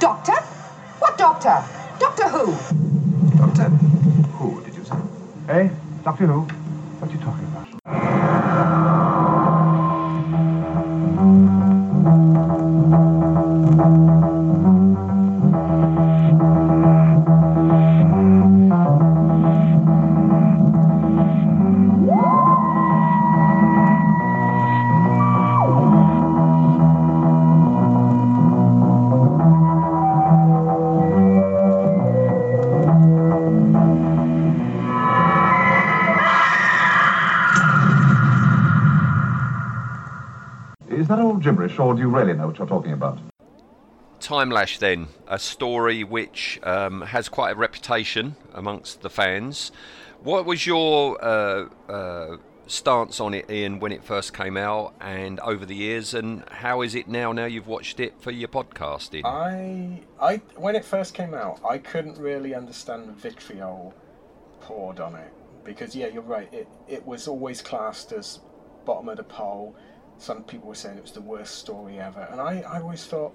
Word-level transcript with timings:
Doctor? 0.00 0.32
What 0.98 1.18
doctor? 1.18 1.62
Doctor 1.98 2.28
who? 2.30 2.52
Doctor 3.36 3.68
Who, 3.68 4.62
did 4.62 4.74
you 4.74 4.82
say? 4.84 4.96
Eh? 5.50 5.68
Doctor 6.02 6.26
Who? 6.26 6.40
What 6.40 7.10
are 7.10 7.14
you 7.14 7.20
talking 7.22 7.44
about? 7.44 7.79
Or 41.80 41.94
do 41.94 42.00
you 42.00 42.08
really 42.08 42.34
know 42.34 42.48
what 42.48 42.58
you're 42.58 42.66
talking 42.66 42.92
about? 42.92 43.18
Time 44.20 44.50
Lash, 44.50 44.78
then, 44.78 45.08
a 45.26 45.38
story 45.38 46.04
which 46.04 46.60
um, 46.62 47.00
has 47.00 47.28
quite 47.28 47.52
a 47.52 47.54
reputation 47.54 48.36
amongst 48.52 49.00
the 49.00 49.10
fans. 49.10 49.72
What 50.22 50.44
was 50.44 50.66
your 50.66 51.22
uh, 51.24 51.68
uh, 51.88 52.36
stance 52.66 53.18
on 53.18 53.34
it, 53.34 53.50
Ian, 53.50 53.80
when 53.80 53.92
it 53.92 54.04
first 54.04 54.34
came 54.34 54.56
out 54.56 54.94
and 55.00 55.40
over 55.40 55.64
the 55.64 55.74
years, 55.74 56.12
and 56.12 56.44
how 56.50 56.82
is 56.82 56.94
it 56.94 57.08
now? 57.08 57.32
Now 57.32 57.46
you've 57.46 57.66
watched 57.66 57.98
it 57.98 58.14
for 58.20 58.30
your 58.30 58.48
podcasting. 58.48 59.24
I, 59.24 60.02
I, 60.20 60.36
when 60.56 60.76
it 60.76 60.84
first 60.84 61.14
came 61.14 61.32
out, 61.32 61.60
I 61.68 61.78
couldn't 61.78 62.18
really 62.18 62.54
understand 62.54 63.08
the 63.08 63.12
vitriol 63.12 63.94
poured 64.60 65.00
on 65.00 65.14
it 65.14 65.32
because, 65.64 65.96
yeah, 65.96 66.08
you're 66.08 66.22
right. 66.22 66.52
It 66.52 66.68
it 66.88 67.06
was 67.06 67.26
always 67.26 67.62
classed 67.62 68.12
as 68.12 68.40
bottom 68.84 69.08
of 69.08 69.16
the 69.16 69.24
pole. 69.24 69.74
Some 70.20 70.42
people 70.44 70.68
were 70.68 70.74
saying 70.74 70.98
it 70.98 71.02
was 71.02 71.12
the 71.12 71.22
worst 71.22 71.54
story 71.56 71.98
ever, 71.98 72.28
and 72.30 72.42
I, 72.42 72.60
I 72.60 72.80
always 72.80 73.06
thought 73.06 73.32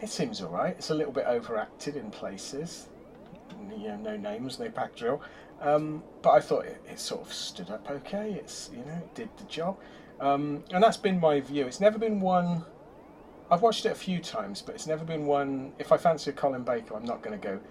it 0.00 0.08
seems 0.08 0.40
all 0.40 0.48
right. 0.48 0.74
It's 0.78 0.88
a 0.88 0.94
little 0.94 1.12
bit 1.12 1.26
overacted 1.26 1.96
in 1.96 2.10
places. 2.10 2.88
You 3.70 3.88
know, 3.88 3.96
no 3.96 4.16
names, 4.16 4.58
no 4.58 4.70
back 4.70 4.96
drill. 4.96 5.20
Um, 5.60 6.02
but 6.22 6.30
I 6.30 6.40
thought 6.40 6.64
it, 6.64 6.82
it 6.88 6.98
sort 6.98 7.20
of 7.20 7.32
stood 7.32 7.68
up 7.70 7.90
okay. 7.90 8.32
It's 8.32 8.70
you 8.72 8.84
know, 8.86 8.94
it 8.94 9.14
did 9.14 9.28
the 9.36 9.44
job, 9.44 9.76
um, 10.18 10.64
and 10.72 10.82
that's 10.82 10.96
been 10.96 11.20
my 11.20 11.40
view. 11.40 11.66
It's 11.66 11.80
never 11.80 11.98
been 11.98 12.20
one. 12.20 12.64
I've 13.50 13.60
watched 13.60 13.84
it 13.84 13.92
a 13.92 13.94
few 13.94 14.18
times, 14.20 14.62
but 14.62 14.74
it's 14.74 14.86
never 14.86 15.04
been 15.04 15.26
one. 15.26 15.72
If 15.78 15.92
I 15.92 15.98
fancy 15.98 16.30
a 16.30 16.32
Colin 16.32 16.62
Baker, 16.62 16.96
I'm 16.96 17.04
not 17.04 17.22
going 17.22 17.38
to 17.38 17.46
go. 17.46 17.56
Do 17.56 17.62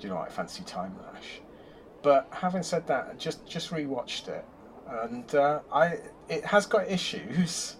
you 0.00 0.08
know 0.08 0.16
what? 0.16 0.28
I 0.28 0.32
fancy 0.32 0.64
Time 0.64 0.96
Lash. 1.04 1.40
But 2.02 2.26
having 2.32 2.64
said 2.64 2.88
that, 2.88 3.10
I 3.12 3.14
just 3.14 3.46
just 3.46 3.70
rewatched 3.70 4.26
it, 4.26 4.44
and 4.88 5.34
uh, 5.34 5.60
I 5.72 5.98
it 6.28 6.44
has 6.44 6.66
got 6.66 6.88
issues, 6.88 7.76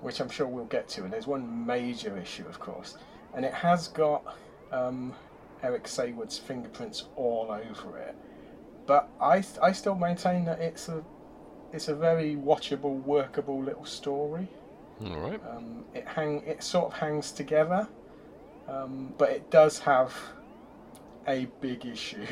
which 0.00 0.20
I'm 0.20 0.28
sure 0.28 0.46
we'll 0.46 0.64
get 0.66 0.88
to. 0.90 1.04
And 1.04 1.12
there's 1.12 1.26
one 1.26 1.66
major 1.66 2.16
issue, 2.16 2.46
of 2.46 2.58
course, 2.58 2.96
and 3.34 3.44
it 3.44 3.54
has 3.54 3.88
got 3.88 4.36
um, 4.72 5.14
Eric 5.62 5.88
Saward's 5.88 6.38
fingerprints 6.38 7.04
all 7.16 7.50
over 7.50 7.98
it. 7.98 8.16
But 8.86 9.08
I 9.20 9.44
I 9.62 9.72
still 9.72 9.94
maintain 9.94 10.44
that 10.46 10.60
it's 10.60 10.88
a 10.88 11.04
it's 11.72 11.88
a 11.88 11.94
very 11.94 12.34
watchable, 12.36 13.02
workable 13.04 13.62
little 13.62 13.84
story. 13.84 14.48
All 15.04 15.16
right. 15.16 15.40
Um, 15.50 15.84
it 15.94 16.06
hang 16.06 16.42
it 16.46 16.62
sort 16.62 16.86
of 16.86 16.98
hangs 16.98 17.30
together, 17.30 17.86
um, 18.68 19.14
but 19.18 19.30
it 19.30 19.50
does 19.50 19.78
have 19.80 20.14
a 21.26 21.46
big 21.60 21.84
issue, 21.86 22.26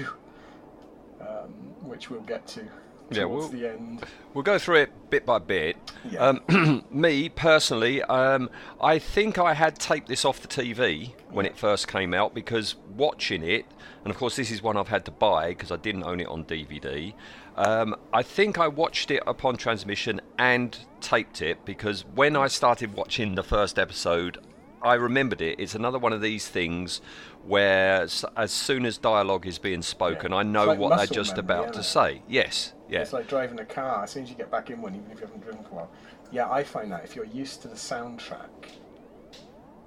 um, 1.21 1.53
which 1.83 2.11
we'll 2.11 2.23
get 2.23 2.47
to 2.49 2.67
Yeah, 3.11 3.25
we'll- 3.25 3.49
the 3.49 3.69
end. 3.69 4.05
We'll 4.35 4.43
go 4.43 4.59
through 4.59 4.77
it 4.77 5.11
bit 5.11 5.25
by 5.25 5.39
bit. 5.39 5.77
Yeah. 6.11 6.21
Um, 6.49 6.85
me 6.91 7.29
personally, 7.31 8.03
um, 8.03 8.51
I 8.81 8.99
think 8.99 9.39
I 9.39 9.55
had 9.55 9.79
taped 9.79 10.09
this 10.09 10.25
off 10.27 10.41
the 10.41 10.49
TV 10.49 11.13
when 11.31 11.47
it 11.47 11.57
first 11.57 11.89
came 11.89 12.13
out 12.13 12.35
because 12.35 12.75
watching 12.97 13.43
it, 13.43 13.65
and 14.05 14.11
of 14.11 14.19
course 14.19 14.37
this 14.37 14.51
is 14.51 14.63
one 14.63 14.77
I've 14.77 14.89
had 14.89 15.05
to 15.07 15.11
buy 15.11 15.49
because 15.51 15.71
I 15.73 15.77
didn't 15.77 16.05
own 16.05 16.21
it 16.21 16.27
on 16.27 16.45
DVD. 16.45 17.15
Um, 17.57 17.97
I 18.13 18.23
think 18.23 18.59
I 18.59 18.69
watched 18.69 19.11
it 19.11 19.23
upon 19.27 19.57
transmission 19.57 20.21
and 20.39 20.77
taped 21.01 21.41
it 21.41 21.65
because 21.65 22.05
when 22.15 22.37
I 22.37 22.49
started 22.49 22.93
watching 22.93 23.37
the 23.37 23.43
first 23.43 23.79
episode, 23.79 24.37
I 24.83 24.95
remembered 24.95 25.41
it. 25.41 25.59
It's 25.59 25.75
another 25.75 25.99
one 25.99 26.13
of 26.13 26.21
these 26.21 26.47
things 26.49 27.01
where 27.47 28.03
as 28.37 28.51
soon 28.51 28.85
as 28.87 28.99
dialogue 28.99 29.47
is 29.47 29.59
being 29.59 29.83
spoken, 29.83 30.33
Yeah. 30.33 30.39
I 30.39 30.43
know 30.43 30.65
like 30.67 30.79
what 30.79 30.97
they're 30.97 31.07
just 31.07 31.37
memory, 31.37 31.57
about 31.61 31.73
to 31.75 31.83
say. 31.83 32.23
Yes, 32.29 32.73
yeah. 32.89 33.01
It's 33.01 33.13
like 33.13 33.29
driving 33.29 33.61
a 33.61 33.65
car. 33.65 34.05
As 34.05 34.11
soon 34.11 34.25
as 34.25 34.31
you 34.31 34.37
get 34.37 34.51
back 34.51 34.71
in 34.71 34.83
one, 34.83 34.95
even 34.95 35.11
if 35.11 35.21
you 35.21 35.27
haven't 35.27 35.43
driven 35.43 35.63
for 35.63 35.71
a 35.71 35.75
while. 35.75 35.91
Yeah, 36.33 36.51
I 36.51 36.65
find 36.65 36.91
that 36.93 37.05
if 37.05 37.15
you're 37.15 37.25
used 37.25 37.63
to 37.63 37.69
the 37.69 37.75
soundtrack, 37.77 38.49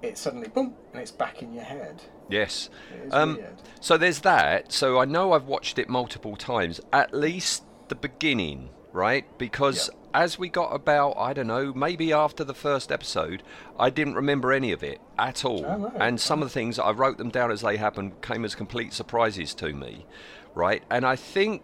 it 0.02 0.16
suddenly 0.16 0.48
boom 0.48 0.74
and 0.92 1.02
it's 1.02 1.10
back 1.10 1.42
in 1.42 1.52
your 1.52 1.64
head. 1.64 2.02
Yes. 2.30 2.70
Um, 3.10 3.38
so 3.80 3.98
there's 3.98 4.20
that. 4.20 4.72
So 4.72 4.98
I 4.98 5.04
know 5.04 5.32
I've 5.32 5.44
watched 5.46 5.78
it 5.78 5.88
multiple 5.88 6.36
times. 6.36 6.80
At 6.92 7.12
least 7.12 7.64
the 7.88 7.94
beginning, 7.94 8.70
right? 8.92 9.24
Because 9.38 9.90
as 10.12 10.38
we 10.38 10.48
got 10.48 10.74
about, 10.74 11.12
I 11.16 11.32
don't 11.32 11.46
know, 11.46 11.72
maybe 11.72 12.12
after 12.12 12.44
the 12.44 12.54
first 12.54 12.90
episode, 12.90 13.42
I 13.78 13.90
didn't 13.90 14.14
remember 14.14 14.52
any 14.52 14.72
of 14.72 14.82
it 14.82 15.00
at 15.18 15.44
all. 15.44 15.64
Oh, 15.64 15.78
right. 15.78 15.92
And 16.00 16.20
some 16.20 16.42
of 16.42 16.48
the 16.48 16.52
things 16.52 16.78
I 16.78 16.90
wrote 16.90 17.18
them 17.18 17.30
down 17.30 17.50
as 17.50 17.60
they 17.60 17.76
happened 17.76 18.20
came 18.22 18.44
as 18.44 18.54
complete 18.54 18.92
surprises 18.92 19.54
to 19.54 19.72
me, 19.72 20.06
right? 20.54 20.82
And 20.90 21.04
I 21.04 21.16
think. 21.16 21.62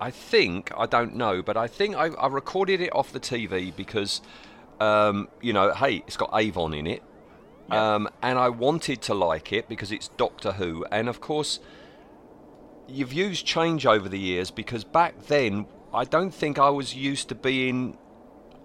I 0.00 0.12
think 0.12 0.70
I 0.76 0.86
don't 0.86 1.16
know, 1.16 1.42
but 1.42 1.56
I 1.56 1.66
think 1.66 1.96
I, 1.96 2.06
I 2.10 2.28
recorded 2.28 2.80
it 2.80 2.94
off 2.94 3.12
the 3.12 3.18
TV 3.18 3.74
because, 3.74 4.20
um, 4.78 5.26
you 5.42 5.52
know, 5.52 5.74
hey, 5.74 6.04
it's 6.06 6.16
got 6.16 6.30
Avon 6.32 6.72
in 6.72 6.86
it, 6.86 7.02
um, 7.68 8.08
and 8.22 8.38
I 8.38 8.48
wanted 8.48 9.02
to 9.02 9.14
like 9.14 9.52
it 9.52 9.68
because 9.68 9.90
it's 9.90 10.06
Doctor 10.06 10.52
Who, 10.52 10.84
and 10.92 11.08
of 11.08 11.20
course, 11.20 11.58
your 12.86 13.08
views 13.08 13.42
change 13.42 13.86
over 13.86 14.08
the 14.08 14.20
years 14.20 14.52
because 14.52 14.84
back 14.84 15.20
then 15.26 15.66
I 15.92 16.04
don't 16.04 16.32
think 16.32 16.58
I 16.58 16.70
was 16.70 16.94
used 16.94 17.28
to 17.30 17.34
being. 17.34 17.98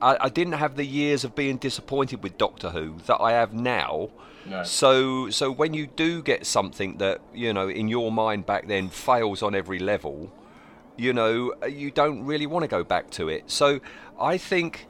I, 0.01 0.17
I 0.21 0.29
didn't 0.29 0.53
have 0.53 0.75
the 0.75 0.85
years 0.85 1.23
of 1.23 1.35
being 1.35 1.57
disappointed 1.57 2.21
with 2.23 2.37
Doctor 2.37 2.69
Who 2.69 2.97
that 3.05 3.21
I 3.21 3.31
have 3.31 3.53
now. 3.53 4.09
No. 4.45 4.63
So, 4.63 5.29
so 5.29 5.51
when 5.51 5.73
you 5.73 5.87
do 5.87 6.21
get 6.21 6.45
something 6.45 6.97
that 6.97 7.21
you 7.33 7.53
know 7.53 7.69
in 7.69 7.87
your 7.87 8.11
mind 8.11 8.45
back 8.45 8.67
then 8.67 8.89
fails 8.89 9.41
on 9.41 9.55
every 9.55 9.79
level, 9.79 10.33
you 10.97 11.13
know 11.13 11.53
you 11.67 11.91
don't 11.91 12.23
really 12.25 12.45
want 12.45 12.63
to 12.63 12.67
go 12.67 12.83
back 12.83 13.09
to 13.11 13.29
it. 13.29 13.49
So, 13.49 13.79
I 14.19 14.37
think, 14.37 14.87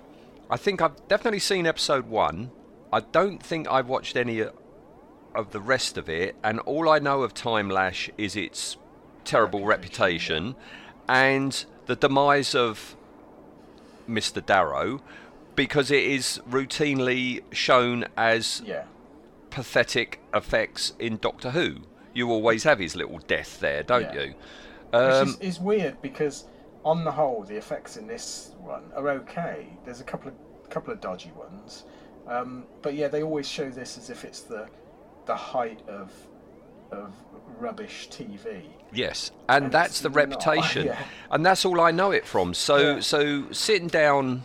I 0.50 0.58
think 0.58 0.82
I've 0.82 1.08
definitely 1.08 1.40
seen 1.40 1.68
episode 1.68 2.08
one. 2.08 2.52
I 2.92 3.00
don't 3.00 3.42
think 3.42 3.70
I've 3.70 3.88
watched 3.88 4.16
any 4.16 4.44
of 5.36 5.52
the 5.52 5.60
rest 5.60 5.98
of 5.98 6.10
it, 6.10 6.36
and 6.44 6.60
all 6.62 6.90
I 6.90 7.00
know 7.00 7.22
of 7.22 7.34
Time 7.34 7.70
Lash 7.70 8.10
is 8.18 8.36
its 8.36 8.78
terrible 9.24 9.66
reputation, 9.66 10.56
and 11.08 11.66
the 11.86 11.96
demise 11.96 12.56
of 12.56 12.96
Mr. 14.10 14.46
Darrow, 14.46 15.02
because 15.56 15.92
it 15.92 16.04
is 16.04 16.40
routinely 16.50 17.42
shown 17.52 18.06
as 18.18 18.62
Yeah. 18.66 18.86
pathetic 19.50 20.20
effects 20.34 20.94
in 21.00 21.18
Doctor 21.18 21.52
Who. 21.52 21.78
You 22.14 22.30
always 22.32 22.64
have 22.64 22.80
his 22.80 22.96
little 22.96 23.20
death 23.20 23.60
there, 23.60 23.84
don't 23.84 24.14
Yeah. 24.14 24.22
you? 24.22 24.28
Which 24.92 24.94
Um, 24.94 25.28
is, 25.30 25.40
is 25.40 25.60
weird 25.60 26.02
because 26.02 26.46
on 26.86 27.04
the 27.04 27.12
whole 27.12 27.44
the 27.44 27.56
effects 27.56 27.98
in 27.98 28.08
this 28.08 28.52
one 28.60 28.92
are 28.96 29.10
okay. 29.10 29.68
There's 29.86 30.02
a 30.02 30.04
couple 30.04 30.30
of 30.30 30.36
couple 30.70 30.92
of 30.92 31.00
dodgy 31.02 31.32
ones. 31.38 31.84
Um, 32.28 32.66
but 32.82 32.94
yeah, 32.96 33.08
they 33.08 33.22
always 33.22 33.48
show 33.48 33.70
this 33.70 33.98
as 33.98 34.10
if 34.10 34.24
it's 34.26 34.42
the 34.42 34.68
the 35.26 35.36
height 35.36 35.82
of 35.88 36.12
of 36.92 37.14
rubbish 37.60 38.10
TV. 38.10 38.64
Yes, 38.92 39.32
and 39.50 39.66
And 39.66 39.74
that's 39.74 40.02
the 40.02 40.10
not. 40.10 40.16
reputation, 40.18 40.86
Yeah. 40.88 41.00
and 41.32 41.46
that's 41.46 41.66
all 41.66 41.82
I 41.82 41.92
know 41.92 42.12
it 42.12 42.26
from. 42.26 42.54
So, 42.54 42.96
Yeah. 42.96 43.00
so 43.02 43.52
sitting 43.52 43.88
down 43.88 44.44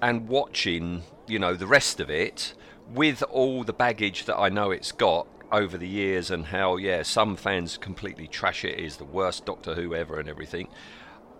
and 0.00 0.28
watching, 0.28 1.02
you 1.26 1.38
know, 1.38 1.54
the 1.54 1.66
rest 1.66 2.00
of 2.00 2.08
it 2.10 2.54
with 2.92 3.22
all 3.24 3.64
the 3.64 3.72
baggage 3.72 4.24
that 4.24 4.36
I 4.38 4.48
know 4.48 4.70
it's 4.70 4.92
got 4.92 5.26
over 5.52 5.76
the 5.78 5.88
years, 5.88 6.30
and 6.30 6.46
how, 6.46 6.76
yeah, 6.76 7.02
some 7.02 7.34
fans 7.36 7.76
completely 7.78 8.26
trash 8.26 8.64
it 8.64 8.78
is 8.78 8.96
the 8.98 9.04
worst 9.04 9.44
Doctor 9.46 9.74
Who 9.74 9.94
ever 9.94 10.18
and 10.20 10.28
everything. 10.28 10.68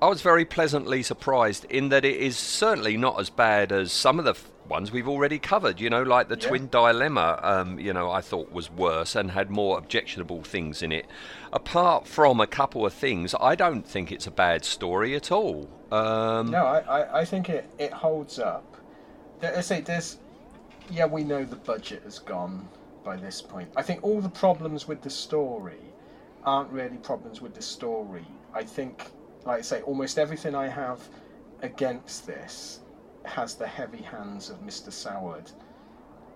I 0.01 0.07
was 0.07 0.23
very 0.23 0.45
pleasantly 0.45 1.03
surprised 1.03 1.65
in 1.65 1.89
that 1.89 2.05
it 2.05 2.17
is 2.17 2.37
certainly 2.37 2.97
not 2.97 3.19
as 3.19 3.31
bad 3.31 3.73
as 3.73 3.91
some 3.91 4.19
of 4.19 4.25
the 4.25 4.31
f- 4.33 4.49
ones 4.69 4.93
we've 4.93 5.09
already 5.09 5.39
covered. 5.41 5.81
You 5.81 5.91
know, 5.91 6.03
like 6.03 6.29
the 6.29 6.39
Yeah. 6.39 6.49
Twin 6.49 6.69
Dilemma. 6.69 7.41
Um, 7.43 7.81
you 7.81 7.93
know, 7.93 8.11
I 8.11 8.21
thought 8.21 8.53
was 8.53 8.71
worse 8.71 9.17
and 9.17 9.33
had 9.33 9.51
more 9.51 9.77
objectionable 9.77 10.43
things 10.43 10.83
in 10.83 10.93
it. 10.93 11.07
Apart 11.53 12.07
from 12.07 12.41
a 12.41 12.47
couple 12.47 12.87
of 12.87 12.93
things, 12.93 13.35
I 13.41 13.57
don't 13.57 13.85
think 13.87 14.13
it's 14.13 14.27
a 14.27 14.31
bad 14.31 14.65
story 14.65 15.17
at 15.17 15.33
all. 15.33 15.69
Um, 15.91 16.51
No, 16.51 16.65
I, 16.65 16.79
I, 16.81 17.19
I 17.21 17.25
think 17.25 17.49
it, 17.49 17.69
it 17.79 17.93
holds 17.93 18.39
up. 18.39 18.77
There, 19.41 19.57
I 19.57 19.61
say 19.63 19.81
there's, 19.81 20.19
yeah, 20.91 21.07
we 21.07 21.25
know 21.25 21.45
the 21.45 21.57
budget 21.57 22.03
has 22.05 22.19
gone 22.21 22.69
by 23.03 23.17
this 23.17 23.41
point. 23.43 23.69
I 23.77 23.83
think 23.83 24.05
all 24.05 24.21
the 24.21 24.29
problems 24.29 24.87
with 24.87 25.03
the 25.03 25.11
story 25.11 25.81
aren't 26.45 26.71
really 26.71 26.99
problems 26.99 27.41
with 27.41 27.55
the 27.55 27.63
story. 27.63 28.25
I 28.55 28.63
think, 28.63 29.11
like 29.45 29.59
I 29.59 29.63
say, 29.63 29.83
almost 29.83 30.19
everything 30.19 30.55
I 30.55 30.69
have 30.69 31.01
against 31.63 32.27
this 32.27 32.81
has 33.25 33.55
the 33.55 33.67
heavy 33.67 34.03
hands 34.03 34.51
of 34.51 34.61
Mr. 34.65 34.91
Saward 34.91 35.51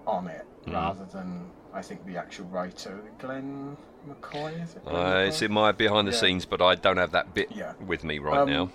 on 0.07 0.27
it, 0.29 0.47
Mm. 0.67 0.73
rather 0.75 1.05
than 1.07 1.51
I 1.73 1.81
think 1.83 2.05
the 2.07 2.17
actual 2.17 2.47
writer, 2.47 3.01
Glen 3.19 3.77
McCoy. 4.09 4.63
Is 4.63 4.75
it? 4.77 4.85
Glen 4.85 5.07
Uh, 5.07 5.19
it's 5.21 5.41
in 5.43 5.53
my 5.53 5.73
behind 5.73 6.07
the 6.07 6.13
Yeah. 6.13 6.19
scenes, 6.19 6.45
but 6.45 6.61
I 6.61 6.75
don't 6.75 6.99
have 6.99 7.13
that 7.13 7.33
bit 7.35 7.51
Yeah. 7.53 7.73
with 7.87 8.05
me 8.05 8.19
right 8.19 8.39
Um, 8.41 8.51
now. 8.51 8.69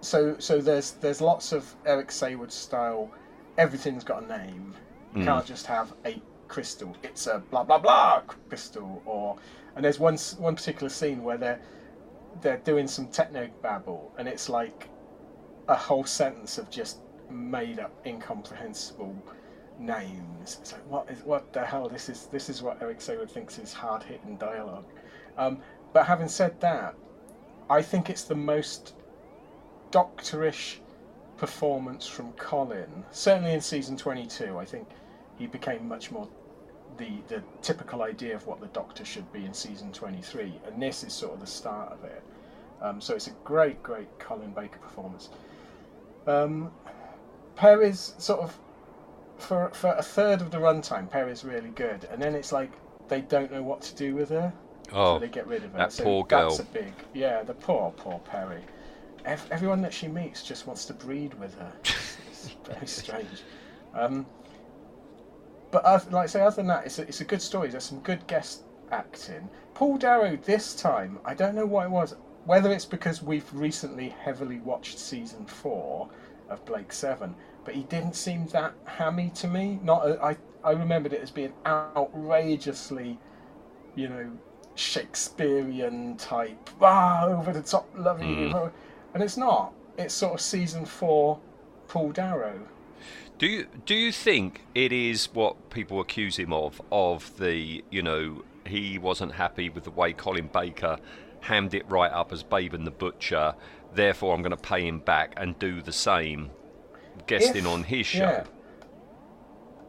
so 0.00 0.36
so 0.38 0.60
there's 0.60 0.92
there's 0.92 1.20
lots 1.20 1.52
of 1.52 1.74
Eric 1.86 2.08
Saward 2.08 2.50
style. 2.52 3.10
Everything's 3.56 4.04
got 4.04 4.24
a 4.24 4.26
name. 4.26 4.74
You 5.14 5.22
Mm. 5.22 5.24
can't 5.24 5.46
just 5.46 5.66
have 5.66 5.94
a 6.04 6.20
crystal. 6.48 6.94
It's 7.02 7.26
a 7.26 7.38
blah 7.50 7.64
blah 7.64 7.78
blah 7.78 8.20
crystal. 8.48 9.02
Or 9.06 9.36
and 9.74 9.84
there's 9.84 9.98
one 9.98 10.16
one 10.38 10.54
particular 10.56 10.90
scene 10.90 11.22
where 11.24 11.36
they're 11.38 11.60
they're 12.40 12.58
doing 12.58 12.86
some 12.86 13.08
techno 13.08 13.48
babble, 13.62 14.12
and 14.18 14.28
it's 14.28 14.48
like 14.48 14.88
a 15.68 15.74
whole 15.74 16.04
sentence 16.04 16.58
of 16.58 16.70
just 16.70 16.98
made 17.30 17.78
up 17.78 17.92
incomprehensible 18.06 19.14
names. 19.78 20.58
It's 20.60 20.72
like 20.72 20.86
what 20.88 21.10
is 21.10 21.22
what 21.24 21.52
the 21.52 21.64
hell? 21.64 21.88
This 21.88 22.08
is 22.08 22.26
this 22.26 22.48
is 22.48 22.62
what 22.62 22.82
Eric 22.82 22.98
Saward 22.98 23.30
thinks 23.30 23.58
is 23.58 23.72
hard 23.72 24.02
hitting 24.02 24.36
dialogue. 24.36 24.86
Um, 25.36 25.58
but 25.92 26.06
having 26.06 26.28
said 26.28 26.60
that, 26.60 26.94
I 27.70 27.82
think 27.82 28.10
it's 28.10 28.24
the 28.24 28.34
most 28.34 28.94
doctorish 29.90 30.78
performance 31.36 32.06
from 32.06 32.32
Colin. 32.32 33.04
Certainly 33.12 33.52
in 33.52 33.60
season 33.60 33.96
22, 33.96 34.58
I 34.58 34.64
think 34.64 34.88
he 35.38 35.46
became 35.46 35.86
much 35.86 36.10
more 36.10 36.28
the 36.98 37.10
the 37.28 37.42
typical 37.62 38.02
idea 38.02 38.34
of 38.34 38.46
what 38.46 38.60
the 38.60 38.66
Doctor 38.68 39.04
should 39.04 39.30
be 39.32 39.44
in 39.44 39.54
season 39.54 39.92
23, 39.92 40.60
and 40.66 40.82
this 40.82 41.02
is 41.04 41.12
sort 41.12 41.34
of 41.34 41.40
the 41.40 41.46
start 41.46 41.92
of 41.92 42.04
it. 42.04 42.22
Um, 42.82 43.00
so 43.00 43.14
it's 43.14 43.26
a 43.28 43.32
great, 43.44 43.82
great 43.82 44.06
Colin 44.18 44.52
Baker 44.52 44.78
performance. 44.78 45.30
Um, 46.26 46.70
Peri's 47.56 48.14
sort 48.18 48.40
of 48.40 48.58
for 49.38 49.70
for 49.70 49.92
a 49.94 50.02
third 50.02 50.40
of 50.40 50.50
the 50.50 50.58
runtime, 50.58 51.10
Peri's 51.10 51.44
really 51.44 51.70
good, 51.70 52.06
and 52.10 52.20
then 52.20 52.34
it's 52.34 52.52
like 52.52 52.70
they 53.08 53.20
don't 53.22 53.50
know 53.50 53.62
what 53.62 53.80
to 53.82 53.94
do 53.94 54.14
with 54.14 54.28
her. 54.28 54.52
So 54.90 54.96
Oh, 54.96 55.18
they 55.18 55.28
get 55.28 55.46
rid 55.46 55.64
of 55.64 55.72
her. 55.72 55.78
that 55.78 55.92
so 55.92 56.04
poor 56.04 56.26
That's 56.28 56.58
girl. 56.58 56.66
a 56.70 56.74
big, 56.74 56.92
yeah, 57.14 57.42
the 57.42 57.54
poor, 57.54 57.92
poor 57.96 58.18
Peri. 58.20 58.62
Ev- 59.26 59.46
everyone 59.50 59.82
that 59.82 59.92
she 59.92 60.08
meets 60.08 60.42
just 60.42 60.66
wants 60.66 60.84
to 60.86 60.94
breed 60.94 61.34
with 61.34 61.54
her. 61.58 61.72
It's, 61.84 62.16
it's 62.30 62.48
very 62.64 62.86
strange. 62.86 63.42
Um, 63.94 64.24
but 65.70 65.84
oth- 65.84 66.10
like 66.12 66.24
I 66.24 66.26
say, 66.26 66.40
other 66.40 66.56
than 66.56 66.66
that, 66.68 66.86
it's 66.86 66.98
a, 66.98 67.02
it's 67.02 67.20
a 67.20 67.24
good 67.24 67.42
story. 67.42 67.68
There's 67.68 67.84
some 67.84 68.00
good 68.00 68.26
guest 68.26 68.64
acting. 68.90 69.48
Paul 69.74 69.98
Darrow 69.98 70.36
this 70.44 70.74
time, 70.74 71.18
I 71.24 71.34
don't 71.34 71.54
know 71.54 71.66
what 71.66 71.84
it 71.86 71.90
was. 71.90 72.16
Whether 72.44 72.72
it's 72.72 72.86
because 72.86 73.22
we've 73.22 73.48
recently 73.52 74.08
heavily 74.08 74.60
watched 74.60 74.98
season 74.98 75.44
four 75.46 76.08
of 76.48 76.64
Blake 76.64 76.92
Seven, 76.92 77.34
but 77.64 77.74
he 77.74 77.82
didn't 77.84 78.14
seem 78.16 78.46
that 78.48 78.72
hammy 78.86 79.30
to 79.34 79.46
me. 79.48 79.78
Not 79.82 80.08
a, 80.08 80.22
I 80.24 80.36
I 80.64 80.70
remembered 80.72 81.12
it 81.12 81.20
as 81.20 81.30
being 81.30 81.52
outrageously, 81.66 83.18
you 83.94 84.08
know, 84.08 84.30
Shakespearean 84.74 86.16
type, 86.16 86.70
ah, 86.80 87.26
over 87.26 87.52
the 87.52 87.62
top, 87.62 87.86
lovey, 87.96 88.24
Mm. 88.24 88.72
and 89.14 89.22
it's 89.22 89.36
not. 89.36 89.72
It's 89.96 90.14
sort 90.14 90.34
of 90.34 90.40
season 90.40 90.84
four, 90.84 91.38
Paul 91.88 92.12
Darrow. 92.12 92.58
Do 93.38 93.46
you 93.46 93.66
do 93.86 93.94
you 93.94 94.10
think 94.10 94.62
it 94.74 94.92
is 94.92 95.26
what 95.32 95.70
people 95.70 96.00
accuse 96.00 96.36
him 96.36 96.52
of 96.52 96.82
of 96.90 97.36
the 97.38 97.84
you 97.88 98.02
know 98.02 98.42
he 98.66 98.98
wasn't 98.98 99.32
happy 99.32 99.68
with 99.70 99.84
the 99.84 99.90
way 99.90 100.12
Colin 100.12 100.50
Baker 100.52 100.98
hammed 101.40 101.72
it 101.72 101.88
right 101.88 102.10
up 102.10 102.32
as 102.32 102.42
Bayban 102.42 102.84
the 102.84 102.90
Butcher, 102.90 103.54
therefore 103.94 104.34
I'm 104.34 104.42
going 104.42 104.50
to 104.50 104.56
pay 104.56 104.86
him 104.86 104.98
back 104.98 105.34
and 105.36 105.56
do 105.58 105.80
the 105.80 105.92
same, 105.92 106.50
guesting 107.28 107.64
on 107.64 107.84
his 107.84 108.06
show. 108.06 108.44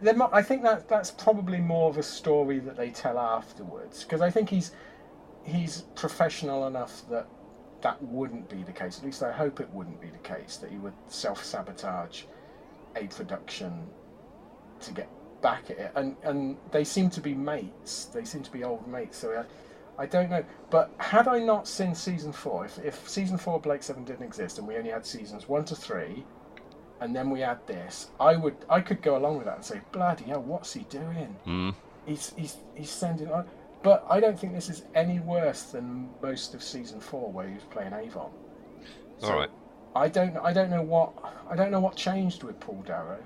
yeah. 0.01 0.27
I 0.31 0.41
think 0.43 0.61
that 0.63 0.87
that's 0.87 1.11
probably 1.11 1.57
more 1.57 1.89
of 1.89 1.97
a 1.97 2.03
story 2.03 2.59
that 2.59 2.77
they 2.77 2.91
tell 2.91 3.17
afterwards 3.17 4.03
because 4.03 4.21
I 4.21 4.29
think 4.29 4.49
he's 4.49 4.71
he's 5.43 5.81
professional 5.95 6.67
enough 6.67 7.01
that 7.09 7.27
that 7.81 8.01
wouldn't 8.03 8.47
be 8.47 8.61
the 8.61 8.71
case. 8.71 8.99
At 8.99 9.05
least 9.05 9.23
I 9.23 9.31
hope 9.31 9.59
it 9.59 9.69
wouldn't 9.71 9.99
be 9.99 10.09
the 10.09 10.19
case 10.19 10.57
that 10.57 10.69
he 10.69 10.77
would 10.77 10.93
self 11.07 11.43
sabotage 11.43 12.23
a 12.95 13.07
production 13.07 13.88
to 14.81 14.94
get 14.94 15.09
back 15.41 15.69
at 15.69 15.77
it. 15.77 15.91
And 15.95 16.15
and 16.24 16.57
they 16.71 16.83
seem 16.83 17.09
to 17.12 17.21
be 17.21 17.33
mates. 17.33 18.06
They 18.06 18.25
seem 18.25 18.44
to 18.44 18.51
be 18.51 18.63
old 18.63 18.88
mates. 18.88 19.18
So 19.18 19.44
I, 19.97 20.03
I 20.03 20.06
don't 20.06 20.30
know. 20.30 20.44
But 20.69 20.91
had 20.97 21.27
I 21.27 21.39
not 21.39 21.68
seen 21.68 21.94
season 21.94 22.31
four, 22.31 22.65
if, 22.65 22.77
if 22.80 23.09
season 23.09 23.38
four 23.38 23.56
of 23.56 23.63
Blake 23.63 23.83
Seven 23.83 24.03
didn't 24.06 24.25
exist 24.25 24.57
and 24.57 24.68
we 24.68 24.77
only 24.77 24.91
had 24.91 25.06
seasons 25.06 25.47
one 25.47 25.65
to 25.65 25.75
three, 25.75 26.25
and 27.01 27.15
then 27.15 27.30
we 27.30 27.41
had 27.41 27.65
this, 27.68 28.09
I 28.19 28.36
would 28.36 28.56
I 28.69 28.81
could 28.81 29.01
go 29.01 29.18
along 29.18 29.38
with 29.38 29.45
that 29.45 29.56
and 29.57 29.65
say, 29.65 29.81
bloody 29.92 30.25
hell, 30.25 30.42
what's 30.42 30.74
he 30.74 30.81
doing? 30.89 31.35
Mm. 31.45 31.75
He's 32.06 32.33
he's 32.35 32.57
he's 32.75 32.89
sending 32.89 33.31
on. 33.31 33.45
But 33.81 34.06
I 34.09 34.19
don't 34.19 34.38
think 34.38 34.53
this 34.53 34.69
is 34.69 34.83
any 34.94 35.19
worse 35.19 35.63
than 35.63 36.09
most 36.21 36.53
of 36.53 36.62
season 36.62 37.00
four 37.00 37.31
where 37.31 37.47
he 37.47 37.53
was 37.53 37.63
playing 37.63 37.94
Avon. 37.94 38.30
All 39.24 39.33
right. 39.33 39.50
I 39.99 40.07
don't 40.07 40.37
I 40.37 40.53
don't 40.53 40.69
know 40.69 40.81
what 40.81 41.11
I 41.49 41.55
don't 41.55 41.71
know 41.71 41.81
what 41.81 41.95
changed 41.95 42.43
with 42.43 42.59
Paul 42.59 42.81
Darrow. 42.85 43.19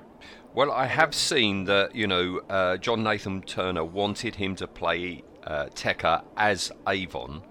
Well, 0.56 0.72
I 0.72 0.86
have 0.88 1.14
seen 1.14 1.66
that 1.66 1.96
you 1.96 2.08
know 2.08 2.42
uh, 2.50 2.78
John 2.78 3.04
Nathan 3.04 3.42
Turner 3.44 3.84
wanted 3.84 4.36
him 4.36 4.56
to 4.56 4.68
play 4.68 5.24
uh, 5.44 5.66
Tekker 5.76 6.24
as 6.38 6.72
Avon, 6.88 7.42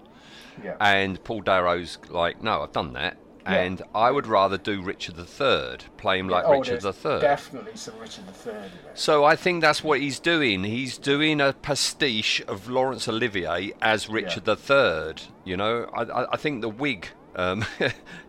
Yeah. 0.63 0.75
and 0.79 1.23
Paul 1.23 1.41
Darrow's 1.41 1.97
like, 2.09 2.41
no, 2.41 2.61
I've 2.63 2.71
done 2.71 2.93
that, 2.93 3.17
Yeah. 3.43 3.53
and 3.61 3.81
I 3.93 4.09
would 4.09 4.25
rather 4.25 4.57
do 4.57 4.81
Richard 4.81 5.15
III, 5.19 5.77
play 5.97 6.17
him 6.19 6.27
like 6.27 6.45
oh, 6.47 6.59
Richard 6.59 6.83
III. 6.83 7.19
Definitely 7.19 7.75
some 7.75 7.97
Richard 7.99 8.23
III. 8.45 8.53
So 8.95 9.23
I 9.25 9.35
think 9.35 9.61
that's 9.61 9.83
what 9.83 9.99
he's 9.99 10.19
doing. 10.19 10.63
He's 10.63 10.97
doing 10.97 11.39
a 11.39 11.53
pastiche 11.53 12.41
of 12.47 12.67
Laurence 12.69 13.07
Olivier 13.07 13.73
as 13.81 14.09
Richard 14.09 14.47
III. 14.47 15.27
You 15.45 15.57
know, 15.57 15.89
I, 15.93 16.01
I, 16.03 16.33
I 16.33 16.37
think 16.37 16.61
the 16.61 16.69
wig, 16.69 17.09
um, 17.35 17.65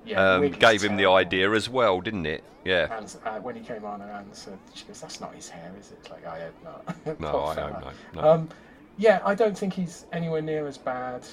Yeah, 0.05 0.35
um, 0.35 0.51
gave 0.51 0.83
him 0.83 0.97
the 0.97 1.07
idea 1.07 1.51
as 1.53 1.69
well, 1.69 2.01
didn't 2.01 2.27
it? 2.27 2.45
Yeah. 2.65 2.97
And 2.97 3.15
uh, 3.25 3.39
when 3.41 3.55
he 3.55 3.63
came 3.63 3.85
on 3.85 4.01
and 4.01 4.11
Anne 4.11 4.27
said, 4.33 4.59
she 4.73 4.85
goes, 4.87 5.01
"That's 5.01 5.21
not 5.21 5.35
his 5.35 5.49
hair, 5.49 5.71
is 5.79 5.91
it?" 5.91 5.99
It's 6.01 6.11
like 6.11 6.27
I 6.27 6.41
hope 6.41 6.65
not. 6.65 7.21
No, 7.21 7.45
I 7.45 7.55
fella. 7.55 7.73
hope 7.73 7.85
not. 7.85 7.95
No. 8.15 8.31
Um, 8.31 8.49
yeah, 8.97 9.21
I 9.25 9.35
don't 9.35 9.57
think 9.57 9.73
he's 9.73 10.07
anywhere 10.13 10.41
near 10.43 10.67
as 10.67 10.79
bad. 10.79 11.27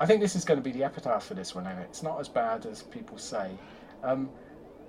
I 0.00 0.06
think 0.06 0.20
this 0.20 0.36
is 0.36 0.44
going 0.44 0.58
to 0.58 0.64
be 0.64 0.72
the 0.72 0.84
epitaph 0.84 1.24
for 1.24 1.34
this 1.34 1.54
one, 1.54 1.66
and 1.66 1.80
it's 1.80 2.02
not 2.02 2.20
as 2.20 2.28
bad 2.28 2.66
as 2.66 2.82
people 2.82 3.18
say. 3.18 3.50
Um, 4.02 4.28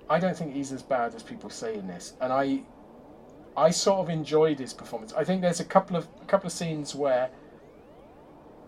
I 0.08 0.18
don't 0.20 0.36
think 0.36 0.52
he's 0.54 0.72
as 0.72 0.82
bad 0.82 1.14
as 1.14 1.22
people 1.22 1.50
say 1.50 1.74
in 1.74 1.86
this, 1.86 2.14
and 2.20 2.32
I, 2.32 2.62
I 3.56 3.70
sort 3.70 4.00
of 4.00 4.10
enjoyed 4.10 4.58
his 4.58 4.72
performance. 4.72 5.12
I 5.14 5.24
think 5.24 5.40
there's 5.42 5.60
a 5.60 5.64
couple 5.64 5.96
of 5.96 6.06
a 6.22 6.26
couple 6.26 6.46
of 6.46 6.52
scenes 6.52 6.94
where, 6.94 7.30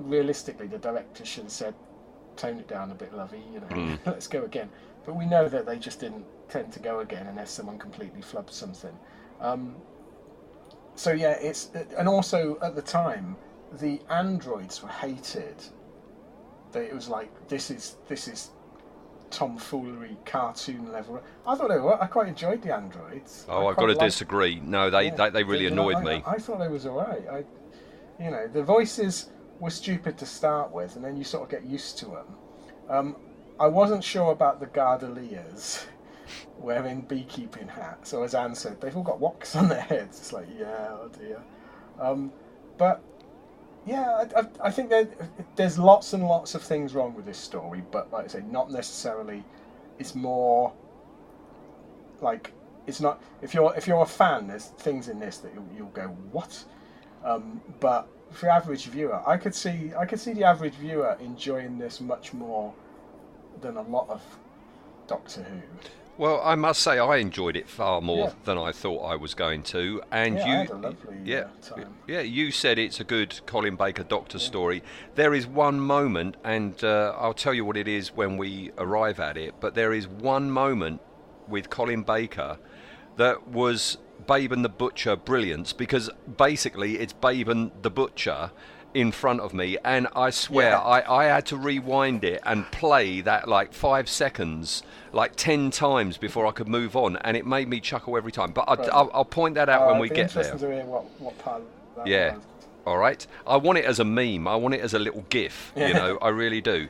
realistically, 0.00 0.66
the 0.66 0.78
director 0.78 1.24
should 1.24 1.44
have 1.44 1.52
said, 1.52 1.74
"Tone 2.38 2.58
it 2.58 2.68
down 2.68 2.90
a 2.90 2.94
bit, 2.94 3.12
lovey," 3.12 3.42
you 3.52 3.60
know, 3.60 3.66
Mm. 3.66 3.98
let's 4.06 4.26
go 4.26 4.44
again. 4.44 4.70
But 5.04 5.14
we 5.16 5.26
know 5.26 5.48
that 5.48 5.66
they 5.66 5.78
just 5.78 6.00
didn't 6.00 6.24
tend 6.48 6.72
to 6.72 6.80
go 6.80 7.00
again 7.00 7.26
unless 7.26 7.50
someone 7.50 7.78
completely 7.78 8.22
flubbed 8.22 8.50
something. 8.52 8.96
Um, 9.40 9.76
so 10.94 11.12
yeah, 11.12 11.32
it's 11.40 11.70
and 11.96 12.08
also 12.08 12.58
at 12.62 12.74
the 12.74 12.82
time 12.82 13.36
the 13.72 14.00
androids 14.10 14.82
were 14.82 14.88
hated. 14.88 15.56
They, 16.72 16.86
it 16.86 16.94
was 16.94 17.08
like 17.08 17.48
this 17.48 17.70
is 17.70 17.96
this 18.08 18.28
is 18.28 18.50
tomfoolery 19.30 20.16
cartoon 20.24 20.90
level. 20.92 21.22
I 21.46 21.54
thought 21.54 21.68
they 21.68 21.78
were. 21.78 22.02
I 22.02 22.06
quite 22.06 22.28
enjoyed 22.28 22.62
the 22.62 22.74
androids. 22.74 23.46
Oh, 23.48 23.66
I've 23.66 23.76
got 23.76 23.86
to 23.86 23.94
disagree. 23.94 24.60
No, 24.60 24.90
they, 24.90 25.06
yeah. 25.06 25.14
they, 25.14 25.30
they 25.30 25.44
really 25.44 25.66
annoyed 25.66 25.96
I, 25.96 26.02
me. 26.02 26.22
I, 26.26 26.32
I 26.32 26.38
thought 26.38 26.58
they 26.58 26.68
was 26.68 26.86
alright. 26.86 27.24
I, 27.30 27.44
you 28.22 28.30
know, 28.30 28.48
the 28.48 28.62
voices 28.62 29.30
were 29.60 29.70
stupid 29.70 30.18
to 30.18 30.26
start 30.26 30.72
with, 30.72 30.96
and 30.96 31.04
then 31.04 31.16
you 31.16 31.24
sort 31.24 31.44
of 31.44 31.50
get 31.50 31.64
used 31.64 31.98
to 31.98 32.06
them. 32.06 32.26
Um, 32.88 33.16
I 33.60 33.66
wasn't 33.66 34.04
sure 34.04 34.30
about 34.32 34.60
the 34.60 34.66
Guardoliers 34.66 35.84
wearing 36.58 37.02
beekeeping 37.02 37.68
hats. 37.68 38.10
So 38.10 38.22
as 38.22 38.34
Anne 38.34 38.54
said, 38.54 38.80
they've 38.80 38.96
all 38.96 39.02
got 39.02 39.20
wocks 39.20 39.56
on 39.56 39.68
their 39.68 39.80
heads. 39.80 40.18
It's 40.18 40.32
like, 40.32 40.46
yeah, 40.56 40.88
oh 40.90 41.10
dear. 41.18 41.42
Um, 42.00 42.32
but 42.76 43.02
yeah, 43.84 44.24
I, 44.36 44.40
I, 44.40 44.46
I 44.64 44.70
think 44.70 44.90
there, 44.90 45.08
there's 45.56 45.78
lots 45.78 46.12
and 46.12 46.22
lots 46.24 46.54
of 46.54 46.62
things 46.62 46.94
wrong 46.94 47.14
with 47.14 47.26
this 47.26 47.38
story, 47.38 47.82
but 47.90 48.12
like 48.12 48.24
I 48.26 48.28
say, 48.28 48.42
not 48.48 48.70
necessarily. 48.70 49.44
It's 49.98 50.14
more 50.14 50.72
like 52.20 52.52
it's 52.86 53.00
not. 53.00 53.20
If 53.42 53.54
you're 53.54 53.74
if 53.76 53.88
you're 53.88 54.02
a 54.02 54.06
fan, 54.06 54.46
there's 54.46 54.66
things 54.66 55.08
in 55.08 55.18
this 55.18 55.38
that 55.38 55.52
you'll, 55.52 55.68
you'll 55.76 55.88
go 55.88 56.08
what. 56.30 56.64
Um, 57.24 57.60
but 57.80 58.08
for 58.30 58.46
the 58.46 58.52
average 58.52 58.86
viewer, 58.86 59.20
I 59.26 59.36
could 59.36 59.54
see 59.54 59.92
I 59.98 60.04
could 60.06 60.20
see 60.20 60.32
the 60.32 60.44
average 60.44 60.74
viewer 60.74 61.16
enjoying 61.20 61.78
this 61.78 62.00
much 62.00 62.32
more 62.32 62.72
than 63.60 63.76
a 63.76 63.82
lot 63.82 64.08
of 64.08 64.22
Doctor 65.06 65.42
Who. 65.42 65.60
Well, 66.18 66.40
I 66.44 66.56
must 66.56 66.82
say 66.82 66.98
I 66.98 67.18
enjoyed 67.18 67.56
it 67.56 67.68
far 67.68 68.00
more 68.00 68.26
Yeah. 68.26 68.32
than 68.44 68.58
I 68.58 68.72
thought 68.72 69.04
I 69.04 69.14
was 69.14 69.34
going 69.34 69.62
to. 69.64 70.02
And 70.10 70.34
Yeah, 70.34 70.46
you, 70.46 70.52
had 70.58 70.70
a 70.70 70.74
lovely, 70.74 71.16
yeah, 71.24 71.36
uh, 71.72 71.74
time. 71.76 71.94
yeah, 72.08 72.20
you 72.22 72.50
said 72.50 72.76
it's 72.76 72.98
a 72.98 73.04
good 73.04 73.38
Colin 73.46 73.76
Baker 73.76 74.02
Doctor 74.02 74.40
story. 74.40 74.82
There 75.14 75.32
is 75.32 75.46
one 75.46 75.78
moment, 75.78 76.36
and 76.42 76.82
uh, 76.82 77.14
I'll 77.16 77.34
tell 77.34 77.54
you 77.54 77.64
what 77.64 77.76
it 77.76 77.86
is 77.86 78.08
when 78.16 78.36
we 78.36 78.72
arrive 78.78 79.20
at 79.20 79.36
it. 79.36 79.54
But 79.60 79.76
there 79.76 79.92
is 79.92 80.08
one 80.08 80.50
moment 80.50 81.00
with 81.46 81.70
Colin 81.70 82.02
Baker 82.02 82.58
that 83.16 83.46
was 83.46 83.98
Bayban 84.26 84.62
the 84.62 84.68
Butcher 84.68 85.16
brilliance 85.16 85.72
because 85.72 86.10
basically 86.36 86.98
it's 86.98 87.12
Bayban 87.12 87.70
the 87.82 87.90
Butcher 87.90 88.50
in 88.94 89.12
front 89.12 89.40
of 89.40 89.52
me, 89.52 89.76
and 89.84 90.08
I 90.16 90.30
swear 90.30 90.70
Yeah. 90.70 90.78
I, 90.80 91.24
I 91.24 91.24
had 91.26 91.44
to 91.46 91.56
rewind 91.56 92.24
it 92.24 92.40
and 92.44 92.70
play 92.72 93.20
that 93.20 93.46
like 93.46 93.74
five 93.74 94.08
seconds, 94.08 94.82
like 95.12 95.36
ten 95.36 95.70
times 95.70 96.16
before 96.16 96.46
I 96.46 96.52
could 96.52 96.68
move 96.68 96.96
on, 96.96 97.16
and 97.18 97.36
it 97.36 97.46
made 97.46 97.68
me 97.68 97.80
chuckle 97.80 98.16
every 98.16 98.32
time. 98.32 98.52
But 98.52 98.64
I, 98.66 98.74
I'll, 98.86 99.10
I'll 99.12 99.24
point 99.26 99.56
that 99.56 99.68
out 99.68 99.82
Uh, 99.82 99.90
when 99.92 100.00
we 100.00 100.08
get 100.08 100.30
there. 100.30 100.42
interesting 100.42 100.58
to 100.58 100.74
hear 100.74 100.84
what, 100.86 101.04
what 101.20 101.62
Yeah. 102.06 102.36
All 102.86 102.96
right. 102.96 103.24
I 103.46 103.58
want 103.58 103.76
it 103.78 103.84
as 103.84 104.00
a 104.00 104.04
meme. 104.04 104.48
I 104.48 104.56
want 104.56 104.74
it 104.74 104.80
as 104.80 104.94
a 104.94 104.98
little 104.98 105.22
GIF. 105.28 105.72
You 105.76 105.92
know, 105.92 106.18
I 106.22 106.30
really 106.30 106.62
do. 106.62 106.88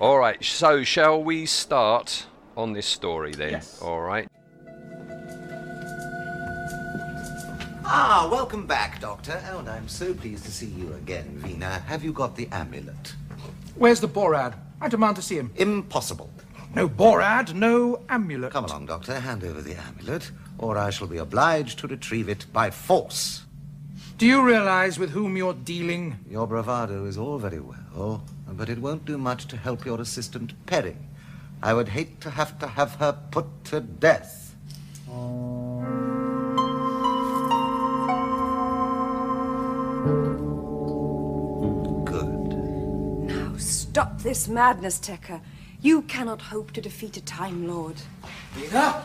All 0.00 0.18
right. 0.18 0.42
So, 0.42 0.82
shall 0.82 1.22
we 1.22 1.44
start 1.44 2.24
on 2.56 2.72
this 2.72 2.86
story 2.86 3.32
then? 3.32 3.50
Yes. 3.52 3.82
All 3.82 4.00
right. 4.00 4.26
Ah, 7.86 8.26
welcome 8.32 8.66
back, 8.66 8.98
Doctor. 9.00 9.42
Oh, 9.52 9.58
and 9.58 9.68
I'm 9.68 9.88
so 9.88 10.14
pleased 10.14 10.46
to 10.46 10.50
see 10.50 10.66
you 10.66 10.92
again, 10.94 11.26
Vena. 11.36 11.80
Have 11.86 12.02
you 12.02 12.14
got 12.14 12.34
the 12.34 12.48
amulet? 12.50 13.14
Where's 13.74 14.00
the 14.00 14.08
Borad? 14.08 14.54
I 14.80 14.88
demand 14.88 15.16
to 15.16 15.22
see 15.22 15.36
him. 15.36 15.52
Impossible. 15.56 16.30
No 16.74 16.88
Borad, 16.88 17.52
no 17.52 18.02
amulet. 18.08 18.52
Come 18.52 18.64
along, 18.64 18.86
Doctor. 18.86 19.20
Hand 19.20 19.44
over 19.44 19.60
the 19.60 19.76
amulet, 19.76 20.30
or 20.56 20.78
I 20.78 20.88
shall 20.88 21.06
be 21.06 21.18
obliged 21.18 21.78
to 21.80 21.86
retrieve 21.86 22.28
it 22.30 22.46
by 22.54 22.70
force. 22.70 23.44
Do 24.16 24.26
you 24.26 24.42
realize 24.42 24.98
with 24.98 25.10
whom 25.10 25.36
you're 25.36 25.52
dealing? 25.52 26.18
Your 26.30 26.46
bravado 26.46 27.04
is 27.04 27.18
all 27.18 27.38
very 27.38 27.60
well, 27.60 28.24
but 28.48 28.70
it 28.70 28.78
won't 28.78 29.04
do 29.04 29.18
much 29.18 29.46
to 29.48 29.58
help 29.58 29.84
your 29.84 30.00
assistant, 30.00 30.54
Peri. 30.64 30.96
I 31.62 31.74
would 31.74 31.88
hate 31.88 32.20
to 32.22 32.30
have 32.30 32.58
to 32.60 32.66
have 32.66 32.94
her 32.96 33.12
put 33.30 33.46
to 33.66 33.80
death. 33.80 34.54
Good. 42.04 42.52
Now 43.26 43.56
stop 43.56 44.20
this 44.20 44.48
madness, 44.48 44.98
Tekker. 44.98 45.40
You 45.80 46.02
cannot 46.02 46.42
hope 46.42 46.72
to 46.72 46.82
defeat 46.82 47.16
a 47.16 47.22
Time 47.22 47.66
Lord. 47.66 47.96
Vena? 48.52 49.02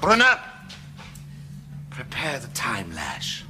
Brunner! 0.00 0.40
Prepare 1.90 2.40
the 2.40 2.48
time 2.48 2.92
lash. 2.94 3.44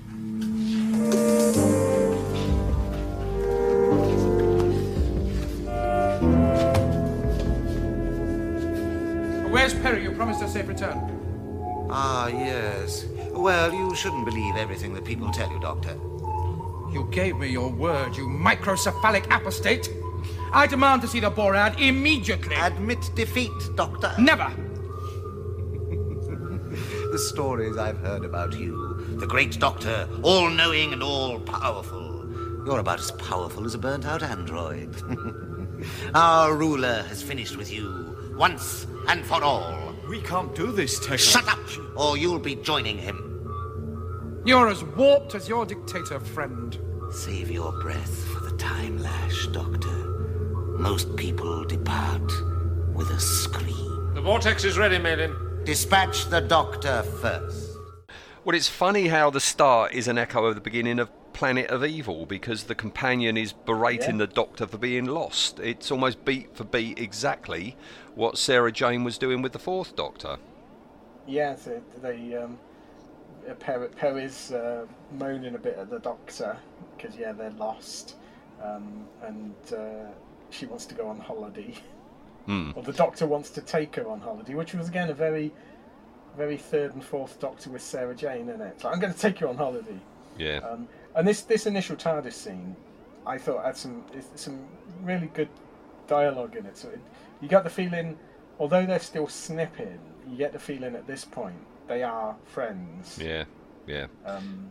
Where's 9.50 9.74
Peri? 9.74 10.02
You 10.02 10.12
promised 10.12 10.42
a 10.42 10.48
safe 10.48 10.68
return. 10.68 10.98
Ah, 11.90 12.28
yes. 12.28 13.06
Well, 13.32 13.72
you 13.72 13.94
shouldn't 13.94 14.24
believe 14.24 14.56
everything 14.56 14.92
that 14.94 15.04
people 15.04 15.30
tell 15.30 15.50
you, 15.50 15.60
Doctor. 15.60 15.96
You 16.92 17.08
gave 17.12 17.36
me 17.36 17.48
your 17.48 17.70
word, 17.70 18.16
you 18.16 18.26
microcephalic 18.26 19.26
apostate. 19.26 19.88
I 20.52 20.66
demand 20.66 21.02
to 21.02 21.08
see 21.08 21.20
the 21.20 21.30
Borad 21.30 21.80
immediately. 21.80 22.56
Admit 22.56 23.10
defeat, 23.14 23.52
Doctor. 23.76 24.12
Never. 24.18 24.52
The 27.10 27.18
stories 27.18 27.76
I've 27.76 27.98
heard 27.98 28.24
about 28.24 28.52
you, 28.52 29.16
the 29.18 29.26
great 29.26 29.58
Doctor, 29.58 30.08
all 30.22 30.48
knowing 30.48 30.92
and 30.92 31.02
all 31.02 31.40
powerful. 31.40 32.24
You're 32.64 32.78
about 32.78 33.00
as 33.00 33.10
powerful 33.10 33.66
as 33.66 33.74
a 33.74 33.78
burnt 33.78 34.06
out 34.06 34.22
android. 34.22 34.94
Our 36.14 36.54
ruler 36.54 37.02
has 37.08 37.20
finished 37.20 37.56
with 37.56 37.72
you, 37.72 38.34
once 38.36 38.86
and 39.08 39.26
for 39.26 39.42
all. 39.42 39.92
We 40.08 40.20
can't 40.20 40.54
do 40.54 40.70
this, 40.70 41.00
Tekker. 41.00 41.18
Shut 41.18 41.48
up, 41.48 41.58
or 41.96 42.16
you'll 42.16 42.38
be 42.38 42.54
joining 42.54 42.98
him. 42.98 43.29
You're 44.44 44.68
as 44.68 44.82
warped 44.82 45.34
as 45.34 45.48
your 45.48 45.66
dictator 45.66 46.18
friend. 46.18 46.78
Save 47.12 47.50
your 47.50 47.72
breath 47.80 48.24
for 48.28 48.40
the 48.40 48.56
time 48.56 48.98
lash, 49.02 49.46
Doctor. 49.48 49.88
Most 50.78 51.14
people 51.16 51.64
depart 51.64 52.32
with 52.94 53.10
a 53.10 53.20
scream. 53.20 54.14
The 54.14 54.22
vortex 54.22 54.64
is 54.64 54.78
ready, 54.78 54.98
Malin. 54.98 55.34
Dispatch 55.64 56.26
the 56.30 56.40
Doctor 56.40 57.02
first. 57.20 57.76
Well, 58.44 58.56
it's 58.56 58.68
funny 58.68 59.08
how 59.08 59.28
the 59.28 59.40
start 59.40 59.92
is 59.92 60.08
an 60.08 60.16
echo 60.16 60.46
of 60.46 60.54
the 60.54 60.60
beginning 60.62 60.98
of 60.98 61.10
Planet 61.34 61.68
of 61.68 61.84
Evil 61.84 62.24
because 62.24 62.64
the 62.64 62.74
companion 62.74 63.36
is 63.36 63.52
berating 63.52 64.18
Yeah. 64.18 64.26
the 64.26 64.32
Doctor 64.32 64.66
for 64.66 64.78
being 64.78 65.04
lost. 65.04 65.60
It's 65.60 65.90
almost 65.90 66.24
beat 66.24 66.56
for 66.56 66.64
beat 66.64 66.98
exactly 66.98 67.76
what 68.14 68.38
Sarah 68.38 68.72
Jane 68.72 69.04
was 69.04 69.18
doing 69.18 69.42
with 69.42 69.52
the 69.52 69.58
Fourth 69.58 69.94
Doctor. 69.94 70.38
Yeah, 71.26 71.54
so 71.56 71.82
they 72.02 72.34
um, 72.36 72.52
Per- 72.52 72.58
Peri's 73.54 74.52
uh, 74.52 74.86
moaning 75.18 75.54
a 75.54 75.58
bit 75.58 75.76
at 75.78 75.90
the 75.90 75.98
doctor 75.98 76.56
because 76.96 77.16
yeah 77.16 77.32
they're 77.32 77.50
lost, 77.50 78.16
um, 78.62 79.06
and 79.22 79.54
uh, 79.76 80.10
she 80.50 80.66
wants 80.66 80.86
to 80.86 80.94
go 80.94 81.08
on 81.08 81.18
holiday. 81.18 81.74
Hmm. 82.46 82.72
Or 82.74 82.82
the 82.82 82.92
doctor 82.92 83.26
wants 83.26 83.50
to 83.50 83.60
take 83.60 83.96
her 83.96 84.08
on 84.08 84.20
holiday, 84.20 84.54
which 84.54 84.74
was 84.74 84.88
again 84.88 85.10
a 85.10 85.14
very, 85.14 85.52
very 86.36 86.56
third 86.56 86.94
and 86.94 87.04
fourth 87.04 87.38
Doctor 87.38 87.70
with 87.70 87.82
Sarah 87.82 88.14
Jane 88.14 88.48
in 88.48 88.60
it. 88.60 88.82
Like 88.82 88.94
I'm 88.94 89.00
going 89.00 89.12
to 89.12 89.18
take 89.18 89.40
you 89.40 89.48
on 89.48 89.56
holiday. 89.56 89.98
Yeah. 90.38 90.58
Um, 90.58 90.88
and 91.14 91.26
this 91.26 91.42
this 91.42 91.66
initial 91.66 91.96
TARDIS 91.96 92.32
scene, 92.32 92.76
I 93.26 93.38
thought 93.38 93.64
had 93.64 93.76
some 93.76 94.04
some 94.34 94.66
really 95.02 95.30
good 95.34 95.48
dialogue 96.06 96.56
in 96.56 96.66
it. 96.66 96.76
So 96.76 96.88
it, 96.88 97.00
you 97.40 97.48
got 97.48 97.64
the 97.64 97.70
feeling, 97.70 98.18
although 98.58 98.86
they're 98.86 98.98
still 98.98 99.28
snipping, 99.28 99.98
you 100.28 100.36
get 100.36 100.52
the 100.52 100.58
feeling 100.58 100.94
at 100.94 101.06
this 101.06 101.24
point 101.24 101.56
they 101.90 102.02
are 102.04 102.36
friends. 102.44 103.18
yeah. 103.20 103.44
Yeah. 103.86 104.06
Um, 104.24 104.70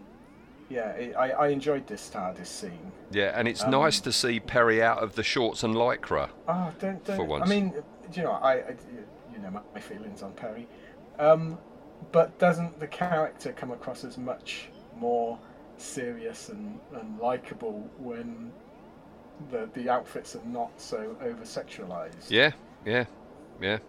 yeah, 0.70 0.92
it, 0.92 1.16
I, 1.16 1.32
I 1.32 1.48
enjoyed 1.50 1.86
this 1.88 2.10
TARDIS 2.10 2.46
scene. 2.48 2.92
Yeah, 3.12 3.34
and 3.38 3.48
it's 3.48 3.64
Um, 3.64 3.72
nice 3.72 4.00
to 4.02 4.12
see 4.14 4.40
Peri 4.40 4.82
out 4.82 5.04
of 5.04 5.16
the 5.16 5.24
shorts 5.24 5.64
and 5.64 5.76
lycra. 5.76 6.30
Oh, 6.48 6.72
don't, 6.80 7.04
don't. 7.04 7.18
For 7.18 7.26
once. 7.26 7.44
I 7.46 7.50
mean, 7.50 7.74
you 8.14 8.24
know, 8.24 8.32
I, 8.32 8.54
I 8.54 8.76
you 9.34 9.40
know 9.42 9.50
my, 9.52 9.62
my 9.74 9.82
feelings 9.82 10.22
on 10.24 10.32
Peri, 10.34 10.68
um, 11.18 11.58
but 12.14 12.38
doesn't 12.40 12.80
the 12.80 12.88
character 12.88 13.52
come 13.52 13.72
across 13.72 14.04
as 14.06 14.18
much 14.18 14.70
more 14.96 15.38
serious 15.78 16.50
and, 16.50 16.80
and 16.94 17.20
likable 17.20 17.90
when 17.98 18.52
the 19.52 19.68
the 19.74 19.90
outfits 19.90 20.36
are 20.36 20.46
not 20.46 20.72
so 20.80 21.18
over 21.22 21.44
sexualized? 21.44 22.30
Yeah, 22.30 22.52
yeah, 22.86 23.06
yeah, 23.60 23.80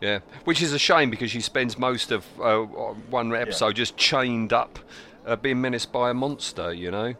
yeah. 0.00 0.20
Which 0.44 0.62
is 0.62 0.72
a 0.72 0.78
shame 0.78 1.10
because 1.10 1.30
she 1.30 1.40
spends 1.40 1.78
most 1.78 2.10
of 2.10 2.24
uh, 2.40 2.58
one 2.58 3.34
episode 3.34 3.76
just 3.76 3.96
chained 3.96 4.52
up, 4.52 4.78
uh, 5.26 5.36
being 5.36 5.60
menaced 5.60 5.92
by 5.92 6.10
a 6.10 6.14
monster. 6.14 6.72
You 6.72 6.90
know. 6.90 7.14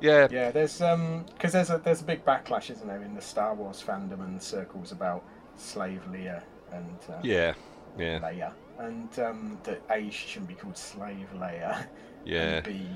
Yeah. 0.00 0.28
Yeah, 0.30 0.50
there's 0.50 0.82
um 0.82 1.24
because 1.34 1.52
there's 1.52 1.70
a 1.70 1.78
there's 1.78 2.00
a 2.00 2.04
big 2.04 2.24
backlash, 2.24 2.70
isn't 2.70 2.86
there, 2.86 3.02
in 3.02 3.14
the 3.14 3.22
Star 3.22 3.54
Wars 3.54 3.82
fandom 3.86 4.20
and 4.24 4.42
circles 4.42 4.92
about 4.92 5.24
slave 5.56 6.02
Leia 6.10 6.42
and 6.72 6.98
uh, 7.08 7.20
Yeah. 7.22 7.54
Yeah. 7.98 8.18
Leia, 8.18 8.52
and 8.78 9.18
um, 9.20 9.58
that 9.64 9.80
A 9.90 10.10
she 10.10 10.28
shouldn't 10.28 10.48
be 10.48 10.54
called 10.54 10.76
slave 10.76 11.28
Leia. 11.36 11.86
Yeah. 12.24 12.58
And 12.58 12.64
B 12.64 12.86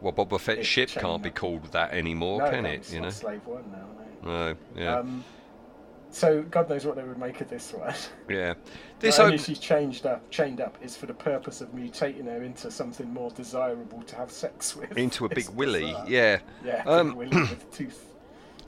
Well, 0.00 0.12
Boba 0.12 0.40
Fett's 0.40 0.66
ship 0.66 0.88
can't 0.88 1.22
be 1.22 1.30
called 1.30 1.70
that 1.70 1.92
anymore, 1.92 2.40
no, 2.40 2.50
can 2.50 2.66
it? 2.66 2.92
You 2.92 3.02
know. 3.02 3.10
slave 3.10 3.46
one 3.46 3.70
now. 3.70 3.86
No. 4.24 4.52
No. 4.52 4.56
Yeah. 4.74 4.98
Um, 4.98 5.24
so 6.10 6.42
God 6.42 6.68
knows 6.68 6.84
what 6.86 6.96
they 6.96 7.02
would 7.02 7.18
make 7.18 7.40
of 7.40 7.48
this 7.48 7.72
one. 7.72 7.94
yeah. 8.28 8.54
This 9.00 9.18
only 9.18 9.38
she's 9.38 9.58
changed 9.58 10.06
up, 10.06 10.28
chained 10.30 10.60
up, 10.60 10.76
is 10.82 10.96
for 10.96 11.06
the 11.06 11.14
purpose 11.14 11.60
of 11.60 11.68
mutating 11.72 12.24
her 12.24 12.42
into 12.42 12.70
something 12.70 13.08
more 13.12 13.30
desirable 13.30 14.02
to 14.02 14.16
have 14.16 14.30
sex 14.30 14.74
with. 14.74 14.96
into 14.98 15.24
a 15.24 15.28
big 15.34 15.48
willy. 15.50 15.94
Yeah. 16.06 16.38
Yeah, 16.64 16.82
Um, 16.86 17.08
big 17.10 17.16
willy 17.30 17.30
with 17.50 17.72
tooth. 17.72 18.04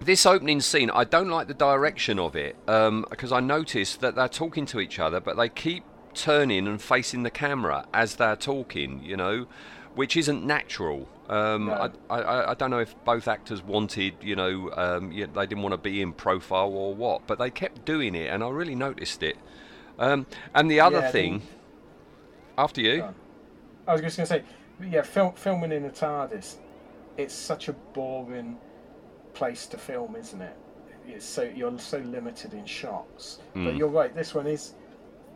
This 0.02 0.24
opening 0.24 0.60
scene, 0.60 0.88
I 0.90 1.04
don't 1.04 1.28
like 1.28 1.46
the 1.48 1.54
direction 1.54 2.18
of 2.18 2.34
it 2.34 2.56
because 2.64 3.32
I 3.32 3.40
noticed 3.40 4.00
that 4.00 4.14
they're 4.14 4.28
talking 4.28 4.64
to 4.66 4.80
each 4.80 4.98
other, 4.98 5.20
but 5.20 5.36
they 5.36 5.48
keep 5.50 5.84
turning 6.14 6.66
and 6.66 6.80
facing 6.80 7.22
the 7.22 7.30
camera 7.30 7.86
as 7.92 8.16
they're 8.16 8.36
talking, 8.36 9.02
you 9.04 9.16
know, 9.16 9.46
which 9.94 10.16
isn't 10.16 10.44
natural. 10.44 11.06
Um, 11.30 11.74
No. 11.74 11.74
I, 11.78 11.90
I, 12.10 12.52
I 12.52 12.54
don't 12.54 12.70
know 12.70 12.80
if 12.80 12.96
both 13.04 13.28
actors 13.28 13.62
wanted, 13.64 14.16
you 14.22 14.36
know, 14.36 14.70
um, 14.76 15.12
yeah, 15.12 15.26
they 15.34 15.46
didn't 15.46 15.62
want 15.62 15.74
to 15.74 15.78
be 15.78 16.02
in 16.02 16.14
profile 16.14 16.70
or 16.74 16.94
what, 16.94 17.26
but 17.26 17.38
they 17.38 17.50
kept 17.50 17.86
doing 17.86 18.16
it, 18.16 18.28
and 18.30 18.44
I 18.44 18.50
really 18.50 18.76
noticed 18.76 19.22
it. 19.22 19.38
Um, 19.98 20.26
and 20.54 20.70
the 20.70 20.80
other 20.80 21.02
Yeah, 21.02 21.02
thing, 21.02 21.44
after 22.58 22.80
you. 22.80 23.04
I 23.86 23.92
was 23.92 24.02
just 24.02 24.16
going 24.16 24.26
to 24.28 24.34
say, 24.34 24.44
yeah, 24.90 25.02
film, 25.02 25.34
filming 25.34 25.72
in 25.72 25.84
a 25.84 25.90
TARDIS, 25.90 26.56
it's 27.16 27.34
such 27.34 27.68
a 27.68 27.74
boring 27.74 28.58
place 29.34 29.66
to 29.68 29.78
film, 29.78 30.16
isn't 30.16 30.40
it? 30.42 30.56
It's 31.08 31.26
so 31.26 31.42
you're 31.44 31.78
so 31.78 31.98
limited 31.98 32.54
in 32.54 32.66
shots. 32.66 33.40
But 33.62 33.74
Mm. 33.74 33.76
you're 33.76 33.88
right. 33.88 34.14
This 34.14 34.34
one 34.34 34.46
is 34.46 34.74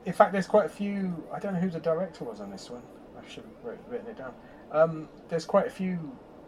in 0.05 0.13
fact, 0.13 0.33
there's 0.33 0.47
quite 0.47 0.67
a 0.67 0.71
few. 0.71 1.29
I 1.33 1.39
don't 1.41 1.55
know 1.55 1.61
who 1.61 1.71
the 1.71 1.81
director 1.81 2.25
was 2.25 2.41
on 2.41 2.51
this 2.51 2.71
one. 2.71 2.83
I 3.19 3.29
should 3.29 3.45
have 3.45 3.77
written 3.89 4.09
it 4.09 4.19
down. 4.19 4.35
Um, 4.73 5.09
there's 5.29 5.45
quite 5.45 5.67
a 5.67 5.71
few 5.71 5.99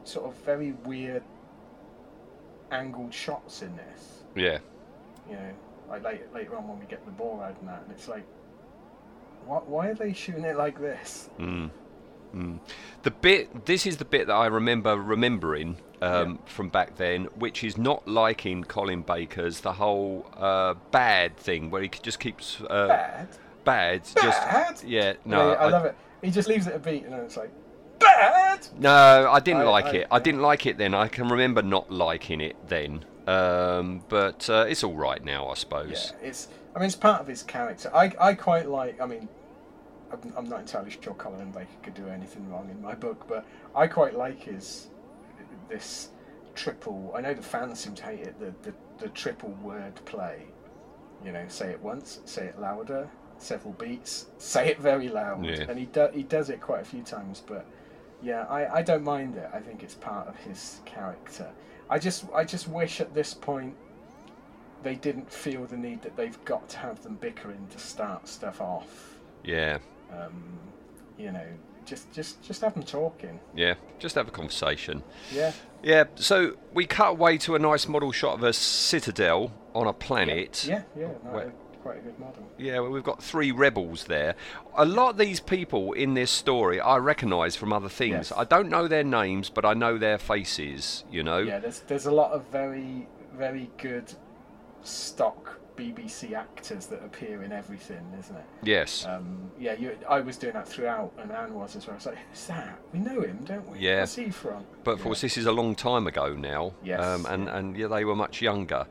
sort 0.04 0.26
of 0.26 0.34
very 0.44 0.72
weird 0.84 1.22
angled 2.70 3.12
shots 3.14 3.62
in 3.62 3.74
this. 3.76 4.22
Yeah. 4.34 4.58
You 5.28 5.36
know, 5.36 5.50
like 5.88 6.04
later, 6.04 6.26
later 6.34 6.56
on 6.56 6.68
when 6.68 6.78
we 6.78 6.86
get 6.86 7.04
the 7.04 7.12
ball 7.12 7.40
out 7.40 7.56
and 7.60 7.68
that, 7.68 7.82
and 7.82 7.92
it's 7.92 8.08
like, 8.08 8.24
what? 9.46 9.68
Why 9.68 9.88
are 9.88 9.94
they 9.94 10.12
shooting 10.12 10.44
it 10.44 10.56
like 10.56 10.80
this? 10.80 11.30
Mm. 11.38 11.70
Mm. 12.34 12.58
The 13.02 13.10
bit. 13.10 13.66
This 13.66 13.86
is 13.86 13.96
the 13.96 14.04
bit 14.04 14.26
that 14.26 14.34
I 14.34 14.46
remember 14.46 14.96
remembering 14.96 15.76
um, 16.02 16.38
from 16.46 16.68
back 16.68 16.96
then, 16.96 17.24
which 17.36 17.62
is 17.64 17.78
not 17.78 18.06
liking 18.08 18.64
Colin 18.64 19.02
Baker's 19.02 19.60
the 19.60 19.72
whole 19.72 20.26
uh, 20.36 20.74
bad 20.90 21.36
thing 21.36 21.70
where 21.70 21.82
he 21.82 21.88
just 21.88 22.18
keeps 22.20 22.60
uh, 22.68 22.88
Bad? 22.88 23.28
bad. 23.64 24.02
Bad? 24.14 24.22
Just 24.22 24.84
yeah. 24.84 25.14
No, 25.24 25.52
Yeah, 25.52 25.54
I, 25.58 25.64
I- 25.64 25.68
love 25.70 25.84
it. 25.86 25.96
He 26.22 26.30
just 26.30 26.48
leaves 26.48 26.66
it 26.66 26.74
a 26.74 26.78
beat, 26.78 27.04
and 27.04 27.12
then 27.12 27.20
it's 27.20 27.36
like, 27.36 27.52
bad. 27.98 28.66
No, 28.78 29.28
I 29.30 29.40
didn't 29.40 29.62
I- 29.62 29.64
like 29.64 29.86
I- 29.86 29.96
it. 29.98 30.06
I 30.10 30.18
didn't 30.18 30.42
like 30.42 30.66
it 30.66 30.78
then. 30.78 30.94
I 30.94 31.08
can 31.08 31.28
remember 31.28 31.62
not 31.62 31.90
liking 31.90 32.40
it 32.40 32.56
then. 32.68 33.04
Um, 33.26 34.04
but 34.08 34.48
uh, 34.48 34.66
it's 34.68 34.84
all 34.84 34.94
right 34.94 35.22
now, 35.24 35.48
I 35.48 35.54
suppose. 35.54 36.12
Yeah, 36.20 36.28
it's. 36.28 36.48
I 36.74 36.78
mean, 36.78 36.86
it's 36.86 36.94
part 36.96 37.20
of 37.20 37.26
his 37.26 37.42
character. 37.42 37.90
I, 37.94 38.12
I 38.20 38.34
quite 38.34 38.68
like. 38.68 39.00
I 39.00 39.06
mean, 39.06 39.28
I'm, 40.12 40.32
I'm 40.36 40.48
not 40.48 40.60
entirely 40.60 40.90
sure 40.90 41.14
Colin 41.14 41.50
Baker 41.50 41.66
could 41.82 41.94
do 41.94 42.06
anything 42.08 42.48
wrong 42.50 42.68
in 42.70 42.80
my 42.80 42.94
book, 42.94 43.26
but 43.26 43.44
I 43.74 43.86
quite 43.88 44.14
like 44.14 44.40
his 44.42 44.88
this 45.68 46.10
triple. 46.54 47.12
I 47.16 47.20
know 47.20 47.34
the 47.34 47.42
fans 47.42 47.80
seem 47.80 47.94
to 47.96 48.02
hate 48.04 48.20
it. 48.20 48.38
The 48.38 48.54
the, 48.70 48.76
the 48.98 49.08
triple 49.08 49.50
word 49.62 49.94
play. 50.04 50.42
You 51.24 51.32
know, 51.32 51.44
say 51.48 51.70
it 51.70 51.80
once, 51.82 52.20
say 52.26 52.44
it 52.44 52.60
louder, 52.60 53.08
several 53.38 53.72
beats, 53.74 54.26
say 54.38 54.68
it 54.68 54.78
very 54.78 55.08
loud, 55.08 55.44
Yeah. 55.44 55.64
and 55.68 55.78
he 55.78 55.86
do, 55.86 56.08
he 56.12 56.22
does 56.22 56.50
it 56.50 56.60
quite 56.60 56.82
a 56.82 56.84
few 56.84 57.02
times. 57.02 57.42
But 57.44 57.66
yeah, 58.22 58.44
I, 58.48 58.78
I 58.78 58.82
don't 58.82 59.04
mind 59.04 59.36
it. 59.36 59.48
I 59.52 59.60
think 59.60 59.82
it's 59.82 59.94
part 59.94 60.26
of 60.28 60.36
his 60.36 60.80
character. 60.84 61.48
I 61.88 61.98
just 61.98 62.24
I 62.34 62.44
just 62.44 62.68
wish 62.68 63.00
at 63.00 63.14
this 63.14 63.32
point 63.34 63.74
they 64.82 64.94
didn't 64.94 65.30
feel 65.32 65.64
the 65.66 65.76
need 65.76 66.02
that 66.02 66.16
they've 66.16 66.42
got 66.44 66.68
to 66.70 66.78
have 66.78 67.02
them 67.02 67.16
bickering 67.16 67.66
to 67.70 67.78
start 67.78 68.28
stuff 68.28 68.60
off. 68.60 69.18
Yeah, 69.44 69.78
Um, 70.12 70.58
you 71.18 71.30
know, 71.32 71.46
just 71.84 72.12
just 72.12 72.42
just 72.42 72.60
have 72.62 72.74
them 72.74 72.82
talking. 72.82 73.38
yeah. 73.54 73.74
Just 73.98 74.14
have 74.16 74.28
a 74.28 74.30
conversation. 74.32 75.02
Yeah. 75.32 75.52
Yeah. 75.82 76.04
So 76.16 76.56
we 76.74 76.84
cut 76.86 77.10
away 77.10 77.38
to 77.38 77.54
a 77.54 77.58
nice 77.58 77.86
model 77.88 78.12
shot 78.12 78.34
of 78.34 78.42
a 78.42 78.52
citadel 78.52 79.52
on 79.74 79.86
a 79.86 79.92
planet. 79.92 80.66
Yeah, 80.68 80.82
yeah, 80.98 81.08
no, 81.24 81.30
Where- 81.30 81.52
quite 81.86 81.98
a 81.98 82.00
good 82.02 82.18
model. 82.18 82.42
Yeah, 82.58 82.80
well, 82.80 82.90
we've 82.90 83.04
got 83.04 83.22
three 83.22 83.52
rebels 83.52 84.04
there. 84.04 84.34
A 84.76 84.84
lot 84.84 85.10
of 85.10 85.18
these 85.18 85.40
people 85.40 85.92
in 85.92 86.14
this 86.14 86.30
story 86.30 86.80
I 86.80 86.96
recognise 86.96 87.54
from 87.54 87.72
other 87.72 87.88
things. 87.88 88.30
Yes. 88.30 88.32
I 88.36 88.44
don't 88.44 88.68
know 88.68 88.88
their 88.88 89.04
names, 89.04 89.50
but 89.50 89.64
I 89.64 89.74
know 89.74 89.98
their 89.98 90.18
faces. 90.18 91.04
You 91.10 91.22
know. 91.22 91.38
Yeah, 91.38 91.60
there's 91.60 91.80
there's 91.80 92.06
a 92.06 92.12
lot 92.12 92.32
of 92.32 92.44
very 92.48 93.06
very 93.34 93.70
good 93.78 94.12
stock 94.82 95.60
BBC 95.76 96.32
actors 96.32 96.86
that 96.86 97.04
appear 97.04 97.42
in 97.42 97.52
everything, 97.52 98.04
isn't 98.18 98.34
it? 98.34 98.44
Yes. 98.62 99.04
Um, 99.06 99.50
yeah, 99.58 99.74
you, 99.74 99.96
I 100.08 100.20
was 100.20 100.38
doing 100.38 100.54
that 100.54 100.66
throughout, 100.66 101.12
and 101.18 101.30
Anne 101.30 101.52
was 101.52 101.76
as 101.76 101.86
well. 101.86 101.94
I 101.94 101.96
was 101.96 102.06
like, 102.06 102.18
who's 102.30 102.46
that? 102.46 102.78
We 102.92 103.00
know 103.00 103.20
him, 103.20 103.40
don't 103.44 103.68
we? 103.68 103.78
Yeah. 103.78 103.96
Where's 103.96 104.16
he 104.16 104.30
from? 104.30 104.64
But 104.84 104.92
of 104.92 105.02
course, 105.02 105.20
this 105.20 105.36
is 105.36 105.44
a 105.46 105.52
long 105.52 105.74
time 105.74 106.06
ago 106.06 106.34
now. 106.34 106.72
Yes, 106.82 107.00
Um, 107.00 107.26
and 107.26 107.48
and 107.48 107.76
yeah, 107.76 107.88
they 107.88 108.04
were 108.04 108.16
much 108.16 108.40
younger. 108.40 108.86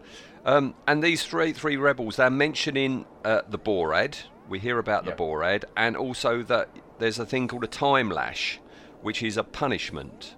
Um, 0.45 0.75
and 0.87 1.03
these 1.03 1.23
three 1.25 1.53
three 1.53 1.75
rebels, 1.77 2.17
they're 2.17 2.29
mentioning 2.29 3.05
uh, 3.23 3.41
the 3.49 3.57
Borad. 3.57 4.17
We 4.47 4.59
hear 4.59 4.77
about 4.77 5.05
Yep. 5.05 5.17
the 5.17 5.23
Borad, 5.23 5.63
and 5.75 5.97
also 5.97 6.43
that 6.43 6.69
there's 6.99 7.17
a 7.17 7.25
thing 7.25 7.47
called 7.47 7.63
a 7.63 7.67
time 7.67 8.09
lash, 8.11 8.59
which 9.01 9.23
is 9.23 9.37
a 9.37 9.43
punishment. 9.43 10.35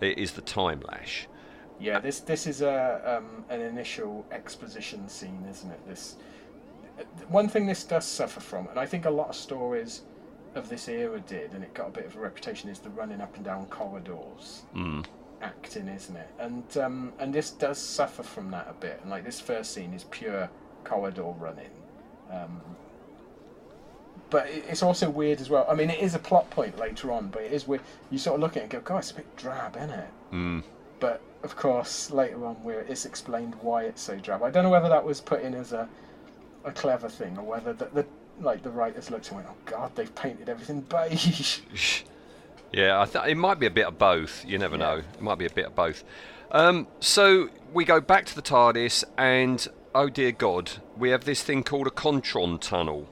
It 0.00 0.18
is 0.18 0.32
the 0.32 0.42
time 0.42 0.80
lash. 0.88 1.28
Yeah, 1.78 2.00
this 2.00 2.20
this 2.20 2.46
is 2.46 2.60
a 2.60 3.18
um, 3.18 3.44
an 3.48 3.60
initial 3.60 4.26
exposition 4.32 5.08
scene, 5.08 5.46
isn't 5.48 5.70
it? 5.70 5.86
This 5.86 6.16
one 7.28 7.48
thing 7.48 7.66
this 7.66 7.84
does 7.84 8.04
suffer 8.06 8.40
from, 8.40 8.66
and 8.68 8.78
I 8.78 8.86
think 8.86 9.04
a 9.04 9.10
lot 9.10 9.28
of 9.28 9.36
stories 9.36 10.02
of 10.54 10.68
this 10.70 10.88
era 10.88 11.20
did, 11.20 11.52
and 11.52 11.62
it 11.62 11.74
got 11.74 11.88
a 11.88 11.90
bit 11.90 12.06
of 12.06 12.16
a 12.16 12.18
reputation, 12.20 12.70
is 12.70 12.78
the 12.78 12.88
running 12.90 13.20
up 13.20 13.36
and 13.36 13.44
down 13.44 13.66
corridors 13.66 14.62
Mm. 14.74 15.04
Acting, 15.42 15.88
isn't 15.88 16.16
it? 16.16 16.30
And 16.38 16.76
um, 16.78 17.12
and 17.18 17.32
this 17.32 17.50
does 17.50 17.78
suffer 17.78 18.22
from 18.22 18.50
that 18.50 18.66
a 18.68 18.74
bit. 18.74 19.00
And 19.02 19.10
like 19.10 19.24
this 19.24 19.40
first 19.40 19.72
scene 19.72 19.92
is 19.92 20.04
pure 20.04 20.48
corridor 20.84 21.34
running. 21.38 21.70
Um, 22.30 22.60
but 24.30 24.48
it's 24.48 24.82
also 24.82 25.08
weird 25.08 25.40
as 25.40 25.48
well. 25.48 25.66
I 25.68 25.74
mean, 25.74 25.90
it 25.90 26.00
is 26.00 26.14
a 26.14 26.18
plot 26.18 26.50
point 26.50 26.78
later 26.78 27.12
on, 27.12 27.28
but 27.28 27.42
it 27.42 27.52
is 27.52 27.66
weird. 27.66 27.82
You 28.10 28.18
sort 28.18 28.34
of 28.34 28.40
look 28.40 28.52
at 28.52 28.58
it 28.58 28.62
and 28.62 28.70
go, 28.70 28.80
"God, 28.80 28.98
it's 28.98 29.10
a 29.12 29.14
bit 29.14 29.36
drab, 29.36 29.76
isn't 29.76 29.90
it?" 29.90 30.08
Mm. 30.32 30.62
But 30.98 31.20
of 31.42 31.56
course, 31.56 32.10
later 32.10 32.44
on, 32.44 32.56
where 32.64 32.80
it's 32.80 33.04
explained 33.04 33.54
why 33.60 33.84
it's 33.84 34.02
so 34.02 34.16
drab. 34.16 34.42
I 34.42 34.50
don't 34.50 34.64
know 34.64 34.70
whether 34.70 34.88
that 34.88 35.04
was 35.04 35.20
put 35.20 35.42
in 35.42 35.54
as 35.54 35.72
a 35.72 35.88
a 36.64 36.72
clever 36.72 37.08
thing 37.08 37.38
or 37.38 37.44
whether 37.44 37.72
the, 37.72 37.84
the 37.86 38.06
like 38.40 38.62
the 38.62 38.70
writers 38.70 39.10
looked 39.10 39.28
and 39.28 39.36
went, 39.36 39.48
"Oh 39.48 39.56
God, 39.64 39.94
they've 39.94 40.14
painted 40.14 40.48
everything 40.48 40.80
beige." 40.80 41.60
Yeah, 42.72 43.04
th- 43.10 43.26
it 43.26 43.36
might 43.36 43.58
be 43.58 43.66
a 43.66 43.70
bit 43.70 43.86
of 43.86 43.98
both. 43.98 44.44
You 44.44 44.58
never 44.58 44.76
know. 44.76 44.96
It 44.96 45.20
might 45.20 45.38
be 45.38 45.46
a 45.46 45.50
bit 45.50 45.66
of 45.66 45.74
both. 45.74 46.04
Um, 46.50 46.86
so 47.00 47.48
we 47.72 47.84
go 47.84 48.00
back 48.00 48.26
to 48.26 48.34
the 48.34 48.42
TARDIS, 48.42 49.04
and 49.16 49.66
oh 49.94 50.08
dear 50.08 50.32
God, 50.32 50.72
we 50.96 51.10
have 51.10 51.24
this 51.24 51.42
thing 51.42 51.62
called 51.62 51.86
a 51.86 51.90
Kontron 51.90 52.60
tunnel. 52.60 53.08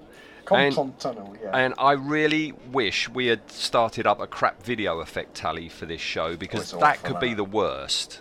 And- 0.51 0.75
tunnel, 0.99 1.35
yeah. 1.43 1.57
And 1.57 1.73
I 1.79 1.93
really 1.93 2.53
wish 2.71 3.09
we 3.09 3.27
had 3.27 3.51
started 3.51 4.07
up 4.07 4.21
a 4.21 4.27
crap 4.27 4.63
video 4.63 5.01
effect 5.01 5.35
tally 5.35 5.71
for 5.71 5.87
this 5.87 6.03
show 6.03 6.37
because 6.37 6.71
that 6.73 6.83
awful, 6.83 7.13
could 7.13 7.21
be 7.21 7.31
that. 7.31 7.37
the 7.37 7.45
worst. 7.45 8.21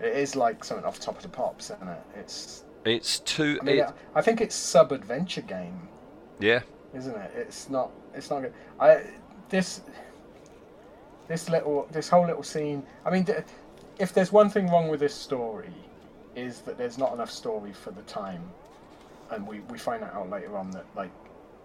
It 0.00 0.14
is 0.14 0.36
like 0.36 0.62
something 0.62 0.84
off 0.84 0.98
the 0.98 1.06
top 1.06 1.16
of 1.16 1.22
the 1.22 1.30
pops, 1.30 1.70
isn't 1.70 1.88
it? 1.88 2.02
It's. 2.16 2.64
It's 2.84 3.20
too. 3.20 3.58
I 3.60 3.64
mean, 3.64 3.78
it- 3.78 3.90
I 4.14 4.20
think 4.20 4.40
it's 4.42 4.54
sub 4.54 4.92
adventure 4.92 5.40
game, 5.40 5.88
yeah. 6.38 6.60
isn't 6.94 7.16
it? 7.16 7.30
It's 7.34 7.70
not. 7.70 7.90
It's 8.14 8.28
not 8.30 8.42
good. 8.42 8.52
I 8.78 9.04
this 9.48 9.80
this 11.28 11.48
little 11.48 11.88
this 11.90 12.08
whole 12.08 12.26
little 12.26 12.42
scene. 12.42 12.82
I 13.04 13.10
mean, 13.10 13.26
if 13.98 14.12
there's 14.12 14.32
one 14.32 14.48
thing 14.50 14.68
wrong 14.68 14.88
with 14.88 15.00
this 15.00 15.14
story, 15.14 15.72
is 16.34 16.60
that 16.62 16.78
there's 16.78 16.98
not 16.98 17.12
enough 17.12 17.30
story 17.30 17.72
for 17.72 17.90
the 17.90 18.02
time, 18.02 18.42
and 19.30 19.46
we 19.46 19.60
we 19.70 19.78
find 19.78 20.02
that 20.02 20.14
out 20.14 20.30
later 20.30 20.56
on 20.56 20.70
that 20.72 20.84
like 20.94 21.10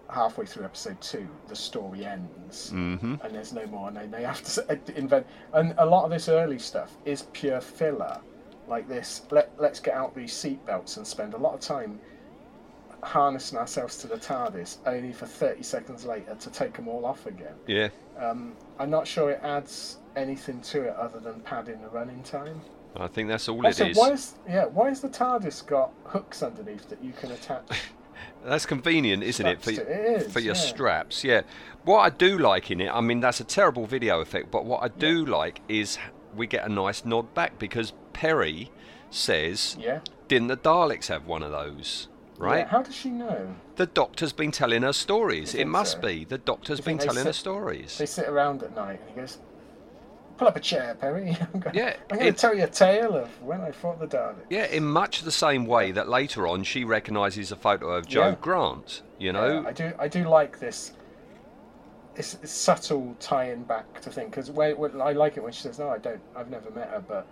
halfway 0.08 0.44
through 0.44 0.64
episode 0.64 1.00
two, 1.00 1.26
the 1.48 1.56
story 1.56 2.04
ends, 2.04 2.70
hmm 2.70 3.14
and 3.22 3.34
there's 3.34 3.52
no 3.52 3.66
more, 3.66 3.88
and 3.88 3.96
they, 3.96 4.06
they 4.06 4.22
have 4.22 4.42
to 4.42 4.98
invent. 4.98 5.26
And 5.52 5.74
a 5.78 5.86
lot 5.86 6.04
of 6.04 6.10
this 6.10 6.28
early 6.28 6.58
stuff 6.58 6.96
is 7.04 7.22
pure 7.32 7.60
filler, 7.60 8.20
like 8.68 8.88
this. 8.88 9.22
Let 9.30 9.50
let's 9.58 9.80
get 9.80 9.94
out 9.94 10.14
these 10.14 10.32
seatbelts 10.32 10.96
and 10.96 11.06
spend 11.06 11.34
a 11.34 11.38
lot 11.38 11.54
of 11.54 11.60
time 11.60 12.00
harnessing 13.02 13.58
ourselves 13.58 13.96
to 13.98 14.06
the 14.06 14.16
TARDIS, 14.16 14.78
only 14.86 15.12
for 15.12 15.26
30 15.26 15.62
seconds 15.62 16.04
later 16.04 16.36
to 16.38 16.50
take 16.50 16.74
them 16.74 16.88
all 16.88 17.04
off 17.04 17.26
again. 17.26 17.54
Yeah. 17.66 17.88
Um, 18.18 18.54
I'm 18.78 18.90
not 18.90 19.06
sure 19.06 19.30
it 19.30 19.40
adds 19.42 19.98
anything 20.16 20.60
to 20.60 20.82
it 20.82 20.96
other 20.96 21.18
than 21.18 21.40
padding 21.40 21.80
the 21.82 21.88
running 21.88 22.22
time. 22.22 22.60
I 22.94 23.06
think 23.06 23.28
that's 23.28 23.48
all 23.48 23.64
also, 23.64 23.86
it 23.86 23.92
is. 23.92 23.96
why 23.96 24.10
is 24.10 24.34
yeah 24.46 24.66
why 24.66 24.90
has 24.90 25.00
the 25.00 25.08
TARDIS 25.08 25.66
got 25.66 25.92
hooks 26.04 26.42
underneath 26.42 26.90
that 26.90 27.02
you 27.02 27.12
can 27.12 27.30
attach? 27.30 27.64
That's 28.44 28.66
convenient, 28.66 29.22
isn't 29.22 29.46
it? 29.46 29.62
For, 29.62 29.70
it 29.70 29.88
is, 29.88 30.32
for 30.32 30.40
your 30.40 30.54
yeah. 30.54 30.60
straps, 30.60 31.22
yeah. 31.22 31.42
What 31.84 32.00
I 32.00 32.10
do 32.10 32.38
like 32.38 32.70
in 32.72 32.80
it, 32.80 32.88
I 32.88 33.00
mean, 33.00 33.20
that's 33.20 33.40
a 33.40 33.44
terrible 33.44 33.86
video 33.86 34.20
effect, 34.20 34.50
but 34.50 34.64
what 34.64 34.82
I 34.82 34.88
do 34.88 35.24
like 35.24 35.60
is 35.68 35.96
we 36.34 36.48
get 36.48 36.64
a 36.64 36.68
nice 36.68 37.04
nod 37.04 37.32
back 37.34 37.58
because 37.58 37.92
Peri 38.12 38.70
says, 39.10 39.76
Yeah. 39.78 40.00
Didn't 40.28 40.48
the 40.48 40.56
Daleks 40.56 41.06
have 41.08 41.26
one 41.26 41.42
of 41.42 41.52
those? 41.52 42.08
Right? 42.42 42.58
Yeah, 42.58 42.66
how 42.66 42.82
does 42.82 42.94
she 42.96 43.08
know? 43.08 43.54
The 43.76 43.86
doctor's 43.86 44.32
been 44.32 44.50
telling 44.50 44.82
her 44.82 44.92
stories. 44.92 45.54
It 45.54 45.66
must 45.66 45.92
so? 45.92 46.00
be. 46.00 46.24
The 46.24 46.38
doctor's 46.38 46.80
been 46.80 46.98
telling 46.98 47.24
her 47.24 47.32
stories. 47.32 47.96
They 47.98 48.06
sit 48.06 48.28
around 48.28 48.64
at 48.64 48.74
night 48.74 49.00
and 49.00 49.08
he 49.10 49.14
goes, 49.20 49.38
"Pull 50.38 50.48
up 50.48 50.56
a 50.56 50.60
chair, 50.60 50.96
Peri. 51.00 51.36
I'm 51.54 51.60
going, 51.60 51.76
Yeah, 51.76 51.94
I'm 52.10 52.18
going 52.18 52.28
it- 52.28 52.32
to 52.36 52.40
tell 52.40 52.54
you 52.56 52.64
a 52.64 52.68
tale 52.68 53.14
of 53.16 53.28
when 53.42 53.60
I 53.60 53.70
fought 53.70 54.00
the 54.00 54.08
Daleks." 54.08 54.44
Yeah, 54.50 54.66
in 54.66 54.84
much 54.84 55.22
the 55.22 55.30
same 55.30 55.66
way 55.66 55.92
that 55.92 56.08
later 56.08 56.48
on 56.48 56.64
she 56.64 56.82
recognises 56.84 57.52
a 57.52 57.56
photo 57.56 57.90
of 57.90 58.06
Jo 58.08 58.30
Yeah. 58.30 58.36
Grant. 58.40 59.02
You 59.18 59.32
know, 59.32 59.60
Yeah, 59.62 59.68
I 59.68 59.72
do. 59.72 59.92
I 60.00 60.08
do 60.08 60.24
like 60.28 60.58
this. 60.58 60.94
It's, 62.16 62.34
it's 62.42 62.50
subtle 62.52 63.16
tying 63.20 63.62
back 63.62 64.00
to 64.02 64.10
thing 64.10 64.30
because 64.30 64.50
I 64.50 65.12
like 65.12 65.36
it 65.36 65.44
when 65.44 65.52
she 65.52 65.62
says, 65.62 65.78
"No, 65.78 65.88
I 65.90 65.98
don't. 65.98 66.20
I've 66.34 66.50
never 66.50 66.70
met 66.72 66.88
her, 66.90 67.04
but 67.06 67.24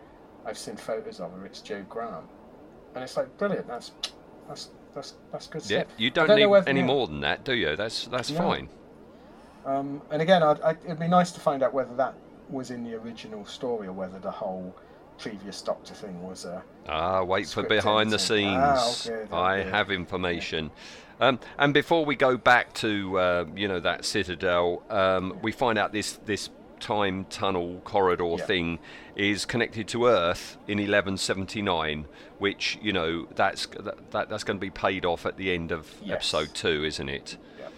I've 0.46 0.56
seen 0.56 0.76
photos 0.76 1.18
of 1.18 1.32
her. 1.32 1.44
It's 1.44 1.60
Jo 1.60 1.82
Grant," 1.88 2.24
and 2.94 3.02
it's 3.02 3.16
like 3.16 3.36
brilliant. 3.38 3.66
That's 3.66 3.90
that's 4.48 4.70
that's 4.94 5.14
that's 5.32 5.46
good 5.46 5.62
yeah, 5.68 5.82
stuff. 5.82 5.94
you 5.98 6.08
I 6.08 6.10
don't, 6.10 6.36
need 6.36 6.62
any 6.66 6.82
more 6.82 7.06
than 7.06 7.20
that, 7.20 7.44
do 7.44 7.54
you? 7.54 7.76
That's 7.76 8.06
that's 8.06 8.30
No. 8.30 8.38
fine. 8.38 8.68
Um, 9.64 10.00
and 10.10 10.22
again, 10.22 10.42
I'd, 10.42 10.60
I'd, 10.62 10.78
it'd 10.84 10.98
be 10.98 11.08
nice 11.08 11.30
to 11.32 11.40
find 11.40 11.62
out 11.62 11.74
whether 11.74 11.94
that 11.96 12.14
was 12.48 12.70
in 12.70 12.82
the 12.82 12.94
original 12.96 13.44
story 13.44 13.86
or 13.86 13.92
whether 13.92 14.18
the 14.18 14.30
whole 14.30 14.74
previous 15.18 15.60
Doctor 15.62 15.94
thing 15.94 16.22
was 16.22 16.44
a. 16.44 16.62
Ah, 16.88 17.22
wait 17.22 17.46
for 17.46 17.62
behind 17.62 18.10
the 18.10 18.18
scenes. 18.18 18.56
Ah, 18.58 18.90
okay, 18.90 19.22
okay, 19.24 19.36
I 19.36 19.60
okay. 19.60 19.70
have 19.70 19.90
information. 19.90 20.70
Um, 21.20 21.38
and 21.58 21.74
before 21.74 22.06
we 22.06 22.16
go 22.16 22.38
back 22.38 22.72
to 22.74 23.18
uh, 23.18 23.44
you 23.54 23.68
know 23.68 23.80
that 23.80 24.04
citadel, 24.04 24.82
um, 24.88 25.38
we 25.42 25.52
find 25.52 25.78
out 25.78 25.92
this 25.92 26.14
this 26.24 26.48
time 26.80 27.26
tunnel 27.30 27.80
corridor 27.84 28.34
Yeah. 28.38 28.44
thing 28.46 28.78
is 29.16 29.44
connected 29.44 29.86
to 29.88 30.06
Earth 30.06 30.56
in 30.66 30.78
1179, 30.78 32.06
which 32.38 32.78
you 32.82 32.92
know 32.92 33.26
that's 33.34 33.66
that, 33.66 34.10
that 34.12 34.28
that's 34.28 34.44
going 34.44 34.56
to 34.58 34.60
be 34.60 34.70
paid 34.70 35.04
off 35.04 35.26
at 35.26 35.36
the 35.36 35.52
end 35.52 35.70
of 35.72 35.92
Yes. 36.02 36.14
episode 36.34 36.54
two, 36.54 36.84
isn't 36.84 37.08
it? 37.08 37.36
Yeah. 37.58 37.68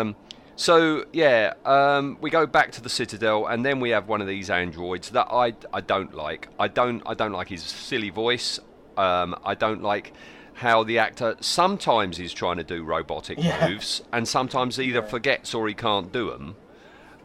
Um, 0.00 0.16
so 0.56 1.04
yeah, 1.12 1.52
um, 1.66 2.16
we 2.20 2.30
go 2.30 2.46
back 2.46 2.72
to 2.72 2.80
the 2.80 2.88
Citadel, 2.88 3.46
and 3.46 3.64
then 3.64 3.78
we 3.80 3.90
have 3.90 4.08
one 4.08 4.20
of 4.22 4.26
these 4.26 4.48
androids 4.48 5.10
that 5.10 5.28
I, 5.30 5.52
I 5.72 5.80
don't 5.82 6.14
like. 6.14 6.48
I 6.58 6.68
don't 6.68 7.02
I 7.06 7.14
don't 7.14 7.32
like 7.32 7.48
his 7.48 7.62
silly 7.62 8.10
voice. 8.10 8.58
Um, 8.96 9.36
I 9.44 9.54
don't 9.54 9.82
like 9.82 10.14
how 10.54 10.82
the 10.82 10.98
actor 10.98 11.36
sometimes 11.40 12.18
is 12.18 12.32
trying 12.32 12.56
to 12.56 12.64
do 12.64 12.82
robotic 12.82 13.36
Yeah. 13.38 13.68
moves, 13.68 14.00
and 14.10 14.26
sometimes 14.26 14.76
he 14.76 14.84
either 14.84 15.02
forgets 15.02 15.52
or 15.52 15.68
he 15.68 15.74
can't 15.74 16.10
do 16.10 16.30
them. 16.30 16.56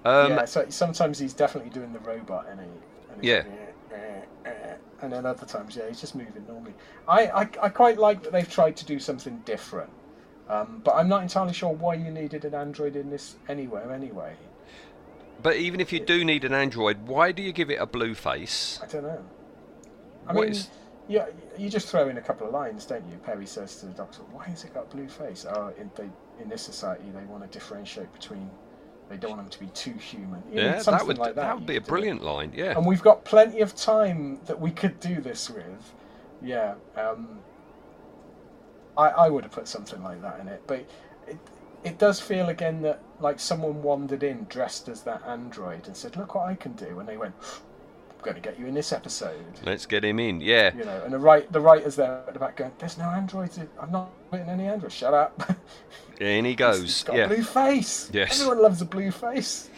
Um, 0.04 0.32
yeah, 0.32 0.46
so 0.46 0.66
sometimes 0.70 1.20
he's 1.20 1.34
definitely 1.34 1.70
doing 1.70 1.94
the 1.94 2.00
robot, 2.00 2.48
and 2.50 2.60
he. 2.60 2.66
And 3.12 3.22
he's 3.22 3.30
Yeah. 3.30 3.38
like, 3.38 3.48
"Eh, 3.94 4.22
eh, 4.46 4.50
eh," 4.50 4.76
And 5.02 5.12
then 5.14 5.26
other 5.26 5.46
times, 5.46 5.76
yeah, 5.76 5.88
he's 5.88 6.00
just 6.00 6.16
moving 6.16 6.46
normally. 6.48 6.74
I, 7.08 7.28
I, 7.28 7.42
I 7.62 7.70
quite 7.70 7.98
like 7.98 8.24
that 8.24 8.32
they've 8.32 8.50
tried 8.50 8.76
to 8.78 8.86
do 8.86 9.00
something 9.00 9.40
different, 9.46 9.90
um, 10.48 10.82
but 10.84 10.94
I'm 10.96 11.10
not 11.10 11.24
entirely 11.24 11.54
sure 11.54 11.74
why 11.74 11.96
you 11.96 12.12
needed 12.12 12.46
an 12.46 12.54
android 12.54 12.96
in 12.96 13.10
this 13.10 13.36
anywhere 13.50 13.92
anyway. 13.92 14.36
But 15.42 15.56
even 15.56 15.80
if 15.82 15.92
you 15.92 16.00
do 16.00 16.24
need 16.24 16.44
an 16.46 16.54
android, 16.54 17.08
why 17.08 17.32
do 17.32 17.42
you 17.42 17.52
give 17.52 17.72
it 17.72 17.82
a 17.82 17.88
blue 17.88 18.14
face? 18.14 18.80
I 18.82 18.86
don't 18.86 19.04
know. 19.04 19.26
I 20.28 20.34
What 20.34 20.44
mean, 20.44 20.52
is- 20.52 20.70
yeah, 21.08 21.26
you 21.58 21.68
just 21.68 21.88
throw 21.90 22.08
in 22.08 22.18
a 22.18 22.22
couple 22.22 22.46
of 22.46 22.54
lines, 22.54 22.86
don't 22.86 23.06
you? 23.10 23.18
Peri 23.18 23.48
says 23.48 23.76
to 23.78 23.88
the 23.88 23.94
doctor, 23.94 24.22
"Why 24.32 24.46
has 24.46 24.64
it 24.64 24.74
got 24.74 24.84
a 24.84 24.96
blue 24.96 25.10
face?" 25.10 25.46
Oh, 25.50 25.74
in, 25.80 25.90
they, 25.96 26.10
in 26.40 26.48
this 26.48 26.62
society, 26.62 27.10
they 27.14 27.26
want 27.26 27.44
to 27.44 27.50
differentiate 27.50 28.14
between. 28.14 28.50
They 29.12 29.18
don't 29.18 29.32
want 29.32 29.42
them 29.42 29.50
to 29.50 29.60
be 29.60 29.68
too 29.74 29.92
human. 29.92 30.42
Know, 30.54 30.62
Yeah, 30.62 30.80
something 30.80 31.00
that 31.00 31.06
would 31.06 31.18
like 31.18 31.36
that. 31.36 31.42
that 31.42 31.56
would 31.56 31.66
be 31.68 31.76
a 31.76 31.82
brilliant 31.82 32.24
line. 32.24 32.54
Yeah. 32.56 32.78
And 32.78 32.86
we've 32.86 33.02
got 33.02 33.26
plenty 33.26 33.60
of 33.60 33.76
time 33.76 34.40
that 34.46 34.58
we 34.60 34.72
could 34.72 35.02
do 35.02 35.20
this 35.20 35.50
with. 35.50 35.94
Yeah. 36.42 36.76
Um, 36.96 37.40
I, 38.98 39.10
I 39.10 39.30
would 39.30 39.44
have 39.44 39.52
put 39.52 39.68
something 39.68 40.02
like 40.02 40.22
that 40.22 40.40
in 40.40 40.48
it, 40.48 40.62
but 40.66 40.86
it, 41.28 41.38
it 41.84 41.98
does 41.98 42.22
feel 42.22 42.48
again 42.48 42.82
that 42.84 43.02
like 43.20 43.40
someone 43.40 43.82
wandered 43.84 44.24
in 44.24 44.46
dressed 44.50 44.88
as 44.88 45.02
that 45.04 45.22
android 45.28 45.88
and 45.88 45.98
said, 45.98 46.16
"Look 46.16 46.36
what 46.36 46.48
I 46.48 46.56
can 46.56 46.72
do," 46.74 47.00
and 47.00 47.08
they 47.10 47.18
went, 47.18 47.34
"I'm 47.42 47.71
going 48.24 48.36
to 48.36 48.42
get 48.42 48.60
you 48.60 48.66
in 48.68 48.74
this 48.74 48.92
episode." 48.92 49.44
Let's 49.66 49.86
get 49.86 50.04
him 50.04 50.20
in. 50.20 50.42
Yeah. 50.42 50.74
You 50.76 50.86
know, 50.86 51.02
and 51.04 51.14
the 51.14 51.20
right 51.20 51.52
the 51.52 51.62
writers 51.62 51.96
there 51.96 52.24
at 52.28 52.34
the 52.34 52.40
back 52.40 52.58
going, 52.58 52.72
"There's 52.80 52.98
no 52.98 53.06
androids. 53.06 53.60
I'm 53.80 53.92
not 53.92 54.12
written 54.32 54.50
any 54.50 54.68
androids. 54.68 54.96
Shut 54.96 55.14
up." 55.14 55.56
In 56.20 56.46
he 56.46 56.52
He's 56.52 56.58
goes. 56.58 57.04
got 57.04 57.16
Yeah. 57.16 57.26
a 57.26 57.28
blue 57.30 57.44
face. 57.44 58.10
Yes. 58.14 58.40
Everyone 58.40 58.62
loves 58.62 58.82
a 58.82 58.86
blue 58.86 59.10
face. 59.12 59.70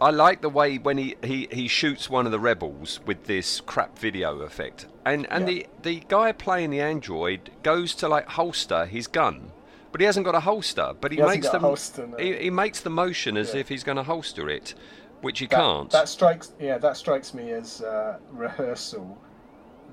I 0.00 0.10
like 0.10 0.40
the 0.40 0.48
way 0.48 0.78
when 0.78 0.96
he, 0.98 1.16
he, 1.22 1.48
he 1.52 1.68
shoots 1.68 2.08
one 2.10 2.24
of 2.26 2.32
the 2.32 2.40
rebels 2.40 2.98
with 3.06 3.24
this 3.24 3.60
crap 3.60 3.98
video 3.98 4.40
effect, 4.40 4.86
and 5.04 5.26
and 5.30 5.48
Yeah. 5.48 5.54
the 5.54 5.66
the 5.82 6.02
guy 6.08 6.32
playing 6.32 6.70
the 6.70 6.80
android 6.80 7.50
goes 7.62 7.94
to 7.96 8.08
like 8.08 8.26
holster 8.28 8.86
his 8.86 9.06
gun, 9.06 9.50
but 9.92 10.00
he 10.00 10.04
hasn't 10.06 10.24
got 10.24 10.34
a 10.34 10.40
holster. 10.40 10.92
But 11.00 11.12
he, 11.12 11.18
He 11.18 11.22
makes 11.24 11.48
the 11.48 11.58
holster, 11.60 12.06
no. 12.06 12.16
he, 12.16 12.36
he 12.36 12.50
makes 12.50 12.80
the 12.80 12.90
motion 12.90 13.36
as 13.36 13.52
Yeah. 13.54 13.60
if 13.60 13.68
he's 13.68 13.84
going 13.84 13.96
to 13.96 14.02
holster 14.04 14.48
it, 14.48 14.74
which 15.22 15.40
he 15.40 15.46
That, 15.50 15.56
can't. 15.56 15.90
That 15.90 16.08
strikes, 16.08 16.52
yeah, 16.58 16.78
that 16.78 16.96
strikes 16.96 17.34
me 17.34 17.52
as 17.52 17.82
uh, 17.82 18.18
rehearsal. 18.30 19.18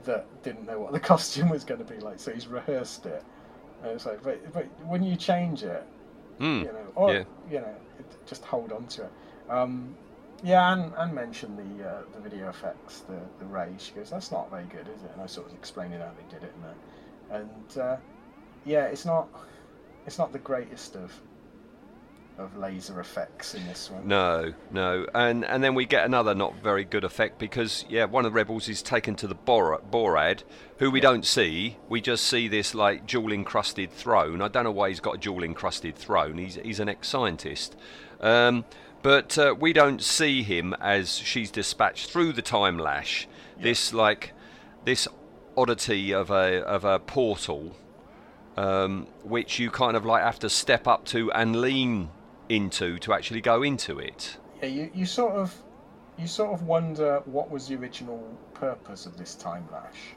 That 0.04 0.44
didn't 0.44 0.66
know 0.66 0.80
what 0.80 0.94
the 0.94 1.00
costume 1.12 1.50
was 1.50 1.66
going 1.66 1.80
to 1.80 1.86
be 1.86 2.00
like, 2.00 2.20
so 2.20 2.34
he's 2.34 2.48
rehearsed 2.48 3.06
it. 3.08 3.26
And 3.82 3.92
it's 3.94 4.06
like, 4.06 4.24
but, 4.24 4.52
but 4.54 4.68
when 4.86 5.04
you 5.04 5.16
change 5.18 5.64
it, 5.64 5.88
Mm, 6.40 6.62
you 6.64 6.74
know, 6.74 6.92
or 6.96 7.14
yeah. 7.14 7.24
you 7.50 7.62
know, 7.62 7.76
just 8.26 8.46
hold 8.46 8.72
on 8.72 8.88
to 8.88 9.06
it. 9.06 9.14
Um, 9.50 9.98
yeah, 10.42 10.74
and, 10.74 10.94
and 10.98 11.14
mention 11.14 11.56
the 11.56 11.88
uh, 11.90 12.04
the 12.14 12.20
video 12.22 12.50
effects, 12.50 13.02
the 13.02 13.30
the 13.40 13.46
ray. 13.46 13.76
She 13.80 13.94
goes, 13.94 14.10
"That's 14.10 14.32
not 14.32 14.50
very 14.50 14.66
good, 14.68 14.88
is 14.90 15.04
it?" 15.04 15.12
And 15.14 15.22
I 15.22 15.28
sort 15.28 15.48
of 15.48 15.54
explaining 15.54 16.00
how 16.02 16.14
they 16.14 16.24
did 16.24 16.44
it, 16.44 16.54
and 16.56 16.64
that. 16.66 16.78
and 17.30 17.78
uh, 17.78 17.98
yeah, 18.66 18.86
it's 18.86 19.06
not 19.06 19.30
it's 20.06 20.18
not 20.18 20.32
the 20.34 20.40
greatest 20.40 20.96
of 20.96 21.22
of 22.40 22.58
laser 22.58 23.00
effects 23.00 23.54
in 23.54 23.66
this 23.68 23.92
one. 23.92 24.08
No, 24.08 24.54
no, 24.72 25.06
and 25.14 25.46
and 25.46 25.64
then 25.64 25.76
we 25.76 25.86
get 25.86 26.06
another 26.06 26.34
not 26.34 26.56
very 26.56 26.86
good 26.86 27.04
effect 27.04 27.38
because 27.38 27.86
yeah, 27.90 28.06
one 28.06 28.26
of 28.26 28.32
the 28.32 28.36
rebels 28.36 28.70
is 28.70 28.82
taken 28.82 29.16
to 29.18 29.28
the 29.28 29.36
Bor- 29.36 29.82
Borad, 29.92 30.44
who 30.78 30.90
we 30.90 31.02
don't 31.02 31.26
see. 31.26 31.78
We 31.90 32.02
just 32.02 32.24
see 32.24 32.48
this 32.48 32.74
like 32.74 33.06
jewel 33.06 33.34
encrusted 33.34 33.92
throne. 33.92 34.42
I 34.42 34.48
don't 34.48 34.64
know 34.64 34.72
why 34.72 34.90
he's 34.90 35.02
got 35.02 35.16
a 35.16 35.18
jewel 35.18 35.44
encrusted 35.44 35.96
throne. 35.96 36.38
He's 36.38 36.56
he's 36.56 36.80
an 36.80 36.90
ex-scientist, 36.90 37.76
um, 38.22 38.66
but 39.02 39.38
uh, 39.38 39.54
we 39.60 39.74
don't 39.74 40.02
see 40.02 40.42
him 40.42 40.74
as 40.80 41.18
she's 41.18 41.52
dispatched 41.52 42.10
through 42.10 42.34
the 42.34 42.42
time 42.42 42.80
lash. 42.80 43.28
This 43.62 43.94
like 43.94 44.34
this 44.86 45.08
oddity 45.58 46.14
of 46.14 46.32
a 46.32 46.64
of 46.64 46.86
a 46.86 47.00
portal 47.00 47.76
um, 48.60 49.08
which 49.24 49.58
you 49.60 49.72
kind 49.72 49.96
of 49.96 50.06
like 50.06 50.24
have 50.24 50.40
to 50.40 50.50
step 50.50 50.88
up 50.88 51.06
to 51.06 51.32
and 51.32 51.62
lean 51.62 52.10
into 52.50 52.98
to 53.00 53.14
actually 53.14 53.42
go 53.42 53.64
into 53.64 54.00
it. 54.00 54.38
Yeah, 54.62 54.68
you, 54.68 54.92
you 54.94 55.06
sort 55.06 55.34
of 55.36 55.56
you 56.18 56.28
sort 56.28 56.54
of 56.54 56.64
wonder 56.64 57.22
what 57.26 57.50
was 57.50 57.68
the 57.68 57.76
original 57.76 58.22
purpose 58.54 59.06
of 59.06 59.18
this 59.18 59.36
time 59.36 59.66
lash, 59.72 60.16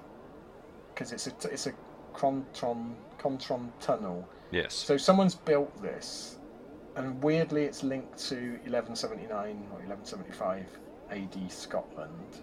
because 0.92 1.12
it's 1.12 1.26
a 1.28 1.32
it's 1.50 1.66
a 1.66 1.72
Kontron 2.14 2.94
Kontron 3.18 3.68
tunnel. 3.80 4.28
Yes. 4.50 4.74
So 4.74 4.96
someone's 4.96 5.34
built 5.34 5.80
this, 5.80 6.38
and 6.96 7.22
weirdly 7.22 7.64
it's 7.64 7.82
linked 7.82 8.18
to 8.28 8.34
1179 8.64 9.30
or 9.70 9.78
1175 9.78 10.66
AD 11.10 11.52
Scotland. 11.52 12.40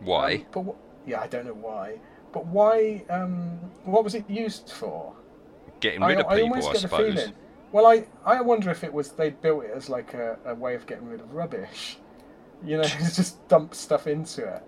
Why? 0.00 0.34
Um, 0.36 0.46
but 0.52 0.62
wh- 0.62 1.08
yeah, 1.08 1.20
I 1.20 1.26
don't 1.26 1.46
know 1.46 1.54
why. 1.54 1.98
But 2.32 2.46
why? 2.46 3.04
Um, 3.10 3.58
what 3.84 4.04
was 4.04 4.14
it 4.14 4.28
used 4.28 4.70
for? 4.70 5.14
Getting 5.80 6.02
I, 6.02 6.08
rid 6.08 6.20
of 6.20 6.26
I 6.26 6.36
people, 6.36 6.48
almost 6.48 6.68
I, 6.68 6.72
get 6.72 6.82
the 6.82 6.88
suppose. 6.88 7.14
feeling. 7.14 7.34
Well, 7.72 7.86
I, 7.86 8.06
I 8.24 8.40
wonder 8.42 8.70
if 8.70 8.84
it 8.84 8.92
was 8.92 9.12
they 9.12 9.30
built 9.30 9.64
it 9.64 9.72
as 9.74 9.90
like 9.90 10.14
a, 10.14 10.38
a 10.46 10.54
way 10.54 10.74
of 10.74 10.86
getting 10.86 11.08
rid 11.08 11.20
of 11.20 11.34
rubbish. 11.34 11.98
You 12.64 12.78
know, 12.78 12.84
just 13.14 13.46
dump 13.48 13.74
stuff 13.74 14.06
into 14.06 14.46
it. 14.46 14.62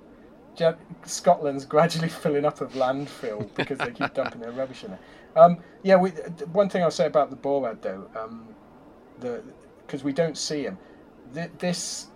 Scotland's 1.05 1.65
gradually 1.65 2.09
filling 2.11 2.45
up 2.45 2.61
of 2.61 2.73
landfill 2.73 3.55
because 3.55 3.79
they 3.81 3.93
keep 3.93 4.15
dumping 4.15 4.41
their 4.41 4.53
rubbish 4.53 4.85
in 4.85 4.93
it. 4.93 5.01
Um, 5.37 5.59
yeah, 5.83 5.97
we, 5.97 6.11
one 6.53 6.69
thing 6.69 6.83
I'll 6.83 6.91
say 6.91 7.07
about 7.07 7.31
the 7.31 7.37
Borad 7.37 7.83
though, 7.83 8.09
um, 8.17 8.49
the 9.21 9.43
because 9.87 10.05
we 10.05 10.13
don't 10.13 10.39
see 10.39 10.65
him. 10.65 10.79
Th- 11.35 11.51
this 11.59 12.09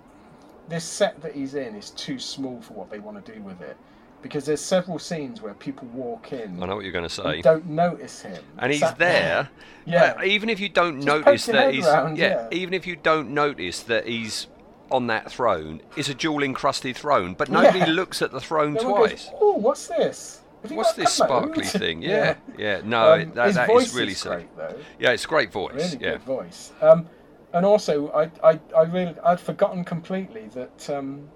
this 0.69 0.85
set 0.85 1.21
that 1.23 1.35
he's 1.35 1.55
in 1.55 1.75
is 1.77 1.91
too 1.91 2.19
small 2.19 2.61
for 2.63 2.75
what 2.75 2.91
they 2.91 3.01
want 3.01 3.25
to 3.25 3.33
do 3.35 3.43
with 3.43 3.61
it. 3.63 3.77
Because 4.21 4.45
there's 4.47 4.61
several 4.61 4.99
scenes 4.99 5.41
where 5.41 5.55
people 5.55 5.87
walk 5.95 6.33
in 6.33 6.61
I 6.63 6.67
know 6.67 6.75
what 6.75 6.83
you're 6.85 6.93
going 6.93 7.05
to 7.07 7.09
say. 7.09 7.35
and 7.35 7.43
don't 7.43 7.67
notice 7.67 8.23
him. 8.23 8.43
And 8.59 8.73
he's 8.73 8.93
there. 8.95 9.49
Yeah. 9.87 10.17
Uh, 10.19 10.25
even 10.25 10.49
if 10.49 10.59
you 10.61 10.69
don't 10.69 10.97
Just 10.97 11.07
notice 11.07 11.47
that 11.47 11.73
he's 11.73 11.85
round, 11.87 12.19
yeah, 12.19 12.49
yeah. 12.51 12.59
even 12.59 12.75
if 12.75 12.87
you 12.87 12.97
don't 12.97 13.31
notice 13.31 13.81
that 13.85 14.07
he's 14.09 14.49
on 14.91 15.07
that 15.07 15.31
throne, 15.31 15.83
it's 15.97 16.09
a 16.09 16.15
jewel 16.15 16.43
encrusted 16.43 16.97
throne, 16.97 17.35
but 17.35 17.49
nobody 17.49 17.79
Yeah. 17.81 17.87
looks 17.87 18.21
at 18.23 18.33
the 18.33 18.41
throne 18.41 18.75
No 18.75 18.81
goes, 18.83 19.09
twice. 19.09 19.31
oh, 19.41 19.53
what's 19.53 19.87
this? 19.87 20.41
What's 20.69 20.95
this 20.95 21.17
code?" 21.19 21.29
sparkly 21.29 21.65
thing? 21.65 22.03
Yeah, 22.03 22.35
yeah. 22.59 22.81
No, 22.85 23.13
Um, 23.13 23.33
that, 23.35 23.55
that 23.55 23.71
is 23.71 23.95
really 23.95 24.13
is 24.13 24.23
great, 24.25 24.49
though. 24.57 24.75
Yeah, 24.99 25.11
it's 25.13 25.25
a 25.25 25.29
great 25.29 25.53
voice. 25.53 25.75
Really 25.75 26.05
yeah. 26.05 26.13
good 26.13 26.23
voice. 26.23 26.73
Um, 26.81 27.07
and 27.53 27.65
also, 27.65 28.09
I, 28.11 28.25
I, 28.47 28.59
I 28.77 28.83
really, 28.83 29.15
I'd 29.25 29.39
forgotten 29.41 29.85
completely 29.85 30.49
that. 30.55 30.91
Um, 30.91 31.29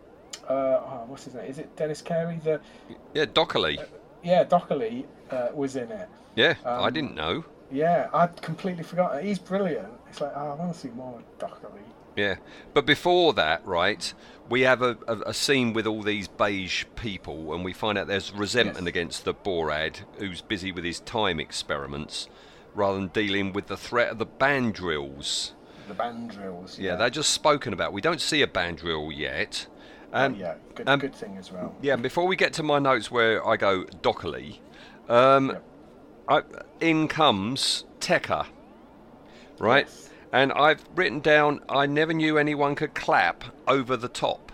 oh, 0.48 1.04
what's 1.06 1.24
his 1.24 1.34
name? 1.34 1.46
Is 1.46 1.58
it 1.58 1.74
Denis 1.76 2.02
Carey? 2.02 2.40
The 2.42 2.60
Yeah, 3.14 3.26
Dockerly. 3.26 3.84
yeah, 4.22 4.44
Dockerly 4.44 5.04
uh, 5.30 5.48
was 5.54 5.76
in 5.76 5.90
it. 5.90 6.08
Yeah, 6.34 6.54
I 6.64 6.86
um, 6.88 6.92
didn't 6.92 7.14
know. 7.14 7.44
Yeah, 7.70 8.08
I'd 8.12 8.40
completely 8.42 8.82
forgotten. 8.82 9.24
He's 9.24 9.38
brilliant. 9.38 9.88
It's 10.10 10.20
like, 10.20 10.32
oh, 10.34 10.50
I 10.52 10.54
want 10.54 10.72
to 10.74 10.78
see 10.78 10.88
more 10.90 11.18
of 11.18 11.38
Dockerly. 11.38 11.80
Yeah, 12.16 12.36
but 12.74 12.84
before 12.84 13.32
that, 13.34 13.66
right, 13.66 14.12
we 14.50 14.62
have 14.62 14.82
a, 14.82 14.98
a, 15.08 15.16
a 15.28 15.34
scene 15.34 15.72
with 15.72 15.86
all 15.86 16.02
these 16.02 16.28
beige 16.28 16.84
people, 16.94 17.54
and 17.54 17.64
we 17.64 17.72
find 17.72 17.96
out 17.96 18.06
there's 18.06 18.32
resentment 18.32 18.84
Yes. 18.84 18.88
against 18.88 19.24
the 19.24 19.32
Borad, 19.32 20.00
who's 20.18 20.42
busy 20.42 20.72
with 20.72 20.84
his 20.84 21.00
time 21.00 21.40
experiments, 21.40 22.28
rather 22.74 22.98
than 22.98 23.08
dealing 23.08 23.54
with 23.54 23.68
the 23.68 23.78
threat 23.78 24.10
of 24.10 24.18
the 24.18 24.26
Bandrils. 24.26 25.52
The 25.88 25.94
Bandrils. 25.94 26.78
Yeah, 26.78 26.96
they're 26.96 27.08
just 27.10 27.30
spoken 27.30 27.72
about. 27.72 27.94
We 27.94 28.02
don't 28.02 28.20
see 28.20 28.42
a 28.42 28.46
Bandril 28.46 29.10
yet. 29.16 29.66
Um, 30.12 30.34
oh, 30.34 30.38
yeah, 30.38 30.54
good, 30.74 30.88
um, 30.88 30.98
good 31.00 31.14
thing 31.14 31.36
as 31.38 31.50
well. 31.50 31.74
Yeah, 31.80 31.96
before 31.96 32.26
we 32.26 32.36
get 32.36 32.52
to 32.54 32.62
my 32.62 32.78
notes 32.78 33.10
where 33.10 33.46
I 33.46 33.56
go 33.56 33.84
Dockerly, 34.02 34.58
um, 35.08 35.50
Yep. 35.50 35.64
I, 36.28 36.42
in 36.80 37.08
comes 37.08 37.84
Tekker, 38.00 38.46
right? 39.58 39.86
Yes. 39.86 40.10
And 40.32 40.52
I've 40.52 40.82
written 40.94 41.20
down 41.20 41.60
I 41.68 41.86
never 41.86 42.12
knew 42.14 42.38
anyone 42.38 42.74
could 42.74 42.94
clap 42.94 43.44
over 43.68 43.96
the 43.96 44.08
top. 44.08 44.52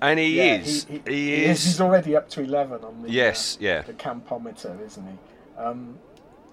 And 0.00 0.18
he 0.18 0.36
Yeah, 0.38 0.56
is. 0.56 0.84
He, 0.84 1.02
He, 1.06 1.12
he 1.12 1.44
is. 1.44 1.64
He's 1.64 1.80
already 1.80 2.16
up 2.16 2.28
to 2.30 2.42
eleven 2.42 2.82
on 2.84 3.02
the 3.02 3.10
Yes, 3.10 3.56
uh, 3.56 3.64
yeah. 3.64 3.82
the 3.82 3.92
campometer, 3.94 4.84
isn't 4.84 5.06
he? 5.06 5.60
Um, 5.60 5.98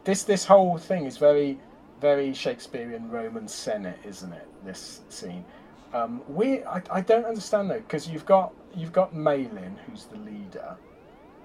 this 0.03 0.23
this 0.23 0.45
whole 0.45 0.77
thing 0.77 1.05
is 1.05 1.17
very 1.17 1.57
very 1.99 2.33
Shakespearean 2.33 3.09
Roman 3.09 3.47
Senate, 3.47 3.99
isn't 4.05 4.31
it? 4.33 4.47
This 4.65 5.01
scene. 5.09 5.45
Um, 5.93 6.21
we 6.27 6.63
I, 6.63 6.82
I 6.89 7.01
don't 7.01 7.25
understand 7.25 7.69
though 7.69 7.80
because 7.80 8.08
you've 8.08 8.25
got 8.25 8.54
you've 8.75 8.93
got 8.93 9.13
Malin 9.13 9.77
who's 9.86 10.06
the 10.06 10.17
leader, 10.17 10.75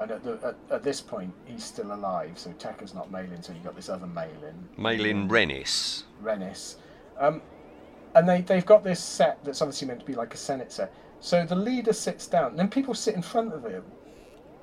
and 0.01 0.11
at, 0.11 0.23
the, 0.23 0.39
at, 0.45 0.57
at 0.77 0.83
this 0.83 1.01
point 1.01 1.33
he's 1.45 1.65
still 1.65 1.93
alive. 1.93 2.39
So 2.39 2.51
Tekker's 2.53 2.95
not 2.95 3.11
Malin, 3.11 3.43
so 3.43 3.53
you've 3.53 3.65
got 3.65 3.75
this 3.77 3.89
other 3.89 4.07
Malin. 4.07 4.69
Malin 4.77 5.29
Rennis. 5.29 6.05
Rennis. 6.23 6.77
Um, 7.19 7.43
and 8.15 8.29
they, 8.29 8.41
they've 8.41 8.65
got 8.65 8.83
this 8.83 9.01
set 9.03 9.43
that's 9.45 9.61
obviously 9.61 9.89
meant 9.89 10.01
to 10.01 10.07
be 10.07 10.15
like 10.15 10.33
a 10.33 10.39
Senate 10.39 10.73
set. 10.73 10.93
So 11.21 11.45
the 11.45 11.57
leader 11.57 11.93
sits 11.93 12.27
down, 12.27 12.51
and 12.51 12.59
then 12.59 12.69
people 12.69 12.95
sit 12.95 13.15
in 13.15 13.23
front 13.23 13.53
of 13.53 13.65
him. 13.65 13.85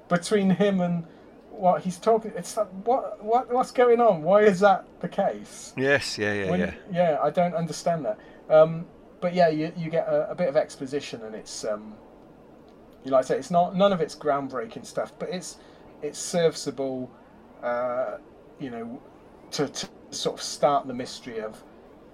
Between 0.09 0.49
him 0.49 0.81
and 0.81 1.05
what 1.49 1.81
he's 1.83 1.97
talking, 1.97 2.31
it's 2.35 2.57
like, 2.57 2.67
what, 2.83 3.23
what, 3.23 3.51
what's 3.51 3.71
going 3.71 3.99
on? 4.01 4.23
Why 4.23 4.41
is 4.41 4.59
that 4.61 4.85
the 5.01 5.07
case? 5.07 5.73
Yes, 5.77 6.17
yeah, 6.17 6.33
yeah, 6.33 6.49
When- 6.49 6.59
yeah. 6.59 6.73
yeah, 6.91 7.17
I 7.21 7.29
don't 7.29 7.53
understand 7.53 8.05
that. 8.05 8.19
Um, 8.49 8.85
but 9.23 9.33
yeah, 9.33 9.47
you, 9.47 9.71
you 9.77 9.89
get 9.89 10.05
a, 10.09 10.31
a 10.31 10.35
bit 10.35 10.49
of 10.49 10.57
exposition, 10.57 11.21
and 11.23 11.33
it's 11.33 11.63
um, 11.63 11.93
you 13.05 13.11
like 13.11 13.23
I 13.23 13.27
say, 13.29 13.37
it's 13.37 13.51
not 13.51 13.73
none 13.73 13.93
of 13.93 14.01
it's 14.01 14.15
groundbreaking 14.15 14.85
stuff, 14.85 15.13
but 15.17 15.29
it's 15.29 15.59
it's 16.01 16.19
serviceable, 16.19 17.09
uh, 17.63 18.17
you 18.59 18.69
know, 18.69 19.01
to, 19.51 19.69
to 19.69 19.87
sort 20.11 20.35
of 20.35 20.41
start 20.41 20.87
the 20.87 20.93
mystery 20.93 21.39
of. 21.39 21.63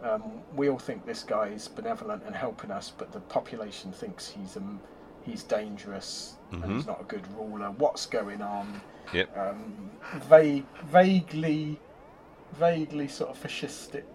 Um, 0.04 0.22
we 0.56 0.70
all 0.70 0.78
think 0.78 1.04
this 1.06 1.24
guy 1.24 1.48
is 1.48 1.68
benevolent 1.68 2.22
and 2.28 2.36
helping 2.36 2.70
us, 2.70 2.94
but 2.96 3.12
the 3.12 3.22
population 3.22 3.92
thinks 3.92 4.30
he's 4.30 4.56
um, 4.56 4.80
he's 5.24 5.42
dangerous 5.42 6.36
and 6.52 6.64
he's 6.64 6.84
Mhm. 6.84 6.88
not 6.88 7.02
a 7.02 7.06
good 7.06 7.26
ruler. 7.36 7.72
What's 7.72 8.06
going 8.06 8.42
on? 8.44 8.82
Yep. 9.14 9.36
Um, 9.36 9.90
vague, 10.30 10.66
vaguely, 10.86 11.80
vaguely 12.54 13.08
sort 13.08 13.32
of 13.32 13.42
fascistic 13.42 14.06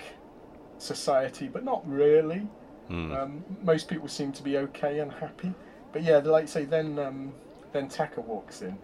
society, 0.79 1.49
but 1.49 1.65
not 1.65 1.83
really. 1.87 2.47
Hmm. 2.89 3.13
Um, 3.13 3.45
most 3.63 3.89
people 3.89 4.09
seem 4.09 4.33
to 4.33 4.43
be 4.43 4.59
okay 4.59 4.99
and 5.01 5.11
happy. 5.13 5.55
But 5.93 6.03
yeah, 6.03 6.19
like 6.19 6.49
say, 6.49 6.65
then 6.65 6.99
um, 6.99 7.33
then 7.73 7.89
Tekker 7.89 8.25
walks 8.25 8.63
in, 8.63 8.77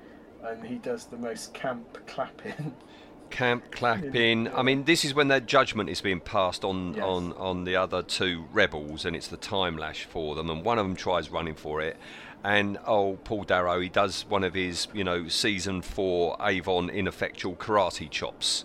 and 0.44 0.64
he 0.64 0.76
does 0.76 1.06
the 1.06 1.16
most 1.16 1.52
camp 1.54 1.98
clapping. 2.06 2.74
Camp 3.30 3.70
clapping. 3.70 4.48
I 4.52 4.62
mean, 4.62 4.82
this 4.82 5.04
is 5.04 5.14
when 5.14 5.28
that 5.28 5.46
judgment 5.46 5.88
is 5.88 6.00
being 6.00 6.18
passed 6.18 6.64
on 6.64 6.94
Yes. 6.94 7.04
on 7.04 7.32
on 7.34 7.62
the 7.62 7.76
other 7.76 8.02
two 8.02 8.46
rebels, 8.52 9.04
and 9.04 9.14
it's 9.14 9.28
the 9.28 9.36
time 9.36 9.76
lash 9.76 10.04
for 10.04 10.34
them. 10.34 10.50
And 10.50 10.64
one 10.64 10.80
of 10.80 10.84
them 10.84 10.96
tries 10.96 11.30
running 11.30 11.54
for 11.54 11.80
it, 11.80 11.96
and 12.42 12.76
oh, 12.88 13.18
Paul 13.22 13.44
Darrow, 13.44 13.78
he 13.80 13.88
does 13.88 14.24
one 14.28 14.42
of 14.42 14.54
his, 14.54 14.88
you 14.92 15.04
know, 15.04 15.28
season 15.28 15.80
four 15.80 16.36
Avon 16.40 16.90
ineffectual 16.90 17.54
karate 17.54 18.10
chops 18.10 18.64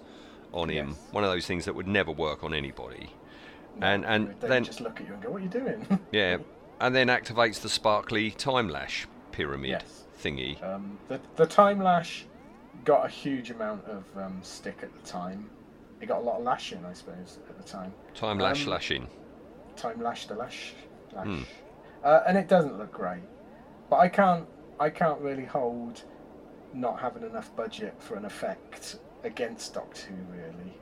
on 0.51 0.69
him. 0.69 0.89
Yes. 0.89 0.97
One 1.11 1.23
of 1.23 1.29
those 1.29 1.45
things 1.45 1.65
that 1.65 1.75
would 1.75 1.87
never 1.87 2.11
work 2.11 2.43
on 2.43 2.51
anybody. 2.53 3.09
And 3.81 4.05
and 4.05 4.35
they 4.39 4.47
then 4.47 4.63
just 4.63 4.81
look 4.81 5.01
at 5.01 5.07
you 5.07 5.13
and 5.13 5.21
go, 5.21 5.29
"What 5.29 5.41
are 5.41 5.43
you 5.43 5.49
doing?" 5.49 5.99
yeah, 6.11 6.37
and 6.79 6.95
then 6.95 7.07
activates 7.07 7.61
the 7.61 7.69
sparkly 7.69 8.31
time 8.31 8.69
lash 8.69 9.07
pyramid 9.31 9.69
Yes. 9.69 10.05
thingy. 10.21 10.61
Um, 10.63 10.97
the 11.07 11.19
the 11.35 11.45
time 11.45 11.81
lash 11.81 12.25
got 12.85 13.05
a 13.05 13.09
huge 13.09 13.51
amount 13.51 13.83
of 13.85 14.03
um, 14.17 14.39
stick 14.41 14.79
at 14.81 14.93
the 14.93 15.07
time. 15.07 15.49
It 16.01 16.07
got 16.07 16.19
a 16.19 16.21
lot 16.23 16.37
of 16.37 16.43
lashing, 16.43 16.85
I 16.85 16.93
suppose, 16.93 17.39
at 17.49 17.57
the 17.57 17.63
time. 17.63 17.93
Time 18.13 18.37
lash 18.39 18.65
um, 18.65 18.71
lashing. 18.71 19.07
Time 19.75 20.01
lash 20.01 20.27
the 20.27 20.35
lash, 20.35 20.73
lash, 21.13 21.25
Hmm. 21.27 21.41
uh, 22.03 22.21
and 22.27 22.37
it 22.37 22.47
doesn't 22.47 22.77
look 22.77 22.91
great. 22.93 23.23
But 23.89 23.97
I 23.97 24.07
can't 24.07 24.45
I 24.79 24.89
can't 24.89 25.19
really 25.21 25.45
hold 25.45 26.03
not 26.73 26.99
having 26.99 27.23
enough 27.23 27.53
budget 27.55 27.95
for 27.99 28.15
an 28.15 28.25
effect 28.25 28.97
against 29.23 29.73
Doctor 29.73 30.07
Who 30.07 30.15
really. 30.33 30.73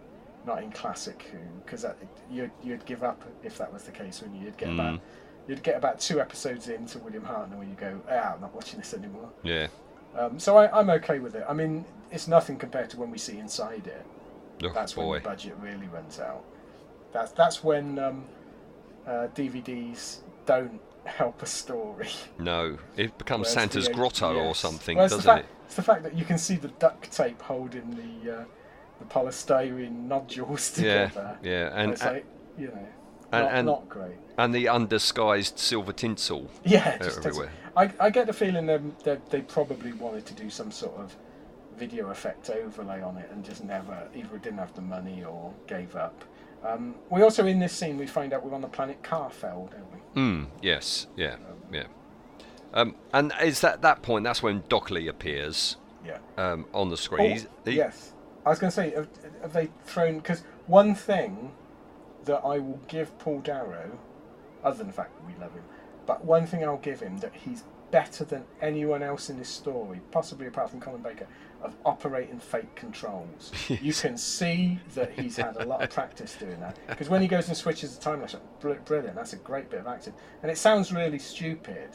Not 0.45 0.62
in 0.62 0.71
classic 0.71 1.29
Who, 1.32 1.38
because 1.63 1.86
you'd 2.29 2.51
you'd 2.62 2.86
give 2.86 3.03
up 3.03 3.23
if 3.43 3.58
that 3.58 3.71
was 3.71 3.84
the 3.84 3.91
case. 3.91 4.21
When 4.21 4.36
you'd 4.36 4.58
get 4.58 4.69
Mm. 4.69 4.73
about 4.73 4.99
you'd 5.47 5.63
get 5.63 5.75
about 5.77 5.99
two 5.99 6.19
episodes 6.21 6.67
into 6.69 6.99
William 6.99 7.23
Hartnell 7.23 7.58
where 7.58 7.67
you 7.67 7.75
go, 7.75 7.99
ah, 8.10 8.34
I'm 8.36 8.41
not 8.41 8.53
watching 8.53 8.79
this 8.79 8.93
anymore. 8.93 9.29
Yeah. 9.43 9.67
Um, 10.17 10.39
so 10.39 10.58
I, 10.58 10.77
I'm 10.77 10.89
okay 10.91 11.19
with 11.19 11.36
it. 11.36 11.43
I 11.49 11.53
mean, 11.53 11.86
it's 12.12 12.27
nothing 12.27 12.58
compared 12.58 12.89
to 12.91 12.97
when 12.99 13.10
we 13.12 13.17
see 13.17 13.38
inside 13.39 13.88
it. 13.88 14.06
Oh, 14.63 14.71
That's 14.73 14.95
when 14.95 15.10
the 15.12 15.19
budget 15.19 15.56
really 15.60 15.88
runs 15.88 16.19
out. 16.19 16.43
That's 17.12 17.32
that's 17.32 17.63
when 17.63 17.99
um, 17.99 18.25
uh, 19.08 19.27
DVDs 19.36 20.19
don't 20.45 20.79
help 21.06 21.41
a 21.41 21.45
story. 21.45 22.10
No, 22.39 22.77
it 22.95 23.17
becomes 23.17 23.41
Whereas 23.43 23.53
Santa's 23.53 23.88
the- 23.88 23.93
Grotto 23.93 24.36
or 24.39 24.56
something, 24.56 24.97
doesn't 24.97 25.21
fact, 25.21 25.45
it? 25.45 25.51
It's 25.65 25.75
the 25.75 25.82
fact 25.84 26.03
that 26.03 26.15
you 26.17 26.25
can 26.25 26.38
see 26.38 26.56
the 26.56 26.67
duct 26.69 27.12
tape 27.12 27.41
holding 27.41 27.91
the 28.23 28.39
uh, 28.41 28.43
the 29.03 29.13
polystyrene 29.13 30.07
nodules 30.07 30.77
Yeah, 30.81 31.07
together. 31.07 31.37
yeah, 31.43 31.69
and- 31.73 31.91
it's 31.91 32.03
like 32.03 32.25
you 32.57 32.67
know, 32.67 32.87
and- 33.31 33.43
not, 33.45 33.53
and- 33.53 33.67
not 33.67 33.89
great. 33.89 34.15
And 34.37 34.53
the 34.53 34.67
undisguised 34.67 35.59
silver 35.59 35.93
tinsel. 35.93 36.49
Yeah, 36.65 36.89
it 36.95 37.03
just 37.03 37.17
takes, 37.17 37.27
everywhere. 37.27 37.51
I, 37.77 37.91
I 37.99 38.09
get 38.09 38.25
the 38.25 38.33
feeling 38.33 38.65
that 39.03 39.29
they 39.29 39.41
probably 39.41 39.93
wanted 39.93 40.25
to 40.25 40.33
do 40.33 40.49
some 40.49 40.71
sort 40.71 40.95
of 40.97 41.15
video 41.77 42.09
effect 42.09 42.49
overlay 42.49 43.01
on 43.03 43.17
it 43.17 43.29
and 43.31 43.43
just 43.45 43.63
never 43.63 44.07
either 44.15 44.37
didn't 44.39 44.57
have 44.57 44.73
the 44.73 44.81
money 44.81 45.23
or 45.23 45.53
gave 45.67 45.95
up. 45.95 46.23
Um, 46.65 46.95
we 47.11 47.21
also 47.21 47.45
in 47.45 47.59
this 47.59 47.73
scene 47.73 47.95
we 47.97 48.07
find 48.07 48.33
out 48.33 48.43
we're 48.43 48.55
on 48.55 48.61
the 48.61 48.67
planet 48.67 49.03
Karfel, 49.03 49.69
don't 49.69 49.91
we? 50.15 50.21
Mm, 50.21 50.47
yes, 50.63 51.05
yeah, 51.15 51.35
yeah. 51.71 51.83
Um, 52.73 52.95
and 53.13 53.31
it's 53.39 53.63
at 53.63 53.83
that 53.83 54.01
point 54.01 54.23
that's 54.23 54.41
when 54.41 54.61
Dockley 54.63 55.09
appears 55.09 55.77
Yeah. 56.03 56.17
um, 56.37 56.65
on 56.73 56.89
the 56.89 56.97
screen. 56.97 57.39
Oh, 57.65 57.69
he- 57.69 57.75
yes, 57.77 58.12
I 58.45 58.49
was 58.49 58.60
going 58.60 58.71
to 58.71 58.75
say, 58.75 58.91
have, 58.91 59.08
have 59.41 59.53
they 59.53 59.69
thrown? 59.86 60.17
Because 60.17 60.43
one 60.67 60.95
thing 60.95 61.51
that 62.25 62.41
I 62.43 62.60
will 62.60 62.79
give 62.88 63.17
Paul 63.19 63.39
Darrow, 63.39 63.97
other 64.63 64.77
than 64.77 64.88
the 64.88 64.93
fact 64.93 65.15
that 65.15 65.25
we 65.25 65.39
love 65.41 65.53
him, 65.53 65.63
but 66.06 66.23
one 66.25 66.45
thing 66.45 66.63
I'll 66.63 66.77
give 66.77 66.99
him 66.99 67.17
that 67.19 67.34
he's 67.34 67.63
better 67.91 68.25
than 68.25 68.43
anyone 68.62 69.03
else 69.03 69.29
in 69.29 69.38
this 69.38 69.49
story, 69.49 70.01
possibly 70.12 70.47
apart 70.47 70.69
from 70.69 70.79
Colin 70.79 71.01
Baker, 71.01 71.27
of 71.62 71.75
operating 71.86 72.39
fake 72.39 72.73
controls. 72.75 73.51
You 73.69 73.93
can 73.93 74.17
see 74.17 74.79
that 74.95 75.12
he's 75.12 75.38
had 75.38 75.56
a 75.58 75.65
lot 75.65 75.82
of 75.82 75.89
practice 75.91 76.36
doing 76.36 76.60
that. 76.60 76.77
Because 76.88 77.10
when 77.10 77.21
he 77.21 77.27
goes 77.27 77.47
and 77.47 77.56
switches 77.56 77.95
the 77.95 78.03
time 78.03 78.19
lapse, 78.19 78.36
br- 78.60 78.73
brilliant. 78.73 79.15
That's 79.15 79.34
a 79.34 79.38
great 79.38 79.69
bit 79.69 79.79
of 79.79 79.88
acting, 79.88 80.13
and 80.41 80.51
it 80.51 80.58
sounds 80.58 80.91
really 80.91 81.19
stupid, 81.19 81.89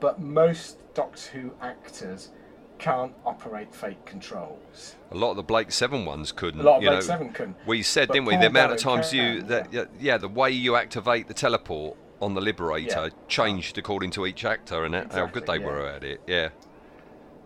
but 0.00 0.20
most 0.20 0.78
Doctor 0.94 1.30
Who 1.38 1.52
actors 1.62 2.30
can't 2.78 3.12
operate 3.24 3.74
fake 3.74 4.04
controls. 4.04 4.96
A 5.10 5.16
lot 5.16 5.30
of 5.30 5.36
the 5.36 5.42
Blake 5.42 5.72
Seven 5.72 6.04
ones 6.04 6.32
couldn't. 6.32 6.60
A 6.60 6.64
lot 6.64 6.76
of 6.78 6.82
you 6.82 6.88
Blake 6.88 7.00
know. 7.00 7.06
Seven 7.06 7.32
couldn't. 7.32 7.56
We 7.66 7.82
said, 7.82 8.08
didn't 8.08 8.26
we, 8.26 8.36
the 8.36 8.46
amount 8.46 8.72
of 8.72 8.78
times 8.78 9.12
you 9.12 9.42
that 9.42 9.72
yeah. 9.72 9.84
yeah, 10.00 10.18
the 10.18 10.28
way 10.28 10.50
you 10.50 10.76
activate 10.76 11.28
the 11.28 11.34
teleport 11.34 11.96
on 12.20 12.34
the 12.34 12.40
Liberator 12.40 13.04
Yeah. 13.04 13.08
changed 13.28 13.78
according 13.78 14.10
to 14.12 14.26
each 14.26 14.44
actor 14.44 14.84
and 14.84 14.94
how 15.12 15.26
good 15.26 15.46
they 15.46 15.58
yeah. 15.58 15.66
were 15.66 15.86
at 15.86 16.04
it. 16.04 16.20
Yeah, 16.26 16.48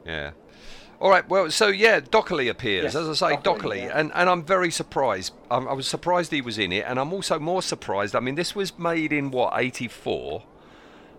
yeah. 0.06 0.30
All 1.00 1.10
right, 1.10 1.28
well, 1.28 1.50
so 1.50 1.66
yeah, 1.66 1.98
Dockley 1.98 2.48
appears, 2.48 2.84
Yes, 2.84 2.94
as 2.94 3.08
I 3.22 3.30
say, 3.30 3.36
Dockley, 3.36 3.42
Dockley, 3.42 3.90
and, 3.92 4.12
and 4.14 4.30
I'm 4.30 4.44
very 4.44 4.70
surprised. 4.70 5.34
I'm, 5.50 5.66
I 5.66 5.72
was 5.72 5.88
surprised 5.88 6.30
he 6.30 6.40
was 6.40 6.58
in 6.58 6.70
it, 6.70 6.84
and 6.86 7.00
I'm 7.00 7.12
also 7.12 7.40
more 7.40 7.60
surprised. 7.60 8.14
I 8.14 8.20
mean, 8.20 8.36
this 8.36 8.54
was 8.54 8.78
made 8.78 9.12
in 9.12 9.32
what, 9.32 9.52
84? 9.56 10.44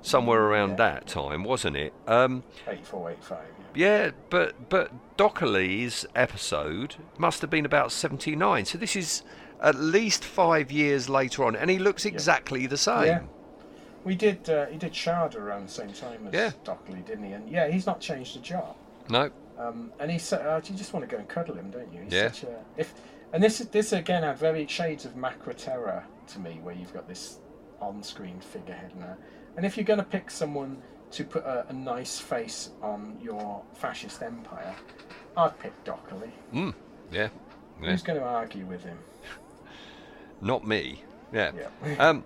Somewhere 0.03 0.41
around 0.43 0.71
Yeah. 0.71 0.75
that 0.75 1.07
time, 1.07 1.43
wasn't 1.43 1.77
it? 1.77 1.93
Um, 2.07 2.43
84, 2.67 3.11
85. 3.11 3.37
Yeah. 3.75 4.03
yeah, 4.05 4.11
but 4.29 4.69
but 4.69 4.91
Dockley's 5.17 6.05
episode 6.15 6.95
must 7.17 7.41
have 7.41 7.49
been 7.49 7.65
about 7.65 7.91
seventy 7.91 8.35
nine. 8.35 8.65
So 8.65 8.77
this 8.77 8.95
is 8.95 9.23
at 9.61 9.75
least 9.75 10.23
five 10.23 10.71
years 10.71 11.09
later 11.09 11.43
on, 11.45 11.55
and 11.55 11.69
he 11.69 11.79
looks 11.79 12.05
exactly 12.05 12.67
the 12.67 12.77
same. 12.77 13.05
Yeah. 13.05 13.21
We 14.03 14.15
did. 14.15 14.49
Uh, 14.49 14.65
he 14.65 14.77
did 14.77 14.91
Shada 14.91 15.35
around 15.37 15.67
the 15.69 15.71
same 15.71 15.93
time 15.93 16.27
as 16.27 16.33
Yeah. 16.33 16.51
Dockley, 16.65 17.05
didn't 17.05 17.23
he? 17.23 17.31
And 17.31 17.49
yeah, 17.49 17.69
he's 17.69 17.85
not 17.85 18.01
changed 18.01 18.35
a 18.35 18.39
job. 18.39 18.75
No, 19.09 19.29
Um, 19.57 19.91
and 19.99 20.11
he's. 20.11 20.31
Uh, 20.33 20.59
you 20.65 20.75
just 20.75 20.91
want 20.93 21.07
to 21.09 21.11
go 21.13 21.17
and 21.17 21.27
cuddle 21.29 21.55
him, 21.55 21.71
don't 21.71 21.91
you? 21.93 22.01
He's 22.01 22.13
Yeah. 22.13 22.31
Such 22.31 22.43
a, 22.43 22.59
if 22.75 22.93
and 23.31 23.41
this 23.41 23.59
this 23.59 23.93
again 23.93 24.23
had 24.23 24.37
very 24.37 24.67
shades 24.67 25.05
of 25.05 25.13
Macra 25.15 25.55
Terror 25.55 26.03
to 26.27 26.39
me, 26.39 26.59
where 26.61 26.75
you've 26.75 26.93
got 26.93 27.07
this 27.07 27.39
on-screen 27.81 28.39
figurehead 28.41 28.91
now. 28.97 29.15
And 29.55 29.65
if 29.65 29.77
you're 29.77 29.83
going 29.85 29.99
to 29.99 30.05
pick 30.05 30.31
someone 30.31 30.81
to 31.11 31.23
put 31.23 31.43
a, 31.43 31.67
a 31.69 31.73
nice 31.73 32.19
face 32.19 32.71
on 32.81 33.17
your 33.21 33.61
fascist 33.73 34.21
empire, 34.23 34.75
I'd 35.37 35.57
pick 35.59 35.73
Dockley. 35.83 36.31
mm, 36.53 36.73
yeah, 37.11 37.29
yeah. 37.81 37.91
Who's 37.91 38.01
going 38.03 38.19
to 38.19 38.25
argue 38.25 38.65
with 38.65 38.83
him? 38.83 38.97
not 40.41 40.65
me. 40.67 41.03
Yeah. 41.31 41.51
Yeah. 41.85 41.95
um, 42.09 42.23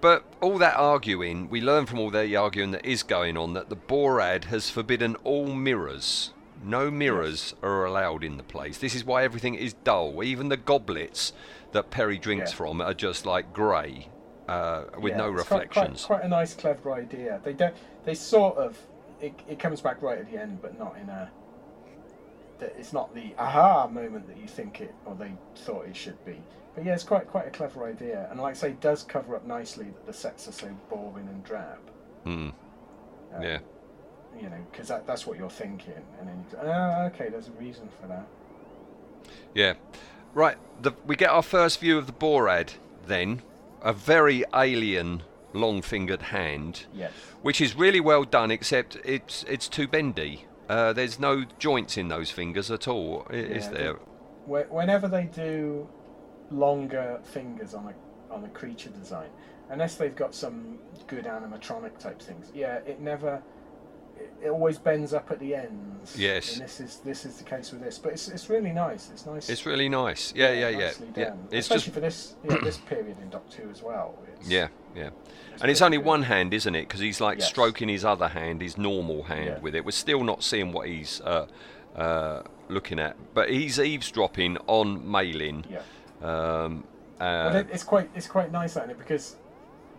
but 0.00 0.24
all 0.40 0.58
that 0.58 0.76
arguing, 0.76 1.48
we 1.48 1.60
learn 1.60 1.86
from 1.86 1.98
all 1.98 2.10
the 2.10 2.36
arguing 2.36 2.72
that 2.72 2.84
is 2.84 3.02
going 3.02 3.36
on 3.36 3.54
that 3.54 3.68
the 3.68 3.76
Borad 3.76 4.44
has 4.44 4.70
forbidden 4.70 5.16
all 5.24 5.46
mirrors. 5.46 6.32
No 6.62 6.90
mirrors 6.90 7.54
are 7.62 7.84
allowed 7.84 8.24
in 8.24 8.36
the 8.36 8.42
place. 8.42 8.78
This 8.78 8.94
is 8.94 9.04
why 9.04 9.22
everything 9.22 9.54
is 9.54 9.74
dull. 9.74 10.22
Even 10.24 10.48
the 10.48 10.56
goblets 10.56 11.32
that 11.72 11.90
Peri 11.90 12.18
drinks 12.18 12.50
Yeah. 12.50 12.56
from 12.56 12.80
are 12.80 12.94
just 12.94 13.24
like 13.24 13.52
grey, 13.52 14.08
uh, 14.48 14.84
with 14.98 15.12
Yeah, 15.12 15.18
no 15.18 15.34
it's 15.34 15.44
quite- 15.44 15.62
reflections. 15.68 16.04
Quite, 16.04 16.16
quite, 16.20 16.26
a 16.26 16.28
nice, 16.28 16.54
clever 16.54 16.92
idea. 16.92 17.40
They 17.44 17.52
don't. 17.52 17.74
they 18.04 18.14
sort 18.14 18.56
of 18.56 18.78
it, 19.20 19.34
it 19.48 19.58
comes 19.58 19.80
back 19.80 20.00
right 20.02 20.18
at 20.18 20.30
the 20.30 20.38
end, 20.40 20.60
but 20.62 20.78
not 20.78 20.96
in 21.00 21.08
a. 21.08 21.30
that 22.60 22.74
It's 22.78 22.92
not 22.92 23.14
the 23.14 23.34
aha 23.38 23.86
moment 23.88 24.26
that 24.28 24.36
you 24.38 24.46
think 24.48 24.80
it 24.80 24.94
or 25.04 25.14
they 25.14 25.32
thought 25.56 25.86
it 25.86 25.96
should 25.96 26.24
be. 26.24 26.40
But 26.74 26.84
yeah, 26.84 26.94
it's 26.94 27.02
quite 27.04 27.26
quite 27.26 27.46
a 27.46 27.50
clever 27.50 27.84
idea, 27.86 28.28
and 28.30 28.40
like 28.40 28.52
I 28.52 28.58
say, 28.58 28.70
it 28.70 28.80
does 28.80 29.02
cover 29.02 29.34
up 29.36 29.46
nicely 29.46 29.86
that 29.86 30.06
the 30.06 30.12
sets 30.12 30.48
are 30.48 30.52
so 30.52 30.68
boring 30.88 31.26
and 31.28 31.42
drab. 31.44 31.78
Hmm. 32.24 32.30
Um, 33.34 33.42
Yeah. 33.42 33.58
You 34.40 34.48
know, 34.50 34.64
because 34.70 34.86
that, 34.86 35.04
that's 35.04 35.26
what 35.26 35.36
you're 35.36 35.50
thinking, 35.50 35.94
and 36.20 36.28
then 36.28 36.44
you 36.48 36.56
go, 36.56 36.62
oh, 36.62 37.06
okay, 37.06 37.28
there's 37.28 37.48
a 37.48 37.52
reason 37.52 37.88
for 38.00 38.06
that. 38.06 38.24
Yeah. 39.52 39.74
Right. 40.32 40.56
The, 40.80 40.92
we 41.06 41.16
get 41.16 41.30
our 41.30 41.42
first 41.42 41.80
view 41.80 41.98
of 41.98 42.06
the 42.06 42.12
Borad 42.12 42.74
then. 43.06 43.42
A 43.82 43.92
very 43.92 44.44
alien 44.54 45.22
long 45.52 45.82
fingered 45.82 46.22
hand. 46.22 46.86
Yes. 46.92 47.12
Which 47.42 47.60
is 47.60 47.74
really 47.74 48.00
well 48.00 48.24
done, 48.24 48.50
except 48.50 48.96
it's 49.04 49.44
it's 49.44 49.68
too 49.68 49.86
bendy. 49.88 50.44
Uh, 50.68 50.92
there's 50.92 51.18
no 51.18 51.44
joints 51.58 51.96
in 51.96 52.08
those 52.08 52.30
fingers 52.30 52.70
at 52.70 52.86
all, 52.88 53.26
is 53.30 53.66
Yeah, 53.66 53.70
there? 53.72 53.94
Whe- 54.46 54.68
Whenever 54.70 55.08
they 55.08 55.24
do 55.24 55.88
longer 56.50 57.20
fingers 57.24 57.74
on 57.74 57.86
a 57.88 58.32
on 58.34 58.44
a 58.44 58.48
creature 58.48 58.90
design, 58.90 59.28
unless 59.70 59.94
they've 59.94 60.14
got 60.16 60.34
some 60.34 60.78
good 61.06 61.24
animatronic 61.24 61.98
type 61.98 62.20
things, 62.20 62.50
yeah, 62.54 62.76
it 62.86 63.00
never. 63.00 63.42
It, 64.42 64.48
always 64.48 64.78
bends 64.78 65.12
up 65.12 65.30
at 65.30 65.38
the 65.40 65.54
ends. 65.54 66.16
Yes. 66.18 66.54
And 66.54 66.64
this 66.64 66.80
is 66.80 66.96
this 66.98 67.24
is 67.24 67.36
the 67.36 67.44
case 67.44 67.70
with 67.72 67.82
this, 67.82 67.98
but 67.98 68.12
it's 68.12 68.28
it's 68.28 68.48
really 68.48 68.72
nice. 68.72 69.10
It's 69.12 69.26
nice. 69.26 69.48
It's 69.48 69.66
really 69.66 69.88
nice. 69.88 70.32
Yeah, 70.34 70.52
yeah, 70.52 70.68
yeah. 70.68 70.92
Yeah. 71.16 71.34
It's 71.50 71.66
Especially 71.66 71.76
just 71.82 71.94
for 71.94 72.00
this 72.00 72.34
yeah, 72.48 72.56
this 72.62 72.78
period 72.78 73.16
in 73.20 73.30
Doctor 73.30 73.62
Who 73.62 73.70
as 73.70 73.82
well. 73.82 74.18
It's, 74.38 74.48
Yeah, 74.48 74.68
yeah. 74.96 75.10
It's 75.52 75.62
And 75.62 75.70
it's 75.70 75.82
only 75.82 75.98
good. 75.98 76.06
one 76.06 76.22
hand, 76.22 76.54
isn't 76.54 76.74
it? 76.74 76.88
Because 76.88 77.00
he's 77.00 77.20
like 77.20 77.38
Yes. 77.40 77.48
stroking 77.48 77.88
his 77.88 78.04
other 78.04 78.28
hand, 78.28 78.62
his 78.62 78.78
normal 78.78 79.24
hand 79.24 79.46
Yeah. 79.46 79.58
with 79.60 79.74
it. 79.74 79.84
We're 79.84 79.90
still 79.90 80.24
not 80.24 80.42
seeing 80.42 80.72
what 80.72 80.88
he's 80.88 81.20
uh, 81.22 81.46
uh, 81.96 82.42
looking 82.68 82.98
at, 82.98 83.16
but 83.34 83.50
he's 83.50 83.78
eavesdropping 83.78 84.56
on 84.66 85.00
Maylin. 85.04 85.64
Yeah. 85.70 85.82
Um, 86.22 86.84
uh, 87.20 87.52
it, 87.54 87.68
it's 87.72 87.84
quite 87.84 88.08
it's 88.14 88.28
quite 88.28 88.52
nice 88.52 88.76
isn't 88.76 88.90
it 88.90 88.98
because 88.98 89.36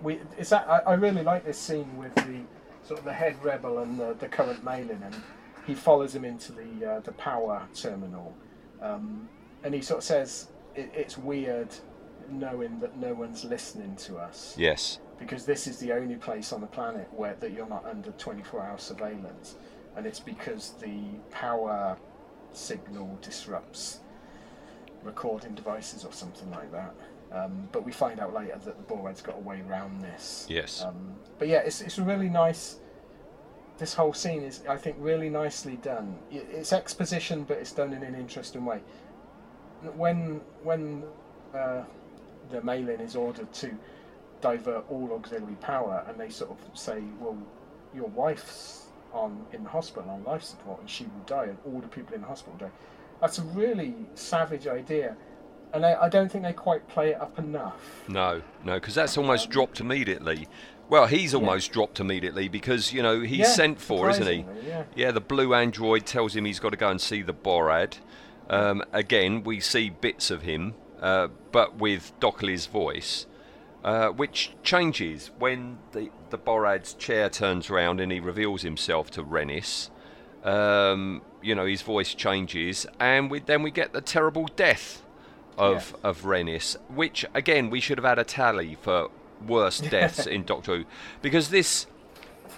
we 0.01 0.19
it's 0.37 0.49
that, 0.51 0.67
I, 0.69 0.79
I 0.79 0.93
really 0.93 1.23
like 1.23 1.43
this 1.45 1.57
scene 1.57 1.97
with 1.97 2.15
the 2.15 2.39
sort 2.89 2.99
of 2.99 3.05
the 3.05 3.13
head 3.13 3.35
rebel 3.43 3.77
and 3.79 3.99
the, 3.99 4.15
the 4.17 4.27
current 4.27 4.65
Maylin 4.65 5.05
and 5.05 5.15
he 5.67 5.75
follows 5.75 6.15
him 6.15 6.25
into 6.25 6.51
the 6.51 6.71
uh, 6.93 6.99
the 7.01 7.11
power 7.13 7.61
terminal. 7.75 8.35
Um, 8.81 9.29
and 9.63 9.75
he 9.75 9.81
sort 9.81 9.99
of 9.99 10.03
says 10.03 10.47
it, 10.73 10.89
it's 10.95 11.15
weird 11.15 11.69
knowing 12.31 12.79
that 12.79 12.97
no 12.97 13.13
one's 13.13 13.45
listening 13.45 13.95
to 14.07 14.17
us. 14.17 14.55
Yes. 14.57 14.99
because 15.19 15.45
this 15.45 15.67
is 15.67 15.77
the 15.77 15.91
only 15.91 16.15
place 16.15 16.51
on 16.51 16.61
the 16.61 16.67
planet 16.67 17.07
where 17.11 17.35
that 17.41 17.51
you're 17.51 17.69
not 17.69 17.85
under 17.85 18.11
24 18.11 18.61
hour 18.65 18.77
surveillance 18.79 19.55
and 19.95 20.07
it's 20.07 20.19
because 20.19 20.73
the 20.81 21.01
power 21.29 21.97
signal 22.53 23.17
disrupts 23.21 23.99
recording 25.03 25.53
devices 25.53 26.05
or 26.05 26.13
something 26.13 26.49
like 26.51 26.71
that 26.71 26.93
um, 27.31 27.69
but 27.71 27.85
we 27.85 27.91
find 27.91 28.19
out 28.19 28.33
later 28.33 28.57
that 28.65 28.77
the 28.77 28.93
Borad's 28.93 29.21
got 29.21 29.35
a 29.37 29.41
way 29.41 29.61
around 29.67 30.01
this 30.01 30.45
Yes. 30.49 30.83
um, 30.83 31.13
but 31.37 31.47
yeah 31.47 31.59
it's, 31.59 31.81
it's 31.81 31.99
really 31.99 32.29
nice 32.29 32.79
this 33.77 33.93
whole 33.93 34.13
scene 34.13 34.43
is 34.43 34.61
I 34.67 34.77
think 34.77 34.97
really 34.99 35.29
nicely 35.29 35.77
done 35.77 36.17
it's 36.31 36.73
exposition 36.73 37.43
but 37.43 37.57
it's 37.57 37.71
done 37.71 37.93
in 37.93 38.03
an 38.03 38.15
interesting 38.15 38.65
way 38.65 38.81
when 39.95 40.41
when 40.63 41.03
uh, 41.53 41.83
the 42.49 42.61
Maylin 42.61 42.99
is 43.01 43.15
ordered 43.15 43.51
to 43.53 43.71
divert 44.41 44.85
all 44.89 45.11
auxiliary 45.13 45.55
power, 45.61 46.03
and 46.07 46.19
they 46.19 46.29
sort 46.29 46.51
of 46.51 46.57
say, 46.77 47.01
"Well, 47.19 47.37
your 47.93 48.07
wife's 48.07 48.87
on 49.13 49.45
in 49.53 49.63
the 49.63 49.69
hospital 49.69 50.09
on 50.09 50.23
life 50.23 50.43
support, 50.43 50.79
and 50.79 50.89
she 50.89 51.05
will 51.05 51.23
die, 51.25 51.45
and 51.45 51.57
all 51.65 51.79
the 51.81 51.87
people 51.87 52.15
in 52.15 52.21
the 52.21 52.27
hospital 52.27 52.57
die." 52.57 52.71
That's 53.21 53.39
a 53.39 53.43
really 53.43 53.93
savage 54.15 54.67
idea, 54.67 55.15
and 55.73 55.85
I, 55.85 56.03
I 56.03 56.09
don't 56.09 56.31
think 56.31 56.43
they 56.43 56.53
quite 56.53 56.87
play 56.87 57.11
it 57.11 57.21
up 57.21 57.37
enough. 57.39 58.03
No, 58.07 58.41
no, 58.63 58.75
because 58.75 58.95
that's 58.95 59.17
almost 59.17 59.49
dropped 59.49 59.79
immediately. 59.79 60.47
Well, 60.89 61.05
he's 61.05 61.35
almost 61.35 61.71
dropped 61.71 61.99
immediately 61.99 62.47
because 62.47 62.91
you 62.91 63.03
know 63.03 63.21
he's 63.21 63.39
Yeah, 63.39 63.45
sent 63.45 63.79
for, 63.79 64.09
isn't 64.09 64.25
he? 64.25 64.39
surprisingly, 64.39 64.85
yeah. 64.95 65.11
the 65.11 65.21
blue 65.21 65.53
android 65.53 66.05
tells 66.05 66.35
him 66.35 66.45
he's 66.45 66.59
got 66.59 66.71
to 66.71 66.77
go 66.77 66.89
and 66.89 66.99
see 66.99 67.21
the 67.21 67.33
Borad. 67.33 67.97
Um, 68.49 68.83
again, 68.91 69.43
we 69.43 69.59
see 69.59 69.91
bits 69.91 70.31
of 70.31 70.41
him, 70.41 70.73
uh, 70.99 71.27
but 71.51 71.77
with 71.77 72.11
Docholli's 72.19 72.65
voice, 72.65 73.27
uh, 73.83 74.07
which 74.07 74.53
changes 74.63 75.29
when 75.37 75.77
the 75.91 76.09
the 76.31 76.39
Borad's 76.39 76.95
chair 76.95 77.29
turns 77.29 77.69
around 77.69 77.99
and 77.99 78.11
he 78.11 78.19
reveals 78.19 78.63
himself 78.63 79.11
to 79.11 79.23
Renis. 79.23 79.91
Um, 80.43 81.21
you 81.41 81.53
know, 81.53 81.65
his 81.65 81.81
voice 81.81 82.13
changes, 82.15 82.87
and 82.99 83.29
we, 83.29 83.39
then 83.39 83.61
we 83.61 83.71
get 83.71 83.93
the 83.93 84.01
terrible 84.01 84.45
death 84.55 85.03
of 85.59 85.95
of 86.03 86.21
Renis, 86.23 86.75
which 86.89 87.25
again 87.33 87.69
we 87.69 87.79
should 87.79 87.97
have 87.97 88.05
had 88.05 88.19
a 88.19 88.23
tally 88.23 88.75
for 88.81 89.09
worst 89.45 89.89
deaths 89.89 90.25
in 90.25 90.43
Doctor 90.43 90.77
Who, 90.77 90.85
because 91.21 91.49
this 91.49 91.85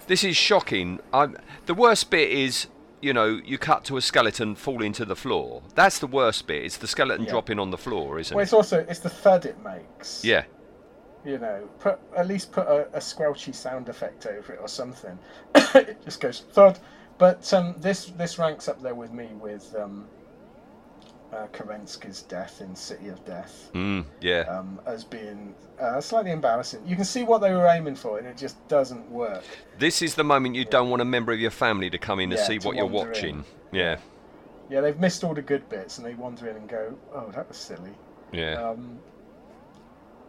this 0.07 0.23
is 0.23 0.35
shocking. 0.35 0.99
I'm, 1.13 1.37
the 1.67 1.73
worst 1.73 2.09
bit 2.09 2.29
is, 2.31 2.67
you 3.01 3.13
know, 3.13 3.39
you 3.45 3.57
cut 3.57 3.85
to 3.85 3.97
a 3.97 4.01
skeleton 4.01 4.55
falling 4.55 4.93
to 4.93 5.05
the 5.05 5.15
floor. 5.15 5.61
That's 5.75 5.99
the 5.99 6.07
worst 6.07 6.47
bit. 6.47 6.63
It's 6.65 6.77
the 6.77 6.87
skeleton 6.87 7.25
Yeah. 7.25 7.31
dropping 7.31 7.59
on 7.59 7.71
the 7.71 7.77
floor, 7.77 8.19
isn't 8.19 8.33
Well, 8.35 8.41
it? 8.41 8.43
it's 8.45 8.53
also 8.53 8.85
it's 8.89 8.99
the 8.99 9.09
thud 9.09 9.45
it 9.45 9.57
makes. 9.63 10.23
Yeah, 10.25 10.43
You 11.23 11.37
know, 11.37 11.67
put 11.79 11.99
at 12.17 12.27
least 12.27 12.51
put 12.51 12.67
a, 12.67 12.87
a 12.93 12.99
squelchy 12.99 13.53
sound 13.53 13.89
effect 13.89 14.25
over 14.25 14.53
it 14.53 14.59
or 14.61 14.67
something. 14.67 15.17
it 15.55 16.03
just 16.03 16.19
goes 16.19 16.43
thud. 16.51 16.79
But 17.17 17.53
um, 17.53 17.75
this 17.77 18.07
this 18.17 18.39
ranks 18.39 18.67
up 18.67 18.81
there 18.81 18.95
with 18.95 19.11
me 19.13 19.27
with 19.39 19.73
um, 19.79 20.07
uh, 21.33 21.47
Kerensky's 21.53 22.23
death 22.23 22.61
in 22.61 22.75
City 22.75 23.07
of 23.07 23.23
Death 23.25 23.69
mm, 23.73 24.03
yeah, 24.21 24.41
um, 24.49 24.79
as 24.85 25.03
being 25.03 25.55
uh, 25.79 26.01
slightly 26.01 26.31
embarrassing. 26.31 26.81
You 26.85 26.95
can 26.95 27.05
see 27.05 27.23
what 27.23 27.39
they 27.39 27.51
were 27.53 27.67
aiming 27.67 27.95
for, 27.95 28.17
and 28.17 28.27
it 28.27 28.37
just 28.37 28.55
doesn't 28.67 29.09
work. 29.09 29.43
This 29.79 30.01
is 30.01 30.15
the 30.15 30.23
moment 30.23 30.55
you 30.55 30.65
don't 30.65 30.89
want 30.89 31.01
a 31.01 31.05
member 31.05 31.31
of 31.31 31.39
your 31.39 31.51
family 31.51 31.89
to 31.89 31.97
come 31.97 32.19
in 32.19 32.31
and 32.31 32.39
Yeah, 32.39 32.45
see 32.47 32.59
to 32.59 32.67
what 32.67 32.75
you're 32.75 32.85
watching. 32.85 33.45
in. 33.71 33.77
Yeah, 33.77 33.97
Yeah, 34.69 34.81
they've 34.81 34.99
missed 34.99 35.23
all 35.23 35.33
the 35.33 35.41
good 35.41 35.67
bits, 35.69 35.97
and 35.97 36.05
they 36.05 36.15
wander 36.15 36.49
in 36.49 36.55
and 36.57 36.67
go, 36.69 36.97
"Oh, 37.13 37.31
that 37.31 37.47
was 37.47 37.57
silly." 37.57 37.91
yeah, 38.31 38.61
Um, 38.61 38.99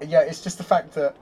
yeah, 0.06 0.20
it's 0.20 0.42
just 0.42 0.58
the 0.58 0.64
fact 0.64 0.92
that 0.94 1.16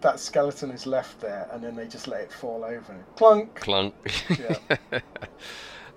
that 0.00 0.18
skeleton 0.18 0.70
is 0.70 0.86
left 0.86 1.20
there, 1.20 1.48
and 1.52 1.62
then 1.62 1.76
they 1.76 1.86
just 1.86 2.08
let 2.08 2.22
it 2.22 2.32
fall 2.32 2.64
over. 2.64 2.92
And 2.92 3.04
clunk. 3.16 3.54
clunk. 3.54 3.94
Yeah. 4.38 4.56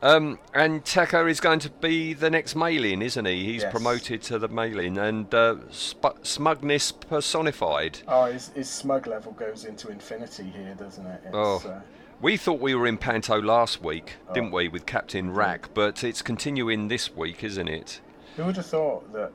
um, 0.03 0.37
and 0.53 0.83
Tekker 0.83 1.29
is 1.29 1.39
going 1.39 1.59
to 1.59 1.69
be 1.69 2.13
the 2.13 2.29
next 2.29 2.55
Maylin, 2.55 3.01
isn't 3.01 3.25
he? 3.25 3.45
He's 3.45 3.61
Yes. 3.63 3.71
promoted 3.71 4.21
to 4.23 4.37
the 4.37 4.49
Maylin 4.49 4.97
and 5.01 5.33
uh, 5.33 5.55
sp- 5.71 6.19
smugness 6.23 6.91
personified. 6.91 7.99
Oh, 8.07 8.25
his, 8.25 8.49
his 8.49 8.69
smug 8.69 9.07
level 9.07 9.31
goes 9.31 9.65
into 9.65 9.89
infinity 9.89 10.43
here, 10.55 10.75
doesn't 10.77 11.05
it? 11.05 11.21
It's, 11.25 11.33
Oh. 11.33 11.61
uh, 11.67 11.79
We 12.21 12.37
thought 12.37 12.59
we 12.59 12.75
were 12.75 12.85
in 12.87 12.97
Panto 12.97 13.41
last 13.41 13.81
week, 13.81 14.13
Oh. 14.29 14.33
didn't 14.33 14.51
we, 14.51 14.67
with 14.67 14.85
Captain 14.85 15.33
Rack? 15.33 15.69
But 15.73 16.03
it's 16.03 16.21
continuing 16.21 16.87
this 16.89 17.15
week, 17.15 17.43
isn't 17.43 17.67
it? 17.67 18.01
who 18.35 18.45
would 18.45 18.55
have 18.57 18.65
thought 18.65 19.11
that 19.13 19.31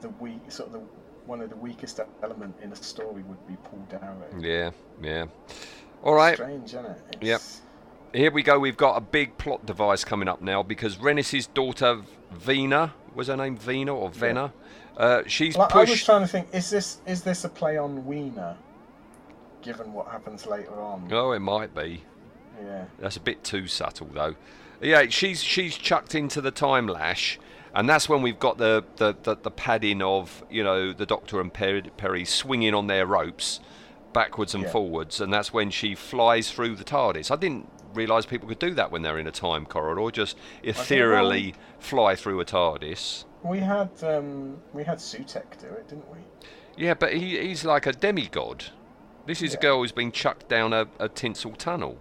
the 0.00 0.08
weak, 0.20 0.40
sort 0.48 0.68
of 0.68 0.72
the 0.74 0.80
one 1.26 1.40
of 1.40 1.50
the 1.50 1.56
weakest 1.56 2.00
element 2.22 2.54
in 2.62 2.72
a 2.72 2.76
story 2.76 3.22
would 3.22 3.46
be 3.46 3.56
pulled 3.68 3.92
out? 4.02 4.16
Yeah, 4.40 4.70
yeah. 5.02 5.26
All 6.02 6.14
right, 6.14 6.34
Strange, 6.36 6.64
isn't 6.70 6.86
it? 6.86 6.98
It's, 7.12 7.22
Yep. 7.22 7.40
Here 8.12 8.30
we 8.32 8.42
go. 8.42 8.58
We've 8.58 8.76
got 8.76 8.96
a 8.96 9.00
big 9.00 9.38
plot 9.38 9.64
device 9.66 10.02
coming 10.04 10.26
up 10.28 10.40
now 10.40 10.62
because 10.62 10.96
Renis's 10.96 11.46
daughter 11.46 12.02
Vina 12.32 12.92
was 13.14 13.28
her 13.28 13.36
name 13.36 13.56
Vina 13.56 13.94
or 13.94 14.08
Vena? 14.10 14.52
Uh, 14.96 15.22
she's 15.26 15.56
Well, 15.56 15.68
I 15.72 15.78
was 15.78 15.90
pushed. 15.90 16.06
trying 16.06 16.22
to 16.22 16.26
think: 16.28 16.48
is 16.52 16.70
this 16.70 16.98
is 17.06 17.22
this 17.22 17.44
a 17.44 17.48
play 17.48 17.76
on 17.78 18.04
Wiener? 18.06 18.56
Given 19.62 19.92
what 19.92 20.08
happens 20.08 20.46
later 20.46 20.80
on, 20.80 21.08
Oh, 21.12 21.32
it 21.32 21.38
might 21.40 21.74
be. 21.74 22.02
yeah. 22.60 22.84
That's 22.98 23.16
a 23.16 23.20
bit 23.20 23.44
too 23.44 23.66
subtle, 23.68 24.08
though. 24.12 24.34
Yeah, 24.80 25.04
she's 25.08 25.42
she's 25.42 25.76
chucked 25.76 26.14
into 26.14 26.40
the 26.40 26.50
time 26.50 26.88
lash, 26.88 27.38
and 27.74 27.88
that's 27.88 28.08
when 28.08 28.22
we've 28.22 28.38
got 28.40 28.58
the 28.58 28.82
the, 28.96 29.14
the, 29.22 29.36
the 29.36 29.50
padding 29.50 30.02
of 30.02 30.42
you 30.50 30.64
know 30.64 30.92
the 30.92 31.06
Doctor 31.06 31.40
and 31.40 31.52
Peri, 31.52 31.82
Peri 31.96 32.24
swinging 32.24 32.74
on 32.74 32.86
their 32.88 33.06
ropes, 33.06 33.60
backwards 34.12 34.54
and 34.54 34.64
Yeah. 34.64 34.70
forwards, 34.70 35.20
and 35.20 35.32
that's 35.32 35.52
when 35.52 35.70
she 35.70 35.94
flies 35.94 36.50
through 36.50 36.74
the 36.76 36.84
TARDIS. 36.84 37.30
I 37.30 37.36
didn't 37.36 37.68
realise 37.94 38.26
people 38.26 38.48
could 38.48 38.58
do 38.58 38.74
that 38.74 38.90
when 38.90 39.02
they're 39.02 39.18
in 39.18 39.26
a 39.26 39.32
time 39.32 39.66
corridor, 39.66 40.10
just 40.10 40.36
ethereally 40.62 41.54
fly 41.78 42.14
through 42.14 42.40
a 42.40 42.44
TARDIS. 42.44 43.24
We 43.42 43.58
had 43.58 43.90
um, 44.02 44.58
we 44.72 44.84
had 44.84 44.98
Sutekh 44.98 45.58
do 45.60 45.66
it, 45.68 45.88
didn't 45.88 46.10
we? 46.10 46.18
Yeah, 46.76 46.94
but 46.94 47.14
he, 47.14 47.38
he's 47.38 47.64
like 47.64 47.86
a 47.86 47.92
demigod. 47.92 48.66
This 49.26 49.42
is 49.42 49.54
a 49.54 49.58
girl 49.58 49.80
who's 49.80 49.92
been 49.92 50.12
chucked 50.12 50.48
down 50.48 50.72
a, 50.72 50.88
a 50.98 51.08
tinsel 51.08 51.52
tunnel. 51.52 51.98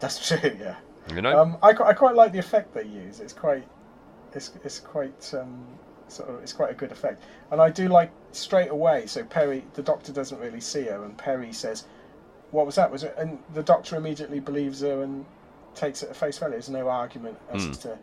That's 0.00 0.28
true. 0.40 0.56
Yeah. 0.58 0.76
You 1.14 1.22
know? 1.22 1.40
Um, 1.40 1.58
I, 1.62 1.70
I 1.70 1.92
quite 1.92 2.14
like 2.14 2.32
the 2.32 2.38
effect 2.38 2.74
they 2.74 2.84
use. 2.84 3.20
It's 3.20 3.32
quite 3.32 3.66
it's 4.32 4.52
it's 4.64 4.80
quite 4.80 5.34
um, 5.34 5.64
sort 6.08 6.30
of 6.30 6.42
it's 6.42 6.52
quite 6.52 6.70
a 6.70 6.74
good 6.74 6.92
effect, 6.92 7.22
and 7.50 7.60
I 7.60 7.70
do 7.70 7.88
like 7.88 8.10
straight 8.32 8.70
away. 8.70 9.06
So 9.06 9.24
Peri, 9.24 9.64
the 9.74 9.82
Doctor 9.82 10.12
doesn't 10.12 10.38
really 10.38 10.60
see 10.60 10.84
her, 10.84 11.04
and 11.04 11.16
Peri 11.16 11.52
says, 11.52 11.84
what 12.56 12.66
was 12.66 12.74
that? 12.76 12.90
Was 12.90 13.04
it? 13.04 13.14
And 13.18 13.38
the 13.54 13.62
Doctor 13.62 13.96
immediately 13.96 14.40
believes 14.40 14.80
her 14.80 15.02
and 15.02 15.24
takes 15.74 16.02
it 16.02 16.08
at 16.10 16.16
face 16.16 16.38
value. 16.38 16.52
There's 16.54 16.70
no 16.70 16.88
argument 16.88 17.38
as 17.52 17.64
Hmm. 17.66 17.72
to 17.72 17.98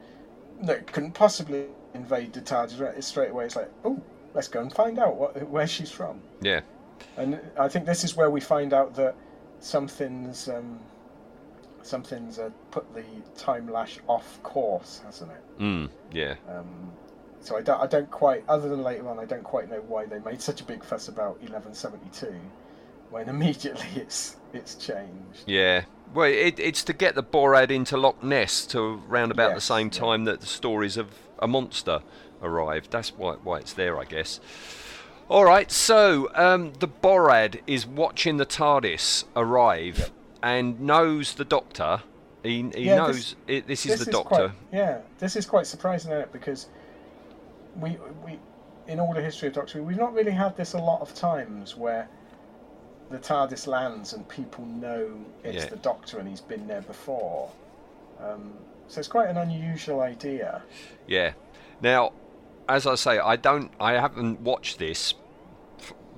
that 0.64 0.88
couldn't 0.94 1.14
possibly 1.14 1.66
invade 1.94 2.32
the 2.34 2.40
TARDIS. 2.42 2.80
right? 2.80 3.04
Straight 3.04 3.32
away. 3.32 3.46
It's 3.46 3.56
like, 3.56 3.70
oh, 3.84 4.00
let's 4.34 4.48
go 4.48 4.62
and 4.62 4.72
find 4.72 5.00
out 5.00 5.16
what, 5.16 5.50
where 5.50 5.68
she's 5.68 5.90
from. 5.92 6.22
Yeah. 6.42 6.62
And 7.18 7.40
I 7.60 7.68
think 7.68 7.86
this 7.86 8.04
is 8.04 8.16
where 8.16 8.30
we 8.30 8.40
find 8.40 8.72
out 8.74 8.94
that 8.96 9.16
something's 9.60 10.48
um, 10.48 10.80
something's 11.82 12.40
uh, 12.40 12.50
put 12.72 12.86
the 12.94 13.04
time 13.36 13.68
lash 13.70 14.00
off 14.08 14.42
course, 14.44 15.02
hasn't 15.06 15.32
it? 15.32 15.60
Mm, 15.60 15.90
yeah. 16.12 16.36
Um, 16.48 16.92
so 17.42 17.58
I 17.58 17.62
don't, 17.62 17.82
I 17.82 17.88
don't 17.88 18.10
quite, 18.10 18.44
other 18.48 18.70
than 18.70 18.84
later 18.84 19.10
on, 19.10 19.20
I 19.20 19.26
don't 19.26 19.44
quite 19.44 19.70
know 19.70 19.82
why 19.88 20.06
they 20.06 20.20
made 20.20 20.42
such 20.42 20.62
a 20.62 20.64
big 20.64 20.82
fuss 20.84 21.10
about 21.10 21.42
1172, 21.42 22.34
when 23.14 23.30
immediately 23.30 23.86
it's 23.96 24.36
it's 24.54 24.76
changed. 24.76 25.44
Yeah. 25.46 25.84
Well, 26.14 26.28
it, 26.28 26.60
it's 26.60 26.84
to 26.86 26.94
get 26.94 27.16
the 27.16 27.24
Borad 27.24 27.72
into 27.72 27.98
Loch 27.98 28.22
Ness 28.24 28.66
to 28.68 28.96
round 29.08 29.32
about 29.32 29.50
the 29.50 29.56
Yes, 29.56 29.64
same 29.66 29.88
yeah. 29.92 30.00
time 30.00 30.26
that 30.26 30.42
the 30.42 30.46
stories 30.48 30.98
of 30.98 31.08
a 31.40 31.48
monster 31.48 32.02
arrived. 32.42 32.92
That's 32.92 33.10
why, 33.18 33.34
why 33.44 33.58
it's 33.60 33.74
there, 33.74 33.98
I 34.00 34.06
guess. 34.06 34.40
All 35.28 35.46
right, 35.46 35.72
so 35.72 36.30
um, 36.36 36.74
the 36.80 36.88
Borad 36.88 37.62
is 37.66 37.88
watching 37.88 38.38
the 38.38 38.46
TARDIS 38.46 39.24
arrive 39.36 40.12
and 40.44 40.82
knows 40.82 41.34
the 41.34 41.46
Doctor. 41.46 42.02
He, 42.44 42.70
he 42.76 42.84
Yeah, 42.86 42.98
knows 42.98 43.16
this- 43.16 43.36
it, 43.48 43.68
this 43.68 43.86
is 43.88 44.06
the 44.06 44.12
quite- 44.12 44.30
Doctor. 44.40 44.54
yeah, 44.72 45.00
this 45.18 45.36
is 45.36 45.48
quite 45.48 45.66
surprising, 45.66 46.12
isn't 46.12 46.24
it? 46.24 46.32
Because 46.32 46.68
we 47.80 47.98
we 48.24 48.38
in 48.88 49.00
all 49.00 49.14
the 49.16 49.22
history 49.22 49.48
of 49.48 49.56
Doctor 49.56 49.80
Who, 49.80 49.84
we've 49.86 49.98
not 49.98 50.14
really 50.14 50.32
had 50.32 50.56
this 50.58 50.74
a 50.74 50.78
lot 50.78 51.02
of 51.02 51.16
times 51.16 51.76
where 51.76 52.08
the 53.10 53.18
TARDIS 53.20 53.68
lands 53.68 54.14
and 54.14 54.28
people 54.28 54.66
know 54.66 55.26
it's 55.44 55.66
Yeah. 55.66 55.70
the 55.70 55.78
Doctor 55.78 56.20
and 56.20 56.28
he's 56.28 56.42
been 56.42 56.68
there 56.68 56.82
before. 56.82 57.50
Um, 58.20 58.54
so 58.88 59.00
it's 59.00 59.08
quite 59.08 59.30
an 59.30 59.38
unusual 59.38 60.02
idea. 60.02 60.62
Yeah. 61.08 61.34
Now, 61.82 62.14
as 62.68 62.88
I 62.88 62.96
say, 62.96 63.20
I 63.20 63.36
don't, 63.36 63.72
I 63.80 63.94
haven't 63.94 64.42
watched 64.42 64.80
this. 64.80 65.14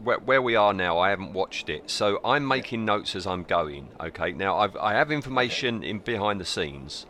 Where, 0.04 0.20
where 0.20 0.42
we 0.42 0.56
are 0.56 0.74
now, 0.74 1.00
I 1.00 1.10
haven't 1.10 1.32
watched 1.32 1.70
it, 1.70 1.90
so 1.90 2.20
I'm 2.24 2.46
making 2.46 2.84
notes 2.84 3.16
as 3.16 3.26
I'm 3.26 3.44
going. 3.44 3.90
Okay. 4.00 4.34
Now, 4.34 4.58
I've, 4.58 4.76
I 4.76 4.94
have 4.94 5.10
information 5.10 5.84
in 5.84 6.00
behind 6.00 6.42
the 6.42 6.46
scenes, 6.46 7.06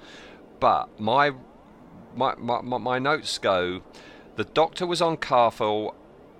but 0.59 0.99
my, 0.99 1.31
my, 2.15 2.35
my, 2.35 2.61
my, 2.61 2.99
notes 2.99 3.39
go. 3.39 3.81
The 4.35 4.43
Doctor 4.43 4.85
was 4.85 5.01
on 5.01 5.17
Karfel, 5.17 5.95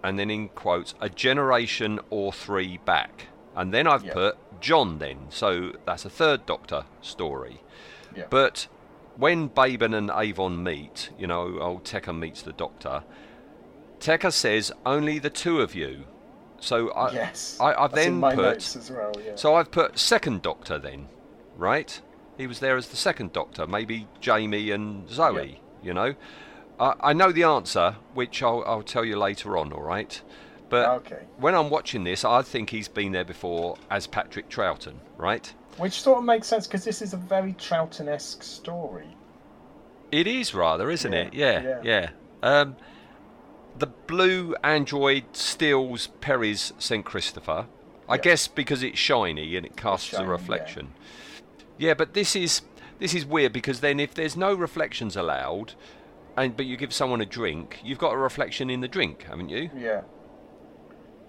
and 0.05 0.19
then 0.19 0.29
in 0.29 0.49
quotes, 0.49 0.93
a 1.01 1.09
generation 1.09 1.99
or 2.09 2.31
three 2.31 2.77
back, 2.85 3.27
and 3.55 3.73
then 3.73 3.87
I've 3.87 4.05
Yeah. 4.05 4.13
put 4.13 4.37
John. 4.61 4.99
Then, 4.99 5.27
so 5.29 5.73
that's 5.85 6.05
a 6.05 6.09
third 6.09 6.45
Doctor 6.45 6.85
story. 7.01 7.61
Yeah. 8.15 8.25
But 8.29 8.67
when 9.17 9.49
Bayban 9.49 9.95
and 9.95 10.11
Avon 10.13 10.63
meet, 10.63 11.09
you 11.17 11.27
know, 11.27 11.59
old 11.59 11.83
Tekker 11.83 12.17
meets 12.17 12.41
the 12.41 12.53
Doctor, 12.53 13.03
Tekker 13.99 14.31
says 14.31 14.71
only 14.85 15.19
the 15.19 15.29
two 15.29 15.61
of 15.61 15.73
you. 15.75 16.05
So 16.59 16.89
I, 16.91 17.11
yes, 17.11 17.57
I, 17.59 17.85
in 17.85 17.91
then 17.91 18.19
my 18.19 18.33
put. 18.33 18.41
notes 18.43 18.75
as 18.75 18.89
well. 18.91 19.11
Yeah. 19.23 19.35
So 19.35 19.55
I've 19.55 19.71
put 19.71 19.99
second 19.99 20.41
Doctor 20.41 20.77
then, 20.79 21.07
right? 21.57 22.01
He 22.37 22.47
was 22.47 22.59
there 22.59 22.75
as 22.77 22.87
the 22.87 22.95
second 22.97 23.33
Doctor, 23.33 23.67
maybe 23.67 24.07
Jamie 24.19 24.71
and 24.71 25.09
Zoe. 25.09 25.61
You 25.83 25.93
know, 25.93 26.15
I, 26.79 26.93
I 26.99 27.13
know 27.13 27.31
the 27.31 27.43
answer, 27.43 27.95
which 28.13 28.41
I'll, 28.43 28.63
I'll 28.65 28.83
tell 28.83 29.05
you 29.05 29.17
later 29.17 29.57
on. 29.57 29.71
All 29.73 29.81
right. 29.83 30.21
But 30.69 30.89
Okay. 30.89 31.23
when 31.37 31.53
I'm 31.55 31.69
watching 31.69 32.03
this, 32.03 32.25
I 32.25 32.41
think 32.41 32.69
he's 32.71 32.87
been 32.87 33.11
there 33.11 33.23
before 33.23 33.77
as 33.91 34.07
Patrick 34.07 34.49
Troughton, 34.49 34.95
right? 35.17 35.53
Which 35.77 36.01
sort 36.01 36.17
of 36.19 36.23
makes 36.23 36.47
sense 36.47 36.65
because 36.67 36.83
this 36.83 37.01
is 37.01 37.13
a 37.13 37.17
very 37.17 37.53
Troughton-esque 37.53 38.41
story. 38.43 39.07
It 40.11 40.27
is 40.27 40.53
rather, 40.53 40.89
isn't 40.89 41.11
Yeah, 41.13 41.19
it? 41.19 41.33
Yeah, 41.33 41.61
yeah. 41.61 41.81
yeah. 41.83 42.09
Um, 42.41 42.75
the 43.77 43.87
blue 43.87 44.55
android 44.63 45.23
steals 45.33 46.07
Peri's 46.21 46.73
St. 46.79 47.05
Christopher. 47.05 47.67
I 48.07 48.15
Yeah. 48.15 48.21
guess 48.21 48.47
because 48.47 48.83
it's 48.83 48.97
shiny 48.99 49.55
and 49.55 49.65
it 49.65 49.75
casts 49.75 50.07
shiny, 50.09 50.23
a 50.23 50.27
yeah. 50.27 50.31
reflection. 50.31 50.93
Yeah. 51.77 51.93
but 51.93 52.13
this 52.13 52.35
is 52.35 52.61
this 52.99 53.13
is 53.13 53.25
weird 53.25 53.51
because 53.51 53.81
then 53.81 53.99
if 53.99 54.13
there's 54.13 54.37
no 54.37 54.53
reflections 54.53 55.17
allowed, 55.17 55.73
and 56.37 56.55
but 56.55 56.65
you 56.65 56.77
give 56.77 56.93
someone 56.93 57.21
a 57.21 57.25
drink, 57.25 57.79
you've 57.83 57.99
got 57.99 58.13
a 58.13 58.17
reflection 58.17 58.69
in 58.69 58.81
the 58.81 58.87
drink, 58.87 59.23
haven't 59.23 59.49
you? 59.49 59.69
Yeah. 59.75 60.01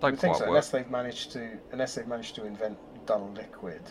Don't 0.01 0.13
I 0.13 0.17
think 0.17 0.35
quite 0.35 0.37
so, 0.37 0.41
work. 0.41 0.49
unless 0.49 0.71
they've 0.71 0.91
managed 0.91 1.33
to 1.33 1.59
unless 1.73 1.95
they've 1.95 2.07
managed 2.07 2.35
to 2.37 2.45
invent 2.45 2.79
dull 3.07 3.33
liquid. 3.35 3.83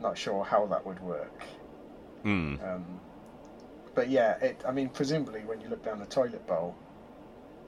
Not 0.00 0.16
sure 0.18 0.44
how 0.44 0.66
that 0.66 0.84
would 0.84 1.00
work. 1.00 1.42
Hmm. 2.22 2.56
Um, 2.64 3.00
but 3.94 4.08
yeah, 4.08 4.36
it. 4.38 4.62
I 4.66 4.72
mean, 4.72 4.88
presumably 4.88 5.40
when 5.40 5.60
you 5.60 5.68
look 5.68 5.84
down 5.84 5.98
the 5.98 6.06
toilet 6.06 6.46
bowl, 6.46 6.74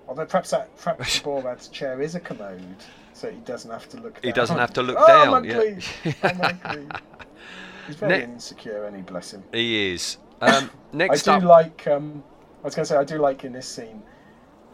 although 0.09 0.27
perhaps 0.27 0.51
that 0.51 0.77
perhaps 0.77 1.19
the 1.19 1.25
Borad's 1.29 1.69
chair 1.69 2.01
is 2.01 2.15
a 2.15 2.21
commode, 2.21 2.77
so 3.13 3.31
he 3.31 3.39
doesn't 3.41 3.71
have 3.71 3.89
to 3.91 3.97
look. 3.99 4.15
Down. 4.15 4.23
He 4.23 4.33
doesn't 4.33 4.59
have 4.59 4.73
to 4.75 4.83
look 4.83 4.97
oh, 5.01 5.07
down, 5.07 5.35
I'm 5.35 5.45
yeah. 5.45 5.61
unclean. 5.61 6.15
I'm 6.23 6.41
unclean. 6.41 6.93
He's 7.87 7.97
very 7.97 8.19
Ne- 8.19 8.25
insecure, 8.25 8.85
and 8.85 8.97
he 8.97 9.03
bless 9.03 9.33
him. 9.33 9.45
He 9.53 9.93
is. 9.93 10.19
Um, 10.41 10.71
I 10.93 10.97
next 10.97 11.23
do 11.23 11.39
like. 11.41 11.87
Um, 11.87 12.23
I 12.63 12.65
was 12.65 12.75
going 12.75 12.85
to 12.85 12.93
say 12.93 12.97
I 12.97 13.05
do 13.05 13.19
like 13.19 13.45
in 13.45 13.53
this 13.53 13.67
scene. 13.67 14.03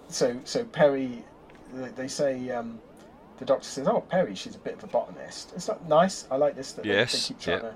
So 0.09 0.39
so 0.45 0.65
Peri, 0.65 1.25
they, 1.73 2.09
say 2.09 2.51
um, 2.51 2.81
the 3.39 3.45
doctor 3.45 3.65
says, 3.67 3.89
"Oh 3.89 4.01
Peri, 4.01 4.35
she's 4.35 4.57
a 4.57 4.59
bit 4.59 4.75
of 4.75 4.85
a 4.85 4.87
botanist." 4.87 5.53
It's 5.55 5.69
not 5.69 5.87
nice. 5.89 6.27
I 6.31 6.37
like 6.37 6.55
this 6.55 6.73
that 6.73 6.85
they- 6.85 6.91
they, 6.91 7.07
keep 7.07 7.39
trying 7.39 7.63
yeah. 7.63 7.71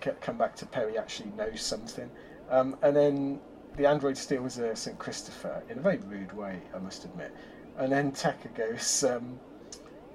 to 0.00 0.10
c- 0.10 0.16
come 0.20 0.38
back 0.38 0.54
to 0.56 0.66
Peri 0.66 0.98
actually 0.98 1.30
knows 1.30 1.62
something. 1.62 2.10
Um, 2.50 2.76
and 2.82 2.94
then 2.94 3.40
the 3.76 3.86
android 3.86 4.16
steals 4.16 4.58
a 4.58 4.76
St 4.76 4.98
Christopher 4.98 5.62
in 5.68 5.78
a 5.78 5.80
very 5.80 5.98
rude 5.98 6.32
way, 6.32 6.60
I 6.74 6.78
must 6.78 7.04
admit. 7.04 7.34
And 7.76 7.90
then 7.90 8.12
Tekker 8.12 8.54
goes. 8.54 9.04
Um, 9.04 9.38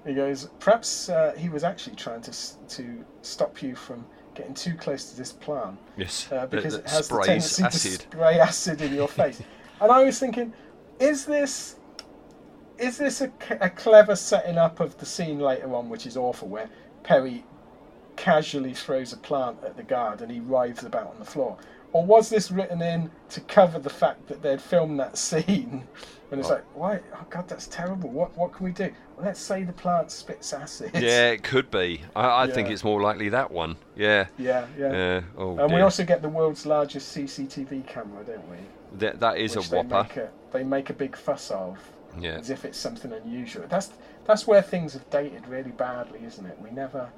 he 0.06 0.14
goes, 0.14 0.48
perhaps 0.60 1.10
uh, 1.10 1.34
he 1.36 1.50
was 1.50 1.62
actually 1.62 1.96
trying 1.96 2.22
to 2.22 2.32
to 2.68 3.04
stop 3.22 3.62
you 3.62 3.74
from 3.74 4.06
getting 4.40 4.54
too 4.54 4.74
close 4.74 5.10
to 5.10 5.16
this 5.16 5.32
plant 5.32 5.78
yes, 5.96 6.28
uh, 6.32 6.46
because 6.46 6.74
that 6.74 6.84
it 6.84 6.90
has 6.90 7.08
the 7.08 7.20
tendency 7.20 7.62
acid. 7.62 8.00
to 8.00 8.06
spray 8.06 8.40
acid 8.40 8.80
in 8.80 8.94
your 8.94 9.08
face. 9.08 9.42
and 9.80 9.92
I 9.92 10.02
was 10.04 10.18
thinking, 10.18 10.52
is 10.98 11.26
this 11.26 11.76
is 12.78 12.96
this 12.96 13.20
a 13.20 13.28
clever 13.28 14.16
setting 14.16 14.56
up 14.56 14.80
of 14.80 14.96
the 14.96 15.04
scene 15.04 15.38
later 15.38 15.74
on, 15.74 15.90
which 15.90 16.06
is 16.06 16.16
awful, 16.16 16.48
where 16.48 16.70
Peri 17.02 17.44
casually 18.16 18.72
throws 18.72 19.12
a 19.12 19.18
plant 19.18 19.58
at 19.62 19.76
the 19.76 19.82
guard 19.82 20.22
and 20.22 20.32
he 20.32 20.40
writhes 20.40 20.84
about 20.84 21.08
on 21.08 21.18
the 21.18 21.24
floor? 21.26 21.58
Or 21.92 22.04
was 22.04 22.28
this 22.28 22.50
written 22.50 22.80
in 22.82 23.10
to 23.30 23.40
cover 23.42 23.78
the 23.78 23.90
fact 23.90 24.26
that 24.28 24.42
they'd 24.42 24.60
filmed 24.60 25.00
that 25.00 25.18
scene? 25.18 25.86
And 26.30 26.38
it's 26.38 26.48
Oh. 26.48 26.54
like, 26.54 26.64
why? 26.76 27.00
Oh 27.12 27.26
God, 27.28 27.48
that's 27.48 27.66
terrible. 27.66 28.08
What 28.10 28.36
what 28.36 28.52
can 28.52 28.64
we 28.64 28.70
do? 28.70 28.92
Well, 29.16 29.26
let's 29.26 29.40
say 29.40 29.64
the 29.64 29.72
plant 29.72 30.12
spits 30.12 30.52
acid. 30.52 30.92
Yeah, 30.94 31.30
it 31.30 31.42
could 31.42 31.70
be. 31.72 32.02
I, 32.14 32.44
I 32.44 32.46
think 32.46 32.68
it's 32.70 32.84
more 32.84 33.00
likely 33.02 33.28
that 33.30 33.50
one. 33.50 33.76
Yeah. 33.96 34.26
yeah, 34.38 34.66
yeah. 34.78 34.92
Yeah. 34.92 35.20
Oh, 35.36 35.58
and 35.58 35.72
we 35.72 35.80
also 35.80 36.04
get 36.04 36.22
the 36.22 36.28
world's 36.28 36.64
largest 36.66 37.16
CCTV 37.16 37.84
camera, 37.88 38.22
don't 38.24 38.48
we? 38.48 38.58
That, 38.98 39.18
that 39.18 39.38
is 39.38 39.56
which 39.56 39.66
a 39.66 39.70
they 39.70 39.76
whopper. 39.78 40.02
make 40.04 40.16
a, 40.16 40.30
they 40.52 40.62
make 40.62 40.90
a 40.90 40.94
big 40.94 41.16
fuss 41.16 41.50
of, 41.50 41.78
Yeah. 42.20 42.38
as 42.38 42.50
if 42.50 42.64
it's 42.64 42.78
something 42.78 43.12
unusual. 43.12 43.64
That's 43.68 43.90
that's 44.24 44.46
where 44.46 44.62
things 44.62 44.92
have 44.92 45.10
dated 45.10 45.48
really 45.48 45.72
badly, 45.72 46.20
isn't 46.24 46.46
it? 46.46 46.56
We 46.62 46.70
never 46.70 47.10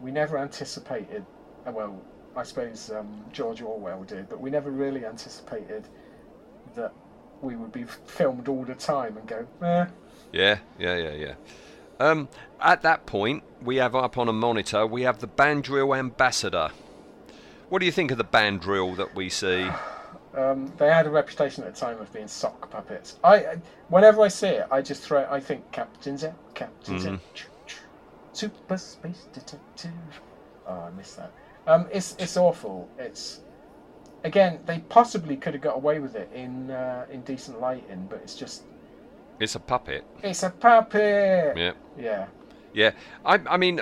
we 0.00 0.12
never 0.12 0.38
anticipated. 0.38 1.26
uh, 1.66 1.72
Well, 1.72 2.00
I 2.36 2.42
suppose 2.44 2.90
um, 2.90 3.24
George 3.32 3.60
Orwell 3.62 4.04
did, 4.04 4.28
but 4.28 4.40
we 4.40 4.50
never 4.50 4.70
really 4.70 5.04
anticipated 5.04 5.84
that 6.76 6.92
we 7.42 7.56
would 7.56 7.72
be 7.72 7.84
filmed 8.06 8.48
all 8.48 8.64
the 8.64 8.74
time 8.74 9.16
and 9.16 9.26
go, 9.26 9.46
eh. 9.62 9.86
Yeah, 10.32 10.58
yeah, 10.78 10.96
yeah, 10.96 11.12
yeah. 11.12 11.34
Um, 11.98 12.28
at 12.60 12.82
that 12.82 13.04
point, 13.06 13.42
we 13.62 13.76
have 13.76 13.94
up 13.94 14.16
on 14.16 14.28
a 14.28 14.32
monitor, 14.32 14.86
we 14.86 15.02
have 15.02 15.18
the 15.18 15.28
Bandril 15.28 15.96
Ambassador. 15.98 16.70
What 17.68 17.80
do 17.80 17.86
you 17.86 17.92
think 17.92 18.10
of 18.10 18.18
the 18.18 18.24
Bandril 18.24 18.96
that 18.96 19.14
we 19.14 19.28
see? 19.28 19.68
Um, 20.32 20.72
they 20.76 20.86
had 20.86 21.06
a 21.08 21.10
reputation 21.10 21.64
at 21.64 21.74
the 21.74 21.80
time 21.80 22.00
of 22.00 22.12
being 22.12 22.28
sock 22.28 22.70
puppets. 22.70 23.16
I, 23.24 23.56
whenever 23.88 24.22
I 24.22 24.28
see 24.28 24.46
it, 24.46 24.66
I 24.70 24.80
just 24.80 25.02
throw. 25.02 25.26
I 25.28 25.40
think 25.40 25.72
Captain 25.72 26.16
Zep, 26.16 26.36
Captain 26.54 27.00
Zep, 27.00 27.12
Mhm. 27.14 27.20
Super 28.32 28.78
Space 28.78 29.26
Detective. 29.32 29.90
Oh, 30.68 30.82
I 30.82 30.90
miss 30.90 31.14
that. 31.14 31.32
Um, 31.66 31.86
it's 31.92 32.16
it's 32.18 32.36
awful. 32.36 32.88
It's 32.98 33.40
again 34.24 34.60
they 34.66 34.80
possibly 34.88 35.36
could 35.36 35.54
have 35.54 35.62
got 35.62 35.76
away 35.76 35.98
with 35.98 36.14
it 36.16 36.30
in 36.34 36.70
uh, 36.70 37.06
in 37.10 37.22
decent 37.22 37.60
lighting, 37.60 38.06
but 38.08 38.20
it's 38.22 38.34
just 38.34 38.62
It's 39.38 39.54
a 39.54 39.60
puppet. 39.60 40.04
it's 40.22 40.42
a 40.42 40.50
puppet. 40.50 41.56
Yeah. 41.56 41.72
Yeah. 41.98 42.26
Yeah. 42.72 42.90
I, 43.24 43.40
I 43.48 43.56
mean, 43.56 43.80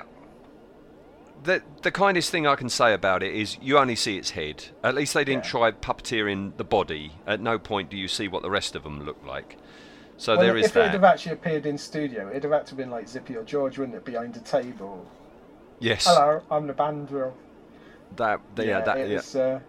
the 1.44 1.62
the 1.82 1.90
kindest 1.90 2.30
thing 2.30 2.46
I 2.46 2.56
can 2.56 2.68
say 2.68 2.92
about 2.94 3.22
it 3.22 3.34
is 3.34 3.56
you 3.60 3.78
only 3.78 3.96
see 3.96 4.16
its 4.18 4.30
head. 4.30 4.64
At 4.82 4.94
least 4.94 5.14
they 5.14 5.24
didn't 5.24 5.44
Yeah. 5.44 5.50
try 5.50 5.70
puppeteering 5.72 6.56
the 6.56 6.64
body. 6.64 7.12
At 7.26 7.40
no 7.40 7.58
point 7.58 7.90
do 7.90 7.96
you 7.96 8.08
see 8.08 8.28
what 8.28 8.42
the 8.42 8.50
rest 8.50 8.74
of 8.76 8.82
them 8.82 9.04
look 9.04 9.18
like. 9.26 9.56
So 10.16 10.32
well, 10.36 10.44
there 10.46 10.56
is 10.56 10.66
if 10.66 10.76
it 10.76 10.80
had 10.80 10.86
that. 10.86 10.92
have 10.94 11.04
actually 11.04 11.32
appeared 11.32 11.64
in 11.64 11.78
studio, 11.78 12.28
it'd 12.28 12.42
have 12.42 12.52
had 12.52 12.66
to 12.66 12.70
have 12.70 12.76
been 12.78 12.90
like 12.90 13.08
Zippy 13.08 13.36
or 13.36 13.44
George, 13.44 13.78
wouldn't 13.78 13.96
it? 13.96 14.04
Behind 14.04 14.36
a 14.36 14.40
table. 14.40 15.06
Yes. 15.78 16.06
Hello, 16.06 16.42
I'm 16.50 16.66
the 16.66 16.72
Bandril. 16.74 17.32
That, 18.16 18.40
yeah, 18.56 18.64
yeah, 18.64 18.80
that, 18.80 18.98
it 18.98 19.10
yeah. 19.10 19.16
was. 19.16 19.36
Uh, 19.36 19.60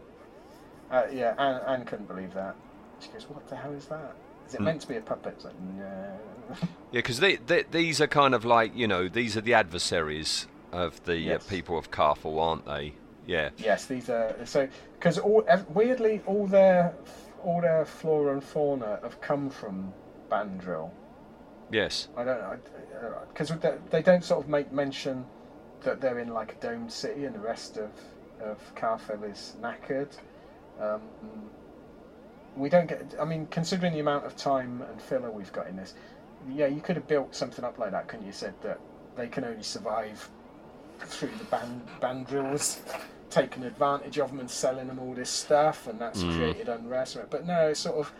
uh, 0.91 1.03
yeah, 1.11 1.35
Anne, 1.37 1.61
Anne 1.67 1.85
couldn't 1.85 2.07
believe 2.07 2.33
that. 2.33 2.55
She 2.99 3.09
goes, 3.09 3.23
"What 3.29 3.47
the 3.47 3.55
hell 3.55 3.73
is 3.73 3.85
that? 3.87 4.15
Is 4.47 4.55
it 4.55 4.61
Mm. 4.61 4.65
meant 4.65 4.81
to 4.81 4.87
be 4.87 4.97
a 4.97 5.01
puppet?" 5.01 5.33
It's 5.35 5.45
like, 5.45 5.59
no. 5.77 6.19
Yeah, 6.91 6.99
because 6.99 7.19
they, 7.19 7.35
they, 7.35 7.63
these 7.63 8.01
are 8.01 8.07
kind 8.07 8.33
of 8.33 8.43
like 8.43 8.75
you 8.75 8.87
know 8.87 9.07
these 9.07 9.37
are 9.37 9.41
the 9.41 9.53
adversaries 9.53 10.47
of 10.71 11.03
the 11.03 11.17
Yes. 11.17 11.45
uh, 11.45 11.49
people 11.49 11.77
of 11.77 11.91
Karfel, 11.91 12.39
aren't 12.41 12.65
they? 12.65 12.93
Yeah. 13.27 13.49
Yes, 13.57 13.85
these 13.85 14.09
are 14.09 14.35
so 14.45 14.67
because 14.93 15.19
all 15.19 15.43
weirdly 15.69 16.21
all 16.25 16.47
their 16.47 16.95
all 17.43 17.61
their 17.61 17.85
flora 17.85 18.33
and 18.33 18.43
fauna 18.43 18.99
have 19.03 19.21
come 19.21 19.49
from 19.51 19.93
Bandril. 20.31 20.89
Yes. 21.71 22.07
I 22.17 22.23
don't 22.23 22.39
know 22.41 22.57
because 23.31 23.49
they, 23.49 23.75
they 23.91 24.01
don't 24.01 24.23
sort 24.23 24.43
of 24.43 24.49
make 24.49 24.71
mention 24.71 25.25
that 25.81 26.01
they're 26.01 26.19
in 26.19 26.29
like 26.33 26.53
a 26.53 26.55
domed 26.55 26.91
city 26.91 27.25
and 27.25 27.35
the 27.35 27.39
rest 27.39 27.77
of 27.77 27.89
of 28.41 28.57
Karfel 28.75 29.29
is 29.29 29.55
knackered. 29.61 30.09
Um, 30.79 31.01
we 32.55 32.69
don't 32.69 32.87
get. 32.87 33.15
I 33.19 33.25
mean, 33.25 33.47
considering 33.51 33.93
the 33.93 33.99
amount 33.99 34.25
of 34.25 34.35
time 34.35 34.81
and 34.89 35.01
filler 35.01 35.31
we've 35.31 35.51
got 35.53 35.67
in 35.67 35.75
this, 35.75 35.93
yeah, 36.49 36.67
you 36.67 36.81
could 36.81 36.95
have 36.95 37.07
built 37.07 37.35
something 37.35 37.63
up 37.63 37.77
like 37.77 37.91
that, 37.91 38.07
couldn't 38.07 38.25
you? 38.25 38.31
Said 38.31 38.53
that 38.61 38.79
they 39.15 39.27
can 39.27 39.43
only 39.43 39.63
survive 39.63 40.29
through 40.99 41.31
the 41.37 41.43
band 41.45 41.81
Bandrils, 42.01 42.79
taking 43.29 43.63
advantage 43.63 44.19
of 44.19 44.29
them 44.31 44.39
and 44.39 44.49
selling 44.49 44.87
them 44.87 44.99
all 44.99 45.13
this 45.13 45.29
stuff, 45.29 45.87
and 45.87 45.99
that's 45.99 46.23
Mm. 46.23 46.35
created 46.35 46.69
unrest. 46.69 47.17
But 47.29 47.45
no, 47.45 47.69
it's 47.69 47.79
sort 47.81 47.97
of. 47.97 48.11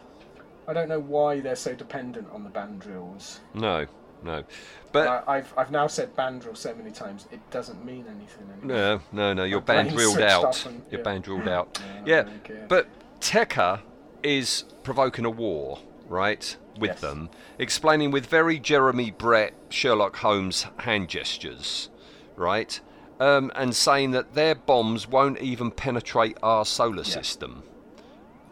I 0.67 0.74
don't 0.74 0.88
know 0.88 0.99
why 0.99 1.39
they're 1.39 1.55
so 1.55 1.74
dependent 1.74 2.28
on 2.32 2.43
the 2.43 2.49
Bandrils. 2.51 3.39
No. 3.55 3.88
No. 4.24 4.43
But 4.91 5.07
I, 5.28 5.38
I've 5.38 5.53
I've 5.57 5.72
now 5.72 5.88
said 5.88 6.15
Bandril 6.15 6.57
so 6.57 6.74
many 6.76 6.91
times 6.91 7.28
it 7.32 7.39
doesn't 7.51 7.86
mean 7.86 8.05
anything 8.09 8.49
anymore. 8.51 8.76
No, 8.78 9.01
no, 9.11 9.34
no. 9.34 9.43
You're 9.43 9.59
My 9.61 9.65
brain's 9.65 9.88
band 9.89 9.97
drilled 9.97 10.22
out. 10.22 10.65
and- 10.65 10.82
You're 10.91 10.99
yeah. 10.99 11.03
band 11.03 11.24
drilled 11.24 11.47
out. 11.47 11.80
Yeah, 11.82 12.01
Yeah, 12.05 12.20
I 12.20 12.24
don't 12.24 12.43
care. 12.43 12.65
but 12.67 12.88
Tekker 13.22 13.82
is 14.24 14.65
provoking 14.84 15.26
a 15.26 15.30
war, 15.30 15.80
right, 16.07 16.55
with 16.80 16.91
Yes. 16.91 17.01
them, 17.01 17.30
explaining 17.59 18.11
with 18.11 18.26
very 18.26 18.59
Jeremy 18.59 19.11
Brett, 19.11 19.53
Sherlock 19.70 20.17
Holmes 20.17 20.65
hand 20.80 21.07
gestures, 21.09 21.89
right, 22.36 22.80
um, 23.20 23.51
and 23.55 23.76
saying 23.76 24.11
that 24.11 24.34
their 24.34 24.55
bombs 24.55 25.07
won't 25.07 25.38
even 25.39 25.72
penetrate 25.72 26.38
our 26.43 26.65
solar 26.65 27.03
system. 27.03 27.63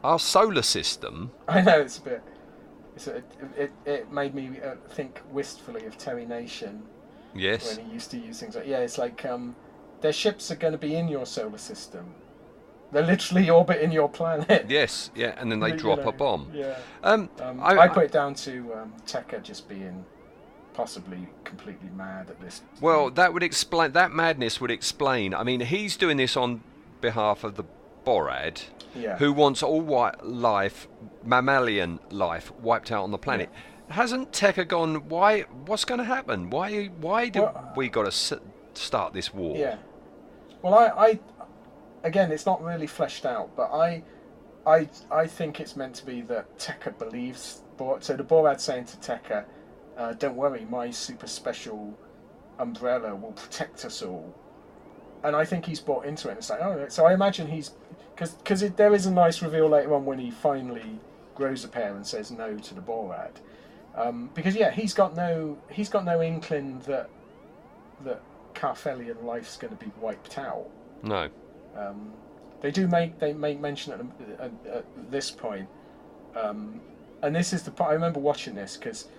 Our 0.03 0.19
solar 0.19 0.61
system. 0.61 1.31
I 1.47 1.61
know 1.61 1.79
it's 1.79 1.97
a 1.97 2.01
bit. 2.01 2.23
It's 2.97 3.05
a, 3.05 3.17
it, 3.55 3.71
it 3.85 4.11
made 4.11 4.33
me 4.33 4.59
uh, 4.59 4.73
think 4.89 5.21
wistfully 5.31 5.85
of 5.85 5.99
Terry 5.99 6.25
Nation 6.25 6.81
Yes. 7.35 7.77
when 7.77 7.85
he 7.85 7.93
used 7.93 8.09
to 8.09 8.17
use 8.17 8.39
things 8.39 8.55
like 8.55 8.65
yeah, 8.65 8.79
it's 8.79 8.97
like 8.97 9.23
um, 9.23 9.55
their 10.01 10.11
ships 10.11 10.49
are 10.49 10.55
going 10.55 10.71
to 10.71 10.79
be 10.79 10.95
in 10.95 11.07
your 11.07 11.27
solar 11.27 11.59
system. 11.59 12.15
They're 12.91 13.05
literally 13.05 13.49
orbiting 13.59 13.91
your 13.91 14.09
planet. 14.09 14.65
Yes. 14.67 15.11
Yeah, 15.13 15.35
and 15.37 15.51
then 15.51 15.59
they 15.59 15.69
You 15.73 15.77
drop 15.77 15.99
know, 15.99 16.09
a 16.09 16.11
bomb. 16.11 16.49
Yeah. 16.51 16.79
Um, 17.03 17.29
Um, 17.39 17.59
I- 17.61 17.77
I, 17.77 17.87
put 17.87 18.05
it 18.05 18.11
down 18.11 18.33
to 18.33 18.73
um, 18.73 18.93
Tekker 19.05 19.43
just 19.43 19.69
being 19.69 20.03
possibly 20.73 21.27
completely 21.43 21.89
mad 21.95 22.31
at 22.31 22.41
this. 22.41 22.61
Well, 22.81 23.11
that 23.11 23.31
would 23.31 23.43
explain 23.43 23.91
that 23.91 24.11
madness 24.11 24.59
would 24.59 24.71
explain. 24.71 25.35
I 25.35 25.43
mean, 25.43 25.59
he's 25.59 25.97
doing 25.97 26.17
this 26.17 26.35
on 26.35 26.61
behalf 26.99 27.43
of 27.43 27.57
the 27.57 27.63
Borad, 28.07 28.61
Yeah. 28.95 29.17
who 29.17 29.33
wants 29.33 29.61
all 29.61 29.81
white 29.81 30.23
life, 30.25 30.87
mammalian 31.25 31.99
life, 32.09 32.53
wiped 32.61 32.89
out 32.91 33.03
on 33.03 33.11
the 33.11 33.17
planet. 33.17 33.49
Hasn't 33.89 34.31
Tekker 34.31 34.65
gone? 34.67 35.09
Why? 35.09 35.41
What's 35.65 35.83
going 35.85 35.97
to 35.99 36.05
happen? 36.05 36.49
Why? 36.49 36.85
Why 36.85 37.27
do 37.29 37.49
we 37.75 37.89
got 37.89 38.03
to 38.03 38.07
s- 38.07 38.33
start 38.73 39.13
this 39.13 39.33
war? 39.33 39.57
Yeah. 39.57 39.75
Well, 40.61 40.73
I, 40.73 40.87
I, 41.07 41.19
again, 42.03 42.31
it's 42.31 42.45
not 42.45 42.63
really 42.63 42.87
fleshed 42.87 43.25
out, 43.25 43.55
but 43.57 43.71
I, 43.73 44.03
I, 44.65 44.89
I 45.11 45.27
think 45.27 45.59
it's 45.59 45.75
meant 45.75 45.95
to 45.95 46.05
be 46.05 46.21
that 46.21 46.57
Tekker 46.57 46.97
believes. 46.97 47.61
Bor- 47.77 48.01
So 48.01 48.15
the 48.15 48.23
Borad 48.23 48.59
saying 48.61 48.85
to 48.85 48.97
Tekker, 48.97 49.43
uh, 49.97 50.13
"Don't 50.13 50.35
worry, 50.35 50.65
my 50.69 50.91
super 50.91 51.27
special 51.27 51.93
umbrella 52.59 53.13
will 53.15 53.33
protect 53.33 53.83
us 53.85 54.01
all." 54.01 54.33
And 55.23 55.35
I 55.35 55.45
think 55.45 55.65
he's 55.65 55.79
bought 55.79 56.05
into 56.05 56.27
it. 56.27 56.31
And 56.31 56.37
it's 56.39 56.49
like, 56.49 56.61
oh, 56.61 56.85
so 56.89 57.05
I 57.05 57.13
imagine 57.13 57.47
he's 57.47 57.71
because 58.17 58.31
because 58.31 58.61
there 58.71 58.95
is 58.95 59.05
a 59.05 59.11
nice 59.11 59.41
reveal 59.43 59.69
later 59.69 59.93
on 59.93 60.03
when 60.03 60.17
he 60.17 60.31
finally 60.31 60.99
grows 61.35 61.63
a 61.63 61.67
pair 61.67 61.95
and 61.95 62.05
says 62.05 62.31
no 62.31 62.57
to 62.57 62.73
the 62.73 62.81
Borad. 62.81 63.35
Um, 63.95 64.31
because 64.33 64.55
yeah, 64.55 64.71
he's 64.71 64.93
got 64.93 65.15
no 65.15 65.57
he's 65.69 65.89
got 65.89 66.03
no 66.03 66.21
inkling 66.21 66.79
that 66.87 67.09
that 68.03 68.21
Karfelian 68.55 69.23
life's 69.23 69.55
going 69.57 69.75
to 69.75 69.85
be 69.85 69.91
wiped 70.01 70.37
out. 70.39 70.67
No. 71.03 71.29
Um, 71.77 72.11
they 72.61 72.71
do 72.71 72.87
make 72.87 73.19
they 73.19 73.33
make 73.33 73.59
mention 73.59 73.93
at, 73.93 73.99
at, 74.39 74.51
at 74.67 75.11
this 75.11 75.29
point, 75.29 75.67
um, 76.35 76.81
and 77.21 77.35
this 77.35 77.53
is 77.53 77.61
the 77.61 77.71
part 77.71 77.91
I 77.91 77.93
remember 77.93 78.19
watching 78.19 78.55
this 78.55 78.77
because 78.77 79.09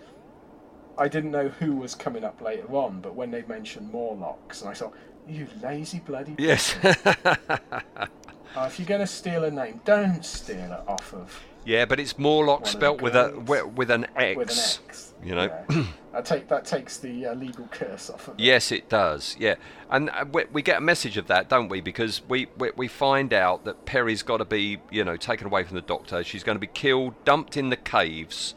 I 0.96 1.06
didn't 1.06 1.30
know 1.30 1.48
who 1.48 1.76
was 1.76 1.94
coming 1.94 2.24
up 2.24 2.40
later 2.40 2.66
on, 2.74 3.00
but 3.00 3.14
when 3.14 3.30
they 3.30 3.42
mentioned 3.42 3.92
Morlocks, 3.92 4.62
and 4.62 4.70
I 4.70 4.74
thought, 4.74 4.94
you 5.28 5.46
lazy 5.62 6.00
bloody. 6.00 6.34
Yes. 6.36 6.76
Uh, 8.56 8.64
if 8.66 8.78
you're 8.78 8.88
going 8.88 9.00
to 9.00 9.06
steal 9.06 9.44
a 9.44 9.50
name, 9.50 9.80
don't 9.84 10.24
steal 10.24 10.72
it 10.72 10.88
off 10.88 11.12
of 11.12 11.42
yeah, 11.68 11.84
but 11.84 12.00
it's 12.00 12.18
Morlock 12.18 12.60
One 12.60 12.62
of 12.62 12.64
the 12.64 12.70
spelt 12.70 13.02
with 13.02 13.14
a 13.14 13.68
with 13.74 13.90
an 13.90 14.06
X. 14.16 14.36
with 14.38 14.50
an 14.50 14.58
X. 14.88 15.14
You 15.22 15.34
know. 15.34 15.64
Yeah. 15.68 15.84
that 16.12 16.24
take 16.24 16.48
that 16.48 16.64
takes 16.64 16.96
the 16.96 17.26
uh, 17.26 17.34
legal 17.34 17.66
curse 17.70 18.08
off 18.08 18.28
of 18.28 18.38
it. 18.38 18.40
Yes, 18.40 18.72
it 18.72 18.88
does. 18.88 19.36
Yeah, 19.38 19.56
and 19.90 20.08
uh, 20.08 20.24
we, 20.32 20.44
we 20.50 20.62
get 20.62 20.78
a 20.78 20.80
message 20.80 21.18
of 21.18 21.26
that, 21.26 21.50
don't 21.50 21.68
we? 21.68 21.82
Because 21.82 22.22
we, 22.26 22.46
we 22.56 22.70
we 22.74 22.88
find 22.88 23.34
out 23.34 23.66
that 23.66 23.84
Peri's 23.84 24.22
got 24.22 24.38
to 24.38 24.46
be, 24.46 24.78
you 24.90 25.04
know, 25.04 25.18
taken 25.18 25.46
away 25.46 25.62
from 25.64 25.74
the 25.74 25.82
Doctor. 25.82 26.24
She's 26.24 26.42
going 26.42 26.56
to 26.56 26.60
be 26.60 26.68
killed, 26.68 27.12
dumped 27.26 27.58
in 27.58 27.68
the 27.68 27.76
caves, 27.76 28.54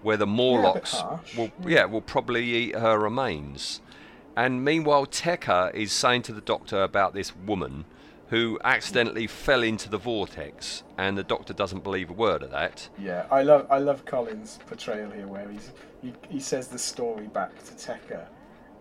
where 0.00 0.16
the 0.16 0.26
Morlocks 0.26 0.94
harsh. 0.94 1.36
will, 1.36 1.52
yeah, 1.66 1.84
will 1.84 2.00
probably 2.00 2.44
eat 2.44 2.76
her 2.76 2.98
remains. 2.98 3.82
And 4.36 4.64
meanwhile, 4.64 5.04
Tekker 5.04 5.72
is 5.74 5.92
saying 5.92 6.22
to 6.22 6.32
the 6.32 6.40
Doctor 6.40 6.82
about 6.82 7.12
this 7.12 7.36
woman 7.36 7.84
who 8.28 8.58
accidentally 8.64 9.26
fell 9.26 9.62
into 9.62 9.88
the 9.88 9.98
vortex, 9.98 10.82
and 10.96 11.16
the 11.16 11.22
Doctor 11.22 11.52
doesn't 11.52 11.84
believe 11.84 12.10
a 12.10 12.14
word 12.14 12.42
of 12.42 12.50
that. 12.50 12.88
Yeah, 12.98 13.26
I 13.30 13.42
love 13.42 13.66
I 13.70 13.78
love 13.78 14.04
Colin's 14.04 14.58
portrayal 14.66 15.10
here, 15.10 15.26
where 15.26 15.48
he's 15.48 15.72
he, 16.02 16.12
he 16.28 16.40
says 16.40 16.68
the 16.68 16.78
story 16.78 17.26
back 17.26 17.52
to 17.64 17.74
Tekker, 17.74 18.26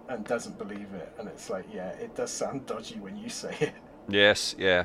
and 0.10 0.26
doesn't 0.26 0.58
believe 0.58 0.94
it, 0.94 1.14
and 1.20 1.28
it's 1.28 1.50
like, 1.50 1.66
yeah, 1.74 1.90
it 1.90 2.16
does 2.16 2.32
sound 2.32 2.66
dodgy 2.66 3.00
when 3.00 3.18
you 3.18 3.30
say 3.30 3.56
it. 3.60 3.74
Yes, 4.08 4.56
yeah. 4.58 4.84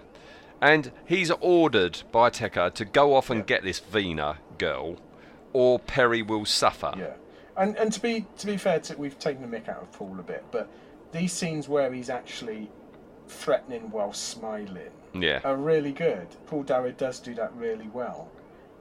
And 0.61 0.91
he's 1.07 1.31
ordered 1.31 2.03
by 2.11 2.31
Tekker 2.31 2.75
to 2.75 2.85
go 2.85 3.15
off 3.15 3.31
and 3.31 3.47
get 3.47 3.63
this 3.63 3.79
Vina 3.79 4.39
girl, 4.59 4.97
or 5.53 5.79
Peri 5.79 6.23
will 6.23 6.45
suffer. 6.45 6.93
Yeah, 6.99 7.15
and 7.57 7.77
and 7.77 7.93
to 7.93 8.01
be 8.01 8.27
to 8.39 8.47
be 8.47 8.57
fair, 8.57 8.81
to, 8.81 8.97
we've 8.97 9.19
taken 9.19 9.49
the 9.49 9.57
mick 9.57 9.69
out 9.69 9.83
of 9.83 9.93
Paul 9.93 10.17
a 10.19 10.23
bit, 10.23 10.45
but 10.51 10.69
these 11.13 11.33
scenes 11.33 11.69
where 11.69 11.93
he's 11.93 12.11
actually 12.11 12.71
threatening 13.31 13.91
while 13.91 14.13
smiling 14.13 14.91
Yeah. 15.15 15.41
are 15.45 15.57
really 15.57 15.93
good. 15.93 16.29
Paul 16.47 16.63
Darrow 16.63 16.93
does 16.93 17.21
do 17.21 17.35
that 17.35 17.55
really 17.55 17.89
well. 17.89 18.29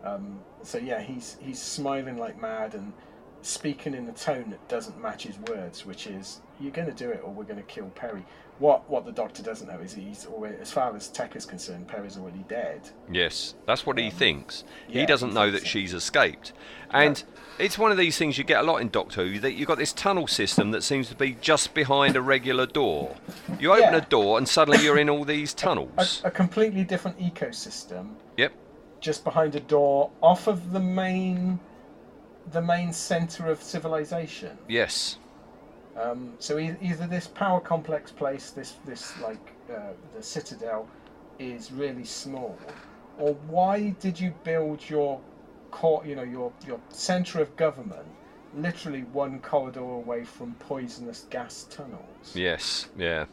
Um, 0.04 0.40
so 0.64 0.78
yeah, 0.78 1.02
he's 1.02 1.38
he's 1.42 1.62
smiling 1.62 2.18
like 2.18 2.40
mad 2.42 2.74
and 2.76 2.94
speaking 3.42 3.94
in 3.94 4.08
a 4.10 4.12
tone 4.14 4.50
that 4.50 4.68
doesn't 4.68 5.02
match 5.02 5.24
his 5.24 5.38
words, 5.40 5.86
which 5.86 6.08
is 6.08 6.42
"You're 6.60 6.72
going 6.72 6.88
to 6.88 6.94
do 6.94 7.10
it, 7.10 7.22
or 7.24 7.32
we're 7.32 7.44
going 7.44 7.58
to 7.58 7.64
kill 7.64 7.88
Peri." 7.90 8.26
What 8.60 8.90
what 8.90 9.06
the 9.06 9.12
Doctor 9.12 9.44
doesn't 9.44 9.68
know 9.68 9.80
is 9.80 9.94
he's 9.94 10.26
already, 10.26 10.58
as 10.60 10.72
far 10.72 10.96
as 10.96 11.10
Tech 11.10 11.36
is 11.36 11.46
concerned, 11.46 11.88
Peri's 11.88 12.18
already 12.18 12.44
dead. 12.48 12.82
Yes, 13.12 13.54
that's 13.68 13.86
what 13.86 13.98
he 14.00 14.06
um, 14.06 14.12
thinks. 14.12 14.64
he 14.88 15.06
doesn't 15.06 15.30
he 15.30 15.36
know 15.36 15.52
that 15.52 15.62
so. 15.62 15.66
she's 15.68 15.94
escaped. 15.94 16.54
And 16.90 17.24
it's 17.60 17.78
one 17.78 17.92
of 17.92 17.98
these 17.98 18.18
things 18.18 18.38
you 18.38 18.44
get 18.44 18.62
a 18.62 18.64
lot 18.64 18.78
in 18.82 18.90
Doctor 18.90 19.28
Who 19.28 19.40
that 19.42 19.54
you've 19.54 19.68
got 19.68 19.78
this 19.78 19.94
tunnel 19.94 20.26
system 20.26 20.72
that 20.72 20.82
seems 20.84 21.08
to 21.10 21.16
be 21.16 21.38
just 21.40 21.74
behind 21.76 22.16
a 22.16 22.22
regular 22.22 22.66
door. 22.66 23.16
You 23.60 23.74
open 23.74 23.94
Yeah. 23.94 23.98
a 23.98 24.02
door 24.02 24.38
and 24.40 24.48
suddenly 24.50 24.84
you're 24.84 24.98
in 24.98 25.10
all 25.10 25.24
these 25.26 25.54
tunnels. 25.54 26.22
A, 26.24 26.28
a 26.30 26.32
completely 26.32 26.84
different 26.84 27.20
ecosystem, 27.20 28.16
Yep. 28.38 28.54
just 29.02 29.24
behind 29.24 29.54
a 29.56 29.60
door, 29.60 30.10
off 30.22 30.48
of 30.48 30.72
the 30.72 30.80
main, 30.80 31.60
the 32.52 32.62
main 32.62 32.92
center 32.94 33.48
of 33.52 33.62
civilization. 33.62 34.58
Yes. 34.68 35.18
Um, 36.00 36.34
so 36.40 36.60
e- 36.60 36.76
either 36.82 37.08
this 37.08 37.28
power 37.28 37.60
complex 37.60 38.12
place, 38.12 38.52
this 38.52 38.76
this 38.86 39.20
like 39.20 39.54
uh, 39.74 39.94
the 40.16 40.22
citadel, 40.22 40.88
is 41.40 41.72
really 41.72 42.06
small, 42.06 42.58
or 43.18 43.34
why 43.48 43.96
did 44.00 44.20
you 44.20 44.34
build 44.44 44.88
your 44.90 45.20
court, 45.72 46.06
you 46.06 46.16
know, 46.16 46.24
your 46.24 46.52
your 46.66 46.80
center 46.90 47.42
of 47.42 47.56
government, 47.56 48.08
literally 48.56 49.02
one 49.14 49.40
corridor 49.40 49.80
away 49.82 50.24
from 50.24 50.54
poisonous 50.56 51.26
gas 51.30 51.66
tunnels? 51.70 52.34
Yes. 52.36 52.88
Yeah. 52.98 53.26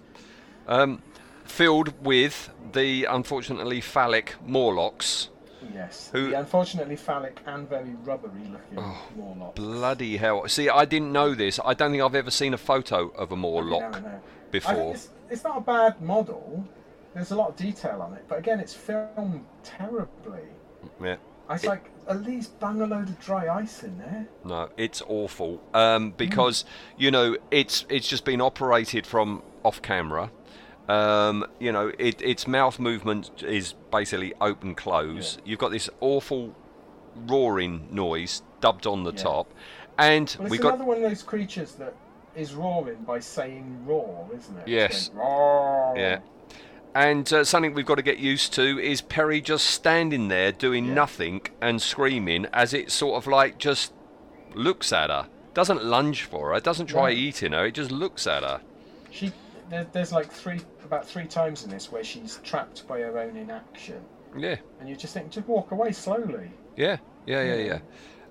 Um, 0.67 1.03
filled 1.45 1.93
with 2.03 2.51
the 2.73 3.05
unfortunately 3.05 3.81
phallic 3.81 4.35
Morlocks. 4.47 5.29
Yes. 5.73 6.11
Who- 6.13 6.31
The 6.31 6.39
unfortunately 6.39 6.97
phallic 6.97 7.41
and 7.47 7.69
very 7.69 7.95
rubbery 8.05 8.43
looking 8.51 8.79
Oh, 8.79 8.99
Morlock. 9.17 9.55
Bloody 9.55 10.17
hell! 10.17 10.47
See, 10.49 10.69
I 10.69 10.85
didn't 10.85 11.13
know 11.13 11.35
this. 11.35 11.61
I 11.65 11.75
don't 11.75 11.91
think 11.93 12.03
I've 12.03 12.15
ever 12.15 12.31
seen 12.31 12.55
a 12.55 12.59
photo 12.59 13.09
of 13.11 13.33
a 13.33 13.37
Morlock 13.37 13.93
No, 13.93 13.99
no. 14.01 14.09
I 14.09 14.21
before. 14.51 14.95
it's, 14.95 15.09
it's 15.31 15.45
not 15.45 15.59
a 15.59 15.61
bad 15.61 16.01
model. 16.01 16.67
There's 17.15 17.31
a 17.31 17.37
lot 17.37 17.51
of 17.51 17.57
detail 17.57 18.03
on 18.03 18.15
it, 18.15 18.25
but 18.29 18.39
again, 18.39 18.59
it's 18.59 18.75
filmed 18.75 19.45
terribly. 19.63 20.41
Yeah. 21.03 21.17
It's 21.51 21.65
like 21.65 21.91
at 22.09 22.23
least 22.25 22.59
bang 22.59 22.81
a 22.81 22.87
load 22.87 23.09
of 23.09 23.21
dry 23.21 23.55
ice 23.55 23.83
in 23.83 23.99
there. 23.99 24.27
No, 24.45 24.71
it's 24.79 25.03
awful. 25.07 25.61
Um, 25.75 26.13
because 26.17 26.65
you 26.97 27.11
know 27.11 27.37
it's 27.51 27.85
it's 27.91 28.09
just 28.09 28.25
been 28.25 28.41
operated 28.41 29.07
from 29.07 29.43
off 29.63 29.83
camera. 29.83 30.31
Um, 30.89 31.47
you 31.59 31.73
know, 31.73 31.93
it, 31.99 32.21
its 32.21 32.47
mouth 32.47 32.79
movement 32.79 33.43
is 33.43 33.75
basically 33.91 34.35
open 34.41 34.75
close. 34.75 35.39
You've 35.45 35.59
got 35.59 35.71
this 35.71 35.89
awful 36.01 36.55
roaring 37.27 37.89
noise 37.91 38.43
dubbed 38.61 38.87
on 38.87 39.05
the 39.05 39.13
Yeah. 39.13 39.23
top, 39.23 39.55
and 39.99 40.35
Well, 40.39 40.47
it's 40.47 40.51
we 40.51 40.59
got 40.59 40.75
another 40.75 40.85
one 40.85 40.97
of 40.99 41.03
those 41.03 41.23
creatures 41.23 41.73
that 41.77 41.95
is 42.37 42.55
roaring 42.55 43.03
by 43.05 43.21
saying 43.21 43.85
roar, 43.87 44.29
isn't 44.37 44.59
it? 44.59 44.69
Yes. 44.69 45.11
Yeah. 45.17 46.19
And 46.95 47.33
uh, 47.33 47.45
something 47.45 47.75
we've 47.75 47.87
got 47.87 47.97
to 47.97 48.03
get 48.03 48.19
used 48.19 48.53
to 48.55 48.79
is 48.79 49.01
Peri 49.01 49.41
just 49.41 49.67
standing 49.67 50.29
there 50.29 50.53
doing 50.53 50.95
nothing 50.95 51.43
and 51.61 51.83
screaming 51.83 52.47
as 52.53 52.73
it 52.73 52.93
sort 52.93 53.17
of 53.17 53.27
like 53.27 53.59
just 53.59 53.93
looks 54.55 54.93
at 54.93 55.11
her. 55.11 55.29
Doesn't 55.55 55.85
lunge 55.85 56.23
for 56.23 56.53
her, 56.53 56.61
doesn't 56.61 56.87
try 56.87 57.11
eating 57.11 57.53
her, 57.53 57.67
it 57.67 57.75
just 57.75 57.91
looks 57.91 58.27
at 58.27 58.43
her. 58.43 58.61
She 59.11 59.33
there's 59.93 60.13
like 60.13 60.31
three 60.31 60.61
about 60.95 61.07
three 61.07 61.27
times 61.27 61.65
in 61.65 61.71
this 61.71 61.91
where 61.91 62.05
she's 62.05 62.39
trapped 62.45 62.87
by 62.87 63.01
her 63.01 63.19
own 63.19 63.37
inaction, 63.37 64.01
Yeah, 64.37 64.57
and 64.81 64.89
you 64.89 64.97
just 64.97 65.15
think 65.15 65.31
just 65.31 65.47
walk 65.49 65.73
away 65.73 65.93
slowly. 65.93 66.51
yeah, 66.77 66.99
yeah, 67.27 67.43
yeah, 67.43 67.55
yeah. 67.55 67.79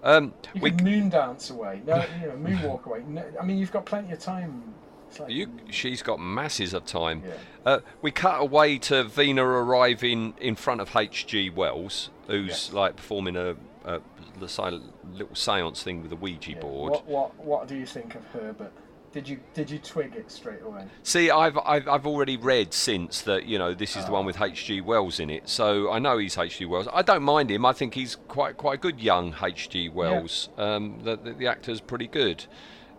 Um, 0.03 0.34
You 0.53 0.61
we, 0.61 0.72
could 0.72 0.84
moon 0.84 1.09
dance 1.09 1.49
away. 1.49 1.82
No, 1.86 1.95
you 2.22 2.28
know, 2.28 2.34
moonwalk 2.34 2.86
away. 2.86 3.03
No, 3.07 3.24
I 3.39 3.45
mean, 3.45 3.57
you've 3.57 3.72
got 3.72 3.86
plenty 3.86 4.11
of 4.11 4.20
time. 4.20 4.74
Like, 5.20 5.30
you, 5.30 5.47
she's 5.70 6.01
got 6.01 6.20
masses 6.20 6.74
of 6.74 6.86
time. 6.86 7.24
Yeah. 7.26 7.34
Uh, 7.66 7.80
we 8.01 8.11
cut 8.11 8.41
away 8.41 8.80
to 8.80 9.03
Vina 9.03 9.45
arriving 9.45 10.34
in 10.41 10.55
front 10.55 10.82
of 10.82 10.95
H.G. 10.95 11.51
Wells, 11.51 12.09
who's 12.28 12.47
Yes. 12.47 12.74
like 12.74 12.95
performing 12.95 13.36
a, 13.36 13.55
a, 13.86 14.01
little 14.39 15.36
seance 15.36 15.84
thing 15.84 16.01
with 16.01 16.11
a 16.11 16.16
Ouija 16.16 16.51
yeah. 16.51 16.59
board. 16.59 16.91
What 16.93 17.07
what 17.07 17.45
what 17.45 17.68
do 17.68 17.76
you 17.76 17.86
think 17.86 18.16
of 18.16 18.26
Herbert? 18.28 18.74
Did 19.14 19.30
you 19.30 19.39
did 19.53 19.70
you 19.70 19.78
twig 19.78 20.16
it 20.16 20.32
straight 20.32 20.64
away? 20.64 20.86
See, 21.03 21.30
I've, 21.30 21.55
I've 21.59 21.88
I've 21.88 22.07
already 22.07 22.36
read 22.36 22.74
since 22.74 23.22
that 23.22 23.45
you 23.45 23.59
know 23.59 23.76
this 23.76 23.95
is 23.95 24.05
the 24.05 24.11
one 24.11 24.26
with 24.26 24.41
H.G. 24.41 24.82
Wells 24.82 25.20
in 25.20 25.30
it, 25.30 25.47
so 25.47 25.91
I 25.91 25.99
know 25.99 26.18
he's 26.18 26.36
H.G. 26.36 26.66
Wells. 26.66 26.88
I 26.91 27.03
don't 27.03 27.22
mind 27.22 27.51
him. 27.51 27.64
I 27.64 27.74
think 27.74 27.93
he's 27.93 28.16
quite 28.28 28.57
quite 28.57 28.74
a 28.74 28.78
good 28.78 28.99
young 28.99 29.36
H.G. 29.39 29.89
Wells. 29.89 30.49
Um, 30.57 30.99
the, 31.03 31.16
the 31.16 31.34
the 31.34 31.45
actor's 31.47 31.80
pretty 31.80 32.07
good, 32.07 32.45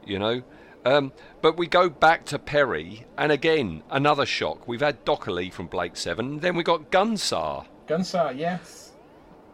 you 0.07 0.21
know. 0.21 0.43
Um, 0.85 1.13
but 1.43 1.57
we 1.57 1.67
go 1.67 1.89
back 1.89 2.27
to 2.27 2.39
Peri, 2.39 3.07
and 3.19 3.33
again 3.33 3.83
another 3.91 4.25
shock. 4.25 4.69
We've 4.69 4.83
had 4.83 5.05
Docholli 5.05 5.53
from 5.53 5.67
Blake 5.67 5.97
Seven, 5.97 6.39
then 6.39 6.55
we 6.55 6.63
got 6.63 6.93
Gunsar. 6.93 7.67
Gunsar, 7.89 8.39
yes. 8.39 8.93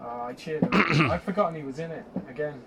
Oh, 0.02 0.22
I 0.24 0.34
cheered. 0.34 0.68
I'd 0.72 1.22
forgotten 1.22 1.54
he 1.54 1.62
was 1.62 1.78
in 1.78 1.90
it 1.90 2.04
again. 2.28 2.60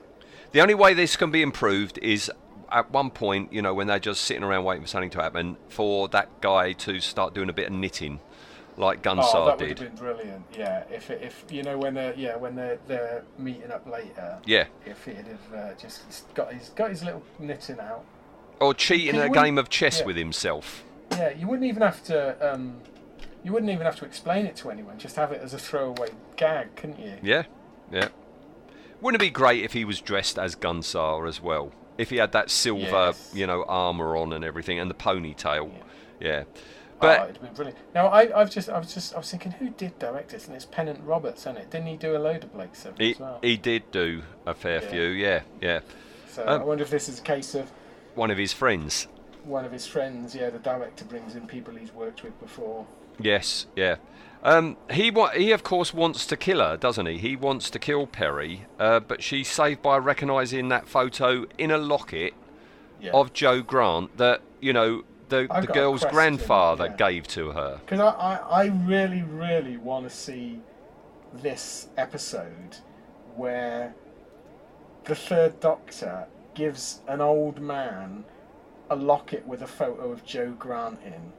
The 0.52 0.62
only 0.62 0.76
way 0.76 0.94
this 0.94 1.16
can 1.16 1.32
be 1.32 1.42
improved 1.42 1.98
is 2.00 2.32
at 2.74 2.92
one 2.92 3.12
point, 3.12 3.54
you 3.54 3.62
know, 3.62 3.74
when 3.74 3.88
they're 3.88 4.00
just 4.00 4.24
sitting 4.24 4.44
around 4.44 4.64
waiting 4.64 4.84
for 4.84 4.88
something 4.88 5.12
to 5.12 5.22
happen, 5.22 5.58
for 5.70 6.08
that 6.10 6.42
guy 6.42 6.74
to 6.74 7.00
start 7.00 7.34
doing 7.34 7.50
a 7.50 7.54
bit 7.54 7.68
of 7.68 7.74
knitting, 7.74 8.20
like 8.78 9.04
Gunsar 9.04 9.36
oh, 9.36 9.46
that 9.46 9.60
would 9.60 9.68
did. 9.68 9.80
have 9.80 9.96
been 9.96 10.04
brilliant. 10.04 10.46
Yeah, 10.58 10.84
if 10.92 11.12
if 11.12 11.46
you 11.50 11.62
know 11.62 11.78
when 11.78 11.94
they're 11.94 12.16
yeah 12.16 12.36
when 12.36 12.56
they're 12.56 12.80
they're 12.88 13.24
meeting 13.38 13.72
up 13.72 13.88
later. 13.88 14.40
Yeah. 14.46 14.66
If 14.86 15.06
he'd 15.06 15.16
have 15.18 15.54
uh, 15.56 15.74
just 15.76 16.34
got 16.34 16.52
his 16.52 16.70
got 16.70 16.90
his 16.90 17.04
little 17.04 17.24
knitting 17.40 17.80
out. 17.80 18.04
Or 18.60 18.74
cheating 18.74 19.20
a 19.20 19.30
game 19.30 19.58
of 19.58 19.70
chess 19.70 20.00
yeah. 20.00 20.06
with 20.06 20.16
himself. 20.16 20.84
Yeah, 21.12 21.32
you 21.32 21.48
wouldn't 21.48 21.68
even 21.68 21.82
have 21.82 22.04
to. 22.06 22.54
Um, 22.54 22.78
you 23.44 23.52
wouldn't 23.52 23.72
even 23.72 23.86
have 23.86 23.98
to 23.98 24.06
explain 24.06 24.46
it 24.46 24.56
to 24.58 24.72
anyone. 24.72 24.98
Just 24.98 25.18
have 25.18 25.32
it 25.32 25.42
as 25.42 25.54
a 25.54 25.60
throwaway 25.60 26.10
gag, 26.38 26.76
couldn't 26.76 27.00
you? 27.00 27.18
Yeah, 27.22 27.44
yeah. 27.92 28.08
Wouldn't 29.02 29.22
it 29.22 29.26
be 29.26 29.30
great 29.30 29.64
if 29.64 29.74
he 29.74 29.84
was 29.84 30.00
dressed 30.00 30.40
as 30.40 30.56
Gunsar 30.56 31.28
as 31.28 31.42
well? 31.42 31.74
If 31.98 32.10
he 32.10 32.18
had 32.18 32.32
that 32.32 32.50
silver, 32.50 32.82
Yes. 32.86 33.32
you 33.34 33.46
know, 33.48 33.64
armor 33.68 34.16
on 34.18 34.34
and 34.34 34.44
everything, 34.44 34.80
and 34.80 34.90
the 34.90 34.96
ponytail. 34.96 35.72
Yeah. 36.20 36.44
But 37.00 37.02
But 37.02 37.20
oh, 37.20 37.24
it'd 37.30 37.42
been 37.42 37.54
brilliant. 37.54 37.78
Now 37.94 38.08
I, 38.08 38.40
I've 38.40 38.50
just, 38.50 38.70
I 38.70 38.78
was 38.80 38.94
just, 38.94 39.14
I 39.14 39.18
was 39.18 39.30
thinking, 39.30 39.52
who 39.52 39.70
did 39.70 39.98
direct 40.00 40.30
this? 40.30 40.48
And 40.48 40.56
it's 40.56 40.66
Pennant 40.66 41.02
Roberts, 41.04 41.42
isn't 41.42 41.58
it? 41.58 41.70
Didn't 41.70 41.88
he 41.88 41.98
do 41.98 42.16
a 42.16 42.20
load 42.20 42.44
of 42.44 42.54
Blake 42.54 42.76
Seven 42.76 42.98
he, 43.00 43.12
as 43.12 43.20
well? 43.20 43.40
he 43.42 43.58
did 43.58 43.92
do 43.92 44.24
a 44.46 44.54
fair 44.54 44.82
Yeah. 44.82 44.90
few. 44.90 45.02
Yeah, 45.08 45.42
yeah. 45.62 45.80
So 46.30 46.44
um, 46.48 46.62
I 46.62 46.64
wonder 46.64 46.84
if 46.84 46.90
this 46.90 47.10
is 47.10 47.20
a 47.20 47.22
case 47.22 47.56
of 47.56 47.72
One 48.16 48.32
of 48.32 48.38
his 48.38 48.54
friends. 48.54 49.08
One 49.44 49.66
of 49.66 49.72
his 49.72 49.86
friends. 49.86 50.34
Yeah, 50.36 50.50
the 50.50 50.60
director 50.60 51.06
brings 51.06 51.36
in 51.36 51.48
people 51.48 51.76
he's 51.76 51.94
worked 51.94 52.24
with 52.24 52.40
before. 52.40 52.86
Yes, 53.20 53.68
yeah. 53.76 53.98
Um, 54.44 54.76
he 54.92 55.10
wa- 55.12 55.32
he 55.32 55.52
of 55.52 55.64
course 55.64 55.94
wants 55.94 56.26
to 56.28 56.36
kill 56.38 56.60
her, 56.60 56.76
doesn't 56.78 57.06
he? 57.06 57.18
He 57.18 57.36
wants 57.36 57.70
to 57.70 57.80
kill 57.80 58.08
Peri, 58.08 58.66
uh, 58.80 59.00
but 59.00 59.24
she's 59.24 59.48
saved 59.50 59.82
by 59.82 59.98
recognising 59.98 60.68
that 60.70 60.88
photo 60.88 61.46
in 61.58 61.72
a 61.72 61.78
locket 61.78 62.34
Yeah. 63.00 63.12
of 63.14 63.32
Jo 63.34 63.62
Grant 63.62 64.18
that 64.18 64.42
you 64.60 64.74
know 64.74 65.04
the 65.30 65.48
the 65.62 65.68
girl's 65.68 66.02
question, 66.02 66.16
grandfather 66.16 66.86
yeah. 66.88 66.96
gave 66.96 67.28
to 67.28 67.52
her. 67.52 67.80
Because 67.86 68.00
I, 68.02 68.10
I, 68.10 68.64
I 68.64 68.66
really, 68.86 69.24
really 69.24 69.78
want 69.78 70.10
to 70.10 70.10
see 70.16 70.60
this 71.34 71.88
episode 71.98 72.78
where 73.36 73.96
the 75.06 75.16
third 75.16 75.60
Doctor 75.60 76.28
gives 76.54 77.00
an 77.08 77.22
old 77.22 77.62
man 77.62 78.26
a 78.90 78.96
locket 78.96 79.46
with 79.48 79.62
a 79.62 79.68
photo 79.68 80.12
of 80.12 80.26
Jo 80.26 80.52
Grant 80.52 81.00
in. 81.06 81.34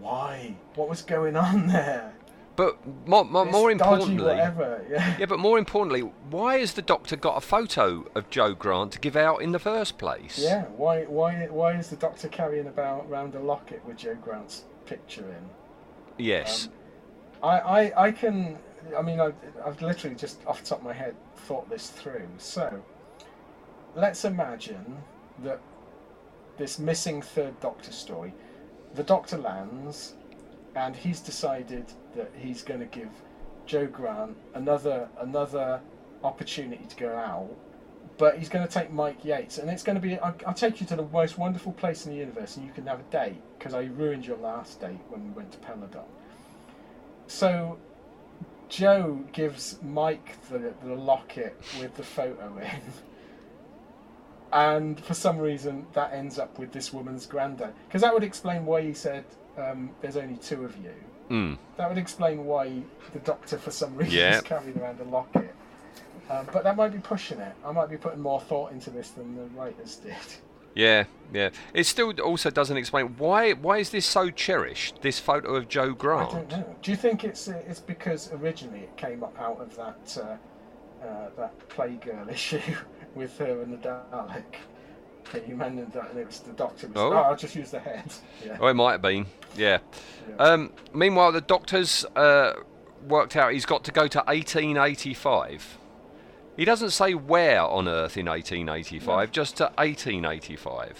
Why? 0.00 0.56
What 0.74 0.88
was 0.88 1.02
going 1.02 1.36
on 1.36 1.66
there? 1.68 2.14
But 2.56 2.76
more, 3.06 3.24
more, 3.24 3.46
more 3.46 3.70
importantly, 3.70 4.22
whatever, 4.22 4.84
yeah. 4.90 5.16
yeah, 5.20 5.26
but 5.26 5.38
more 5.38 5.58
importantly, 5.58 6.02
why 6.28 6.58
has 6.58 6.74
the 6.74 6.82
Doctor 6.82 7.16
got 7.16 7.38
a 7.38 7.40
photo 7.40 8.04
of 8.14 8.28
Jo 8.28 8.52
Grant 8.54 8.92
to 8.92 8.98
give 8.98 9.16
out 9.16 9.40
in 9.40 9.52
the 9.52 9.58
first 9.58 9.96
place? 9.96 10.38
Yeah, 10.38 10.64
why, 10.76 11.04
why, 11.04 11.46
why 11.46 11.78
is 11.78 11.88
the 11.88 11.96
Doctor 11.96 12.28
carrying 12.28 12.66
about 12.66 13.08
round 13.08 13.34
a 13.34 13.40
locket 13.40 13.82
with 13.86 13.96
Jo 13.96 14.14
Grant's 14.14 14.64
picture 14.84 15.24
in? 15.24 15.48
Yes. 16.22 16.68
Um, 17.42 17.48
I, 17.48 17.58
I, 17.58 18.04
I 18.06 18.12
can. 18.12 18.58
I 18.94 19.00
mean, 19.00 19.20
I've, 19.20 19.34
I've 19.64 19.80
literally 19.80 20.16
just 20.16 20.44
off 20.46 20.60
the 20.60 20.68
top 20.68 20.78
of 20.80 20.84
my 20.84 20.92
head 20.92 21.14
thought 21.36 21.70
this 21.70 21.88
through. 21.88 22.28
So, 22.36 22.82
let's 23.94 24.26
imagine 24.26 24.98
that 25.44 25.60
this 26.60 26.78
missing 26.78 27.22
third 27.22 27.58
Doctor 27.60 27.92
story, 27.92 28.32
the 28.94 29.02
Doctor 29.02 29.38
lands, 29.38 30.14
and 30.74 30.94
he's 30.94 31.20
decided 31.20 31.86
that 32.14 32.30
he's 32.36 32.62
going 32.62 32.80
to 32.80 32.86
give 32.86 33.08
Jo 33.66 33.86
Grant 33.86 34.36
another 34.54 35.08
another 35.18 35.80
opportunity 36.22 36.84
to 36.84 36.96
go 36.96 37.14
out. 37.14 37.50
But 38.18 38.38
he's 38.38 38.50
going 38.50 38.66
to 38.66 38.72
take 38.72 38.92
Mike 38.92 39.24
Yates, 39.24 39.58
and 39.58 39.70
it's 39.70 39.82
going 39.82 39.94
to 39.96 40.02
be. 40.02 40.18
I'll, 40.18 40.36
I'll 40.46 40.54
take 40.54 40.80
you 40.80 40.86
to 40.88 40.96
the 40.96 41.04
most 41.04 41.38
wonderful 41.38 41.72
place 41.72 42.04
in 42.06 42.12
the 42.12 42.18
universe, 42.18 42.56
and 42.56 42.66
you 42.66 42.72
can 42.72 42.86
have 42.86 43.00
a 43.00 43.04
date 43.04 43.40
because 43.58 43.72
I 43.74 43.84
ruined 43.84 44.26
your 44.26 44.36
last 44.36 44.80
date 44.80 45.00
when 45.08 45.24
we 45.24 45.30
went 45.30 45.52
to 45.52 45.58
Peladon. 45.58 46.04
So 47.26 47.78
Jo 48.68 49.24
gives 49.32 49.78
Mike 49.82 50.36
the, 50.48 50.74
the 50.84 50.94
locket 50.94 51.60
with 51.80 51.94
the 51.96 52.04
photo 52.04 52.56
in. 52.58 52.68
And 54.52 54.98
for 55.04 55.14
some 55.14 55.38
reason, 55.38 55.86
that 55.92 56.12
ends 56.12 56.38
up 56.38 56.58
with 56.58 56.72
this 56.72 56.92
woman's 56.92 57.26
granddad. 57.26 57.72
Because 57.86 58.02
that 58.02 58.12
would 58.12 58.24
explain 58.24 58.66
why 58.66 58.82
he 58.82 58.92
said, 58.92 59.24
um, 59.56 59.90
There's 60.00 60.16
only 60.16 60.36
two 60.36 60.64
of 60.64 60.76
you. 60.78 60.92
Mm. 61.30 61.58
That 61.76 61.88
would 61.88 61.98
explain 61.98 62.44
why 62.44 62.82
the 63.12 63.20
doctor, 63.20 63.56
for 63.58 63.70
some 63.70 63.94
reason, 63.96 64.14
Yeah. 64.14 64.36
is 64.36 64.42
carrying 64.42 64.76
around 64.78 65.00
a 65.00 65.04
locket. 65.04 65.54
Um, 66.28 66.46
but 66.52 66.64
that 66.64 66.76
might 66.76 66.92
be 66.92 66.98
pushing 66.98 67.38
it. 67.40 67.52
I 67.64 67.72
might 67.72 67.88
be 67.90 67.96
putting 67.96 68.20
more 68.20 68.40
thought 68.40 68.72
into 68.72 68.90
this 68.90 69.10
than 69.10 69.36
the 69.36 69.44
writers 69.58 69.96
did. 69.96 70.14
Yeah, 70.74 71.04
yeah. 71.32 71.50
It 71.74 71.84
still 71.86 72.12
also 72.20 72.50
doesn't 72.50 72.76
explain 72.76 73.06
why 73.18 73.52
why 73.54 73.78
is 73.78 73.90
this 73.90 74.06
so 74.06 74.30
cherished? 74.30 75.02
This 75.02 75.18
photo 75.18 75.56
of 75.56 75.68
Jo 75.68 75.90
I 75.90 75.94
Grant. 75.94 76.30
don't 76.30 76.48
know. 76.50 76.76
Do 76.82 76.92
you 76.92 76.96
think 76.96 77.24
it's 77.24 77.48
it's 77.48 77.80
because 77.80 78.32
originally 78.32 78.80
it 78.80 78.96
came 78.96 79.24
up 79.24 79.36
out 79.40 79.60
of 79.60 79.74
that 79.76 80.18
uh, 80.22 81.04
uh, 81.04 81.30
that 81.36 81.68
Playgirl 81.68 82.30
issue 82.32 82.60
with 83.14 83.36
her 83.38 83.62
and 83.62 83.72
the 83.72 83.76
Dalek? 83.78 84.44
you 85.46 85.54
mentioned 85.54 85.92
that, 85.92 86.10
and 86.10 86.18
it 86.18 86.26
was 86.26 86.40
the 86.40 86.52
Doctor. 86.52 86.88
Was, 86.88 86.96
Oh. 86.96 87.12
oh. 87.12 87.16
I'll 87.18 87.36
just 87.36 87.54
use 87.54 87.70
the 87.70 87.78
head. 87.80 88.04
Yeah. 88.44 88.56
Oh, 88.60 88.66
it 88.68 88.74
might 88.74 88.92
have 88.92 89.02
been. 89.02 89.26
Yeah. 89.56 89.78
Um, 90.38 90.72
meanwhile, 90.94 91.30
the 91.32 91.40
doctor's 91.40 92.04
uh, 92.16 92.54
worked 93.06 93.36
out 93.36 93.52
he's 93.52 93.66
got 93.66 93.84
to 93.84 93.92
go 93.92 94.06
to 94.08 94.18
1885. 94.18 95.78
He 96.56 96.64
doesn't 96.64 96.90
say 96.90 97.14
where 97.14 97.62
on 97.62 97.86
Earth 97.88 98.16
in 98.16 98.26
1885, 98.26 99.30
just 99.32 99.56
to 99.58 99.64
1885. 99.76 100.98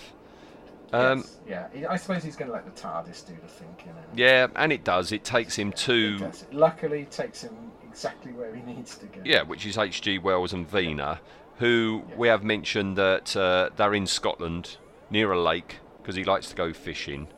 Um, 0.93 1.25
Yes, 1.47 1.71
yeah. 1.75 1.87
I 1.91 1.97
suppose 1.97 2.25
he's 2.25 2.35
going 2.37 2.49
to 2.49 2.55
let 2.55 2.65
the 2.65 2.81
TARDIS 2.81 3.27
do 3.27 3.35
the 3.41 3.49
thinking. 3.49 3.93
Yeah, 4.15 4.49
and 4.57 4.73
it 4.73 4.85
does. 4.85 5.13
It 5.13 5.23
takes 5.25 5.57
him 5.57 5.73
to 5.73 6.19
does 6.19 6.43
it. 6.43 6.53
Luckily, 6.55 7.03
it 7.03 7.11
takes 7.11 7.43
him 7.43 7.57
exactly 7.89 8.33
where 8.33 8.55
he 8.55 8.63
needs 8.63 8.97
to 8.99 9.07
go. 9.07 9.21
yeah, 9.25 9.43
which 9.43 9.67
is 9.67 9.79
H.G. 9.79 10.19
Wells 10.19 10.53
and 10.53 10.69
Vina, 10.69 11.21
who 11.61 12.03
we 12.17 12.27
have 12.29 12.43
mentioned 12.43 12.97
that 12.97 13.37
uh, 13.37 13.69
they're 13.77 13.95
in 13.95 14.07
Scotland 14.07 14.79
near 15.11 15.31
a 15.31 15.41
lake 15.41 15.79
because 15.99 16.17
he 16.17 16.25
likes 16.25 16.49
to 16.49 16.57
go 16.57 16.73
fishing. 16.73 17.29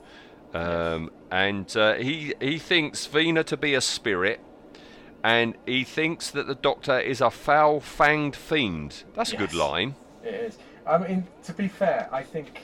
Um, 0.54 1.10
and 1.30 1.76
uh, 1.76 1.94
he 1.94 2.34
he 2.40 2.58
thinks 2.58 3.06
Vina 3.06 3.42
to 3.44 3.56
be 3.56 3.74
a 3.74 3.80
spirit, 3.80 4.40
and 5.24 5.56
he 5.66 5.82
thinks 5.82 6.30
that 6.30 6.46
the 6.46 6.54
Doctor 6.54 7.00
is 7.00 7.20
a 7.20 7.30
foul-fanged 7.30 8.36
fiend. 8.36 9.04
That's 9.14 9.32
a 9.32 9.36
good 9.36 9.54
line. 9.54 9.96
It 10.22 10.34
is. 10.34 10.58
I 10.86 10.98
mean, 10.98 11.26
to 11.44 11.52
be 11.52 11.68
fair, 11.68 12.08
I 12.12 12.22
think 12.22 12.62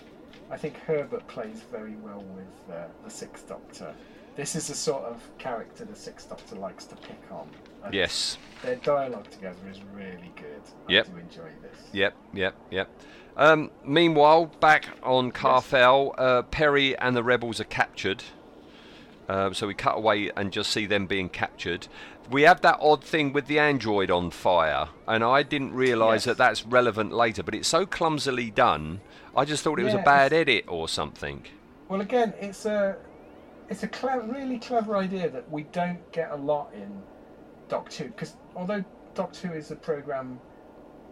I 0.51 0.57
think 0.57 0.77
Herbert 0.87 1.27
plays 1.27 1.63
very 1.73 1.97
well 1.97 2.23
with 2.37 2.77
uh, 2.77 2.85
the 3.05 3.11
Sixth 3.11 3.49
Doctor. 3.49 3.93
This 4.37 4.55
is 4.55 4.69
the 4.69 4.75
sort 4.75 5.05
of 5.05 5.21
character 5.39 5.85
the 5.85 5.97
Sixth 5.97 6.29
Doctor 6.29 6.55
likes 6.55 6.85
to 6.85 6.97
pick 6.97 7.21
on. 7.33 7.49
Yes. 7.93 8.39
Their 8.63 8.77
dialogue 8.77 9.31
together 9.31 9.57
is 9.71 9.81
really 9.95 10.33
good. 10.37 10.63
Yep. 10.89 11.07
I 11.07 11.11
do 11.11 11.17
enjoy 11.19 11.51
this. 11.63 11.79
Yep, 11.93 12.17
yep, 12.35 12.55
yep. 12.71 12.91
Um, 13.37 13.71
meanwhile, 13.85 14.47
back 14.47 14.89
on 15.03 15.31
Karfel, 15.31 16.13
uh, 16.19 16.43
Peri 16.43 16.99
and 16.99 17.15
the 17.17 17.23
rebels 17.23 17.61
are 17.61 17.65
captured. 17.65 18.25
Um, 19.29 19.55
so 19.55 19.67
we 19.67 19.75
cut 19.75 19.97
away 19.97 20.31
and 20.37 20.51
just 20.53 20.71
see 20.71 20.87
them 20.87 21.07
being 21.07 21.29
captured. 21.29 21.87
We 22.31 22.43
have 22.43 22.63
that 22.63 22.79
odd 22.81 23.05
thing 23.05 23.33
with 23.33 23.47
the 23.47 23.59
android 23.59 24.11
on 24.11 24.31
fire, 24.31 24.89
and 25.07 25.23
I 25.23 25.43
didn't 25.43 25.73
realise 25.73 26.23
Yes. 26.23 26.25
that 26.25 26.39
that's 26.39 26.67
relevant 26.67 27.13
later. 27.13 27.43
But 27.43 27.55
it's 27.55 27.69
so 27.69 27.87
clumsily 27.87 28.51
done. 28.51 29.01
I 29.37 29.45
just 29.45 29.63
thought 29.63 29.79
it 29.79 29.85
was 29.85 29.95
a 29.95 29.99
bad 29.99 30.33
edit 30.33 30.65
or 30.67 30.89
something. 30.89 31.45
Well, 31.89 32.01
again, 32.01 32.35
it's 32.41 32.67
a 32.67 32.97
it's 33.71 33.83
a 33.83 33.89
cle- 33.89 34.21
really 34.27 34.59
clever 34.59 34.97
idea 34.97 35.29
that 35.31 35.51
we 35.51 35.63
don't 35.65 36.11
get 36.11 36.31
a 36.31 36.37
lot 36.37 36.71
in 36.75 37.03
Doctor 37.69 38.05
Who 38.05 38.11
because 38.11 38.35
although 38.57 38.85
Doctor 39.15 39.49
Who 39.49 39.55
is 39.55 39.71
a 39.71 39.77
program 39.77 40.41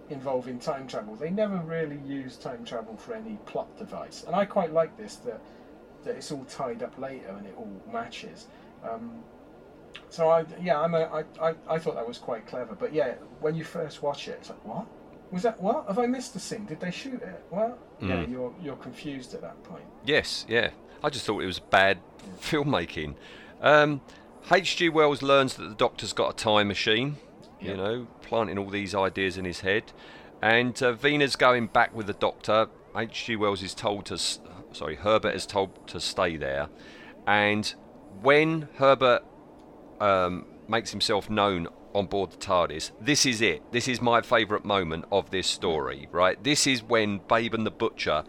involving 0.08 0.58
time 0.58 0.86
travel, 0.86 1.14
they 1.16 1.30
never 1.30 1.56
really 1.58 1.98
use 2.06 2.36
time 2.36 2.64
travel 2.64 2.96
for 2.96 3.14
any 3.14 3.38
plot 3.46 3.76
device, 3.78 4.24
and 4.26 4.34
I 4.36 4.44
quite 4.44 4.72
like 4.72 4.96
this 4.96 5.16
that 5.16 5.40
that 6.04 6.16
it's 6.16 6.30
all 6.30 6.44
tied 6.44 6.82
up 6.82 6.96
later 6.98 7.28
and 7.36 7.46
it 7.46 7.54
all 7.56 7.70
matches. 7.92 8.46
Um, 8.88 9.22
so 10.08 10.28
I 10.30 10.44
yeah 10.60 10.80
I'm 10.80 10.94
a, 10.94 11.02
I, 11.40 11.48
I 11.50 11.54
I 11.68 11.78
thought 11.78 11.94
that 11.96 12.06
was 12.06 12.18
quite 12.18 12.46
clever, 12.46 12.74
but 12.74 12.92
yeah, 12.92 13.14
when 13.40 13.54
you 13.54 13.64
first 13.64 14.02
watch 14.02 14.28
it, 14.28 14.32
it's 14.40 14.50
like 14.50 14.64
what 14.64 14.86
was 15.32 15.42
that? 15.42 15.60
What 15.60 15.86
have 15.88 15.98
I 15.98 16.06
missed 16.06 16.34
the 16.34 16.40
scene? 16.40 16.66
Did 16.66 16.78
they 16.80 16.90
shoot 16.92 17.20
it? 17.22 17.44
Yeah, 17.52 17.72
Mm. 18.00 18.30
you're 18.30 18.54
you're 18.62 18.76
confused 18.76 19.34
at 19.34 19.40
that 19.40 19.60
point. 19.64 19.84
Yes, 20.04 20.44
yeah. 20.48 20.70
I 21.02 21.08
just 21.10 21.24
thought 21.26 21.42
it 21.42 21.46
was 21.46 21.58
bad 21.58 21.98
filmmaking. 22.40 23.14
Um, 23.62 24.00
H.G. 24.50 24.90
Wells 24.90 25.22
learns 25.22 25.54
that 25.54 25.68
the 25.68 25.74
Doctor's 25.74 26.12
got 26.12 26.30
a 26.32 26.36
time 26.36 26.68
machine, 26.68 27.16
you 27.60 27.76
know, 27.76 28.06
planting 28.22 28.58
all 28.58 28.70
these 28.70 28.94
ideas 28.94 29.36
in 29.36 29.44
his 29.44 29.60
head. 29.60 29.92
And 30.40 30.80
uh, 30.80 30.92
Vena's 30.92 31.34
going 31.34 31.66
back 31.66 31.92
with 31.92 32.06
the 32.06 32.12
Doctor. 32.12 32.68
H.G. 32.96 33.34
Wells 33.34 33.60
is 33.62 33.74
told 33.74 34.06
to, 34.06 34.18
sorry, 34.18 34.94
Herbert 34.94 35.34
is 35.34 35.46
told 35.46 35.88
to 35.88 35.98
stay 35.98 36.36
there. 36.36 36.68
And 37.26 37.74
when 38.22 38.68
Herbert 38.76 39.24
um, 39.98 40.46
makes 40.68 40.92
himself 40.92 41.28
known 41.28 41.66
on 41.92 42.06
board 42.06 42.30
the 42.30 42.36
TARDIS, 42.36 42.92
this 43.00 43.26
is 43.26 43.40
it. 43.40 43.72
This 43.72 43.88
is 43.88 44.00
my 44.00 44.20
favourite 44.20 44.64
moment 44.64 45.06
of 45.10 45.30
this 45.32 45.48
story, 45.48 46.08
right? 46.12 46.42
This 46.44 46.68
is 46.68 46.84
when 46.84 47.18
Bayban 47.18 47.64
the 47.64 47.72
Butcher 47.72 48.22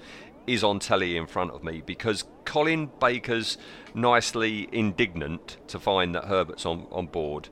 is 0.48 0.64
on 0.64 0.80
telly 0.80 1.18
in 1.18 1.28
front 1.28 1.52
of 1.52 1.64
me 1.64 1.84
because 1.86 2.24
Colin 2.46 2.90
Baker's 3.00 3.58
nicely 3.94 4.70
indignant 4.72 5.58
to 5.68 5.80
find 5.80 6.16
that 6.16 6.26
Herbert's 6.26 6.66
on, 6.66 6.88
on 6.92 7.08
board. 7.08 7.50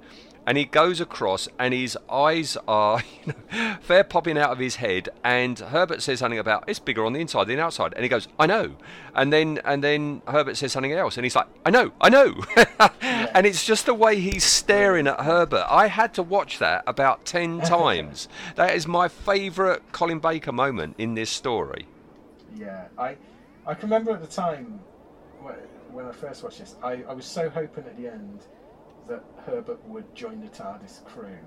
And 0.48 0.60
he 0.60 0.66
goes 0.66 1.02
across, 1.02 1.48
and 1.58 1.74
his 1.74 1.98
eyes 2.10 2.56
are 2.68 3.02
you 3.26 3.34
know, 3.34 3.78
fair 3.82 4.04
popping 4.04 4.38
out 4.38 4.52
of 4.52 4.60
his 4.60 4.76
head. 4.76 5.10
And 5.24 5.58
Herbert 5.58 6.04
says 6.04 6.20
something 6.20 6.38
about 6.38 6.66
it's 6.68 6.78
bigger 6.78 7.04
on 7.04 7.14
the 7.14 7.20
inside 7.20 7.46
than 7.48 7.58
the 7.58 7.64
outside, 7.64 7.94
and 7.94 8.04
he 8.04 8.10
goes, 8.10 8.28
"I 8.38 8.46
know." 8.46 8.76
And 9.16 9.34
then 9.34 9.60
and 9.66 9.84
then 9.84 10.22
Herbert 10.28 10.56
says 10.58 10.72
something 10.72 10.92
else, 10.92 11.18
and 11.18 11.26
he's 11.26 11.36
like, 11.36 11.48
"I 11.66 11.72
know, 11.72 11.92
I 12.00 12.10
know." 12.10 12.36
And 13.36 13.46
it's 13.46 13.66
just 13.66 13.86
the 13.86 13.94
way 13.94 14.22
he's 14.22 14.46
staring 14.46 15.08
at 15.08 15.20
Herbert. 15.20 15.66
I 15.70 15.88
had 15.88 16.14
to 16.14 16.24
watch 16.24 16.58
that 16.60 16.86
about 16.88 17.26
ten 17.26 17.60
times. 17.66 18.30
That 18.56 18.76
is 18.76 18.88
my 18.88 19.10
favourite 19.10 19.92
Colin 19.92 20.20
Baker 20.20 20.54
moment 20.54 20.96
in 20.98 21.16
this 21.16 21.30
story. 21.30 21.86
Yeah, 22.56 22.88
I 22.98 23.18
I 23.68 23.74
can 23.74 23.90
remember 23.90 24.12
at 24.12 24.22
the 24.22 24.28
time 24.28 24.80
when 25.92 26.06
I 26.06 26.12
first 26.12 26.44
watched 26.44 26.60
this, 26.60 26.76
I, 26.84 27.04
I 27.08 27.14
was 27.14 27.26
so 27.26 27.50
hoping 27.50 27.86
at 27.86 27.96
the 27.98 28.08
end 28.08 28.42
that 29.08 29.24
Herbert 29.46 29.84
would 29.88 30.14
join 30.14 30.42
the 30.42 30.48
TARDIS 30.48 31.06
crew. 31.06 31.38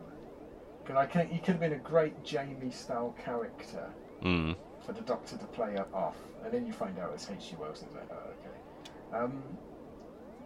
Because 0.82 0.96
I 0.96 1.06
can, 1.06 1.28
he 1.28 1.38
could 1.38 1.48
have 1.52 1.60
been 1.60 1.74
a 1.74 1.78
great 1.78 2.24
Jamie 2.24 2.70
style 2.70 3.14
character 3.22 3.90
Mm. 4.22 4.56
for 4.84 4.92
the 4.92 5.02
Doctor 5.02 5.36
to 5.36 5.44
play 5.46 5.76
off, 5.94 6.16
and 6.44 6.52
then 6.52 6.66
you 6.66 6.72
find 6.72 6.98
out 6.98 7.10
it's 7.14 7.30
H.G. 7.30 7.54
Wells, 7.60 7.82
and 7.82 7.90
it's 7.90 7.96
like, 7.96 8.10
oh, 8.10 8.30
okay. 8.40 9.24
Um, 9.24 9.42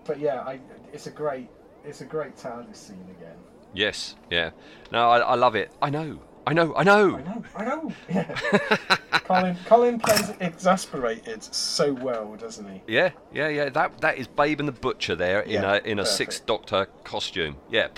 but 0.04 0.18
yeah, 0.18 0.40
I, 0.40 0.58
it's 0.92 1.06
a 1.06 1.10
great 1.10 1.48
it's 1.84 2.00
a 2.00 2.04
great 2.04 2.36
TARDIS 2.36 2.76
scene 2.76 3.06
again. 3.18 3.36
Yes, 3.72 4.16
yeah. 4.30 4.50
No, 4.90 5.08
I, 5.08 5.18
I 5.20 5.34
love 5.36 5.54
it. 5.54 5.70
I 5.80 5.88
know, 5.90 6.18
I 6.46 6.52
know, 6.54 6.74
I 6.74 6.82
know. 6.82 7.16
I 7.16 7.22
know, 7.22 7.44
I 7.56 7.64
know. 7.64 7.92
Yeah. 8.08 8.24
Colin 9.24 9.56
Colin 9.64 9.98
plays 10.00 10.32
exasperated 10.40 11.42
so 11.42 11.92
well, 11.92 12.34
doesn't 12.36 12.68
he? 12.68 12.82
Yeah, 12.88 13.10
yeah, 13.32 13.48
yeah. 13.48 13.68
That 13.68 14.00
that 14.00 14.18
is 14.18 14.26
Bayban 14.26 14.66
the 14.66 14.72
Butcher 14.72 15.14
there 15.14 15.40
in 15.42 15.50
Yeah, 15.62 15.74
a 15.74 15.76
in 15.78 15.98
a 15.98 16.02
perfect. 16.02 16.16
Sixth 16.16 16.46
Doctor 16.46 16.86
costume. 17.04 17.56
Yeah. 17.70 17.88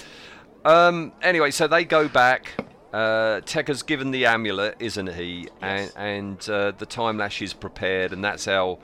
Um. 0.65 1.13
Anyway, 1.23 1.51
so 1.51 1.67
they 1.67 1.85
go 1.85 2.09
back. 2.09 2.53
Uh, 2.93 3.41
Tekker's 3.41 3.83
given 3.83 4.11
the 4.13 4.27
amulet, 4.27 4.77
isn't 4.79 5.13
he? 5.15 5.49
Yes. 5.63 5.93
And 5.97 6.39
and 6.47 6.49
uh, 6.51 6.73
the 6.73 6.87
time 6.87 7.17
lash 7.19 7.41
is 7.43 7.53
prepared, 7.55 8.13
and 8.13 8.23
that's 8.23 8.45
how 8.45 8.79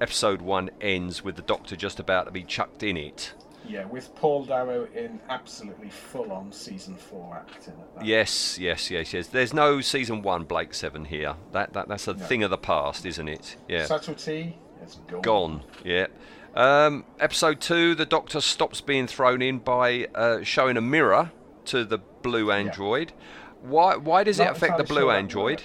episode 0.00 0.42
one 0.42 0.70
ends 0.80 1.24
with 1.24 1.36
the 1.36 1.42
Doctor 1.42 1.74
just 1.76 1.98
about 1.98 2.26
to 2.26 2.30
be 2.30 2.44
chucked 2.44 2.82
in 2.82 2.96
it. 2.96 3.32
Yeah, 3.68 3.84
with 3.84 4.14
Paul 4.14 4.44
Darrow 4.44 4.88
in 4.94 5.20
absolutely 5.28 5.90
full 5.90 6.32
on 6.32 6.50
season 6.52 6.96
four 6.96 7.36
acting. 7.36 7.74
At 7.74 7.94
that. 7.96 8.04
Yes, 8.04 8.58
yes, 8.58 8.90
yes, 8.90 9.12
yes. 9.12 9.26
There's 9.28 9.52
no 9.52 9.80
season 9.80 10.22
one 10.22 10.44
Blake 10.44 10.72
Seven 10.74 11.04
here. 11.04 11.34
That 11.52 11.74
that 11.74 11.88
that's 11.88 12.08
a 12.08 12.14
No. 12.14 12.24
thing 12.24 12.42
of 12.42 12.50
the 12.50 12.58
past, 12.58 13.04
isn't 13.04 13.28
it? 13.28 13.56
Yeah. 13.68 13.84
Subtlety 13.84 14.58
is 14.84 14.96
gone. 15.06 15.20
Gone. 15.22 15.62
Yeah. 15.84 16.06
Um, 16.54 17.04
episode 17.20 17.60
two, 17.60 17.94
the 17.94 18.06
Doctor 18.06 18.40
stops 18.40 18.80
being 18.80 19.06
thrown 19.06 19.42
in 19.42 19.58
by 19.58 20.06
uh, 20.14 20.42
showing 20.42 20.76
a 20.76 20.80
mirror 20.80 21.30
to 21.66 21.84
the 21.84 21.98
blue 21.98 22.50
android. 22.50 23.12
Why? 23.60 23.96
Why 23.96 24.24
does 24.24 24.40
it 24.40 24.48
affect 24.48 24.78
the 24.78 24.84
blue 24.84 25.02
sure 25.02 25.12
android? 25.12 25.62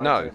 No. 0.00 0.30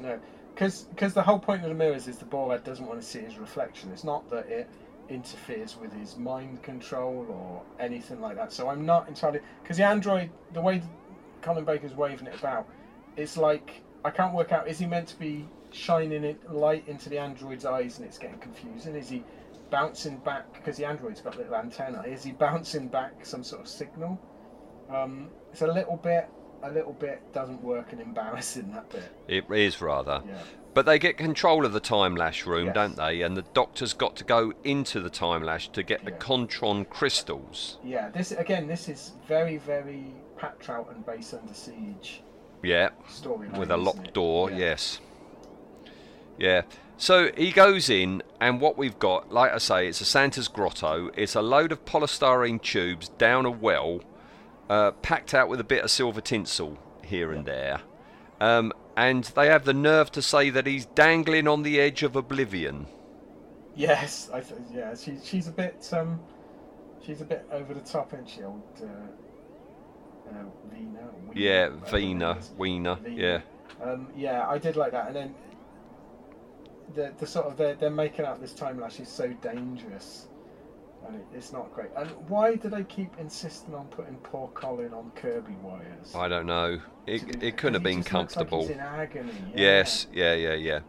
Because 0.56 1.14
the 1.14 1.22
whole 1.22 1.40
point 1.40 1.62
of 1.64 1.70
the 1.70 1.76
mirrors 1.76 2.08
is 2.08 2.18
the 2.18 2.26
Borad 2.26 2.64
doesn't 2.64 2.86
want 2.86 3.00
to 3.00 3.06
see 3.06 3.20
his 3.20 3.38
reflection. 3.38 3.92
It's 3.92 4.04
not 4.04 4.28
that 4.32 4.48
it 4.48 4.68
interferes 5.10 5.78
with 5.78 5.94
his 5.94 6.18
mind 6.18 6.62
control 6.64 7.26
or 7.30 7.64
anything 7.80 8.22
like 8.22 8.36
that. 8.36 8.52
So 8.52 8.70
I'm 8.70 8.86
not 8.86 9.08
entirely 9.08 9.40
because 9.62 9.78
the 9.78 9.86
android, 9.86 10.30
the 10.54 10.62
way 10.62 10.82
Colin 11.42 11.66
Baker's 11.66 11.94
waving 11.94 12.28
it 12.28 12.36
about, 12.40 12.68
it's 13.16 13.38
like 13.38 13.82
I 14.04 14.10
can't 14.10 14.34
work 14.34 14.52
out. 14.52 14.68
Is 14.68 14.80
he 14.80 14.86
meant 14.86 15.08
to 15.10 15.20
be 15.20 15.46
shining 15.72 16.24
it 16.24 16.52
light 16.52 16.88
into 16.88 17.10
the 17.10 17.18
android's 17.18 17.66
eyes 17.66 17.98
and 17.98 18.08
it's 18.08 18.18
getting 18.18 18.40
confusing? 18.40 18.96
Is 18.96 19.10
he 19.10 19.24
bouncing 19.70 20.18
back 20.18 20.52
because 20.54 20.78
the 20.78 20.86
android's 20.86 21.22
got 21.22 21.38
little 21.38 21.56
antenna? 21.56 22.04
Is 22.04 22.24
he 22.24 22.32
bouncing 22.32 22.88
back 22.88 23.26
some 23.26 23.44
sort 23.44 23.62
of 23.62 23.68
signal? 23.68 24.20
Um, 24.90 25.30
it's 25.52 25.62
a 25.62 25.68
little 25.68 25.98
bit, 25.98 26.30
a 26.64 26.72
little 26.72 26.94
bit 26.94 27.22
doesn't 27.34 27.62
work 27.64 27.92
and 27.92 28.02
embarrassing 28.02 28.72
that 28.74 28.90
bit. 28.90 29.04
It 29.28 29.46
is 29.52 29.82
rather. 29.82 30.22
Yeah. 30.28 30.40
But 30.74 30.86
they 30.86 31.00
get 31.00 31.18
control 31.18 31.66
of 31.66 31.74
the 31.74 31.80
time 31.80 32.16
lash 32.16 32.46
room, 32.46 32.68
Yes. 32.68 32.76
don't 32.76 32.96
they? 32.98 33.22
And 33.24 33.36
the 33.36 33.42
Doctor's 33.42 33.94
got 33.94 34.16
to 34.18 34.24
go 34.24 34.54
into 34.64 35.00
the 35.00 35.10
time 35.10 35.42
lash 35.44 35.70
to 35.70 35.82
get 35.84 36.06
the 36.06 36.12
Yeah. 36.12 36.18
Kontron 36.18 36.88
crystals. 36.90 37.78
Yeah, 37.84 38.10
this 38.10 38.32
again, 38.32 38.68
this 38.68 38.88
is 38.88 39.14
very, 39.28 39.58
very 39.58 40.14
Pat 40.38 40.60
Troughton 40.60 41.04
base 41.06 41.34
under 41.34 41.54
siege 41.54 42.22
Yeah. 42.62 42.90
storyline. 43.10 43.58
with 43.58 43.72
a 43.72 43.78
locked 43.78 44.14
door. 44.14 44.52
Yeah. 44.52 44.58
Yes. 44.58 45.00
Yeah. 46.38 46.62
So 46.98 47.32
he 47.38 47.52
goes 47.52 47.90
in, 47.90 48.24
and 48.40 48.60
what 48.60 48.78
we've 48.78 48.98
got, 48.98 49.32
like 49.32 49.52
I 49.52 49.58
say, 49.60 49.88
it's 49.88 50.02
a 50.02 50.06
Santa's 50.06 50.48
grotto. 50.48 51.10
It's 51.16 51.36
a 51.36 51.42
load 51.42 51.72
of 51.72 51.86
polystyrene 51.86 52.62
tubes 52.62 53.10
down 53.10 53.46
a 53.46 53.52
well, 53.52 54.02
uh, 54.70 54.92
packed 54.92 55.34
out 55.34 55.50
with 55.50 55.60
a 55.60 55.64
bit 55.64 55.84
of 55.84 55.92
silver 55.92 56.22
tinsel 56.22 56.78
here 57.04 57.32
and 57.32 57.46
there. 57.46 57.82
Um, 58.40 58.74
and 58.96 59.24
they 59.24 59.48
have 59.48 59.66
the 59.66 59.74
nerve 59.74 60.12
to 60.14 60.22
say 60.22 60.50
that 60.50 60.66
he's 60.68 60.86
dangling 60.86 61.48
on 61.48 61.64
the 61.64 61.80
edge 61.80 62.04
of 62.04 62.16
oblivion. 62.16 62.88
Yes, 63.76 64.30
I 64.34 64.42
th- 64.42 64.60
yeah, 64.74 64.96
she, 64.96 65.18
she's 65.24 65.48
a 65.48 65.52
bit 65.52 65.88
um, 65.94 66.20
she's 67.06 67.22
a 67.22 67.26
bit 67.26 67.48
over 67.52 67.74
the 67.74 67.82
top, 67.82 68.14
isn't 68.14 68.28
she, 68.30 68.44
old 68.44 68.64
uh, 68.82 68.86
uh, 70.30 70.44
Vina? 70.74 71.10
Weena, 71.30 71.32
Yeah, 71.34 71.70
whatever 71.70 71.86
her 71.92 72.00
name 72.00 72.20
Vina. 72.20 72.38
Weena, 72.58 72.96
Vina. 72.96 73.16
yeah. 73.16 73.42
Um, 73.84 74.08
yeah, 74.16 74.48
I 74.48 74.58
did 74.58 74.76
like 74.76 74.92
that, 74.94 75.08
and 75.08 75.16
then 75.16 75.36
the 76.96 77.14
the 77.20 77.28
sort 77.28 77.46
of 77.46 77.58
they're, 77.58 77.76
they're 77.76 77.90
making 77.92 78.26
out 78.26 78.42
this 78.42 78.54
time 78.54 78.80
lash 78.80 79.00
is 79.00 79.10
so 79.10 79.28
dangerous, 79.42 80.28
it's 81.34 81.52
not 81.54 81.74
great. 81.74 81.90
And 81.98 82.10
why 82.28 82.56
do 82.56 82.70
they 82.70 82.84
keep 82.84 83.12
insisting 83.20 83.74
on 83.76 83.86
putting 83.88 84.16
poor 84.18 84.50
Colin 84.54 84.94
on 84.94 85.12
Kirby 85.16 85.56
wires? 85.62 86.14
I 86.16 86.28
don't 86.28 86.46
know. 86.46 86.80
It, 87.06 87.44
it 87.44 87.58
couldn't 87.58 87.76
have 87.76 87.84
been 87.84 87.98
like 88.00 88.06
comfortable. 88.06 88.68
in 88.68 88.80
agony. 88.80 89.32
yeah. 89.54 89.62
Yes, 89.62 90.08
yeah, 90.14 90.34
yeah, 90.34 90.54
yeah. 90.54 90.80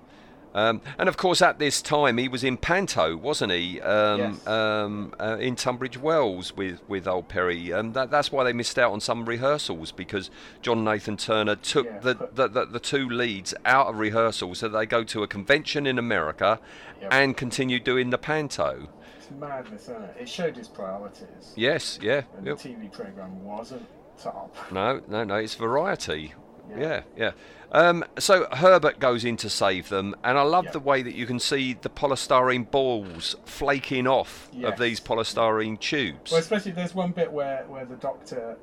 Um, 0.54 0.80
and 0.98 1.08
of 1.10 1.16
course, 1.18 1.42
at 1.42 1.58
this 1.58 1.82
time, 1.82 2.16
he 2.16 2.26
was 2.26 2.42
in 2.42 2.56
Panto, 2.56 3.16
wasn't 3.16 3.52
he? 3.52 3.80
Um, 3.82 4.18
Yes. 4.18 4.46
um, 4.46 5.14
uh, 5.20 5.36
in 5.38 5.54
Tunbridge 5.56 5.98
Wells 5.98 6.56
with, 6.56 6.80
with 6.88 7.06
old 7.06 7.28
Peri. 7.28 7.72
Um, 7.72 7.92
that, 7.92 8.10
that's 8.10 8.32
why 8.32 8.44
they 8.44 8.54
missed 8.54 8.78
out 8.78 8.90
on 8.92 9.00
some 9.00 9.26
rehearsals 9.26 9.92
because 9.92 10.30
John 10.62 10.82
Nathan 10.84 11.18
Turner 11.18 11.54
took 11.54 11.84
Yeah, 11.86 11.98
the, 11.98 12.14
the, 12.32 12.48
the, 12.48 12.64
the 12.64 12.80
two 12.80 13.08
leads 13.08 13.54
out 13.66 13.88
of 13.88 13.98
rehearsals 13.98 14.60
so 14.60 14.68
they 14.68 14.86
go 14.86 15.04
to 15.04 15.22
a 15.22 15.28
convention 15.28 15.86
in 15.86 15.98
America 15.98 16.58
Yep. 17.02 17.12
and 17.12 17.36
continue 17.36 17.78
doing 17.78 18.10
the 18.10 18.18
Panto. 18.18 18.88
Madness, 19.36 19.82
isn't 19.82 20.02
it? 20.02 20.16
It 20.20 20.28
showed 20.28 20.56
his 20.56 20.68
priorities. 20.68 21.52
Yes, 21.56 21.98
yeah. 22.02 22.22
And 22.36 22.46
yep. 22.46 22.58
the 22.58 22.68
TV 22.70 22.90
program 22.92 23.44
wasn't 23.44 23.86
top. 24.18 24.54
No, 24.72 25.00
no, 25.08 25.24
no. 25.24 25.34
It's 25.36 25.54
variety. 25.54 26.34
Yeah. 26.70 26.78
Yeah, 26.78 27.02
yeah. 27.16 27.30
Um, 27.72 28.04
so 28.18 28.46
Herbert 28.52 28.98
goes 28.98 29.24
in 29.24 29.36
to 29.38 29.48
save 29.50 29.88
them, 29.88 30.14
and 30.24 30.38
I 30.38 30.42
love 30.42 30.70
the 30.72 30.80
way 30.80 31.02
that 31.02 31.14
you 31.14 31.26
can 31.26 31.38
see 31.38 31.74
the 31.74 31.88
polystyrene 31.90 32.70
balls 32.70 33.36
flaking 33.44 34.06
off 34.06 34.48
Yes. 34.52 34.72
of 34.72 34.78
these 34.78 35.00
polystyrene 35.00 35.78
tubes. 35.80 36.30
Well, 36.30 36.40
especially 36.40 36.72
there's 36.72 36.94
one 36.94 37.12
bit 37.12 37.30
where, 37.32 37.64
where 37.68 37.84
the 37.84 37.96
doctor 37.96 38.56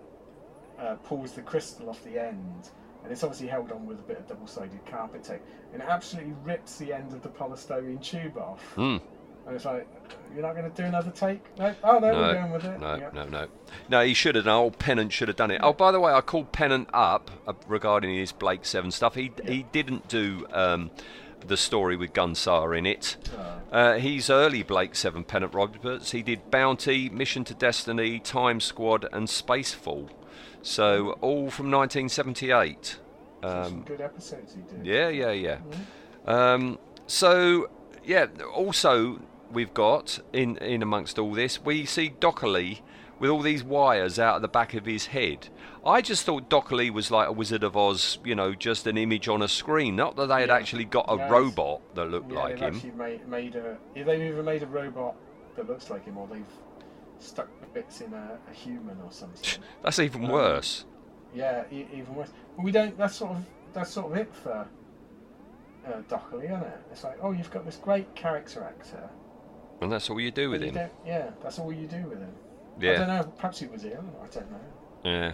uh, 0.80 0.96
pulls 1.04 1.34
the 1.34 1.42
crystal 1.42 1.90
off 1.90 2.04
the 2.04 2.20
end, 2.20 2.70
and 3.04 3.12
it's 3.12 3.24
obviously 3.24 3.48
held 3.48 3.72
on 3.72 3.86
with 3.86 4.00
a 4.00 4.04
bit 4.04 4.18
of 4.20 4.28
double-sided 4.28 4.86
carpet 4.86 5.24
tape, 5.24 5.42
and 5.74 5.82
it 5.82 5.88
absolutely 5.88 6.34
rips 6.44 6.78
the 6.78 6.92
end 6.94 7.14
of 7.14 7.22
the 7.22 7.30
polystyrene 7.30 8.02
tube 8.04 8.38
off. 8.38 8.62
Hmm. 8.74 8.98
And 9.48 9.56
it's 9.56 9.66
like, 9.66 9.88
you're 10.34 10.42
not 10.44 10.56
going 10.56 10.70
to 10.70 10.76
do 10.82 10.84
another 10.88 11.12
take? 11.12 11.42
No. 11.58 11.74
Oh 11.84 12.00
no, 12.00 12.08
we're 12.14 12.34
going 12.34 12.52
with 12.52 12.66
it. 12.66 12.80
no, 12.80 12.96
Yeah. 12.96 13.10
no, 13.14 13.26
no, 13.26 13.48
no. 13.90 14.02
He 14.04 14.14
should 14.14 14.36
have 14.36 14.46
done. 14.46 14.56
Old 14.56 14.78
Pennant 14.80 15.12
should 15.14 15.28
have 15.28 15.38
done 15.38 15.52
it. 15.52 15.62
Oh, 15.64 15.74
by 15.74 15.92
the 15.92 16.00
way, 16.00 16.12
I 16.14 16.22
called 16.22 16.52
Pennant 16.52 16.90
up 16.94 17.32
uh, 17.48 17.54
regarding 17.68 18.16
his 18.16 18.32
Blake 18.32 18.66
Seven 18.66 18.92
stuff. 18.92 19.16
He 19.16 19.32
he 19.46 19.64
didn't 19.72 20.08
do 20.08 20.46
um, 20.52 20.92
the 21.46 21.58
story 21.58 21.96
with 21.96 22.14
Gunsar 22.14 22.78
in 22.78 22.86
it. 22.86 23.18
Uh, 23.72 23.94
he's 23.96 24.30
early 24.30 24.64
Blake 24.64 24.96
Seven 24.96 25.24
Pennant 25.24 25.54
Roberts. 25.54 26.12
He 26.12 26.22
did 26.24 26.50
Bounty, 26.52 27.10
Mission 27.10 27.44
to 27.46 27.54
Destiny, 27.54 28.20
Time 28.20 28.60
Squad, 28.60 29.06
and 29.12 29.28
Spacefall. 29.28 30.10
So 30.62 31.12
all 31.22 31.50
from 31.52 31.70
1978. 31.72 32.98
Some 33.44 33.84
good 33.84 34.02
episodes 34.02 34.56
he 34.56 34.62
did. 34.62 34.86
Yeah, 34.86 35.10
yeah, 35.10 35.32
yeah. 35.32 35.58
Um, 36.26 36.80
so 37.06 37.70
yeah, 38.04 38.26
also 38.54 39.22
we've 39.52 39.74
got 39.74 40.20
in 40.34 40.58
in 40.58 40.82
amongst 40.82 41.18
all 41.20 41.34
this, 41.34 41.62
we 41.62 41.86
see 41.86 42.10
Docholli 42.20 42.82
with 43.20 43.30
all 43.30 43.42
these 43.42 43.64
wires 43.64 44.20
out 44.20 44.36
of 44.36 44.42
the 44.42 44.48
back 44.48 44.74
of 44.74 44.86
his 44.86 45.08
head. 45.08 45.48
I 45.86 46.02
just 46.02 46.26
thought 46.26 46.50
Docholli 46.50 46.90
was 46.92 47.12
like 47.12 47.28
a 47.28 47.32
Wizard 47.32 47.64
of 47.64 47.78
Oz, 47.78 48.18
you 48.26 48.36
know, 48.36 48.54
just 48.54 48.88
an 48.88 48.98
image 48.98 49.28
on 49.30 49.42
a 49.42 49.48
screen. 49.48 49.96
Not 49.96 50.16
that 50.18 50.28
they 50.28 50.42
had 50.42 50.50
Yeah. 50.50 50.56
actually 50.56 50.86
got 50.86 51.06
a 51.08 51.30
robot 51.30 51.82
that 51.96 52.10
looked 52.10 52.32
Yeah, 52.32 52.40
like 52.40 52.60
him. 52.60 52.82
made, 52.98 53.28
made 53.28 53.56
a. 53.56 53.78
They've 53.94 54.08
either 54.10 54.44
made 54.44 54.64
a 54.64 54.68
robot 54.68 55.16
that 55.56 55.68
looks 55.68 55.90
like 55.90 56.04
him, 56.06 56.18
or 56.18 56.28
they've 56.28 56.44
stuck 57.20 57.48
bits 57.74 58.02
in 58.02 58.14
a, 58.14 58.38
a 58.50 58.54
human 58.54 59.00
or 59.02 59.12
something. 59.12 59.62
That's 59.84 60.00
even 60.00 60.26
Um, 60.26 60.32
worse. 60.32 60.86
Yeah, 61.34 61.64
e- 61.72 61.88
even 61.94 62.16
worse. 62.16 62.32
But 62.58 62.64
we 62.66 62.72
don't. 62.72 62.98
That's 62.98 63.16
sort 63.16 63.32
of 63.32 63.46
that's 63.74 63.92
sort 63.92 64.12
of 64.12 64.18
it 64.18 64.34
for 64.34 64.68
uh, 65.88 66.02
Docholli, 66.10 66.46
isn't 66.46 66.64
it? 66.64 66.80
It's 66.92 67.04
like, 67.04 67.18
oh, 67.22 67.32
you've 67.32 67.52
got 67.52 67.66
this 67.66 67.78
great 67.78 68.14
character 68.16 68.64
actor. 68.64 69.10
And 69.82 69.92
that's 69.92 70.10
all 70.10 70.20
you 70.20 70.32
do 70.32 70.50
with 70.50 70.64
you 70.64 70.72
him. 70.72 70.90
Yeah, 71.06 71.30
that's 71.44 71.60
all 71.60 71.72
you 71.72 71.88
do 71.88 72.04
with 72.08 72.20
him. 72.20 72.32
Yeah. 72.80 72.92
I 72.92 72.96
don't 72.98 73.08
know. 73.08 73.24
Perhaps 73.38 73.60
he 73.60 73.68
was 73.68 73.84
ill. 73.86 74.04
I 74.24 74.28
don't 74.28 74.52
know. 74.52 74.60
Yeah. 75.04 75.34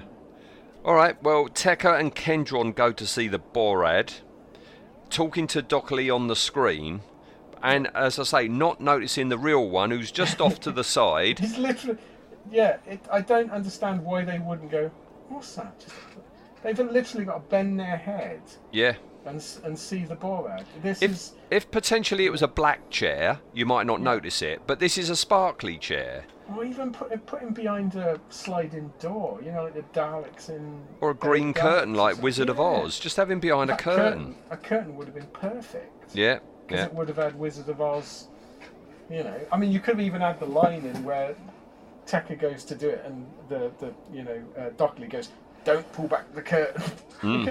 All 0.84 0.96
right. 0.96 1.22
Well, 1.22 1.48
Tekker 1.48 2.00
and 2.00 2.14
Kendron 2.14 2.76
go 2.76 2.92
to 2.92 3.06
see 3.06 3.28
the 3.28 3.40
Borad, 3.40 4.14
talking 5.10 5.48
to 5.48 5.62
Docholli 5.62 6.14
on 6.14 6.28
the 6.28 6.36
screen, 6.36 7.02
and 7.62 7.88
as 7.96 8.18
I 8.20 8.24
say, 8.24 8.48
not 8.48 8.82
noticing 8.82 9.30
the 9.30 9.38
real 9.38 9.70
one 9.70 9.92
who's 9.92 10.12
just 10.12 10.42
off 10.42 10.60
to 10.62 10.72
the 10.72 10.84
side. 10.98 11.40
He's 11.40 11.58
literally. 11.58 12.00
Yeah, 12.50 12.78
it, 12.88 13.00
I 13.12 13.22
don't 13.22 13.52
understand 13.52 14.04
why 14.04 14.26
they 14.26 14.40
wouldn't 14.40 14.72
go. 14.72 14.90
What's 15.30 15.54
that? 15.56 15.80
Just, 15.80 15.96
they've 16.64 16.78
literally 16.80 17.26
got 17.26 17.36
to 17.36 17.50
bend 17.50 17.80
their 17.80 17.98
head 17.98 18.42
Yeah. 18.72 18.96
And 19.26 19.44
and 19.64 19.78
see 19.78 20.04
the 20.04 20.16
Borad. 20.16 20.66
This 20.82 21.02
If 21.02 21.12
is. 21.12 21.34
if 21.52 21.70
potentially 21.70 22.26
it 22.26 22.32
was 22.32 22.42
a 22.42 22.48
black 22.48 22.90
chair, 22.90 23.40
you 23.54 23.66
might 23.66 23.86
not 23.86 24.02
notice 24.02 24.42
it, 24.42 24.62
but 24.66 24.80
this 24.80 24.98
is 24.98 25.10
a 25.12 25.16
sparkly 25.16 25.78
chair 25.78 26.24
Or 26.56 26.64
even 26.66 26.92
put 26.92 27.26
put 27.28 27.42
him 27.42 27.54
behind 27.54 27.94
a 27.96 28.20
sliding 28.30 28.92
door. 29.00 29.40
You 29.44 29.52
know, 29.52 29.64
like 29.66 29.76
the 29.76 29.84
Daleks 30.00 30.50
in. 30.50 30.82
or 31.02 31.12
a 31.12 31.14
green 31.16 31.54
curtain 31.54 31.94
like. 31.94 32.22
Wizard 32.22 32.50
of 32.50 32.60
Oz. 32.60 33.00
Just 33.00 33.16
have 33.18 33.30
him 33.30 33.40
behind 33.40 33.70
a 33.70 33.74
That 33.74 33.80
curtain. 33.80 34.36
A 34.50 34.58
curtain 34.58 34.96
would 34.96 35.06
have 35.08 35.16
been 35.16 35.28
perfect. 35.34 36.16
Yeah. 36.16 36.40
Because 36.68 36.80
Yeah. 36.80 36.86
it 36.88 36.94
would 36.94 37.08
have 37.08 37.18
had 37.18 37.38
Wizard 37.38 37.70
of 37.70 37.80
Oz. 37.80 38.28
You 39.10 39.24
know, 39.24 39.40
I 39.52 39.58
mean, 39.58 39.72
you 39.72 39.80
could 39.80 39.96
have 39.98 40.06
even 40.06 40.22
had 40.22 40.40
the 40.40 40.46
line 40.46 40.86
in 40.86 41.04
where 41.04 41.36
Tekker 42.08 42.40
goes 42.40 42.64
to 42.66 42.76
do 42.76 42.90
it, 42.90 43.04
and 43.06 43.28
the 43.50 43.72
the 43.80 43.94
you 44.12 44.24
know 44.24 44.42
uh, 44.58 44.70
Docholli 44.72 45.10
goes, 45.10 45.30
"Don't 45.64 45.92
pull 45.94 46.08
back 46.08 46.34
the 46.34 46.42
curtain." 46.42 46.84
Hmm. 47.22 47.46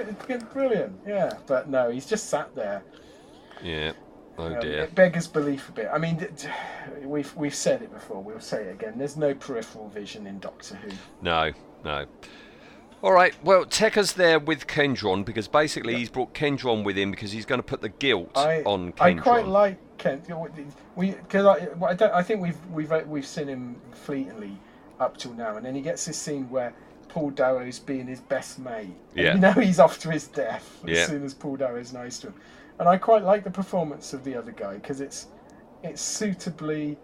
Brilliant, 0.52 0.98
yeah. 1.06 1.34
But 1.46 1.68
no, 1.68 1.90
he's 1.90 2.04
just 2.04 2.28
sat 2.28 2.52
there. 2.56 2.82
Yeah. 3.62 3.92
Oh 4.36 4.46
Um, 4.46 4.60
dear. 4.60 4.80
It 4.80 4.94
beggars 4.96 5.28
belief 5.28 5.68
a 5.68 5.72
bit. 5.72 5.88
I 5.92 5.98
mean, 5.98 6.26
we've 7.02 7.32
we've 7.36 7.54
said 7.54 7.82
it 7.82 7.92
before. 7.92 8.20
We'll 8.20 8.40
say 8.40 8.64
it 8.64 8.72
again. 8.72 8.94
There's 8.96 9.16
no 9.16 9.32
peripheral 9.32 9.88
vision 9.88 10.26
in 10.26 10.40
Doctor 10.40 10.74
Who. 10.74 10.90
No, 11.22 11.52
no. 11.84 12.06
All 13.02 13.12
right. 13.12 13.34
Well, 13.44 13.64
Tekker's 13.64 14.14
there 14.14 14.38
with 14.38 14.66
Kendron 14.66 15.24
because 15.24 15.48
basically 15.48 15.94
he's 15.94 16.10
brought 16.10 16.34
Kendron 16.34 16.84
with 16.84 16.98
him 16.98 17.10
because 17.10 17.32
he's 17.32 17.46
going 17.46 17.60
to 17.60 17.66
put 17.66 17.80
the 17.80 17.88
guilt 17.88 18.32
I 18.36 18.62
on 18.62 18.92
Kendron. 18.92 19.18
I 19.18 19.22
quite 19.22 19.46
like 19.46 19.98
Kent. 19.98 20.28
We 20.96 21.12
because 21.12 21.46
I, 21.46 21.68
I 21.84 21.94
don't. 21.94 22.12
I 22.12 22.22
think 22.22 22.40
we've 22.40 22.66
we've 22.72 22.90
we've 23.06 23.26
seen 23.26 23.48
him 23.48 23.76
fleetingly 23.92 24.58
up 24.98 25.16
till 25.16 25.32
now, 25.32 25.56
and 25.56 25.64
then 25.64 25.74
he 25.74 25.80
gets 25.80 26.04
this 26.04 26.18
scene 26.18 26.48
where 26.50 26.74
Paul 27.10 27.30
Darrow's 27.30 27.78
being 27.78 28.06
his 28.06 28.20
best 28.20 28.58
mate. 28.58 28.94
And 29.16 29.24
Yeah. 29.24 29.34
You 29.34 29.40
know 29.40 29.52
he's 29.52 29.78
off 29.80 29.98
to 30.00 30.10
his 30.10 30.26
death 30.28 30.78
as 30.84 30.90
Yeah. 30.90 31.06
soon 31.06 31.24
as 31.24 31.34
Paul 31.34 31.56
Darrow's 31.56 31.92
nice 31.92 32.18
to 32.20 32.28
him, 32.28 32.34
and 32.78 32.88
I 32.88 32.96
quite 32.96 33.22
like 33.24 33.44
the 33.44 33.50
performance 33.50 34.12
of 34.12 34.24
the 34.24 34.34
other 34.36 34.52
guy 34.52 34.74
because 34.74 35.00
it's 35.00 35.26
it's 35.82 36.00
suitably. 36.02 36.96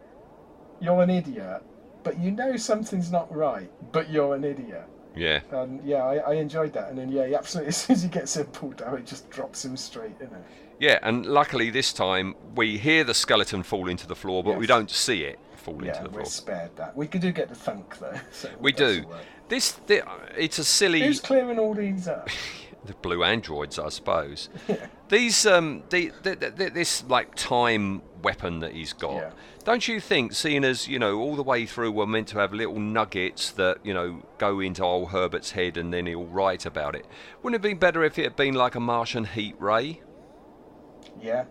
You're 0.81 1.03
an 1.03 1.11
idiot, 1.11 1.63
but 2.05 2.19
you 2.19 2.31
know 2.31 2.57
something's 2.57 3.11
not 3.11 3.35
right, 3.35 3.71
but 3.93 4.11
you're 4.11 4.35
an 4.35 4.45
idiot. 4.45 4.85
yeah. 5.17 5.41
And 5.51 5.83
yeah, 5.83 6.05
I, 6.05 6.17
I 6.17 6.35
enjoyed 6.35 6.73
that. 6.75 6.91
And 6.91 6.99
then 6.99 7.11
yeah, 7.11 7.27
he 7.27 7.35
absolutely 7.35 7.69
as 7.75 7.77
soon 7.79 7.95
as 7.97 8.03
he 8.03 8.09
gets 8.09 8.37
in, 8.37 8.45
Paul 8.47 8.71
Darrow 8.73 8.99
just 9.01 9.29
drops 9.31 9.65
him 9.65 9.77
straight 9.77 10.17
in 10.21 10.27
it. 10.27 10.45
Yeah, 10.79 10.99
and 11.03 11.25
luckily 11.25 11.71
this 11.71 11.93
time 11.95 12.35
we 12.55 12.77
hear 12.77 13.03
the 13.05 13.15
skeleton 13.15 13.63
fall 13.63 13.89
into 13.89 14.07
the 14.07 14.15
floor, 14.15 14.45
but 14.45 14.59
we 14.59 14.67
don't 14.67 14.91
see 14.91 15.23
it 15.25 15.39
fall 15.57 15.83
Yeah, 15.83 15.89
into 15.93 16.03
the 16.05 16.11
floor. 16.11 16.23
we're 16.23 16.29
spared 16.31 16.77
that. 16.77 16.95
We 16.95 17.07
do 17.09 17.33
get 17.33 17.49
the 17.49 17.55
thunk 17.55 17.99
though. 17.99 18.13
So 18.31 18.51
We 18.61 18.73
do. 18.73 19.05
This, 19.49 19.73
thi- 19.73 20.03
it's 20.37 20.59
a 20.59 20.65
silly. 20.65 21.03
Who's 21.03 21.21
clearing 21.21 21.59
all 21.59 21.75
these 21.75 22.09
up? 22.09 22.29
the 22.87 22.95
blue 22.95 23.23
androids, 23.23 23.79
I 23.79 23.89
suppose. 23.89 24.49
These, 25.09 25.47
um, 25.47 25.85
the, 25.91 26.13
the, 26.23 26.35
the, 26.35 26.71
this 26.71 27.05
like 27.05 27.35
time 27.35 28.03
weapon 28.23 28.61
that 28.61 28.73
he's 28.73 28.93
got. 28.93 29.15
Yeah. 29.15 29.31
Don't 29.65 29.87
you 29.87 30.01
think, 30.01 30.33
seeing 30.33 30.65
as 30.65 30.89
you 30.89 30.99
know, 30.99 31.19
all 31.19 31.37
the 31.37 31.43
way 31.43 31.67
through, 31.67 31.93
we're 31.93 32.07
meant 32.07 32.29
to 32.29 32.39
have 32.39 32.53
little 32.53 32.79
nuggets 32.79 33.51
that 33.53 33.79
you 33.85 33.95
know 33.95 34.23
go 34.39 34.61
into 34.61 34.83
old 34.83 35.11
Herbert's 35.11 35.53
head, 35.53 35.77
and 35.77 35.93
then 35.93 36.07
he'll 36.07 36.25
write 36.25 36.67
about 36.67 36.95
it. 36.95 37.07
Wouldn't 37.43 37.65
it 37.65 37.69
be 37.69 37.75
better 37.75 38.05
if 38.05 38.19
it 38.19 38.25
had 38.25 38.37
been 38.37 38.55
like 38.55 38.75
a 38.75 38.81
Martian 38.81 39.25
heat 39.25 39.55
ray? 39.59 40.01
Yeah. 41.21 41.45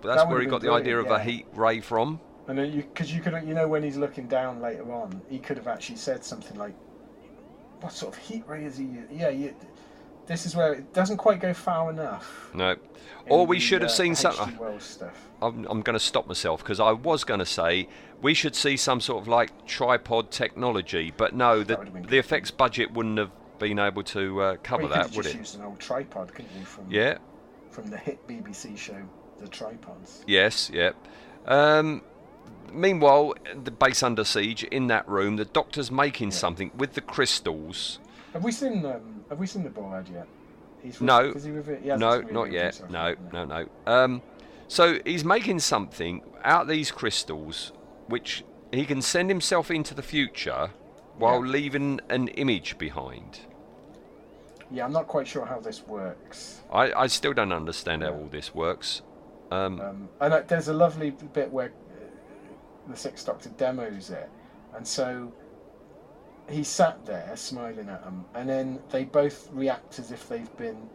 But 0.00 0.08
that's 0.08 0.22
That 0.22 0.28
where 0.30 0.40
he 0.40 0.46
got 0.46 0.60
the 0.60 0.68
been 0.68 0.76
idea 0.76 0.98
of 0.98 1.06
brilliant, 1.06 1.28
a 1.28 1.32
heat 1.32 1.46
ray 1.52 1.80
from. 1.80 2.20
And 2.46 2.58
then 2.58 2.72
you, 2.72 2.82
because 2.82 3.12
you 3.12 3.20
could, 3.20 3.34
you 3.46 3.54
know, 3.54 3.68
when 3.68 3.82
he's 3.82 3.96
looking 3.96 4.28
down 4.28 4.60
later 4.60 4.90
on, 4.92 5.20
he 5.28 5.38
could 5.38 5.56
have 5.56 5.66
actually 5.66 5.96
said 5.96 6.24
something 6.24 6.56
like, 6.56 6.74
"What 7.80 7.92
sort 7.92 8.14
of 8.16 8.20
heat 8.22 8.44
ray 8.46 8.64
is 8.64 8.76
he? 8.78 8.88
Yeah, 9.10 9.28
you, 9.28 9.54
this 10.26 10.46
is 10.46 10.54
where 10.54 10.74
it 10.74 10.92
doesn't 10.92 11.16
quite 11.16 11.40
go 11.40 11.52
far 11.54 11.90
enough." 11.90 12.50
No. 12.54 12.76
Or 13.28 13.46
we 13.46 13.56
the, 13.56 13.60
should 13.60 13.82
have 13.82 13.90
uh, 13.90 13.94
seen 13.94 14.14
something. 14.14 14.80
Stuff. 14.80 15.28
I'm, 15.42 15.66
I'm 15.66 15.82
going 15.82 15.94
to 15.94 16.04
stop 16.04 16.26
myself 16.26 16.62
because 16.62 16.80
I 16.80 16.92
was 16.92 17.24
going 17.24 17.40
to 17.40 17.46
say 17.46 17.88
we 18.22 18.34
should 18.34 18.56
see 18.56 18.76
some 18.76 19.00
sort 19.00 19.22
of 19.22 19.28
like 19.28 19.66
tripod 19.66 20.30
technology, 20.30 21.12
but 21.16 21.34
no, 21.34 21.62
the, 21.62 21.78
the 22.08 22.18
effects 22.18 22.50
budget 22.50 22.92
wouldn't 22.92 23.18
have 23.18 23.30
been 23.58 23.78
able 23.78 24.02
to 24.04 24.40
uh, 24.42 24.56
cover 24.62 24.84
Well, 24.84 24.92
that, 24.92 25.14
would 25.14 25.24
just 25.24 25.34
it? 25.34 25.38
used 25.38 25.58
an 25.58 25.64
old 25.64 25.78
tripod, 25.78 26.32
couldn't 26.34 26.50
you? 26.58 26.64
From 26.64 26.90
Yeah. 26.90 27.18
from 27.70 27.90
the 27.90 27.96
hit 27.98 28.26
BBC 28.26 28.76
show, 28.78 28.96
The 29.38 29.48
Tripods. 29.48 30.24
Yes. 30.26 30.70
Yeah. 30.72 30.92
Um, 31.46 32.02
meanwhile, 32.72 33.34
the 33.64 33.70
base 33.70 34.02
under 34.02 34.24
siege 34.24 34.64
in 34.64 34.86
that 34.88 35.08
room, 35.08 35.36
the 35.36 35.44
doctor's 35.44 35.90
making 35.90 36.30
something 36.32 36.70
with 36.76 36.94
the 36.94 37.00
crystals. 37.00 37.98
Have 38.32 38.44
we 38.44 38.52
seen 38.52 38.84
um, 38.84 39.24
Have 39.28 39.38
we 39.38 39.46
seen 39.46 39.64
the 39.64 39.70
Borad 39.70 40.12
yet? 40.12 40.26
He's 40.82 41.00
No. 41.00 41.32
He 41.32 41.40
he 41.40 41.88
No, 41.96 42.20
not 42.20 42.52
yet. 42.52 42.80
No, 42.90 43.14
no, 43.32 43.44
no. 43.44 43.66
Um, 43.86 44.22
so 44.68 44.98
he's 45.04 45.24
making 45.24 45.60
something 45.60 46.22
out 46.44 46.62
of 46.62 46.68
these 46.68 46.90
crystals, 46.90 47.72
which 48.06 48.44
he 48.70 48.84
can 48.84 49.02
send 49.02 49.30
himself 49.30 49.70
into 49.70 49.94
the 49.94 50.02
future 50.02 50.70
while 51.16 51.44
Yeah. 51.44 51.52
leaving 51.52 52.00
an 52.10 52.28
image 52.28 52.78
behind. 52.78 53.40
Yeah, 54.70 54.84
I'm 54.84 54.92
not 54.92 55.08
quite 55.08 55.26
sure 55.26 55.46
how 55.46 55.60
this 55.60 55.86
works. 55.86 56.60
I, 56.70 56.92
I 56.92 57.06
still 57.06 57.32
don't 57.32 57.52
understand 57.52 58.02
how 58.02 58.10
all 58.10 58.28
this 58.30 58.54
works. 58.54 59.02
Um, 59.50 59.80
Um, 59.80 60.08
and 60.20 60.34
uh, 60.34 60.42
there's 60.46 60.68
a 60.68 60.74
lovely 60.74 61.10
bit 61.10 61.50
where 61.50 61.72
the 62.88 62.96
Sixth 62.96 63.26
Doctor 63.26 63.48
demos 63.50 64.10
it, 64.10 64.28
and 64.76 64.86
so 64.86 65.32
he 66.48 66.64
sat 66.64 67.04
there 67.04 67.30
smiling 67.36 67.88
at 67.88 68.02
them, 68.04 68.24
and 68.34 68.48
then 68.48 68.78
they 68.90 69.04
both 69.04 69.48
react 69.52 69.98
as 69.98 70.10
if 70.12 70.28
they've 70.28 70.54
been 70.56 70.88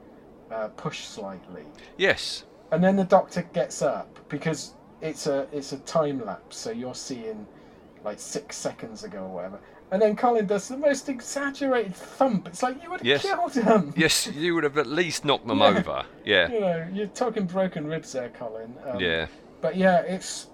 uh, 0.51 0.67
pushed 0.69 1.11
slightly, 1.11 1.63
yes. 1.97 2.45
and 2.71 2.83
then 2.83 2.95
the 2.95 3.03
Doctor 3.03 3.43
gets 3.53 3.81
up 3.81 4.19
because 4.29 4.73
it's 5.01 5.27
a 5.27 5.47
it's 5.51 5.71
a 5.73 5.77
time 5.79 6.23
lapse, 6.25 6.57
so 6.57 6.71
you're 6.71 6.95
seeing 6.95 7.45
like 8.03 8.19
six 8.19 8.55
seconds 8.57 9.03
ago 9.03 9.19
or 9.19 9.29
whatever. 9.29 9.59
And 9.91 10.01
then 10.01 10.15
Colin 10.15 10.47
does 10.47 10.67
the 10.67 10.75
most 10.77 11.07
exaggerated 11.07 11.93
thump. 11.95 12.47
It's 12.47 12.63
like 12.63 12.81
you 12.81 12.89
would 12.89 13.01
have 13.01 13.05
Yes. 13.07 13.21
killed 13.21 13.53
him. 13.53 13.93
Yes, 13.95 14.25
you 14.27 14.55
would 14.55 14.63
have 14.63 14.77
at 14.79 14.87
least 14.87 15.23
knocked 15.23 15.45
them 15.45 15.59
Yeah. 15.61 15.67
over. 15.67 16.05
Yeah. 16.25 16.51
You 16.51 16.59
know, 16.61 16.87
you're 16.91 17.07
talking 17.07 17.45
broken 17.45 17.85
ribs 17.85 18.11
there, 18.11 18.29
Colin. 18.29 18.73
Um, 18.87 18.99
Yeah. 18.99 19.27
But 19.61 19.77
yeah, 19.77 19.99
it's 20.01 20.47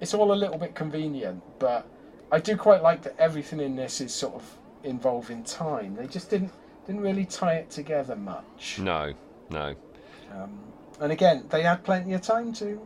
it's 0.00 0.14
all 0.14 0.32
a 0.32 0.34
little 0.34 0.58
bit 0.58 0.74
convenient, 0.74 1.42
but 1.58 1.86
I 2.32 2.38
do 2.40 2.56
quite 2.56 2.82
like 2.82 3.02
that 3.02 3.14
everything 3.18 3.60
in 3.60 3.76
this 3.76 4.00
is 4.00 4.14
sort 4.14 4.34
of 4.34 4.56
involving 4.84 5.44
time. 5.44 5.94
They 5.96 6.06
just 6.06 6.30
didn't 6.30 6.52
didn't 6.86 7.02
really 7.02 7.24
tie 7.26 7.54
it 7.54 7.70
together 7.70 8.16
much. 8.16 8.78
No, 8.80 9.12
no. 9.50 9.74
Um, 10.32 10.58
and 11.00 11.12
again, 11.12 11.44
they 11.50 11.62
had 11.62 11.84
plenty 11.84 12.14
of 12.14 12.22
time 12.22 12.52
to. 12.54 12.80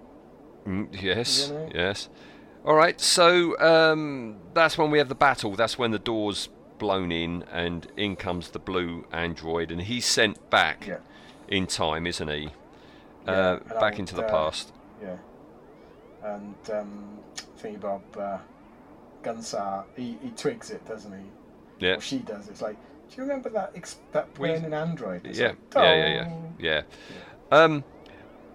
Mm, 0.66 0.88
yes, 1.02 1.48
You 1.48 1.54
know? 1.54 1.68
yes. 1.74 2.08
All 2.64 2.74
right, 2.74 2.98
so 3.00 3.58
um, 3.60 4.36
that's 4.54 4.78
when 4.78 4.90
we 4.90 4.98
have 4.98 5.08
the 5.10 5.14
battle. 5.14 5.52
That's 5.54 5.78
when 5.78 5.90
the 5.90 5.98
door's 5.98 6.48
blown 6.78 7.12
in, 7.12 7.44
and 7.52 7.86
in 7.96 8.16
comes 8.16 8.50
the 8.50 8.58
blue 8.58 9.04
android, 9.12 9.70
and 9.70 9.82
he's 9.82 10.06
sent 10.06 10.48
back 10.50 10.86
Yeah. 10.86 10.96
in 11.48 11.66
time, 11.66 12.06
isn't 12.06 12.28
he? 12.28 12.50
Yeah, 13.26 13.32
uh, 13.32 13.80
back 13.80 13.98
into 13.98 14.14
the 14.14 14.24
uh, 14.24 14.30
past. 14.30 14.72
Yeah. 15.02 15.16
And 16.24 16.54
um, 16.72 17.18
thingy 17.60 17.78
Bob 17.80 18.02
uh, 18.18 18.38
Gunsar, 19.22 19.84
he, 19.96 20.16
he 20.22 20.30
twigs 20.30 20.70
it, 20.70 20.84
doesn't 20.86 21.12
he? 21.12 21.86
Yeah. 21.86 21.96
Or 21.96 22.00
she 22.00 22.18
does. 22.18 22.48
It's 22.48 22.62
like, 22.62 22.76
do 23.10 23.16
you 23.16 23.22
remember 23.22 23.50
that 23.50 23.72
ex- 23.74 23.98
that 24.12 24.26
We- 24.38 24.48
burning 24.48 24.72
android? 24.72 25.26
It's 25.26 25.38
Yeah, 25.38 25.48
like, 25.48 25.58
yeah, 25.76 25.94
yeah, 25.94 26.28
yeah, 26.58 26.82
yeah. 27.50 27.58
Um, 27.58 27.84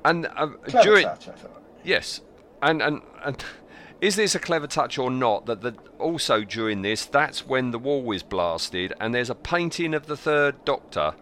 and 0.04 0.26
uh, 0.36 0.48
during 0.82 1.06
touch, 1.06 1.28
I 1.28 1.32
thought. 1.34 1.62
yes, 1.84 2.22
and 2.62 2.82
and 2.82 3.02
and 3.24 3.44
is 4.02 4.16
this 4.16 4.34
a 4.34 4.40
clever 4.40 4.66
touch 4.68 4.98
or 4.98 5.12
not? 5.12 5.46
That 5.46 5.62
the 5.62 5.76
also 6.00 6.44
during 6.44 6.82
this, 6.82 7.06
that's 7.06 7.46
when 7.46 7.72
the 7.72 7.78
wall 7.80 8.12
is 8.14 8.24
blasted, 8.24 8.94
and 9.00 9.14
there's 9.14 9.30
a 9.30 9.36
painting 9.36 9.94
of 9.94 10.08
the 10.08 10.18
third 10.18 10.64
Doctor 10.66 11.14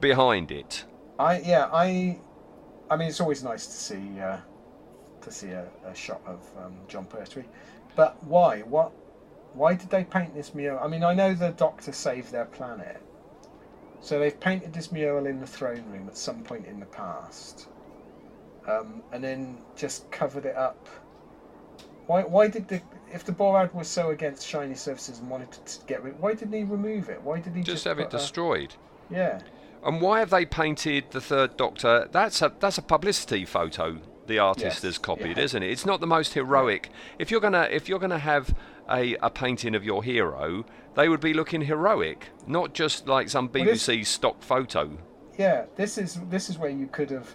behind 0.00 0.50
it. 0.52 0.84
I 1.18 1.40
yeah 1.40 1.68
I, 1.72 2.18
I 2.90 2.96
mean 2.96 3.08
it's 3.08 3.20
always 3.20 3.42
nice 3.42 3.66
to 3.66 3.72
see 3.72 4.20
uh, 4.20 4.36
to 5.22 5.30
see 5.30 5.48
a, 5.50 5.66
a 5.86 5.94
shot 5.94 6.20
of 6.26 6.40
um, 6.64 6.74
Jon 6.88 7.06
Pertwee, 7.06 7.44
but 7.96 8.22
why? 8.24 8.60
What? 8.60 8.92
Why 9.54 9.74
did 9.74 9.90
they 9.90 10.04
paint 10.04 10.34
this 10.34 10.54
mural? 10.54 10.78
I 10.82 10.88
mean 10.88 11.02
I 11.02 11.14
know 11.14 11.34
the 11.34 11.50
Doctor 11.50 11.92
saved 11.92 12.30
their 12.32 12.44
planet, 12.44 13.00
so 14.00 14.18
they've 14.18 14.38
painted 14.38 14.72
this 14.72 14.92
mural 14.92 15.26
in 15.26 15.40
the 15.40 15.46
throne 15.46 15.84
room 15.90 16.06
at 16.08 16.16
some 16.16 16.42
point 16.42 16.66
in 16.66 16.78
the 16.80 16.86
past, 16.86 17.68
um, 18.68 19.02
and 19.12 19.22
then 19.24 19.58
just 19.76 20.10
covered 20.10 20.44
it 20.46 20.56
up. 20.56 20.88
Why? 22.06 22.22
Why 22.22 22.48
did 22.48 22.68
the 22.68 22.80
if 23.12 23.24
the 23.24 23.32
Borad 23.32 23.72
was 23.74 23.88
so 23.88 24.10
against 24.10 24.46
shiny 24.46 24.74
surfaces 24.74 25.18
and 25.20 25.30
wanted 25.30 25.50
to 25.52 25.84
get 25.86 26.02
rid? 26.02 26.18
Why 26.20 26.34
didn't 26.34 26.52
he 26.52 26.64
remove 26.64 27.08
it? 27.08 27.20
Why 27.22 27.40
did 27.40 27.54
he 27.54 27.62
Just 27.62 27.76
just, 27.76 27.84
have 27.84 27.98
it 27.98 28.10
put 28.10 28.14
a- 28.14 28.18
destroyed. 28.18 28.74
yeah. 29.10 29.40
And 29.84 30.00
why 30.00 30.18
have 30.18 30.30
they 30.30 30.44
painted 30.44 31.04
the 31.12 31.20
third 31.20 31.56
Doctor? 31.56 32.08
That's 32.10 32.42
a 32.42 32.52
that's 32.58 32.78
a 32.78 32.82
publicity 32.82 33.44
photo 33.44 33.98
the 34.28 34.38
artist 34.38 34.82
has 34.82 34.98
copied, 34.98 35.36
yeah. 35.36 35.42
isn't 35.44 35.62
it? 35.62 35.70
It's 35.70 35.84
not 35.86 36.00
the 36.00 36.06
most 36.06 36.34
heroic. 36.34 36.90
If 37.18 37.30
you're 37.30 37.40
gonna 37.40 37.68
if 37.70 37.88
you're 37.88 37.98
gonna 37.98 38.18
have 38.18 38.54
a, 38.90 39.16
a 39.16 39.30
painting 39.30 39.74
of 39.74 39.84
your 39.84 40.04
hero, 40.04 40.64
they 40.94 41.08
would 41.08 41.20
be 41.20 41.34
looking 41.34 41.62
heroic, 41.62 42.28
not 42.46 42.72
just 42.74 43.08
like 43.08 43.28
some 43.28 43.50
Well, 43.52 43.64
this- 43.64 43.86
BBC 43.86 44.06
stock 44.06 44.42
photo. 44.42 44.96
Yeah, 45.36 45.66
this 45.76 45.98
is 45.98 46.20
this 46.30 46.48
is 46.50 46.58
where 46.58 46.70
you 46.70 46.86
could 46.86 47.10
have 47.10 47.34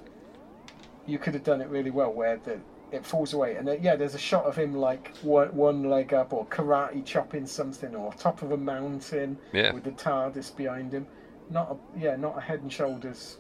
you 1.06 1.18
could 1.18 1.34
have 1.34 1.44
done 1.44 1.60
it 1.62 1.68
really 1.68 1.92
well, 1.92 2.14
where 2.14 2.38
the 2.38 2.60
it 2.92 3.04
falls 3.04 3.34
away, 3.34 3.56
and 3.56 3.68
then, 3.68 3.80
yeah, 3.82 3.96
there's 3.96 4.14
a 4.14 4.20
shot 4.20 4.46
of 4.46 4.56
him 4.56 4.76
like 4.76 5.18
one, 5.24 5.48
one 5.56 5.90
leg 5.90 6.14
up 6.14 6.32
or 6.32 6.46
karate 6.46 7.04
chopping 7.04 7.48
something, 7.48 7.96
or 7.96 8.14
top 8.14 8.44
of 8.44 8.52
a 8.52 8.58
mountain 8.58 9.36
Yeah. 9.52 9.74
with 9.74 9.84
the 9.84 9.92
TARDIS 9.94 10.56
behind 10.56 10.94
him. 10.94 11.08
Not 11.50 11.72
a 11.72 12.00
yeah, 12.00 12.16
not 12.16 12.38
a 12.38 12.42
Head 12.42 12.62
and 12.62 12.72
Shoulders 12.72 13.38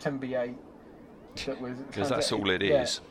10b8. 0.00 0.54
That 1.46 1.60
was 1.60 1.76
Because 1.78 2.08
that's 2.08 2.32
all 2.32 2.50
it 2.50 2.62
is. 2.62 3.00
yeah. 3.00 3.06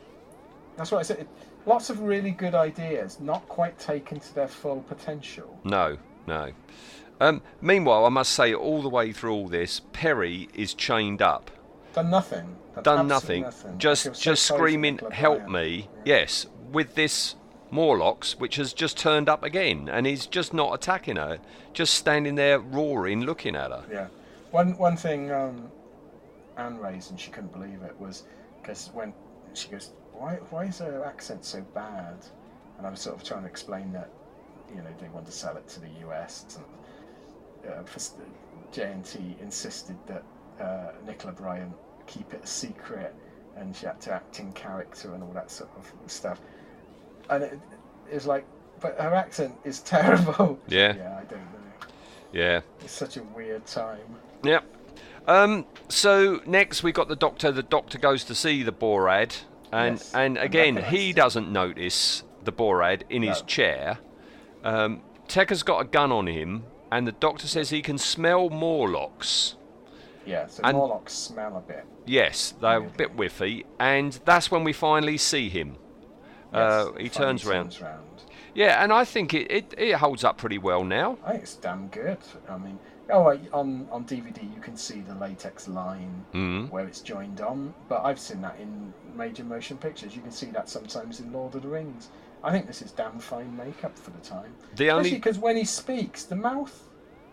That's 0.76 0.92
what 0.92 0.98
I 0.98 1.02
said. 1.02 1.26
Lots 1.66 1.90
of 1.90 2.00
really 2.00 2.30
good 2.30 2.54
ideas, 2.54 3.18
not 3.20 3.46
quite 3.48 3.78
taken 3.78 4.20
to 4.20 4.34
their 4.34 4.48
full 4.48 4.80
potential. 4.88 5.58
No, 5.64 5.98
no. 6.26 6.52
Um, 7.20 7.42
meanwhile, 7.60 8.06
I 8.06 8.10
must 8.10 8.32
say, 8.32 8.54
all 8.54 8.80
the 8.80 8.88
way 8.88 9.12
through 9.12 9.32
all 9.32 9.48
this, 9.48 9.80
Peri 9.92 10.48
is 10.54 10.72
chained 10.72 11.20
up. 11.20 11.50
Done 11.94 12.10
nothing. 12.10 12.56
done 12.82 13.10
absolutely 13.10 13.40
nothing. 13.40 13.74
I 13.74 13.76
Just 13.78 14.02
so 14.04 14.12
just 14.12 14.46
screaming, 14.46 14.98
"Help 15.10 15.46
Bryant." 15.46 15.52
me!" 15.52 15.88
Yes, 16.04 16.46
with 16.70 16.94
this 16.94 17.34
Morlocks, 17.72 18.38
which 18.38 18.54
has 18.56 18.72
just 18.72 18.96
turned 18.96 19.28
up 19.28 19.42
again, 19.42 19.88
and 19.92 20.06
he's 20.06 20.26
just 20.26 20.54
not 20.54 20.72
attacking 20.72 21.16
her, 21.16 21.38
just 21.72 21.94
standing 21.94 22.36
there 22.36 22.60
roaring, 22.60 23.22
looking 23.22 23.56
at 23.56 23.72
her. 23.72 23.84
Yeah. 23.90 24.06
One 24.52 24.78
one 24.78 24.96
thing 24.96 25.32
um, 25.32 25.70
Anne 26.58 26.78
raised, 26.78 27.10
and 27.10 27.18
she 27.18 27.30
couldn't 27.30 27.52
believe 27.52 27.82
it, 27.82 27.98
was 27.98 28.24
because 28.60 28.90
when 28.92 29.14
she 29.54 29.68
goes, 29.68 29.92
"Why 30.12 30.34
why 30.50 30.64
is 30.64 30.78
her 30.78 31.04
accent 31.04 31.44
so 31.44 31.62
bad?" 31.74 32.16
And 32.76 32.86
I 32.86 32.90
was 32.90 33.00
sort 33.00 33.16
of 33.16 33.24
trying 33.24 33.42
to 33.42 33.48
explain 33.48 33.92
that, 33.92 34.10
you 34.70 34.76
know, 34.76 34.94
they 35.00 35.08
want 35.08 35.26
to 35.26 35.32
sell 35.32 35.56
it 35.56 35.66
to 35.68 35.80
the 35.80 35.88
US, 36.06 36.58
and 37.64 37.72
uh, 37.72 37.82
JNT 38.72 39.40
insisted 39.40 39.96
that 40.06 40.22
uh, 40.60 40.92
Nicola 41.06 41.32
Bryant 41.32 41.72
keep 42.06 42.32
it 42.34 42.42
a 42.44 42.46
secret, 42.46 43.14
and 43.56 43.74
she 43.74 43.86
had 43.86 44.00
to 44.02 44.12
act 44.12 44.40
in 44.40 44.52
character 44.52 45.14
and 45.14 45.22
all 45.22 45.32
that 45.32 45.50
sort 45.50 45.70
of 45.76 45.92
stuff. 46.10 46.40
And 47.30 47.44
it, 47.44 47.60
it 48.10 48.14
was 48.14 48.26
like, 48.26 48.44
but 48.80 48.98
her 49.00 49.14
accent 49.14 49.54
is 49.64 49.80
terrible. 49.96 50.58
Yeah. 50.68 50.96
Yeah, 50.96 51.18
I 51.18 51.24
don't 51.24 51.40
know. 51.40 51.86
Yeah. 52.32 52.60
It's 52.80 52.92
such 52.92 53.16
a 53.16 53.22
weird 53.22 53.66
time. 53.66 54.16
Yep. 54.42 54.64
Um, 55.28 55.66
so 55.88 56.40
next 56.46 56.82
we 56.82 56.90
got 56.90 57.08
the 57.08 57.16
doctor. 57.16 57.52
The 57.52 57.62
doctor 57.62 57.98
goes 57.98 58.24
to 58.24 58.34
see 58.34 58.62
the 58.62 58.72
Borad, 58.72 59.36
and 59.70 59.96
Yes, 59.98 60.14
and 60.14 60.38
again 60.38 60.76
he 60.76 61.12
doesn't 61.12 61.52
notice 61.52 62.24
the 62.44 62.52
Borad 62.52 63.02
in 63.10 63.22
his 63.22 63.42
chair. 63.42 63.98
Um, 64.64 65.02
Tekker's 65.28 65.62
got 65.62 65.80
a 65.80 65.84
gun 65.84 66.10
on 66.10 66.26
him, 66.26 66.64
and 66.90 67.06
the 67.06 67.12
doctor 67.12 67.46
says 67.46 67.68
he 67.70 67.82
can 67.82 67.98
smell 67.98 68.48
Morlocks. 68.48 69.56
Yeah, 70.24 70.46
so 70.46 70.62
And- 70.64 70.76
Morlocks 70.76 71.12
smell 71.12 71.56
a 71.58 71.60
bit. 71.60 71.84
Yes, 72.06 72.54
they're 72.58 72.78
a 72.78 72.82
bit 72.82 73.14
whiffy, 73.14 73.64
and 73.78 74.18
that's 74.24 74.50
when 74.50 74.64
we 74.64 74.72
finally 74.72 75.18
see 75.18 75.50
him. 75.50 75.76
uh, 76.54 76.92
he 76.98 77.10
turns 77.10 77.44
round. 77.44 77.72
turns 77.72 77.82
round. 77.82 78.04
Yeah, 78.54 78.82
and 78.82 78.90
I 78.94 79.04
think 79.04 79.34
it, 79.34 79.50
it, 79.52 79.74
it 79.76 79.92
holds 79.96 80.24
up 80.24 80.38
pretty 80.38 80.56
well 80.56 80.82
now. 80.84 81.18
I 81.22 81.32
think 81.32 81.42
it's 81.42 81.54
damn 81.56 81.88
good. 81.88 82.16
I 82.48 82.56
mean, 82.56 82.78
oh, 83.10 83.24
right, 83.24 83.40
on 83.52 83.88
on 83.90 84.04
DVD 84.04 84.42
you 84.54 84.60
can 84.60 84.76
see 84.76 85.00
the 85.00 85.14
latex 85.14 85.68
line 85.68 86.24
Mhm. 86.34 86.70
where 86.70 86.86
it's 86.86 87.00
joined 87.00 87.40
on, 87.40 87.74
but 87.88 88.04
I've 88.04 88.18
seen 88.20 88.40
that 88.42 88.58
in 88.60 88.92
major 89.16 89.44
motion 89.44 89.76
pictures. 89.78 90.14
You 90.14 90.22
can 90.22 90.30
see 90.30 90.46
that 90.46 90.68
sometimes 90.68 91.20
in 91.20 91.32
Lord 91.32 91.54
of 91.54 91.62
the 91.62 91.68
Rings. 91.68 92.08
I 92.44 92.52
think 92.52 92.66
this 92.66 92.82
is 92.82 92.92
damn 92.92 93.18
fine 93.18 93.56
makeup 93.56 93.98
for 93.98 94.10
the 94.10 94.18
time. 94.20 94.54
The 94.76 94.90
only- 94.90 95.10
because 95.10 95.38
when 95.38 95.56
he 95.56 95.64
speaks, 95.64 96.22
the 96.24 96.36
mouth 96.36 96.84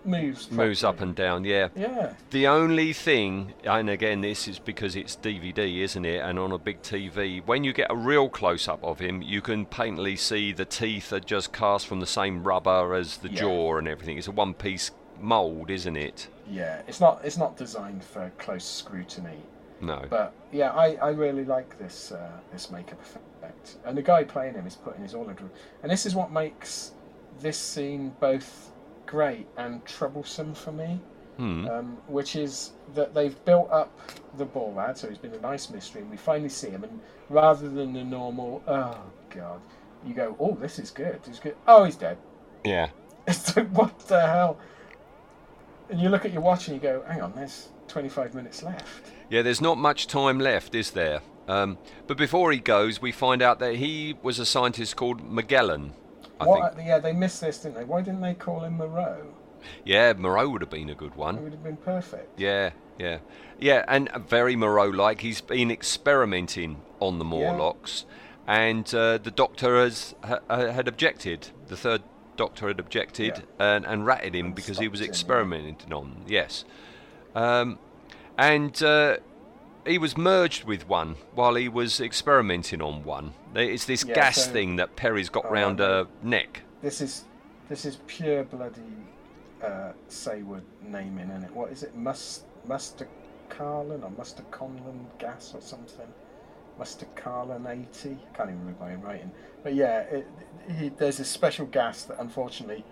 moves. 0.04 0.52
Moves 0.52 0.84
up 0.84 1.02
and 1.02 1.16
down, 1.16 1.44
yeah. 1.46 1.70
Yeah. 1.76 2.14
The 2.32 2.48
only 2.48 2.94
thing, 2.94 3.54
and 3.64 3.90
again, 3.90 4.22
this 4.22 4.48
is 4.48 4.60
because 4.60 4.96
it's 4.96 5.16
DVD, 5.16 5.82
isn't 5.82 6.06
it? 6.06 6.22
And 6.22 6.38
on 6.40 6.52
a 6.52 6.58
big 6.60 6.82
TV, 6.84 7.40
when 7.46 7.64
you 7.64 7.74
get 7.74 7.92
a 7.92 7.96
real 7.96 8.30
close 8.30 8.68
up 8.68 8.84
of 8.84 9.00
him, 9.00 9.22
you 9.22 9.42
can 9.42 9.66
painfully 9.66 10.16
see 10.16 10.52
the 10.52 10.66
teeth 10.66 11.12
are 11.12 11.20
just 11.20 11.52
cast 11.54 11.88
from 11.88 12.00
the 12.00 12.06
same 12.08 12.44
rubber 12.44 12.94
as 12.94 13.18
the 13.18 13.30
Yeah. 13.30 13.42
jaw 13.42 13.78
and 13.78 13.88
everything. 13.88 14.18
It's 14.18 14.28
a 14.28 14.32
one 14.32 14.54
piece 14.54 14.92
mould, 15.20 15.70
isn't 15.70 15.96
it? 15.96 16.28
Yeah, 16.50 16.82
it's 16.88 17.00
not 17.00 17.22
it's 17.24 17.38
not 17.38 17.58
designed 17.58 18.04
for 18.04 18.32
close 18.38 18.66
scrutiny. 18.66 19.38
No. 19.82 20.04
But 20.10 20.34
yeah, 20.52 20.72
I, 20.72 20.96
I 20.96 21.10
really 21.10 21.44
like 21.44 21.78
this 21.78 22.12
uh, 22.12 22.32
this 22.52 22.72
makeup 22.72 23.00
effect, 23.02 23.78
and 23.86 23.98
the 23.98 24.02
guy 24.02 24.24
playing 24.24 24.54
him 24.56 24.66
is 24.66 24.76
putting 24.76 25.02
his 25.02 25.14
all 25.14 25.28
into 25.30 25.46
it. 25.46 25.52
And 25.84 25.92
this 25.92 26.06
is 26.06 26.16
what 26.16 26.32
makes 26.32 26.92
this 27.42 27.58
scene 27.58 28.14
both 28.20 28.72
great 29.06 29.48
and 29.58 29.86
troublesome 29.86 30.54
for 30.54 30.72
me, 30.72 31.00
Hmm. 31.38 31.68
um, 31.68 31.98
which 32.08 32.36
is 32.38 32.72
that 32.94 33.14
they've 33.14 33.44
built 33.44 33.70
up 33.70 33.92
the 34.38 34.46
Borad, 34.46 34.98
so 34.98 35.10
he's 35.10 35.18
been 35.18 35.34
a 35.34 35.42
nice 35.42 35.70
mystery, 35.70 36.02
and 36.02 36.10
we 36.10 36.16
finally 36.18 36.50
see 36.50 36.70
him, 36.70 36.86
and 36.86 37.02
rather 37.30 37.68
than 37.68 37.92
the 37.92 38.04
normal, 38.04 38.64
oh 38.68 38.98
god, 39.30 39.60
you 40.06 40.14
go, 40.14 40.36
oh 40.40 40.56
this 40.56 40.80
is 40.80 40.90
good, 40.92 41.20
he's 41.28 41.40
good, 41.40 41.56
oh 41.68 41.84
he's 41.84 41.98
dead. 41.98 42.18
Yeah. 42.64 42.90
It's 43.28 43.58
like 43.58 43.70
what 43.70 44.00
the 44.08 44.22
hell? 44.22 44.60
And 45.90 46.00
you 46.00 46.10
look 46.10 46.26
at 46.26 46.34
your 46.34 46.42
watch 46.42 46.68
and 46.68 46.76
you 46.76 46.82
go, 46.82 47.04
hang 47.08 47.22
on, 47.22 47.34
there's 47.36 47.70
25 47.88 48.34
minutes 48.34 48.64
left. 48.64 49.12
Yeah, 49.30 49.42
there's 49.42 49.62
not 49.62 49.78
much 49.78 50.08
time 50.08 50.40
left, 50.40 50.74
is 50.76 50.92
there? 50.92 51.22
Um, 51.48 51.78
but 52.08 52.18
before 52.18 52.52
he 52.52 52.60
goes, 52.60 53.02
we 53.02 53.12
find 53.12 53.42
out 53.42 53.60
that 53.60 53.76
he 53.76 54.16
was 54.24 54.40
a 54.40 54.46
scientist 54.46 54.96
called 54.96 55.22
Megelen. 55.22 55.92
I 56.40 56.46
What, 56.46 56.76
think. 56.76 56.88
yeah, 56.88 57.00
they 57.00 57.14
missed 57.14 57.42
this, 57.42 57.60
didn't 57.60 57.76
they? 57.76 57.84
Why 57.84 58.02
didn't 58.02 58.22
they 58.22 58.34
call 58.34 58.62
him 58.62 58.78
Moreau? 58.78 59.28
Yeah, 59.84 60.14
Moreau 60.14 60.50
would 60.50 60.62
have 60.62 60.70
been 60.70 60.90
a 60.90 60.96
good 60.96 61.16
one. 61.16 61.38
It 61.38 61.42
would 61.42 61.52
have 61.54 61.64
been 61.64 61.78
perfect. 61.78 62.40
Yeah, 62.40 62.72
yeah, 63.00 63.20
yeah, 63.60 63.84
and 63.88 64.10
very 64.28 64.56
Moreau-like. 64.56 65.22
He's 65.22 65.42
been 65.42 65.72
experimenting 65.72 66.82
on 67.00 67.20
the 67.20 67.26
Yeah. 67.26 67.52
Morlocks, 67.52 68.06
and 68.48 68.86
uh, 68.94 69.18
the 69.18 69.32
Doctor 69.32 69.80
has 69.82 70.14
ha, 70.24 70.40
had 70.50 70.88
objected. 70.88 71.48
The 71.68 71.78
third 71.78 72.04
Doctor 72.38 72.68
had 72.68 72.80
objected 72.80 73.44
and, 73.60 73.86
and 73.86 74.06
ratted 74.06 74.36
him 74.36 74.48
And 74.48 74.56
because 74.56 74.80
he 74.80 74.88
was 74.88 75.00
him, 75.00 75.06
yeah. 75.06 75.10
experimenting 75.10 75.94
on. 75.94 76.24
Yes, 76.28 76.66
um, 77.34 77.80
and 78.38 78.82
uh, 78.84 79.18
he 79.86 79.98
was 79.98 80.18
merged 80.18 80.64
with 80.66 80.88
one 80.88 81.16
while 81.34 81.56
he 81.56 81.70
was 81.70 82.00
experimenting 82.02 82.82
on 82.82 83.04
one. 83.04 83.34
It's 83.56 83.86
this 83.86 84.04
Yeah, 84.04 84.16
gas 84.16 84.46
so- 84.46 84.52
thing 84.52 84.76
that 84.78 84.96
Peri's 84.96 85.30
got 85.30 85.46
Oh, 85.46 85.52
round 85.52 85.80
I 85.82 85.86
her 85.86 86.08
neck. 86.24 86.62
This 86.82 87.02
is 87.02 87.26
this 87.70 87.86
is 87.86 87.98
pure 88.08 88.44
bloody 88.44 88.82
uh, 89.64 89.94
Saward 90.10 90.62
naming, 90.84 91.30
is 91.30 91.44
it? 91.46 91.52
What 91.56 91.72
is 91.72 91.84
it? 91.84 91.96
Must 91.96 92.44
Mustacarlin 92.68 94.04
or 94.04 94.12
Mustaconlin 94.12 95.06
gas 95.18 95.54
or 95.56 95.62
something? 95.62 96.08
Mustacarlin 96.80 97.66
80? 97.68 98.18
Can't 98.34 98.50
even 98.50 98.66
read 98.68 98.80
my 98.80 98.94
own 98.94 99.02
writing. 99.02 99.32
But 99.64 99.74
yeah, 99.76 100.02
it, 100.02 100.28
he, 100.70 100.90
there's 100.90 101.20
a 101.20 101.26
special 101.26 101.66
gas 101.66 102.04
that 102.04 102.20
unfortunately 102.20 102.84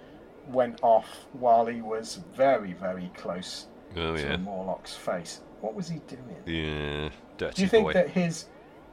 went 0.47 0.79
off 0.81 1.07
while 1.33 1.65
he 1.65 1.81
was 1.81 2.19
very, 2.35 2.73
very 2.73 3.11
close 3.15 3.67
Oh 3.95 4.15
to 4.15 4.21
yeah, 4.21 4.35
Morlock's 4.37 4.95
face. 4.95 5.41
What 5.61 5.75
was 5.75 5.87
he 5.87 5.99
doing? 6.07 6.35
yeah, 6.45 7.09
dirty 7.37 7.55
Do 7.55 7.61
you 7.61 7.67
think 7.67 7.85
boy. 7.85 7.93
that 7.93 8.09
his 8.09 8.45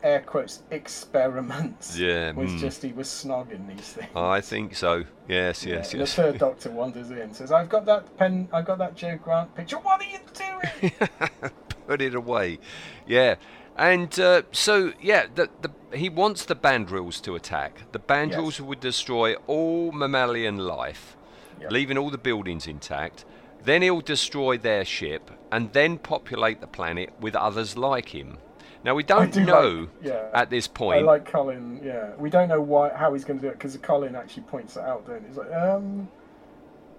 air 0.02 0.20
quotes 0.20 0.62
experiments 0.70 1.98
Yeah, 1.98 2.32
was 2.32 2.50
mm. 2.50 2.58
just 2.58 2.82
he 2.82 2.92
was 2.92 3.08
snogging 3.08 3.66
these 3.68 3.92
things? 3.92 4.10
I 4.14 4.40
think 4.40 4.74
so. 4.76 5.04
Yes, 5.28 5.64
yes, 5.64 5.92
and 5.92 6.00
yes. 6.00 6.14
The 6.14 6.22
third 6.22 6.38
Doctor 6.46 6.70
wanders 6.70 7.10
in, 7.10 7.32
says, 7.34 7.50
"I've 7.52 7.68
got 7.68 7.86
that 7.86 8.16
pen. 8.16 8.48
I've 8.52 8.66
got 8.66 8.78
that 8.78 8.94
Jo 8.94 9.16
Grant 9.16 9.54
picture. 9.54 9.78
What 9.78 10.00
are 10.00 10.04
you 10.04 10.18
doing?" 10.34 10.92
put 11.86 12.00
it 12.00 12.14
away. 12.14 12.58
Yeah. 13.06 13.34
And 13.80 14.20
uh, 14.20 14.42
so, 14.52 14.92
yeah, 15.00 15.24
the, 15.34 15.48
the, 15.62 15.96
he 15.96 16.10
wants 16.10 16.44
the 16.44 16.54
Bandrils 16.54 17.20
to 17.22 17.34
attack. 17.34 17.90
The 17.92 17.98
Bandrils 17.98 18.58
Yes. 18.58 18.60
would 18.60 18.80
destroy 18.80 19.34
all 19.46 19.90
mammalian 19.90 20.58
life, 20.58 21.16
Yep. 21.62 21.72
leaving 21.72 21.96
all 21.96 22.10
the 22.10 22.18
buildings 22.18 22.66
intact. 22.66 23.24
Then 23.64 23.80
he'll 23.80 24.02
destroy 24.02 24.58
their 24.58 24.84
ship 24.84 25.30
and 25.50 25.72
then 25.72 25.96
populate 25.96 26.60
the 26.60 26.66
planet 26.66 27.10
with 27.20 27.34
others 27.34 27.76
like 27.78 28.10
him. 28.14 28.36
Now, 28.84 28.94
we 28.94 29.02
don't 29.02 29.32
do 29.32 29.44
know 29.44 29.70
like- 29.80 29.88
yeah. 30.02 30.28
at 30.34 30.50
this 30.50 30.66
point. 30.68 31.00
I 31.00 31.02
like 31.02 31.24
Colin. 31.24 31.80
Yeah, 31.82 32.10
we 32.18 32.28
don't 32.28 32.48
know 32.48 32.60
why 32.60 32.90
how 32.94 33.12
he's 33.14 33.24
going 33.24 33.38
to 33.40 33.46
do 33.46 33.48
it 33.50 33.52
because 33.58 33.76
Colin 33.78 34.14
actually 34.14 34.42
points 34.44 34.76
it 34.76 34.82
out. 34.82 35.06
Don't? 35.06 35.26
He's 35.26 35.36
like, 35.38 35.52
um, 35.52 36.08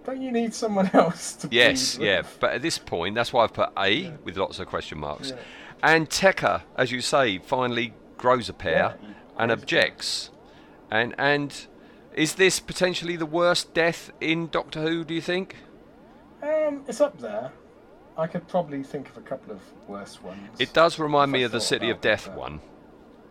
don't 0.03 0.21
you 0.21 0.31
need 0.31 0.53
someone 0.53 0.89
else 0.93 1.33
to? 1.37 1.47
Yes, 1.51 1.97
yeah, 1.99 2.23
but 2.39 2.53
at 2.53 2.61
this 2.63 2.77
point, 2.79 3.13
that's 3.15 3.31
why 3.33 3.43
I've 3.43 3.53
put 3.53 3.69
A 3.77 4.11
with 4.23 4.35
lots 4.37 4.59
of 4.59 4.67
question 4.67 4.99
marks. 4.99 5.29
Yeah. 5.31 5.37
And 5.83 6.09
Tekker, 6.09 6.61
as 6.75 6.91
you 6.91 7.01
say, 7.01 7.39
finally 7.39 7.93
grows 8.17 8.49
a 8.49 8.53
pair 8.53 8.97
Yeah, 9.01 9.07
and 9.37 9.51
objects. 9.51 10.29
And 10.89 11.15
and 11.17 11.67
is 12.13 12.35
this 12.35 12.59
potentially 12.59 13.15
the 13.15 13.25
worst 13.25 13.73
death 13.73 14.11
in 14.19 14.47
Doctor 14.49 14.81
Who? 14.81 15.03
Do 15.03 15.13
you 15.13 15.21
think? 15.21 15.55
Um, 16.43 16.83
it's 16.87 17.01
up 17.01 17.19
there. 17.19 17.51
I 18.17 18.27
could 18.27 18.47
probably 18.47 18.83
think 18.83 19.09
of 19.09 19.17
a 19.17 19.21
couple 19.21 19.53
of 19.53 19.61
worse 19.87 20.21
ones. 20.21 20.59
It 20.59 20.73
does 20.73 20.99
remind 20.99 21.31
me 21.31 21.43
of 21.43 21.51
the 21.51 21.61
City 21.61 21.89
of 21.89 22.01
Death 22.01 22.27
one. 22.29 22.59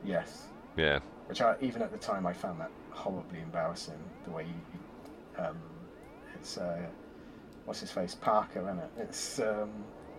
Yes. 0.05 0.47
Yeah, 0.77 1.01
which 1.27 1.41
I, 1.43 1.57
even 1.61 1.83
at 1.83 1.93
the 1.93 1.99
time 1.99 2.27
I 2.27 2.33
found 2.33 2.61
that 2.61 2.71
horribly 2.91 3.41
embarrassing. 3.41 3.99
The 4.25 4.31
way 4.31 4.45
he, 4.45 5.41
um, 5.41 5.57
it's 6.35 6.57
uh, 6.59 6.79
what's 7.65 7.81
his 7.81 7.91
face 7.91 8.15
Parker, 8.15 8.63
isn't 8.63 8.79
it? 8.79 8.91
It's 8.99 9.39
um, 9.41 9.71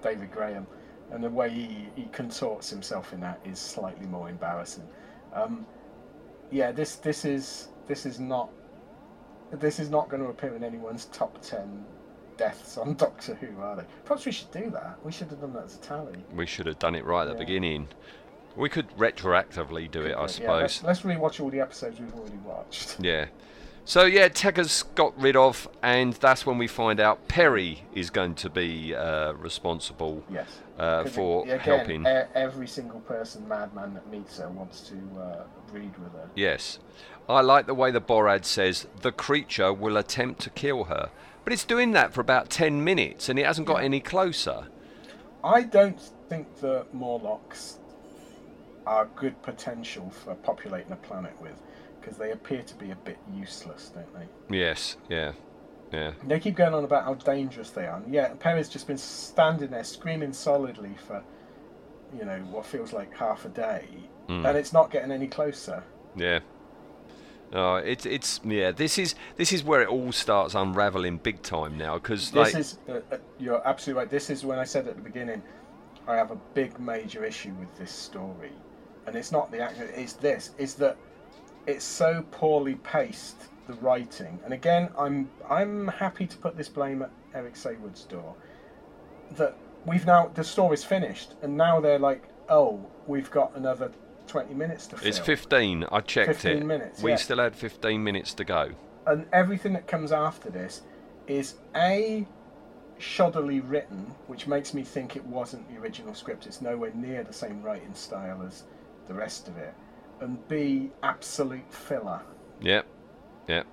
David 0.03 0.32
Graham, 0.32 0.67
and 1.12 1.24
the 1.24 1.30
way 1.30 1.49
he, 1.49 1.88
he 1.95 2.07
contorts 2.12 2.70
himself 2.70 3.14
in 3.14 3.20
that 3.20 3.39
is 3.45 3.59
slightly 3.59 4.07
more 4.07 4.30
embarrassing. 4.30 4.88
Um, 5.34 5.66
yeah, 6.51 6.72
this 6.72 6.95
this 6.95 7.26
is 7.26 7.70
this 7.88 8.05
is 8.05 8.20
not 8.20 8.49
this 9.51 9.80
is 9.80 9.89
not 9.89 10.09
going 10.09 10.24
to 10.24 10.30
appear 10.30 10.55
in 10.55 10.64
anyone's 10.64 11.05
top 11.05 11.41
ten 11.41 11.86
deaths 12.38 12.78
on 12.78 12.93
Doctor 12.97 13.36
Who, 13.36 13.62
are 13.62 13.76
they? 13.76 13.84
Perhaps 14.05 14.26
we 14.26 14.32
should 14.32 14.51
do 14.51 14.70
that. 14.72 14.97
We 15.03 15.12
should 15.12 15.30
have 15.30 15.41
done 15.41 15.53
that 15.53 15.66
as 15.66 15.76
a 15.76 15.80
tally. 15.80 16.24
we 16.34 16.45
should 16.45 16.66
have 16.66 16.80
done 16.80 16.95
it 16.95 17.05
right 17.05 17.28
at 17.28 17.34
the 17.34 17.38
beginning. 17.38 17.88
We 18.55 18.68
could 18.68 18.89
retroactively 18.97 19.89
do 19.89 20.01
it, 20.01 20.16
I 20.16 20.28
suppose. 20.28 20.41
Yeah, 20.41 20.51
let's, 20.53 20.84
let's 20.84 21.01
rewatch 21.01 21.39
all 21.39 21.49
the 21.49 21.62
episodes 21.62 22.01
we've 22.01 22.14
already 22.14 22.36
watched. 22.38 22.97
Yeah. 22.99 23.28
So 23.84 24.05
yeah, 24.05 24.29
Tekker's 24.29 24.84
got 24.95 25.19
rid 25.19 25.36
of, 25.36 25.67
and 25.82 26.13
that's 26.13 26.45
when 26.45 26.57
we 26.57 26.67
find 26.67 26.99
out 26.99 27.27
Peri 27.27 27.84
is 27.93 28.09
going 28.09 28.36
to 28.36 28.49
be 28.49 28.95
uh, 28.95 29.34
responsible 29.34 30.23
Yes. 30.32 30.47
uh, 30.77 31.05
for 31.05 31.43
again, 31.43 31.59
helping. 31.59 32.05
e- 32.05 32.23
every 32.36 32.67
single 32.67 32.99
person, 33.01 33.47
madman 33.47 33.93
that 33.95 34.09
meets 34.09 34.38
her 34.38 34.49
wants 34.49 34.82
to 34.89 34.95
uh, 35.19 35.43
breed 35.71 35.91
with 35.97 36.13
her. 36.13 36.29
Yes. 36.36 36.79
I 37.27 37.41
like 37.41 37.65
the 37.65 37.73
way 37.73 37.91
the 37.91 38.01
Borad 38.01 38.45
says 38.45 38.88
the 39.01 39.11
creature 39.11 39.73
will 39.73 39.97
attempt 39.97 40.41
to 40.41 40.49
kill 40.51 40.86
her. 40.86 41.09
But 41.43 41.53
it's 41.53 41.65
doing 41.65 41.91
that 41.93 42.13
for 42.13 42.21
about 42.21 42.49
10 42.49 42.84
minutes 42.84 43.29
and 43.29 43.39
it 43.39 43.45
hasn't 43.45 43.67
got 43.67 43.84
any 43.84 43.99
closer. 43.99 44.67
I 45.43 45.63
don't 45.63 45.99
think 46.29 46.57
the 46.59 46.86
Morlocks 46.93 47.77
are 48.86 49.07
good 49.15 49.41
potential 49.41 50.09
for 50.11 50.36
populating 50.36 50.91
a 50.91 50.95
planet 50.97 51.34
with, 51.41 51.59
because 52.02 52.18
they 52.18 52.32
appear 52.32 52.62
to 52.64 52.76
be 52.76 52.91
a 52.91 52.95
bit 52.95 53.18
useless, 53.34 53.91
don't 53.93 54.14
they? 54.14 54.58
Yes, 54.58 54.97
yeah, 55.10 55.34
yeah. 55.93 56.12
They 56.26 56.39
keep 56.39 56.56
going 56.56 56.74
on 56.74 56.84
about 56.84 57.04
how 57.06 57.14
dangerous 57.14 57.70
they 57.70 57.86
are. 57.86 57.97
And 57.97 58.14
yeah, 58.14 58.34
Peri's 58.39 58.70
just 58.70 58.88
been 58.88 58.97
standing 58.97 59.70
there 59.70 59.84
screaming 59.84 60.34
solidly 60.34 60.95
for, 61.08 61.24
you 62.18 62.26
know, 62.26 62.39
what 62.49 62.66
feels 62.66 62.91
like 62.93 63.16
half 63.16 63.45
a 63.45 63.49
day, 63.49 63.88
Hmm. 64.28 64.45
and 64.45 64.58
it's 64.58 64.74
not 64.74 64.91
getting 64.91 65.12
any 65.12 65.28
closer. 65.28 65.84
Yeah. 66.16 66.39
Oh, 67.54 67.76
it's 67.76 68.06
it's 68.06 68.39
yeah. 68.45 68.72
This 68.72 68.97
is 68.97 69.14
this 69.36 69.52
is 69.52 69.62
where 69.64 69.82
it 69.82 69.89
all 69.89 70.12
starts 70.14 70.56
unraveling 70.56 71.18
big 71.18 71.41
time 71.41 71.78
now 71.78 71.95
because 71.95 72.32
This 72.32 72.54
like 72.54 72.56
is, 72.62 72.78
uh, 72.88 72.99
uh, 73.12 73.18
you're 73.39 73.66
absolutely 73.68 73.99
right. 74.04 74.10
This 74.10 74.30
is 74.30 74.45
when 74.45 74.58
I 74.58 74.64
said 74.64 74.88
at 74.88 74.95
the 74.95 75.02
beginning, 75.02 75.43
I 76.08 76.16
have 76.16 76.32
a 76.32 76.38
big 76.54 76.80
major 76.80 77.26
issue 77.26 77.54
with 77.60 77.78
this 77.78 77.91
story, 77.91 78.54
and 79.06 79.18
it's 79.18 79.34
not 79.34 79.52
the 79.52 79.60
action. 79.60 79.89
It's 79.93 80.14
this. 80.14 80.52
It's 80.58 80.76
that 80.76 80.95
it's 81.68 81.86
so 81.86 82.26
poorly 82.32 82.76
paced. 82.76 83.47
The 83.68 83.74
writing, 83.74 84.39
and 84.43 84.53
again, 84.53 84.89
I'm 84.97 85.30
I'm 85.47 85.88
happy 85.88 86.26
to 86.26 86.36
put 86.38 86.57
this 86.57 86.68
blame 86.68 87.03
at 87.03 87.12
Eric 87.36 87.55
Saward's 87.55 88.03
door. 88.05 88.36
That 89.38 89.55
we've 89.86 90.05
now 90.05 90.31
the 90.34 90.44
story's 90.44 90.84
finished, 90.84 91.35
and 91.44 91.56
now 91.56 91.80
they're 91.80 91.99
like, 91.99 92.23
oh, 92.49 92.84
we've 93.06 93.30
got 93.30 93.56
another 93.56 93.91
twenty 94.27 94.56
minutes 94.56 94.88
to 94.88 94.98
fill. 94.98 95.07
it's 95.07 95.19
15. 95.19 95.85
I 95.91 95.99
checked 96.02 96.27
15 96.41 96.52
it. 96.52 96.65
minutes, 96.65 97.03
we 97.03 97.11
yeah. 97.11 97.18
still 97.18 97.38
had 97.38 97.56
15 97.56 98.03
minutes 98.03 98.34
to 98.34 98.44
go. 98.44 98.72
and 99.06 99.26
everything 99.31 99.73
that 99.73 99.88
comes 99.88 100.11
after 100.11 100.49
this 100.49 100.81
is 101.27 101.56
a 101.76 102.26
shoddily 102.99 103.61
written, 103.64 104.14
which 104.27 104.48
makes 104.48 104.73
me 104.73 104.84
think 104.84 105.15
it 105.15 105.26
wasn't 105.26 105.68
the 105.69 105.80
original 105.80 106.14
script. 106.14 106.45
It's 106.48 106.61
nowhere 106.61 106.91
near 106.94 107.23
the 107.23 107.34
same 107.34 107.61
writing 107.61 107.94
style 107.94 108.41
as 108.45 108.64
the 109.07 109.14
rest 109.14 109.48
of 109.48 109.57
it, 109.57 109.73
and 110.22 110.48
b 110.48 110.91
absolute 111.03 111.72
filler. 111.73 112.22
Yep, 112.61 112.85
yep. 113.48 113.68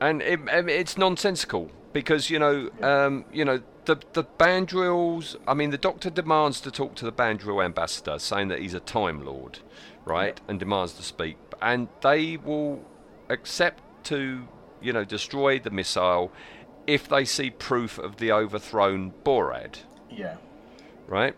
And 0.00 0.20
it, 0.22 0.40
um, 0.52 0.68
it's 0.68 0.98
nonsensical 0.98 1.70
because 1.92 2.28
you 2.28 2.38
know, 2.38 2.70
um, 2.82 3.24
you 3.32 3.44
know, 3.44 3.62
the 3.86 3.98
the 4.12 4.24
Bandrils. 4.24 5.36
I 5.46 5.54
mean, 5.54 5.70
the 5.70 5.78
Doctor 5.78 6.10
demands 6.10 6.60
to 6.62 6.70
talk 6.70 6.94
to 6.96 7.04
the 7.04 7.12
Bandril 7.12 7.64
ambassador, 7.64 8.18
saying 8.18 8.48
that 8.48 8.58
he's 8.58 8.74
a 8.74 8.80
Time 8.80 9.24
Lord, 9.24 9.60
right, 10.04 10.38
and 10.48 10.58
demands 10.58 10.92
to 10.94 11.02
speak, 11.02 11.36
and 11.62 11.88
they 12.02 12.36
will 12.36 12.84
accept 13.30 13.82
to, 14.04 14.46
you 14.82 14.92
know, 14.92 15.04
destroy 15.04 15.58
the 15.58 15.70
missile 15.70 16.30
if 16.86 17.08
they 17.08 17.24
see 17.24 17.48
proof 17.50 17.96
of 17.98 18.18
the 18.18 18.30
overthrown 18.30 19.12
Borad, 19.24 19.78
Yeah. 20.10 20.36
right? 21.06 21.34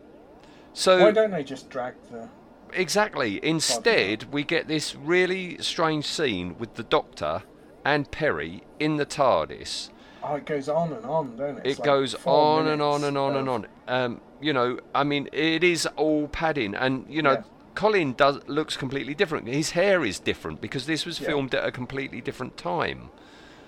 So 0.72 1.00
Why 1.00 1.12
don't 1.12 1.30
they 1.30 1.44
just 1.44 1.70
drag 1.70 1.94
the? 2.10 2.28
Exactly. 2.72 3.44
Instead, 3.44 4.32
we 4.32 4.44
get 4.44 4.68
this 4.68 4.94
really 4.94 5.58
strange 5.58 6.04
scene 6.06 6.56
with 6.58 6.74
the 6.74 6.82
Doctor 6.82 7.42
and 7.84 8.10
Peri 8.10 8.62
in 8.78 8.96
the 8.96 9.06
TARDIS. 9.06 9.90
Oh, 10.22 10.34
it 10.34 10.46
goes 10.46 10.68
on 10.68 10.92
and 10.92 11.04
on, 11.06 11.36
don't 11.36 11.58
it? 11.58 11.66
It's 11.66 11.78
It 11.78 11.82
like 11.82 11.86
goes 11.86 12.14
on 12.24 12.66
and 12.66 12.82
on 12.82 13.04
and 13.04 13.16
on 13.16 13.36
and 13.36 13.48
on. 13.48 13.66
Um, 13.86 14.20
you 14.40 14.52
know, 14.52 14.78
I 14.94 15.04
mean, 15.04 15.28
it 15.32 15.62
is 15.62 15.86
all 15.96 16.28
padding, 16.28 16.74
and 16.74 17.06
you 17.08 17.22
know, 17.22 17.32
Yeah. 17.32 17.42
Colin 17.74 18.14
does 18.14 18.40
looks 18.48 18.76
completely 18.76 19.14
different. 19.14 19.46
His 19.46 19.70
hair 19.70 20.04
is 20.04 20.18
different 20.18 20.60
because 20.60 20.86
this 20.86 21.06
was 21.06 21.20
Yeah. 21.20 21.28
filmed 21.28 21.54
at 21.54 21.64
a 21.64 21.70
completely 21.70 22.20
different 22.20 22.56
time. 22.56 23.10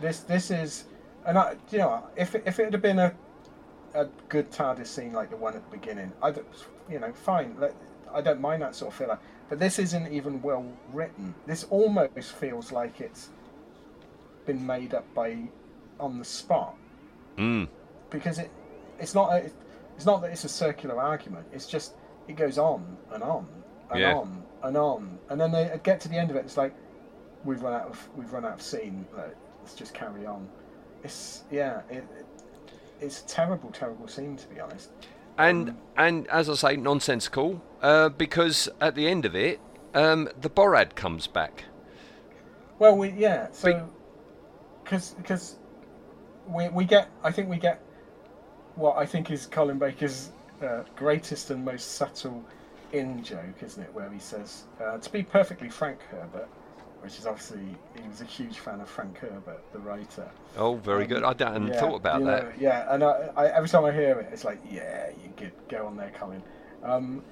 This 0.00 0.20
this 0.20 0.50
is, 0.50 0.84
and 1.24 1.38
I, 1.38 1.56
you 1.70 1.78
know, 1.78 2.04
if 2.16 2.34
it, 2.34 2.42
if 2.46 2.58
it 2.58 2.72
had 2.72 2.82
been 2.82 2.98
a 2.98 3.14
a 3.94 4.06
good 4.28 4.50
TARDIS 4.50 4.86
scene 4.86 5.12
like 5.12 5.30
the 5.30 5.36
one 5.36 5.54
at 5.54 5.64
the 5.70 5.76
beginning, 5.76 6.12
I, 6.22 6.30
don't- 6.32 6.46
you 6.90 6.98
know, 6.98 7.12
fine. 7.12 7.56
Let, 7.58 7.74
I 8.12 8.20
don't 8.20 8.40
mind 8.40 8.62
that 8.62 8.74
sort 8.74 8.92
of 8.92 8.98
filler. 8.98 9.18
But 9.48 9.58
this 9.58 9.78
isn't 9.78 10.12
even 10.12 10.42
well 10.42 10.66
written. 10.92 11.34
This 11.46 11.64
almost 11.70 12.32
feels 12.32 12.70
like 12.72 13.00
it's 13.00 13.30
been 14.46 14.64
made 14.66 14.94
up 14.94 15.04
by 15.14 15.36
on 16.00 16.18
the 16.18 16.24
spot 16.24 16.74
Mm. 17.36 17.68
because 18.10 18.38
it 18.38 18.50
it's 18.98 19.14
not 19.14 19.32
a, 19.32 19.50
it's 19.96 20.06
not 20.06 20.20
that 20.22 20.30
it's 20.30 20.44
a 20.44 20.48
circular 20.48 21.00
argument. 21.00 21.46
It's 21.52 21.66
just 21.66 21.94
it 22.26 22.34
goes 22.36 22.58
on 22.58 22.96
and 23.12 23.22
on 23.22 23.46
and 23.90 24.00
Yeah. 24.00 24.14
on 24.14 24.42
and 24.62 24.76
on, 24.76 25.18
and 25.28 25.40
then 25.40 25.52
they 25.52 25.78
get 25.82 26.00
to 26.00 26.08
the 26.08 26.16
end 26.16 26.30
of 26.30 26.36
it. 26.36 26.40
It's 26.44 26.56
like 26.56 26.74
we've 27.44 27.62
run 27.62 27.74
out 27.74 27.86
of 27.88 28.08
we've 28.16 28.32
run 28.32 28.44
out 28.44 28.54
of 28.54 28.62
scene. 28.62 29.06
Let's 29.62 29.74
just 29.74 29.94
carry 29.94 30.26
on. 30.26 30.48
It's 31.04 31.44
yeah, 31.50 31.82
it, 31.88 32.04
it, 32.18 32.26
it's 33.00 33.22
a 33.22 33.26
terrible, 33.26 33.70
terrible 33.70 34.08
scene 34.08 34.36
to 34.36 34.46
be 34.48 34.60
honest. 34.60 34.90
And 35.36 35.76
and 35.96 36.26
as 36.28 36.48
I 36.50 36.54
say, 36.54 36.76
nonsensical 36.76 37.62
uh, 37.82 38.08
because 38.10 38.68
at 38.80 38.94
the 38.94 39.08
end 39.08 39.24
of 39.24 39.34
it, 39.34 39.60
um, 39.94 40.28
the 40.36 40.50
Borad 40.50 40.94
comes 40.94 41.26
back. 41.26 41.64
Well, 42.78 42.96
we 42.96 43.10
yeah, 43.10 43.48
so 43.52 43.88
because 44.84 45.14
because 45.14 45.56
we 46.48 46.68
we 46.68 46.84
get 46.84 47.10
I 47.22 47.32
think 47.32 47.48
we 47.48 47.58
get 47.58 47.80
what 48.74 48.96
I 48.96 49.06
think 49.06 49.30
is 49.30 49.46
Colin 49.46 49.78
Baker's 49.78 50.32
uh, 50.62 50.84
greatest 50.96 51.50
and 51.50 51.64
most 51.64 51.92
subtle 51.92 52.44
in 52.92 53.22
joke, 53.22 53.62
isn't 53.62 53.82
it? 53.82 53.92
Where 53.94 54.10
he 54.10 54.18
says, 54.18 54.64
uh, 54.80 54.98
"To 54.98 55.12
be 55.12 55.22
perfectly 55.22 55.68
frank, 55.70 56.02
Herbert," 56.10 56.48
which 57.00 57.18
is 57.18 57.26
obviously 57.26 57.76
he 58.00 58.08
was 58.08 58.20
a 58.20 58.24
huge 58.24 58.58
fan 58.60 58.80
of 58.80 58.88
Frank 58.88 59.18
Herbert, 59.18 59.62
the 59.72 59.80
writer. 59.80 60.30
Oh, 60.56 60.76
very 60.76 61.06
good. 61.06 61.22
I 61.24 61.28
hadn't 61.38 61.74
Yeah, 61.74 61.76
thought 61.76 61.96
about 61.96 62.24
that. 62.24 62.44
know, 62.44 62.52
yeah, 62.58 62.86
and 62.94 63.02
I, 63.02 63.30
I, 63.36 63.46
every 63.48 63.68
time 63.68 63.84
I 63.84 63.92
hear 63.92 64.20
it, 64.20 64.28
it's 64.32 64.44
like, 64.44 64.60
yeah, 64.64 65.10
you 65.10 65.30
good, 65.36 65.52
go 65.68 65.86
on 65.86 65.96
there, 65.96 66.10
Colin. 66.10 66.42
Um, 66.82 67.24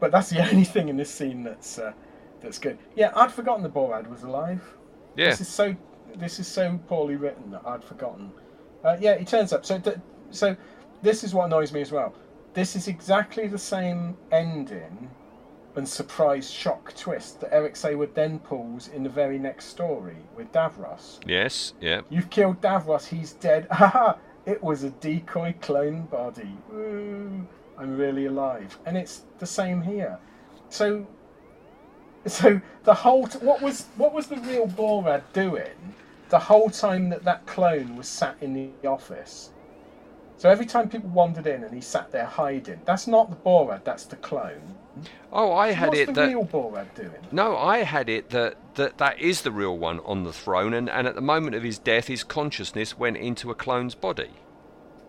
but 0.00 0.10
that's 0.12 0.30
the 0.30 0.40
only 0.50 0.64
thing 0.64 0.88
in 0.88 0.96
this 0.96 1.10
scene 1.10 1.42
that's 1.42 1.78
uh, 1.78 1.92
that's 2.40 2.58
good. 2.58 2.78
Yeah, 2.94 3.12
I'd 3.16 3.32
forgotten 3.32 3.62
the 3.62 3.68
Borad 3.70 4.08
was 4.08 4.22
alive. 4.22 4.62
Yeah. 5.16 5.30
This 5.30 5.42
is 5.42 5.48
so 5.48 5.74
this 6.16 6.38
is 6.38 6.46
so 6.46 6.78
poorly 6.88 7.16
written 7.16 7.50
that 7.50 7.62
I'd 7.66 7.84
forgotten. 7.84 8.32
Uh, 8.84 8.96
yeah, 9.00 9.16
he 9.16 9.24
turns 9.24 9.52
up. 9.52 9.64
So 9.64 9.78
th- 9.78 9.98
so 10.30 10.56
this 11.02 11.24
is 11.24 11.34
what 11.34 11.46
annoys 11.46 11.72
me 11.72 11.80
as 11.80 11.92
well. 11.92 12.14
This 12.54 12.76
is 12.76 12.88
exactly 12.88 13.46
the 13.48 13.58
same 13.58 14.16
ending 14.32 15.10
and 15.76 15.86
surprise 15.86 16.50
shock 16.50 16.94
twist 16.94 17.40
that 17.40 17.52
Eric 17.52 17.74
Saward 17.74 18.14
then 18.14 18.38
pulls 18.38 18.88
in 18.88 19.02
the 19.02 19.10
very 19.10 19.38
next 19.38 19.66
story 19.66 20.16
with 20.34 20.50
Davros. 20.50 21.18
Yes. 21.26 21.74
Yeah. 21.82 22.00
You've 22.08 22.30
killed 22.30 22.62
Davros, 22.62 23.06
he's 23.06 23.34
dead. 23.34 23.66
Haha! 23.70 24.14
it 24.46 24.62
was 24.62 24.84
a 24.84 24.90
decoy 24.90 25.54
clone 25.60 26.02
body. 26.02 26.56
Woo! 26.70 27.46
I'm 27.78 27.96
really 27.96 28.26
alive. 28.26 28.78
And 28.86 28.96
it's 28.96 29.22
the 29.38 29.46
same 29.46 29.82
here. 29.82 30.18
So 30.68 31.06
so 32.26 32.60
the 32.84 32.94
whole 32.94 33.26
t- 33.26 33.38
what 33.38 33.62
was 33.62 33.86
what 33.96 34.12
was 34.12 34.26
the 34.26 34.36
real 34.36 34.66
Borad 34.66 35.22
doing 35.32 35.94
the 36.28 36.38
whole 36.38 36.70
time 36.70 37.08
that 37.10 37.22
that 37.24 37.46
clone 37.46 37.96
was 37.96 38.08
sat 38.08 38.36
in 38.40 38.52
the 38.54 38.88
office? 38.88 39.50
So 40.38 40.50
every 40.50 40.66
time 40.66 40.88
people 40.88 41.08
wandered 41.10 41.46
in 41.46 41.64
and 41.64 41.74
he 41.74 41.80
sat 41.80 42.10
there 42.12 42.26
hiding, 42.26 42.80
that's 42.84 43.06
not 43.06 43.30
the 43.30 43.36
Borad, 43.36 43.84
that's 43.84 44.04
the 44.04 44.16
clone. 44.16 44.74
Oh, 45.32 45.52
I 45.52 45.72
had 45.72 45.88
What's 45.88 46.00
it 46.00 46.06
the 46.06 46.12
that. 46.12 46.28
real 46.28 46.44
Borad 46.44 46.94
doing? 46.94 47.12
No, 47.32 47.56
I 47.56 47.78
had 47.78 48.08
it 48.08 48.30
that, 48.30 48.56
that 48.74 48.98
that 48.98 49.18
is 49.18 49.42
the 49.42 49.50
real 49.50 49.76
one 49.76 50.00
on 50.00 50.24
the 50.24 50.32
throne, 50.32 50.74
and, 50.74 50.90
and 50.90 51.06
at 51.06 51.14
the 51.14 51.20
moment 51.20 51.54
of 51.54 51.62
his 51.62 51.78
death, 51.78 52.06
his 52.08 52.24
consciousness 52.24 52.98
went 52.98 53.16
into 53.16 53.50
a 53.50 53.54
clone's 53.54 53.94
body. 53.94 54.30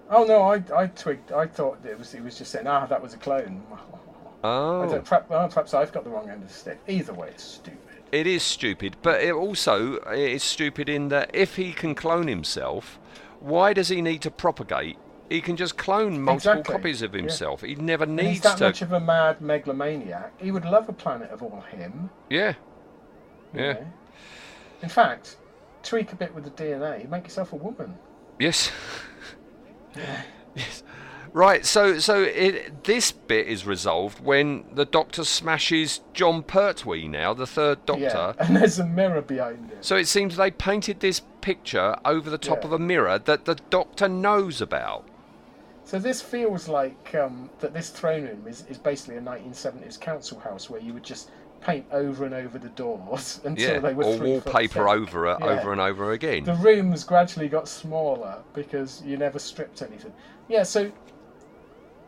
Oh 0.09 0.23
no, 0.23 0.41
I 0.43 0.63
I 0.75 0.87
twigged. 0.87 1.31
I 1.31 1.47
thought 1.47 1.79
it 1.85 1.97
was 1.97 2.11
he 2.11 2.21
was 2.21 2.37
just 2.37 2.51
saying, 2.51 2.67
ah, 2.67 2.85
that 2.85 3.01
was 3.01 3.13
a 3.13 3.17
clone. 3.17 3.63
I 4.43 4.47
Oh, 4.47 5.01
perhaps, 5.03 5.25
oh, 5.31 5.47
perhaps 5.47 5.73
I've 5.73 5.91
got 5.91 6.03
the 6.03 6.09
wrong 6.09 6.29
end 6.29 6.43
of 6.43 6.47
the 6.47 6.53
stick. 6.53 6.79
Either 6.87 7.13
way, 7.13 7.29
it's 7.29 7.43
stupid. 7.43 8.03
it 8.11 8.27
is 8.27 8.43
stupid, 8.43 8.95
but 9.01 9.21
it 9.21 9.33
also 9.33 9.97
is 10.11 10.43
stupid 10.43 10.87
in 10.89 11.09
that 11.09 11.31
if 11.33 11.55
he 11.55 11.73
can 11.73 11.95
clone 11.95 12.27
himself, 12.27 12.99
why 13.39 13.73
does 13.73 13.89
he 13.89 14.01
need 14.01 14.21
to 14.21 14.31
propagate? 14.31 14.97
He 15.29 15.41
can 15.41 15.57
just 15.57 15.75
clone 15.77 16.21
multiple 16.21 16.59
Exactly, 16.61 16.71
copies 16.71 17.01
of 17.01 17.13
yeah. 17.13 17.21
himself. 17.21 17.61
He 17.61 17.75
never 17.75 18.05
And 18.05 18.17
he's 18.19 18.41
needs 18.41 18.41
that 18.43 18.57
to. 18.59 18.65
much 18.65 18.81
of 18.81 18.93
a 18.93 18.99
mad 18.99 19.41
megalomaniac. 19.41 20.39
He 20.39 20.51
would 20.51 20.63
love 20.65 20.87
a 20.87 20.93
planet 20.93 21.31
of 21.31 21.43
all 21.43 21.61
him. 21.71 22.09
Yeah, 22.29 22.53
yeah, 23.53 23.73
know. 23.73 23.87
In 24.81 24.89
fact, 24.89 25.37
tweak 25.83 26.13
a 26.13 26.15
bit 26.15 26.33
with 26.33 26.43
the 26.45 26.51
DNA, 26.51 27.09
make 27.09 27.23
yourself 27.25 27.51
a 27.53 27.57
woman. 27.57 27.97
yes. 28.39 28.71
yes. 30.55 30.83
Right, 31.33 31.65
so 31.65 31.99
so 31.99 32.23
it, 32.23 32.85
this 32.85 33.11
bit 33.11 33.47
is 33.47 33.65
resolved 33.65 34.23
when 34.23 34.65
the 34.73 34.85
Doctor 34.85 35.23
smashes 35.23 36.01
Jon 36.13 36.41
Pertwee 36.41 37.07
now, 37.07 37.33
the 37.33 37.45
third 37.45 37.85
Doctor. 37.85 38.03
Yeah, 38.03 38.33
and 38.39 38.55
there's 38.55 38.79
a 38.79 38.85
mirror 38.85 39.21
behind 39.21 39.69
him. 39.69 39.77
So 39.81 39.95
it 39.97 40.07
seems 40.07 40.35
they 40.35 40.49
painted 40.51 40.99
this 40.99 41.21
picture 41.41 41.95
over 42.05 42.29
the 42.29 42.37
top 42.39 42.61
Yeah. 42.61 42.67
of 42.67 42.73
a 42.73 42.79
mirror 42.79 43.19
that 43.19 43.45
the 43.45 43.55
Doctor 43.69 44.07
knows 44.07 44.61
about. 44.61 45.05
So 45.83 45.99
this 45.99 46.21
feels 46.21 46.67
like 46.67 47.13
um, 47.15 47.49
that 47.59 47.73
this 47.73 47.89
throne 47.89 48.23
room 48.23 48.45
is, 48.47 48.65
is 48.67 48.77
basically 48.77 49.17
a 49.17 49.21
1970s 49.21 49.99
council 49.99 50.39
house 50.39 50.69
where 50.69 50.81
you 50.81 50.93
would 50.93 51.03
just 51.03 51.29
paint 51.61 51.85
over 51.91 52.25
and 52.25 52.33
over 52.33 52.57
the 52.57 52.69
doors 52.69 53.39
until 53.45 53.73
Yeah, 53.75 53.79
they 53.79 53.93
were 53.93 54.03
or 54.03 54.17
wallpaper 54.17 54.87
over 54.89 55.27
it 55.27 55.37
Yeah. 55.39 55.45
over 55.47 55.71
and 55.71 55.81
over 55.81 56.11
again. 56.13 56.43
The 56.43 56.55
rooms 56.55 57.03
gradually 57.03 57.47
got 57.47 57.67
smaller 57.67 58.43
because 58.53 59.01
you 59.05 59.17
never 59.17 59.39
stripped 59.39 59.81
anything. 59.81 60.13
Yeah, 60.47 60.63
so 60.63 60.91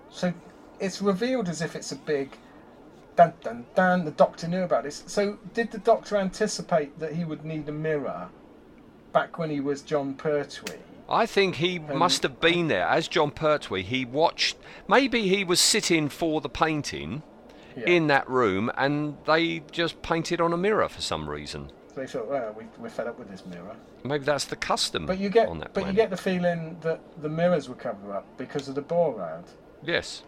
so 0.09 0.33
it's 0.79 1.01
revealed 1.01 1.49
as 1.49 1.61
if 1.61 1.75
it's 1.75 1.91
a 1.91 1.95
big 1.95 2.35
dun 3.15 3.33
dun 3.41 3.65
dun. 3.75 4.05
The 4.05 4.11
Doctor 4.11 4.47
knew 4.47 4.63
about 4.63 4.83
this. 4.83 5.03
So 5.07 5.37
did 5.53 5.71
the 5.71 5.79
Doctor 5.79 6.17
anticipate 6.17 6.97
that 6.99 7.13
he 7.13 7.25
would 7.25 7.43
need 7.45 7.67
a 7.69 7.73
mirror 7.73 8.29
back 9.11 9.37
when 9.37 9.49
he 9.49 9.59
was 9.59 9.81
Jon 9.81 10.13
Pertwee? 10.13 10.77
I 11.09 11.25
think 11.25 11.55
he 11.55 11.79
must 11.79 12.21
have 12.21 12.39
been 12.39 12.67
there 12.67 12.87
as 12.87 13.07
Jon 13.07 13.31
Pertwee. 13.31 13.81
He 13.81 14.05
watched. 14.05 14.57
Maybe 14.87 15.27
he 15.27 15.43
was 15.43 15.59
sitting 15.59 16.07
for 16.07 16.39
the 16.39 16.49
painting 16.49 17.23
Yeah. 17.75 17.85
in 17.85 18.07
that 18.07 18.29
room, 18.29 18.71
and 18.77 19.17
they 19.25 19.59
just 19.71 20.01
painted 20.01 20.41
on 20.41 20.53
a 20.53 20.57
mirror 20.57 20.89
for 20.89 21.01
some 21.01 21.29
reason. 21.29 21.71
They 21.95 22.07
thought, 22.07 22.27
well, 22.27 22.55
we, 22.57 22.65
we're 22.77 22.89
fed 22.89 23.07
up 23.07 23.19
with 23.19 23.29
this 23.29 23.45
mirror. 23.45 23.75
Maybe 24.03 24.23
that's 24.23 24.45
the 24.45 24.55
custom 24.55 25.05
But 25.05 25.19
you 25.19 25.29
get, 25.29 25.49
on 25.49 25.59
that 25.59 25.73
but 25.73 25.85
you 25.87 25.93
get 25.93 26.09
the 26.09 26.17
feeling 26.17 26.77
that 26.81 27.01
the 27.21 27.27
mirrors 27.29 27.67
were 27.67 27.75
covered 27.75 28.11
up 28.13 28.25
because 28.37 28.69
of 28.69 28.75
the 28.75 28.81
Borad. 28.81 29.43
Yes, 29.83 30.23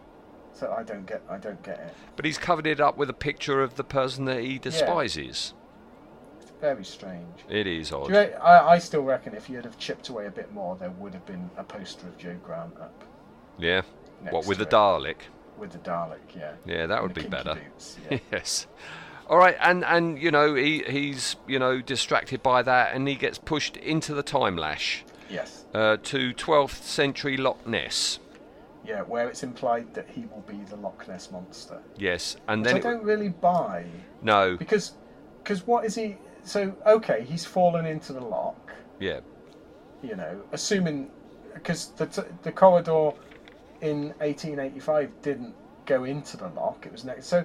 So 0.54 0.74
I 0.78 0.84
don't 0.84 1.06
get, 1.06 1.22
I 1.30 1.38
don't 1.38 1.62
get 1.64 1.80
it. 1.80 1.94
but 2.16 2.26
he's 2.26 2.38
covered 2.38 2.68
it 2.68 2.80
up 2.82 2.98
with 2.98 3.10
a 3.10 3.14
picture 3.14 3.62
of 3.64 3.76
the 3.76 3.84
person 3.84 4.26
that 4.26 4.42
he 4.42 4.60
despises. 4.60 5.54
It's 6.42 6.52
very 6.60 6.84
strange. 6.84 7.40
It 7.50 7.68
is 7.68 7.92
odd. 7.94 8.10
You 8.10 8.16
I, 8.18 8.74
I 8.74 8.78
still 8.80 9.04
reckon 9.04 9.34
if 9.36 9.50
you'd 9.50 9.64
have 9.66 9.78
chipped 9.78 10.10
away 10.10 10.26
a 10.26 10.32
bit 10.32 10.52
more, 10.54 10.76
there 10.76 10.92
would 10.92 11.14
have 11.14 11.26
been 11.26 11.50
a 11.58 11.64
poster 11.64 12.08
of 12.08 12.18
Jo 12.18 12.36
Grant 12.44 12.76
up 12.80 13.04
Yeah. 13.58 13.82
what 14.30 14.46
with 14.46 14.58
the. 14.58 14.66
Dalek? 14.66 15.18
With 15.62 15.74
the 15.74 15.78
Dalek. 15.78 16.18
Yeah. 16.36 16.54
Yeah, 16.66 16.88
that 16.88 17.04
would 17.04 17.14
be 17.14 17.22
better. 17.22 17.54
boots, 17.54 17.98
yeah. 18.10 18.18
yes. 18.32 18.66
All 19.30 19.38
right, 19.38 19.56
and 19.62 19.86
and 19.86 20.20
you 20.20 20.32
know 20.32 20.56
he 20.56 20.84
he's 20.88 21.36
you 21.48 21.60
know 21.60 21.82
distracted 21.82 22.42
by 22.42 22.64
that, 22.64 22.96
and 22.96 23.08
he 23.08 23.14
gets 23.14 23.38
pushed 23.38 23.78
into 23.78 24.16
the 24.16 24.24
Timelash 24.24 25.04
yes. 25.30 25.66
uh, 25.76 25.98
to 26.02 26.34
12th 26.34 26.82
century 26.82 27.38
Loch 27.38 27.66
Ness. 27.68 28.20
Yeah, 28.84 29.02
where 29.02 29.30
it's 29.30 29.44
implied 29.44 29.94
that 29.94 30.10
he 30.10 30.26
will 30.26 30.44
be 30.48 30.58
the 30.68 30.78
Loch 30.78 31.08
Ness 31.08 31.30
monster. 31.32 31.80
Yes, 31.96 32.38
and 32.48 32.66
then 32.66 32.78
I 32.78 32.80
don't 32.80 33.04
really 33.04 33.30
buy 33.30 33.86
no, 34.24 34.58
because 34.58 34.94
because 35.44 35.68
what 35.68 35.86
is 35.86 35.94
he? 35.94 36.18
So 36.44 36.76
okay, 36.88 37.24
he's 37.30 37.46
fallen 37.46 37.86
into 37.86 38.14
the 38.14 38.22
lock. 38.22 38.74
yeah, 39.00 39.20
you 40.02 40.16
know, 40.16 40.42
assuming 40.54 41.12
because 41.54 41.90
the 41.92 42.08
t- 42.08 42.30
the 42.42 42.52
corridor 42.52 43.12
in 43.82 44.10
1885 44.20 45.12
didn't 45.22 45.54
go 45.86 46.04
into 46.04 46.38
the 46.38 46.48
lock; 46.50 46.86
it 46.86 46.92
was 46.92 47.04
next. 47.04 47.28
So, 47.28 47.44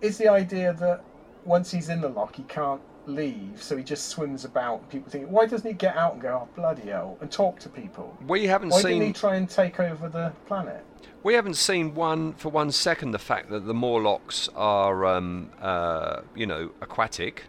is 0.00 0.18
the 0.18 0.28
idea 0.28 0.72
that 0.74 1.02
once 1.44 1.70
he's 1.70 1.88
in 1.88 2.00
the 2.00 2.08
lock, 2.08 2.36
he 2.36 2.42
can't 2.44 2.80
leave, 3.06 3.62
so 3.62 3.76
he 3.76 3.82
just 3.82 4.08
swims 4.08 4.44
about? 4.44 4.80
And 4.80 4.90
people 4.90 5.10
think, 5.10 5.28
why 5.28 5.46
doesn't 5.46 5.66
he 5.66 5.74
get 5.74 5.96
out 5.96 6.14
and 6.14 6.22
go, 6.22 6.42
oh 6.42 6.48
bloody 6.54 6.90
hell, 6.90 7.16
and 7.20 7.30
talk 7.30 7.58
to 7.60 7.68
people? 7.68 8.16
we 8.26 8.46
haven't 8.46 8.70
Why 8.70 8.82
didn't 8.82 9.06
he 9.06 9.12
try 9.12 9.36
and 9.36 9.48
take 9.48 9.80
over 9.80 10.08
the 10.08 10.32
planet? 10.46 10.84
we 11.26 11.34
haven't 11.34 11.54
seen 11.54 11.92
one 11.92 12.32
for 12.34 12.50
one 12.50 12.70
second 12.70 13.10
the 13.10 13.18
fact 13.18 13.50
that 13.50 13.66
the 13.66 13.74
Morlocks 13.74 14.48
are 14.54 15.04
um, 15.06 15.50
uh, 15.60 16.20
you 16.36 16.46
know 16.46 16.70
aquatic. 16.80 17.42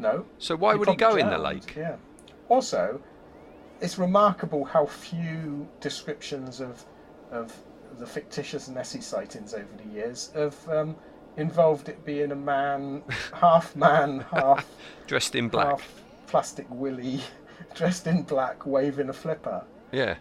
No. 0.00 0.26
So 0.38 0.56
why 0.56 0.74
would 0.74 0.88
he 0.88 0.96
go 0.96 1.14
in 1.14 1.30
the 1.30 1.38
lake? 1.38 1.76
Yeah. 1.76 1.94
Also, 2.48 3.00
it's 3.84 3.98
remarkable 3.98 4.64
how 4.64 4.86
few 4.86 5.68
descriptions 5.80 6.60
of 6.60 6.82
of 7.30 7.54
the 7.98 8.06
fictitious 8.06 8.68
Nessie 8.68 9.00
sightings 9.00 9.52
over 9.54 9.68
the 9.76 9.92
years 9.92 10.30
have 10.34 10.56
um, 10.68 10.96
involved 11.36 11.88
it 11.88 12.04
being 12.04 12.32
a 12.32 12.36
man, 12.36 13.02
half 13.34 13.76
man, 13.76 14.20
half 14.32 14.66
Dressed 15.06 15.34
in 15.34 15.48
black. 15.48 15.66
half 15.68 16.02
plastic 16.26 16.66
willy, 16.70 17.20
dressed 17.74 18.06
in 18.06 18.22
black, 18.22 18.66
waving 18.66 19.10
a 19.10 19.12
flipper. 19.12 19.62
Yeah. 19.92 20.16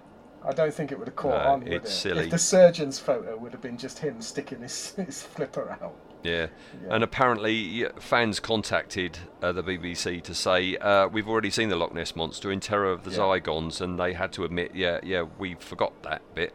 I 0.46 0.52
don't 0.52 0.74
think 0.74 0.92
it 0.92 1.00
would 1.00 1.08
have 1.08 1.16
caught 1.16 1.44
No, 1.46 1.52
on. 1.54 1.68
It's 1.68 1.90
it? 1.90 1.94
silly. 1.94 2.26
If 2.26 2.32
the 2.32 2.38
surgeon's 2.38 3.00
photo 3.00 3.38
would 3.38 3.54
have 3.54 3.62
been 3.62 3.78
just 3.78 3.98
him 4.00 4.22
sticking 4.22 4.62
his, 4.62 4.92
his 4.96 5.24
flipper 5.24 5.78
out. 5.82 5.96
Yeah. 6.24 6.48
And 6.90 7.04
apparently, 7.04 7.86
fans 8.00 8.40
contacted 8.40 9.18
uh, 9.42 9.52
the 9.52 9.64
BBC 9.64 10.22
to 10.24 10.34
say 10.34 10.78
uh, 10.78 11.08
we've 11.08 11.28
already 11.28 11.50
seen 11.50 11.70
the 11.70 11.76
Loch 11.76 11.94
Ness 11.94 12.16
monster 12.16 12.52
in 12.52 12.60
Terror 12.60 12.92
of 12.92 13.04
the 13.04 13.12
Yeah. 13.12 13.18
Zygons, 13.18 13.82
and 13.82 14.00
they 14.00 14.14
had 14.14 14.32
to 14.34 14.44
admit, 14.46 14.72
yeah, 14.74 15.00
yeah, 15.04 15.24
we 15.38 15.56
forgot 15.56 16.02
that 16.04 16.22
bit. 16.34 16.54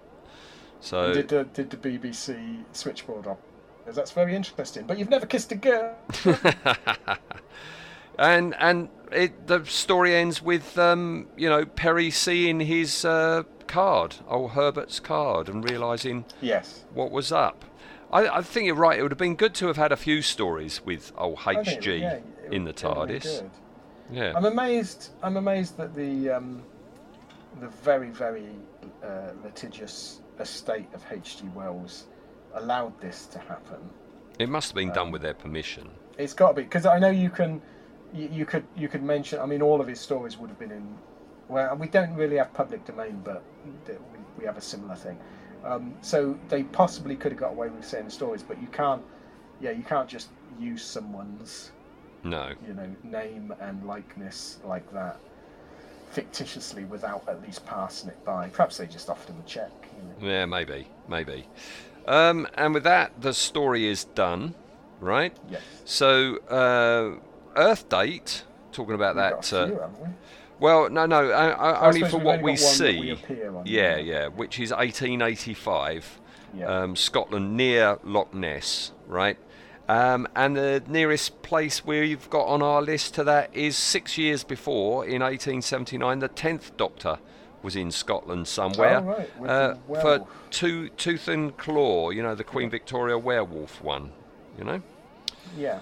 So 0.81 1.13
Did 1.13 1.29
the, 1.29 1.45
did 1.45 1.71
the 1.71 1.77
BBC 1.77 2.65
switchboard 2.73 3.27
on? 3.27 3.37
Because 3.81 3.97
that's 3.97 4.13
very 4.13 4.35
interesting. 4.35 4.87
But 4.87 4.99
you've 4.99 5.11
never 5.11 5.27
kissed 5.27 5.51
a 5.53 5.57
girl. 5.57 5.97
and 8.19 8.55
and 8.59 8.89
it, 9.13 9.47
the 9.47 9.65
story 9.65 10.15
ends 10.15 10.43
with 10.43 10.79
um, 10.79 11.27
you 11.37 11.49
know 11.49 11.65
Peri 11.65 12.11
seeing 12.11 12.61
his 12.61 13.05
uh, 13.05 13.45
card, 13.67 14.17
old 14.29 14.53
Herbert's 14.53 15.01
card, 15.01 15.49
and 15.49 15.69
realizing 15.69 16.25
Yes. 16.41 16.85
what 16.93 17.11
was 17.11 17.33
up. 17.33 17.65
I, 18.11 18.29
I 18.39 18.43
think 18.43 18.67
you're 18.67 18.75
right. 18.75 18.99
It 18.99 19.03
would 19.03 19.11
have 19.13 19.19
been 19.19 19.37
good 19.37 19.55
to 19.57 19.67
have 19.67 19.77
had 19.77 19.93
a 19.93 19.97
few 19.97 20.23
stories 20.23 20.85
with 20.85 21.13
old 21.17 21.39
I 21.45 21.63
think 21.63 21.69
it- 21.69 21.81
HG 21.83 22.01
yeah, 22.01 22.19
in 22.51 22.65
the 22.65 22.71
would- 22.71 22.83
it 22.83 22.99
would 22.99 23.09
be 23.09 23.15
TARDIS. 23.21 23.51
Yeah. 24.11 24.33
I'm 24.35 24.47
amazed. 24.47 25.11
I'm 25.23 25.37
amazed 25.37 25.77
that 25.77 25.95
the 25.95 26.31
um, 26.31 26.63
the 27.61 27.69
very 27.69 28.09
very 28.11 28.49
uh, 29.05 29.33
litigious 29.45 30.23
estate 30.41 30.89
of 30.95 31.05
H.G. 31.11 31.45
Wells 31.55 32.07
allowed 32.55 32.99
this 33.01 33.27
to 33.27 33.39
happen. 33.39 33.79
It 34.39 34.49
must 34.49 34.69
have 34.71 34.77
been 34.77 34.89
Um, 34.91 34.95
done 34.95 35.11
with 35.11 35.21
their 35.21 35.35
permission. 35.35 35.91
It's 36.17 36.33
got 36.33 36.49
to 36.49 36.55
be 36.55 36.63
because 36.63 36.87
I 36.87 36.99
know 36.99 37.11
you 37.11 37.29
can. 37.31 37.61
You, 38.15 38.29
you 38.33 38.47
could 38.47 38.65
you 38.77 38.89
could 38.89 39.03
mention. 39.03 39.41
I 39.41 39.47
mean, 39.47 39.61
all 39.61 39.81
of 39.83 39.87
his 39.87 40.01
stories 40.01 40.39
would 40.39 40.49
have 40.49 40.59
been 40.59 40.73
in. 40.73 40.97
Well, 41.49 41.77
we 41.77 41.89
don't 41.89 42.15
really 42.15 42.37
have 42.37 42.53
public 42.55 42.85
domain, 42.87 43.21
but 43.23 43.43
we, 43.87 43.95
we 44.39 44.45
have 44.47 44.57
a 44.57 44.61
similar 44.63 44.95
thing. 44.97 45.19
Um, 45.69 45.95
so 46.01 46.39
they 46.49 46.63
possibly 46.63 47.15
could 47.15 47.33
have 47.33 47.41
got 47.41 47.51
away 47.51 47.69
with 47.69 47.85
saying 47.85 48.09
stories, 48.11 48.43
but 48.43 48.61
you 48.61 48.69
can't. 48.69 49.03
Yeah, 49.61 49.73
you 49.73 49.83
can't 49.83 50.09
just 50.09 50.29
use 50.59 50.83
someone's 50.83 51.73
No. 52.25 52.53
you 52.67 52.75
know 52.75 52.89
name 53.03 53.53
and 53.61 53.85
likeness 53.87 54.59
like 54.65 54.91
that 54.93 55.19
fictitiously 56.11 56.85
without 56.85 57.23
at 57.29 57.43
least 57.43 57.67
passing 57.67 58.09
it 58.09 58.25
by. 58.25 58.49
Perhaps 58.49 58.79
they 58.79 58.87
just 58.87 59.11
offered 59.11 59.31
him 59.35 59.41
a 59.45 59.49
check. 59.49 59.71
You 59.97 60.27
know. 60.27 60.33
Yeah, 60.33 60.47
maybe, 60.47 60.89
maybe. 61.07 61.47
Um, 62.07 62.49
and 62.55 62.73
with 62.73 62.85
that, 62.85 63.21
the 63.21 63.35
story 63.35 63.87
is 63.87 64.05
done, 64.05 64.55
right? 65.01 65.37
Yes. 65.51 65.61
So, 65.85 66.37
uh, 66.49 67.21
Earth 67.57 67.89
date. 67.91 68.45
Talking 68.73 68.95
about 68.95 69.17
We've 69.17 69.25
that. 69.25 69.53
a 69.53 69.75
uh? 69.75 69.89
Well, 70.61 70.91
no, 70.91 71.07
no, 71.07 71.31
uh, 71.31 71.57
I 71.59 71.87
only 71.87 72.03
for 72.09 72.19
what 72.19 72.43
we 72.43 72.53
got 72.55 72.55
one 72.55 72.55
that 72.55 72.59
see. 72.59 73.01
we 73.01 73.47
on, 73.47 73.67
yeah, 73.67 73.97
yeah. 73.97 73.99
yeah, 73.99 74.27
which 74.29 74.59
is 74.59 74.71
1885, 74.73 76.21
Yeah. 76.55 76.67
um, 76.67 76.97
Scotland 76.97 77.57
near 77.57 77.99
Loch 78.03 78.35
Ness, 78.35 78.93
right? 79.07 79.39
Um, 79.89 80.29
and 80.37 80.57
the 80.57 80.83
nearest 80.87 81.41
place 81.43 81.85
we've 81.85 82.29
got 82.29 82.47
on 82.47 82.61
our 82.61 82.83
list 82.83 83.15
to 83.15 83.25
that 83.25 83.55
is 83.55 83.77
six 83.77 84.19
years 84.19 84.45
before, 84.45 85.05
in 85.07 85.23
1879, 85.23 86.19
the 86.19 86.29
10th 86.29 86.77
Doctor 86.77 87.19
was 87.63 87.75
in 87.75 87.91
Scotland 87.91 88.47
somewhere 88.47 88.99
Oh, 88.99 89.25
right, 89.39 89.51
uh, 89.51 89.75
for 90.01 90.27
two, 90.51 90.91
Tooth 90.91 91.27
and 91.29 91.57
Claw, 91.57 92.11
you 92.11 92.23
know, 92.23 92.35
the 92.35 92.45
Queen 92.45 92.69
Victoria 92.69 93.19
werewolf 93.19 93.83
one, 93.83 94.13
you 94.59 94.65
know? 94.65 94.83
Yeah. 95.57 95.81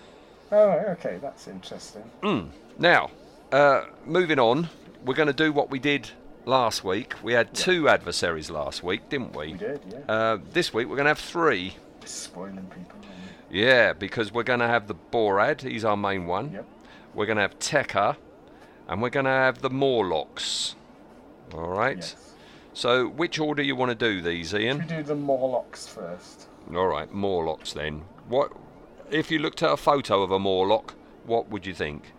Oh, 0.53 0.71
okay, 0.71 1.19
that's 1.21 1.49
interesting. 1.49 2.05
Mm. 2.23 2.51
Now, 2.79 3.11
uh, 3.53 3.85
moving 4.05 4.39
on, 4.39 4.69
we're 5.05 5.15
going 5.15 5.29
to 5.29 5.33
do 5.33 5.53
what 5.53 5.71
we 5.71 5.79
did 5.79 6.11
last 6.45 6.85
week. 6.85 7.15
We 7.23 7.33
had 7.33 7.55
two 7.55 7.89
adversaries 7.89 8.51
last 8.51 8.83
week, 8.83 9.09
didn't 9.09 9.35
we? 9.37 9.53
We 9.53 9.59
did, 9.59 9.81
yeah. 9.91 9.99
Uh, 10.09 10.39
this 10.53 10.73
week 10.73 10.89
we're 10.89 10.97
going 10.97 11.07
to 11.07 11.11
have 11.11 11.19
three. 11.19 11.77
Spoiling 12.05 12.67
people. 12.67 12.99
Yeah, 13.51 13.93
because 13.93 14.33
we're 14.33 14.43
going 14.43 14.61
to 14.61 14.67
have 14.67 14.89
the 14.89 14.95
Borad, 14.95 15.63
he's 15.63 15.85
our 15.85 15.97
main 15.97 16.27
one. 16.27 16.53
Yep. 16.53 16.67
We're 17.15 17.27
going 17.27 17.37
to 17.37 17.43
have 17.43 17.59
Tekker, 17.59 18.17
and 18.89 19.01
we're 19.01 19.11
going 19.11 19.25
to 19.25 19.31
have 19.31 19.63
the 19.63 19.71
Morlocks. 19.71 20.75
All 21.55 21.69
right. 21.69 21.99
Yes. 21.99 22.35
So, 22.75 23.09
which 23.09 23.39
order 23.39 23.63
you 23.63 23.75
want 23.75 23.91
to 23.91 23.95
do 23.95 24.21
these? 24.21 24.53
Ian? 24.53 24.81
We 24.81 24.85
do 24.85 25.03
the 25.03 25.15
Morlocks 25.15 25.87
first. 25.87 26.49
All 26.75 26.89
right, 26.89 27.11
Morlocks 27.13 27.73
then. 27.73 28.03
What 28.29 28.53
if 29.11 29.31
you 29.31 29.39
looked 29.39 29.63
at 29.63 29.71
a 29.73 29.77
photo 29.77 30.23
of 30.23 30.31
a 30.31 30.39
Morlock? 30.39 30.95
What 31.25 31.49
would 31.49 31.65
you 31.65 31.73
think? 31.73 32.13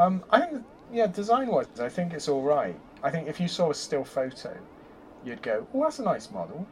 Um, 0.00 0.24
I 0.30 0.40
think, 0.40 0.64
yeah, 0.90 1.06
design-wise, 1.06 1.66
I 1.78 1.90
think 1.90 2.14
it's 2.14 2.26
all 2.26 2.42
right. 2.42 2.78
I 3.02 3.10
think 3.10 3.28
if 3.28 3.38
you 3.38 3.48
saw 3.48 3.70
a 3.70 3.74
still 3.74 4.04
photo, 4.04 4.56
you'd 5.24 5.42
go, 5.42 5.66
"Oh, 5.74 5.82
that's 5.82 5.98
a 5.98 6.02
nice 6.02 6.30
model. 6.30 6.66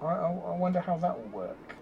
I, 0.00 0.06
I, 0.06 0.30
I 0.30 0.56
wonder 0.56 0.80
how 0.80 0.96
that 0.98 1.18
will 1.18 1.30
work." 1.30 1.76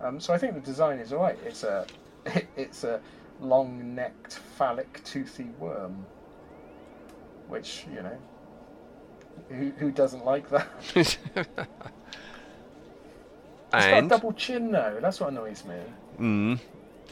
Um, 0.00 0.18
so 0.20 0.32
I 0.32 0.38
think 0.38 0.54
the 0.54 0.60
design 0.60 0.98
is 1.00 1.12
all 1.12 1.20
right. 1.20 1.38
It's 1.44 1.64
a, 1.64 1.86
it's 2.56 2.84
a 2.84 3.00
long-necked, 3.40 4.34
phallic, 4.56 5.04
toothy 5.04 5.50
worm. 5.58 6.06
Which 7.48 7.86
you 7.94 8.02
know, 8.02 8.18
who 9.50 9.70
who 9.78 9.90
doesn't 9.90 10.24
like 10.24 10.48
that? 10.50 10.68
It's 13.70 13.76
got 13.76 13.92
a 13.92 13.96
and 13.96 14.08
double 14.08 14.32
chin 14.32 14.72
though. 14.72 14.98
That's 15.00 15.20
what 15.20 15.30
annoys 15.30 15.62
me. 15.64 15.76
mm, 16.18 16.58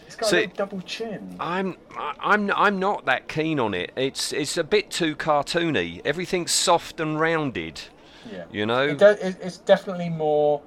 It's 0.06 0.16
got 0.16 0.28
See- 0.30 0.44
a 0.44 0.46
double 0.46 0.80
chin. 0.82 1.36
I'm 1.40 1.76
I'm 2.20 2.50
I'm 2.52 2.78
not 2.78 3.04
that 3.06 3.28
keen 3.28 3.58
on 3.60 3.74
it. 3.74 3.92
It's 3.96 4.32
it's 4.32 4.56
a 4.56 4.64
bit 4.64 4.90
too 4.90 5.16
cartoony. 5.16 6.00
Everything's 6.04 6.52
soft 6.52 7.00
and 7.00 7.18
rounded. 7.20 7.80
Yeah. 8.30 8.44
You 8.52 8.66
know. 8.66 8.82
It 8.82 8.98
does, 8.98 9.18
it's 9.20 9.58
definitely 9.58 10.08
more 10.08 10.60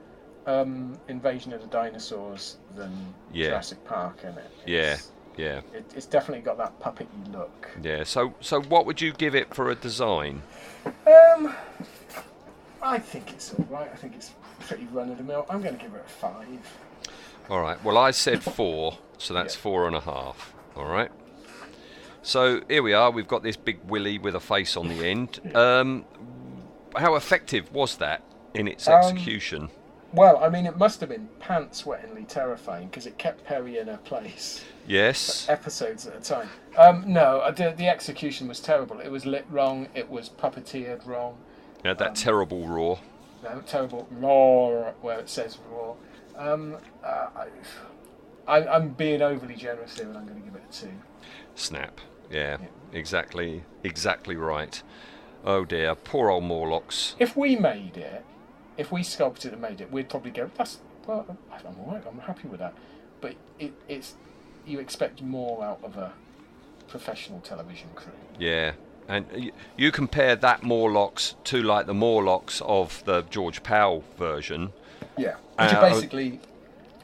um, 0.45 0.97
Invasion 1.09 1.51
of 1.53 1.61
the 1.61 1.67
Dinosaurs 1.67 2.57
than 2.75 2.91
Yeah. 3.33 3.47
Jurassic 3.49 3.83
Park, 3.85 4.19
isn't 4.19 4.37
it? 4.37 4.51
Yeah, 4.65 4.93
It's, 4.93 5.11
yeah, 5.37 5.61
it, 5.73 5.85
it's 5.95 6.05
definitely 6.05 6.41
got 6.41 6.57
that 6.57 6.79
puppety 6.79 7.31
look. 7.33 7.69
yeah. 7.83 8.03
So 8.03 8.33
so 8.39 8.61
what 8.63 8.85
would 8.85 9.01
you 9.01 9.11
give 9.13 9.35
it 9.35 9.53
for 9.53 9.69
a 9.71 9.75
design? 9.75 10.41
Um, 11.05 11.53
I 12.81 12.97
think 12.99 13.31
it's 13.31 13.53
all 13.53 13.65
right. 13.69 13.89
I 13.91 13.95
think 13.95 14.15
it's 14.15 14.31
pretty 14.61 14.85
run 14.91 15.09
of 15.11 15.17
the 15.17 15.23
mill. 15.23 15.45
I'm 15.49 15.61
going 15.61 15.77
to 15.77 15.81
give 15.83 15.93
it 15.93 16.03
a 16.05 16.09
five. 16.09 16.77
All 17.49 17.61
right. 17.61 17.81
Well, 17.83 17.97
I 17.97 18.11
said 18.11 18.41
four, 18.43 18.97
so 19.19 19.33
that's 19.35 19.53
Yeah. 19.55 19.61
four 19.61 19.85
and 19.87 19.95
a 19.95 19.99
half. 20.01 20.53
All 20.75 20.85
right. 20.85 21.11
So 22.21 22.61
here 22.67 22.81
we 22.83 22.93
are. 22.93 23.11
We've 23.11 23.27
got 23.27 23.43
this 23.43 23.55
big 23.55 23.79
willy 23.87 24.17
with 24.17 24.35
a 24.35 24.39
face 24.39 24.75
on 24.75 24.87
the 24.87 25.05
end. 25.09 25.39
Um, 25.55 26.05
how 26.95 27.15
effective 27.15 27.71
was 27.71 27.97
that 27.97 28.23
in 28.53 28.67
its 28.67 28.87
Um, 28.87 28.95
execution? 28.95 29.69
Well, 30.11 30.37
I 30.43 30.49
mean, 30.49 30.65
it 30.65 30.75
must 30.75 30.99
have 31.01 31.09
been 31.09 31.29
pants-wettingly 31.39 32.27
terrifying 32.27 32.87
because 32.87 33.05
it 33.05 33.19
kept 33.19 33.45
Peri 33.45 33.77
in 33.77 33.87
her 33.87 33.97
place 33.97 34.63
yes. 34.87 35.47
episodes 35.47 36.07
at 36.07 36.15
a 36.15 36.19
time. 36.19 36.49
Um, 36.77 37.03
no, 37.05 37.41
uh, 37.41 37.51
the, 37.51 37.75
the 37.77 37.87
execution 37.87 38.47
was 38.47 38.59
terrible. 38.59 38.99
It 38.99 39.09
was 39.11 39.27
lit 39.27 39.45
wrong. 39.51 39.87
It 39.93 40.09
was 40.09 40.27
puppeteered 40.29 41.05
wrong. 41.05 41.37
Had 41.85 41.99
that 41.99 42.15
terrible 42.15 42.67
roar. 42.67 42.99
No, 43.43 43.61
terrible 43.67 44.07
roar 44.09 44.95
where 45.01 45.19
it 45.19 45.29
says 45.29 45.59
roar. 45.71 45.95
Um, 46.35 46.77
uh, 47.03 47.27
I, 47.35 47.47
I, 48.49 48.75
I'm 48.75 48.89
being 48.89 49.21
overly 49.21 49.55
generous 49.55 49.95
here, 49.95 50.07
and 50.07 50.17
I'm 50.17 50.25
going 50.25 50.39
to 50.41 50.45
give 50.45 50.55
it 50.55 50.63
a 50.69 50.73
two. 50.73 50.91
Snap. 51.55 52.01
Yeah. 52.31 52.57
Exactly. 52.91 53.63
Exactly 53.83 54.35
right. 54.35 54.81
Oh 55.45 55.63
dear. 55.65 55.95
Poor 55.95 56.29
old 56.29 56.43
Morlocks. 56.43 57.15
If 57.19 57.37
we 57.37 57.55
made 57.55 57.95
it, 57.97 58.25
if 58.77 58.91
we 58.91 59.03
sculpted 59.03 59.53
and 59.53 59.61
made 59.61 59.81
it, 59.81 59.91
we'd 59.91 60.09
probably 60.09 60.31
go. 60.31 60.49
That's 60.55 60.79
well, 61.05 61.25
I'm 61.51 61.65
all 61.79 61.93
right. 61.93 62.03
I'm 62.07 62.19
happy 62.19 62.47
with 62.47 62.59
that. 62.59 62.73
But 63.21 63.35
it, 63.59 63.73
it's 63.87 64.15
you 64.65 64.79
expect 64.79 65.21
more 65.21 65.63
out 65.63 65.79
of 65.83 65.97
a 65.97 66.13
professional 66.87 67.39
television 67.41 67.89
crew. 67.95 68.11
Yeah. 68.39 68.73
And 69.07 69.51
you 69.75 69.91
compare 69.91 70.35
that 70.35 70.61
Morlocks 70.61 71.35
to 71.45 71.63
like 71.63 71.87
the 71.87 71.95
Morlocks 71.95 72.61
of 72.61 73.03
the 73.05 73.23
George 73.23 73.63
Pal 73.63 74.03
version. 74.17 74.71
Yeah, 75.17 75.35
which 75.57 75.73
Uh, 75.73 75.77
are 75.77 75.89
basically 75.89 76.39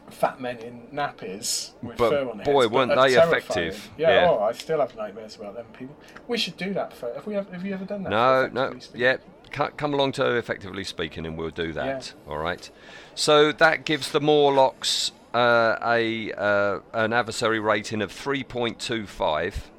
fat 0.10 0.40
men 0.40 0.58
in 0.60 0.82
nappies 0.94 1.72
with 1.82 1.98
But 1.98 2.10
fur 2.12 2.30
on 2.30 2.38
their 2.38 2.46
boy, 2.46 2.68
weren't 2.68 2.92
they 2.92 3.14
terrifying. 3.16 3.38
effective. 3.68 3.90
Yeah, 3.98 4.10
Yeah. 4.24 4.30
Oh, 4.30 4.40
I 4.44 4.52
still 4.54 4.80
have 4.80 4.96
nightmares 4.96 5.36
about 5.36 5.56
them 5.56 5.66
people. 5.78 5.96
We 6.28 6.38
should 6.38 6.58
do 6.58 6.74
that 6.74 6.94
for. 6.94 7.14
Have 7.14 7.26
we? 7.26 7.34
Have, 7.36 7.52
have 7.52 7.66
you 7.66 7.74
ever 7.74 7.86
done 7.86 8.04
that? 8.04 8.10
No, 8.10 8.48
no, 8.48 8.80
Speaking? 8.80 9.02
yeah. 9.02 9.18
Come 9.52 9.94
along 9.94 10.12
to 10.14 10.36
effectively 10.36 10.84
speaking, 10.84 11.26
and 11.26 11.38
we'll 11.38 11.50
do 11.50 11.72
that. 11.74 12.14
All 12.28 12.38
right. 12.40 12.70
So 13.14 13.54
that 13.54 13.86
gives 13.86 14.12
the 14.12 14.20
Morlocks 14.20 15.14
uh, 15.34 15.78
a 15.82 16.34
uh, 16.34 16.80
an 16.94 17.14
adversary 17.14 17.60
rating 17.62 18.02
of 18.02 18.12
three 18.12 18.44
point 18.44 18.80
two 18.80 19.08
five, 19.08 19.70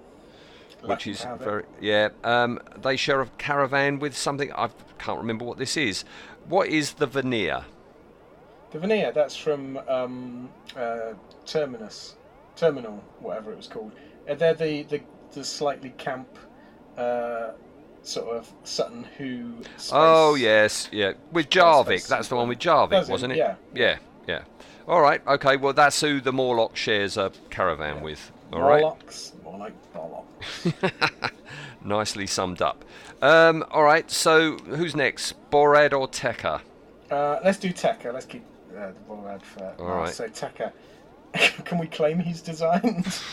which 0.82 1.06
is 1.06 1.20
to 1.20 1.26
have 1.28 1.40
it. 1.42 1.44
very 1.44 1.64
yeah. 1.80 2.08
Um, 2.24 2.58
they 2.80 2.96
share 2.96 3.20
a 3.20 3.26
caravan 3.38 3.98
with 3.98 4.16
something 4.16 4.50
I 4.52 4.70
can't 4.98 5.18
remember 5.18 5.44
what 5.44 5.58
this 5.58 5.76
is. 5.76 6.04
What 6.48 6.68
is 6.68 6.94
the 6.94 7.06
Vanir? 7.06 7.64
The 8.76 8.80
Vanir. 8.80 9.10
That's 9.10 9.34
from 9.34 9.78
um, 9.88 10.50
uh, 10.76 11.14
Terminus, 11.46 12.16
Terminal, 12.56 13.02
whatever 13.20 13.50
it 13.50 13.56
was 13.56 13.68
called. 13.68 13.92
Uh, 14.28 14.34
they're 14.34 14.52
the, 14.52 14.82
the 14.82 15.00
the 15.32 15.42
slightly 15.42 15.94
camp. 15.96 16.38
Uh, 16.96 17.52
Sort 18.02 18.36
of 18.36 18.52
Sutton 18.64 19.04
Who. 19.16 19.62
Space. 19.62 19.90
Oh 19.94 20.34
yes, 20.34 20.90
yeah, 20.92 21.14
with 21.32 21.48
Jarvik. 21.48 22.06
That's 22.06 22.28
the 22.28 22.36
one 22.36 22.48
with. 22.48 22.58
Jarvik, 22.58 23.08
wasn't 23.08 23.32
it? 23.32 23.38
yeah. 23.38 23.54
yeah, 23.74 23.96
yeah. 24.28 24.42
All 24.86 25.00
right. 25.00 25.26
Okay. 25.26 25.56
Well, 25.56 25.72
that's 25.72 25.98
who 26.00 26.20
the 26.20 26.32
Morlock 26.32 26.76
shares 26.76 27.16
a 27.16 27.32
caravan 27.48 28.02
with. 28.02 28.30
All 28.52 28.60
right. 28.60 28.82
Morlocks, 28.82 29.32
more 29.42 29.58
like 29.58 29.72
bollocks. 29.94 31.32
Nicely 31.82 32.26
summed 32.26 32.60
up. 32.60 32.84
Um, 33.22 33.64
all 33.70 33.82
right. 33.82 34.08
So 34.10 34.58
who's 34.58 34.94
next? 34.94 35.34
Borad 35.50 35.98
or 35.98 36.06
Tekker? 36.06 36.60
Uh, 37.10 37.40
let's 37.42 37.58
do 37.58 37.72
Tekker. 37.72 38.12
Let's 38.12 38.26
keep 38.26 38.44
uh, 38.76 38.92
the 38.92 39.00
Borad 39.08 39.42
for 39.42 39.74
All 39.78 39.86
right. 39.86 40.14
So 40.14 40.28
Tekker, 40.28 40.72
can 41.64 41.78
we 41.78 41.86
claim 41.86 42.18
he's 42.18 42.40
designed? 42.40 43.06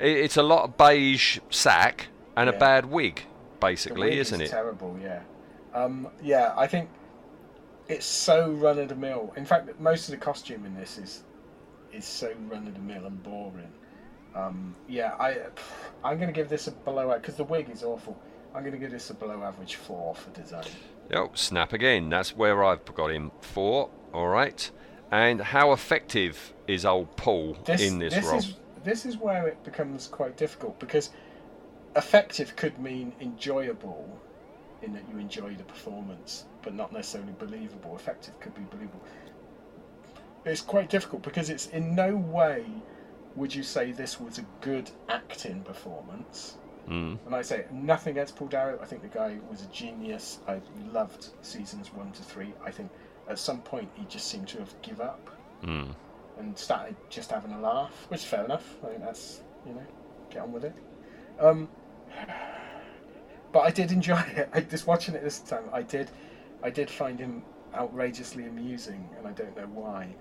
It's 0.00 0.36
a 0.36 0.42
lot 0.42 0.64
of 0.64 0.76
beige 0.76 1.38
sack 1.50 2.08
and 2.36 2.48
a 2.48 2.52
bad 2.54 2.86
wig, 2.86 3.16
The 3.16 3.22
basically, 3.60 4.08
wig 4.08 4.18
isn't 4.18 4.40
is 4.40 4.48
it? 4.48 4.50
Terrible, 4.50 4.98
yeah. 5.00 5.20
Um, 5.74 6.08
yeah, 6.22 6.54
I 6.56 6.66
think 6.66 6.88
it's 7.88 8.06
so 8.06 8.50
run 8.50 8.78
of 8.78 8.88
the 8.88 8.96
mill. 8.96 9.32
In 9.36 9.44
fact, 9.44 9.78
most 9.78 10.08
of 10.08 10.12
the 10.12 10.16
costume 10.16 10.64
in 10.64 10.74
this 10.74 10.98
is 10.98 11.24
is 11.92 12.06
so 12.06 12.32
run 12.48 12.66
of 12.66 12.74
the 12.74 12.80
mill 12.80 13.04
and 13.04 13.22
boring. 13.22 13.70
Um, 14.34 14.74
yeah, 14.88 15.14
I 15.20 15.36
I'm 16.02 16.18
gonna 16.18 16.32
give 16.32 16.48
this 16.48 16.66
a 16.66 16.72
below 16.72 17.12
because 17.14 17.36
the 17.36 17.44
wig 17.44 17.68
is 17.70 17.84
awful. 17.84 18.18
I'm 18.54 18.64
gonna 18.64 18.78
give 18.78 18.90
this 18.90 19.10
a 19.10 19.14
below 19.14 19.42
average 19.42 19.76
four 19.76 20.14
for 20.14 20.30
design. 20.30 20.64
Oh, 21.14 21.30
snap 21.34 21.72
again. 21.72 22.08
That's 22.08 22.36
where 22.36 22.64
I've 22.64 22.84
got 22.94 23.10
him 23.10 23.32
for. 23.40 23.90
All 24.12 24.28
right. 24.28 24.70
And 25.10 25.40
how 25.40 25.72
effective 25.72 26.54
is 26.66 26.84
old 26.84 27.16
Paul 27.16 27.56
in 27.68 27.98
this, 27.98 28.24
role? 28.24 28.38
is 28.38 28.54
this 28.84 29.06
is 29.06 29.16
where 29.16 29.46
it 29.46 29.62
becomes 29.64 30.06
quite 30.08 30.36
difficult 30.36 30.78
because 30.78 31.10
effective 31.96 32.56
could 32.56 32.78
mean 32.78 33.12
enjoyable 33.20 34.18
in 34.82 34.92
that 34.92 35.02
you 35.10 35.18
enjoy 35.18 35.54
the 35.54 35.64
performance 35.64 36.46
but 36.62 36.74
not 36.74 36.92
necessarily 36.92 37.32
believable 37.38 37.94
effective 37.94 38.38
could 38.40 38.54
be 38.54 38.62
believable 38.70 39.02
it's 40.44 40.60
quite 40.60 40.88
difficult 40.88 41.22
because 41.22 41.50
it's 41.50 41.66
in 41.68 41.94
no 41.94 42.16
way 42.16 42.64
would 43.36 43.54
you 43.54 43.62
say 43.62 43.92
this 43.92 44.20
was 44.20 44.38
a 44.38 44.44
good 44.60 44.90
acting 45.08 45.62
performance 45.62 46.56
Mm. 46.88 47.16
and 47.26 47.34
I 47.34 47.42
say 47.42 47.64
nothing 47.70 48.12
against 48.12 48.34
Paul 48.36 48.48
Darrow. 48.48 48.78
I 48.82 48.86
think 48.86 49.02
the 49.02 49.08
guy 49.08 49.38
was 49.48 49.62
a 49.62 49.66
genius. 49.66 50.40
I 50.48 50.60
loved 50.92 51.28
seasons 51.42 51.92
one 51.94 52.10
to 52.12 52.22
three. 52.22 52.52
I 52.64 52.70
think 52.72 52.90
at 53.28 53.38
some 53.38 53.60
point 53.62 53.88
he 53.94 54.04
just 54.06 54.26
seemed 54.28 54.48
to 54.48 54.58
have 54.58 54.74
give 54.82 55.00
up 55.00 55.30
Mm. 55.62 55.94
and 56.38 56.58
started 56.58 56.96
just 57.08 57.30
having 57.30 57.52
a 57.52 57.60
laugh, 57.60 58.06
which 58.08 58.20
is 58.20 58.26
fair 58.26 58.44
enough. 58.44 58.76
I 58.82 58.88
think 58.88 59.00
that's 59.00 59.42
you 59.64 59.74
know, 59.74 59.86
get 60.30 60.42
on 60.42 60.50
with 60.52 60.64
it. 60.64 60.74
Um, 61.38 61.68
but 63.52 63.60
I 63.60 63.70
did 63.70 63.92
enjoy 63.92 64.18
it. 64.36 64.48
I 64.52 64.60
just 64.60 64.86
watching 64.86 65.14
it 65.14 65.22
this 65.22 65.38
time. 65.40 65.64
I 65.72 65.82
did, 65.82 66.10
I 66.62 66.70
did 66.70 66.90
find 66.90 67.18
him 67.18 67.42
outrageously 67.74 68.46
amusing, 68.46 69.08
and 69.18 69.26
I 69.26 69.32
don't 69.32 69.56
know 69.56 69.66
why. 69.66 70.14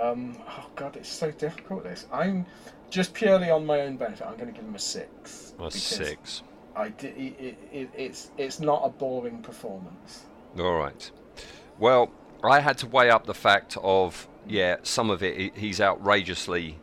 Um, 0.00 0.36
oh 0.48 0.66
God, 0.74 0.96
it's 0.96 1.08
so 1.08 1.30
difficult. 1.30 1.84
This 1.84 2.06
I'm 2.12 2.46
just 2.90 3.14
purely 3.14 3.50
on 3.50 3.66
my 3.66 3.80
own 3.80 3.96
benefit. 3.96 4.26
I'm 4.26 4.36
going 4.36 4.46
to 4.46 4.52
give 4.52 4.64
him 4.64 4.74
a 4.74 4.78
six. 4.78 5.54
A 5.60 5.70
six. 5.70 6.42
I 6.74 6.90
did. 6.90 7.16
It, 7.16 7.40
it, 7.40 7.58
it, 7.72 7.90
it's 7.96 8.30
it's 8.36 8.60
not 8.60 8.82
a 8.84 8.88
boring 8.90 9.40
performance. 9.42 10.24
All 10.58 10.76
right. 10.76 11.10
Well, 11.78 12.10
I 12.44 12.60
had 12.60 12.78
to 12.78 12.86
weigh 12.86 13.10
up 13.10 13.26
the 13.26 13.34
fact 13.34 13.76
of 13.82 14.28
yeah, 14.46 14.76
some 14.82 15.10
of 15.10 15.22
it 15.22 15.56
he's 15.56 15.80
outrageously 15.80 16.78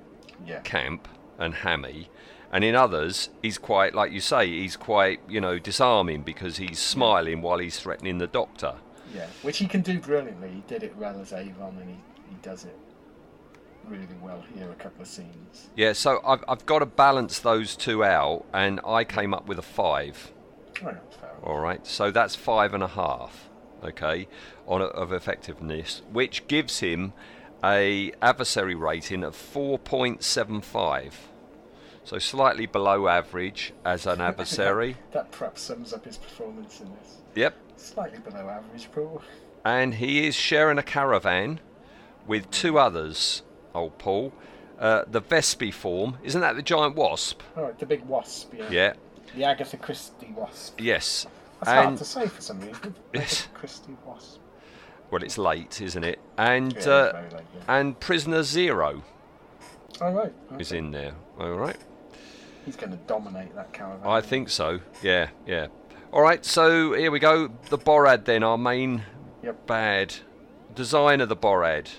Yeah. 0.45 0.59
camp 0.61 1.07
and 1.37 1.53
hammy, 1.53 2.09
and 2.51 2.63
in 2.63 2.75
others 2.75 3.29
he's 3.41 3.57
quite 3.57 3.93
like 3.93 4.11
you 4.11 4.19
say 4.19 4.47
he's 4.47 4.75
quite 4.75 5.19
you 5.29 5.39
know 5.39 5.59
disarming 5.59 6.23
because 6.23 6.57
he's 6.57 6.79
smiling 6.79 7.41
while 7.41 7.59
he's 7.59 7.79
threatening 7.79 8.17
the 8.17 8.27
doctor. 8.27 8.75
Yeah, 9.13 9.27
which 9.43 9.59
he 9.59 9.67
can 9.67 9.81
do 9.81 9.99
brilliantly. 9.99 10.49
He 10.49 10.63
did 10.67 10.81
it 10.83 10.95
well 10.97 11.19
as 11.21 11.33
Avon, 11.33 11.77
and 11.79 11.89
he, 11.89 11.95
he 12.29 12.35
does 12.41 12.65
it 12.65 12.75
really 13.87 14.07
well 14.21 14.43
here. 14.55 14.69
A 14.69 14.75
couple 14.75 15.01
of 15.01 15.07
scenes. 15.07 15.69
Yeah, 15.75 15.93
so 15.93 16.21
I've 16.25 16.43
I've 16.47 16.65
got 16.65 16.79
to 16.79 16.85
balance 16.85 17.39
those 17.39 17.75
two 17.75 18.03
out, 18.03 18.45
and 18.53 18.79
I 18.85 19.03
came 19.03 19.33
up 19.33 19.47
with 19.47 19.59
a 19.59 19.63
five. 19.63 20.31
Oh. 20.83 20.95
All 21.43 21.59
right, 21.59 21.85
so 21.85 22.09
that's 22.09 22.35
five 22.35 22.73
and 22.73 22.81
a 22.81 22.87
half, 22.87 23.49
okay, 23.83 24.27
on 24.65 24.81
a, 24.81 24.85
of 24.85 25.11
effectiveness, 25.11 26.01
which 26.11 26.47
gives 26.47 26.79
him 26.79 27.11
a 27.63 28.13
adversary 28.21 28.75
rating 28.75 29.23
of 29.23 29.35
4.75. 29.35 31.13
So 32.05 32.17
slightly 32.19 32.65
below 32.65 33.07
average 33.07 33.73
as 33.85 34.05
an 34.05 34.21
adversary. 34.29 34.97
That 35.11 35.31
perhaps 35.31 35.61
sums 35.61 35.93
up 35.93 36.05
his 36.05 36.17
performance 36.17 36.79
in 36.81 36.89
this. 36.99 37.17
yep. 37.35 37.55
Slightly 37.75 38.19
below 38.19 38.49
average, 38.49 38.89
Paul. 38.91 39.21
And 39.65 39.95
he 39.95 40.25
is 40.27 40.35
sharing 40.35 40.77
a 40.77 40.83
caravan 40.83 41.59
with 42.25 42.49
two 42.51 42.77
others, 42.77 43.43
old 43.73 43.97
Paul. 43.97 44.33
Uh, 44.79 45.03
the 45.07 45.21
Vespiform, 45.21 46.15
isn't 46.23 46.41
that 46.41 46.55
the 46.55 46.61
giant 46.61 46.95
wasp? 46.95 47.41
All 47.55 47.63
right, 47.63 47.77
the 47.79 47.85
big 47.85 48.03
wasp. 48.05 48.53
Yeah. 48.57 48.69
Yeah. 48.69 48.93
The 49.35 49.43
Agatha 49.45 49.77
Christie 49.77 50.33
wasp. 50.35 50.79
Yes. 50.81 51.25
That's 51.61 51.71
hard 51.71 51.97
to 51.97 52.05
say 52.05 52.27
for 52.27 52.41
some 52.41 52.59
reason. 52.59 52.95
Yes. 53.13 53.43
Agatha 53.43 53.59
Christie 53.59 53.97
wasp. 54.05 54.39
well, 55.11 55.23
it's 55.23 55.37
late, 55.37 55.79
isn't 55.81 56.03
it? 56.03 56.19
And 56.37 56.73
Yeah, 56.73 56.87
uh, 56.91 57.21
late, 57.31 57.41
yeah. 57.55 57.77
and 57.79 57.99
Prisoner 57.99 58.43
Zero 58.43 59.03
All 60.01 60.11
right. 60.11 60.33
is 60.59 60.71
okay. 60.71 60.79
in 60.79 60.91
there. 60.91 61.13
All 61.39 61.51
right. 61.53 61.77
He's 62.65 62.75
going 62.75 62.91
to 62.91 62.97
dominate 63.07 63.53
that 63.55 63.71
caravan. 63.73 64.05
I 64.05 64.21
think 64.21 64.49
so. 64.49 64.79
Yeah, 65.01 65.29
yeah. 65.45 65.67
All 66.11 66.21
right, 66.21 66.43
so 66.45 66.93
here 66.93 67.11
we 67.11 67.19
go. 67.19 67.49
The 67.69 67.77
Borad, 67.77 68.25
then, 68.25 68.43
our 68.43 68.57
main 68.57 69.03
Yep. 69.43 69.67
bad 69.67 70.15
design 70.75 71.21
of 71.21 71.29
the 71.29 71.35
Borad. 71.35 71.89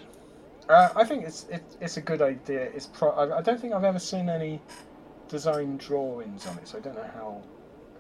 Uh, 0.69 0.89
I 0.97 1.05
think 1.05 1.25
it's 1.25 1.47
it, 1.51 1.63
it's 1.81 1.97
a 1.97 2.01
good 2.01 2.23
idea. 2.23 2.63
It's 2.63 2.87
pro- 2.87 3.11
I, 3.11 3.39
I 3.39 3.43
don't 3.43 3.61
think 3.61 3.75
I've 3.75 3.85
ever 3.85 3.99
seen 3.99 4.29
any 4.29 4.61
design 5.29 5.77
drawings 5.77 6.47
on 6.47 6.57
it, 6.59 6.69
so 6.69 6.79
I 6.79 6.81
don't 6.81 6.95
know 6.97 7.11
how 7.15 7.43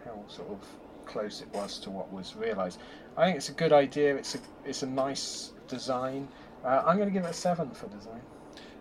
how 0.05 0.23
sort 0.29 0.49
of 0.51 0.59
close 1.07 1.43
it 1.43 1.49
was 1.53 1.79
to 1.81 1.91
what 1.91 2.11
was 2.13 2.35
realised. 2.37 2.79
I 3.17 3.27
think 3.27 3.37
it's 3.37 3.49
a 3.51 3.53
good 3.53 3.73
idea. 3.73 4.17
It's 4.17 4.35
a 4.35 4.39
it's 4.65 4.83
a 4.83 4.87
nice 4.87 5.53
design. 5.69 6.29
Uh, 6.65 6.83
I'm 6.87 6.97
going 6.97 7.09
to 7.09 7.13
give 7.13 7.25
it 7.25 7.31
a 7.31 7.35
seven 7.35 7.71
for 7.71 7.87
design. 7.89 8.21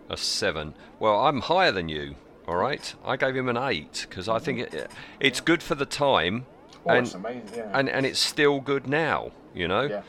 A 0.09 0.15
seven. 0.17 0.73
Well, 0.99 1.19
I'm 1.25 1.41
higher 1.41 1.71
than 1.71 1.89
you. 1.89 2.15
All 2.47 2.55
right, 2.55 2.93
I 3.05 3.15
gave 3.17 3.35
him 3.35 3.47
an 3.49 3.57
eight 3.57 4.05
because 4.09 4.27
I 4.27 4.37
think 4.39 4.59
it, 4.59 4.89
it's 5.21 5.39
good 5.39 5.63
for 5.63 5.75
the 5.75 5.85
time, 5.85 6.45
Oh, 6.85 6.89
and 6.91 7.05
it's 7.05 7.15
amazing. 7.15 7.43
Yeah. 7.55 7.69
and 7.73 7.89
and 7.89 8.05
it's 8.05 8.19
still 8.19 8.59
good 8.59 8.87
now. 8.87 9.31
You 9.53 9.67
know. 9.67 9.81
yeah. 9.83 10.01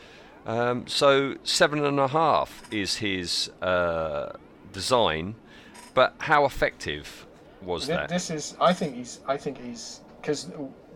Um, 0.46 0.86
so 0.86 1.36
seven 1.42 1.84
and 1.84 1.98
a 1.98 2.08
half 2.08 2.62
is 2.70 2.96
his 2.96 3.50
uh, 3.62 4.32
design, 4.72 5.34
but 5.94 6.14
how 6.18 6.44
effective 6.44 7.26
was 7.62 7.86
Th- 7.86 7.98
that? 7.98 8.08
This 8.08 8.30
is. 8.30 8.56
I 8.60 8.72
think 8.72 8.94
he's. 8.94 9.20
I 9.26 9.36
think 9.36 9.58
he's 9.58 10.00
because 10.20 10.50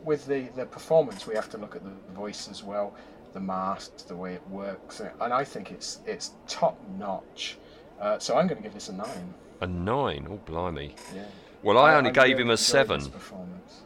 with 0.05 0.27
the 0.27 0.49
the 0.55 0.67
performance, 0.67 1.27
we 1.27 1.35
have 1.35 1.49
to 1.51 1.59
look 1.59 1.75
at 1.77 1.83
the 1.83 1.91
voice 2.15 2.49
as 2.51 2.63
well, 2.63 2.95
the 3.33 3.41
mask, 3.41 4.07
the 4.07 4.17
way 4.17 4.35
it 4.35 4.47
works, 4.51 5.01
uh, 5.01 5.11
and 5.23 5.33
I 5.33 5.45
think 5.45 5.71
it's 5.73 6.01
it's 6.07 6.33
top 6.47 6.79
notch. 6.99 7.57
Uh, 8.01 8.19
so 8.19 8.37
I'm 8.37 8.47
going 8.47 8.59
to 8.59 8.63
give 8.63 8.75
this 8.75 8.91
a 8.91 8.93
nine. 8.93 9.35
A 9.61 9.67
nine. 9.67 10.29
Oh, 10.31 10.39
blimey. 10.47 10.95
Yeah. 11.15 11.25
Well, 11.63 11.79
I 11.79 11.95
only 11.97 12.11
I 12.11 12.13
gave 12.13 12.37
really 12.37 12.43
him 12.43 12.51
a 12.51 12.57
seven. 12.57 13.05
performance. 13.11 13.81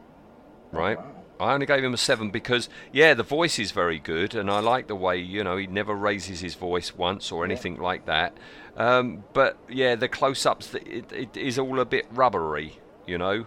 Oh, 0.73 0.79
right? 0.79 0.99
wow. 0.99 1.22
I 1.43 1.55
only 1.55 1.67
gave 1.67 1.83
him 1.83 1.93
a 1.95 1.99
seven 1.99 2.31
because, 2.31 2.69
yeah, 2.93 3.15
the 3.15 3.23
voice 3.23 3.59
is 3.59 3.71
very 3.73 3.99
good, 3.99 4.35
and 4.35 4.51
I 4.51 4.61
like 4.61 4.87
the 4.87 4.95
way 4.97 5.19
you 5.19 5.43
know 5.45 5.57
he 5.57 5.67
never 5.67 5.95
raises 5.95 6.41
his 6.41 6.55
voice 6.55 6.95
once 6.95 7.31
or 7.33 7.45
anything 7.45 7.79
like 7.79 8.07
that. 8.07 8.37
Um, 8.77 9.25
but 9.33 9.57
yeah, 9.69 9.95
the 9.97 10.09
close-ups, 10.09 10.75
it, 10.75 11.13
it 11.13 11.37
is 11.37 11.59
all 11.59 11.81
a 11.81 11.85
bit 11.85 12.07
rubbery, 12.13 12.79
you 13.07 13.19
know. 13.19 13.45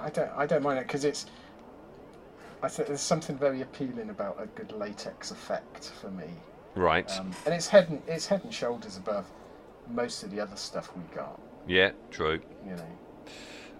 I 0.00 0.08
don't. 0.10 0.30
I 0.36 0.46
don't 0.46 0.62
mind 0.62 0.78
it 0.78 0.86
because 0.86 1.04
it's. 1.04 1.26
I 2.62 2.68
think 2.68 2.88
there's 2.88 3.00
something 3.00 3.36
very 3.36 3.60
appealing 3.62 4.08
about 4.10 4.36
a 4.40 4.46
good 4.46 4.70
latex 4.72 5.32
effect 5.32 5.90
for 6.00 6.10
me, 6.12 6.28
Right? 6.76 7.10
um, 7.18 7.32
and 7.44 7.52
it's 7.52 7.66
head 7.66 7.90
and 7.90 8.00
it's 8.06 8.26
head 8.26 8.44
and 8.44 8.54
shoulders 8.54 8.96
above 8.96 9.26
most 9.90 10.22
of 10.22 10.30
the 10.30 10.40
other 10.40 10.54
stuff 10.56 10.90
we 10.96 11.02
got. 11.14 11.40
yeah, 11.66 11.90
true. 12.12 12.40
You 12.64 12.76
know. 12.76 12.86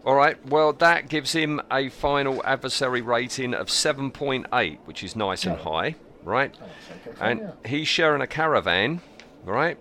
All 0.05 0.15
right. 0.17 0.37
Well, 0.49 0.73
that 0.75 1.09
gives 1.09 1.33
him 1.33 1.61
a 1.71 1.89
final 1.89 2.43
adversary 2.45 3.01
rating 3.03 3.55
of 3.55 3.69
7.8, 3.69 4.79
which 4.85 5.05
is 5.05 5.15
nice 5.15 5.45
and 5.45 5.59
high, 5.59 5.95
right? 6.25 6.53
Oh, 6.61 6.65
it's 6.67 7.09
okay 7.09 7.17
for 7.17 7.25
And 7.25 7.53
he's 7.65 7.87
sharing 7.89 8.21
a 8.21 8.27
caravan, 8.27 9.01
right? 9.45 9.79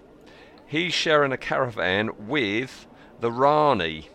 He's 0.67 0.93
sharing 0.93 1.31
a 1.31 1.37
caravan 1.37 2.11
with 2.27 2.85
the 3.19 3.31
Rani. 3.31 4.09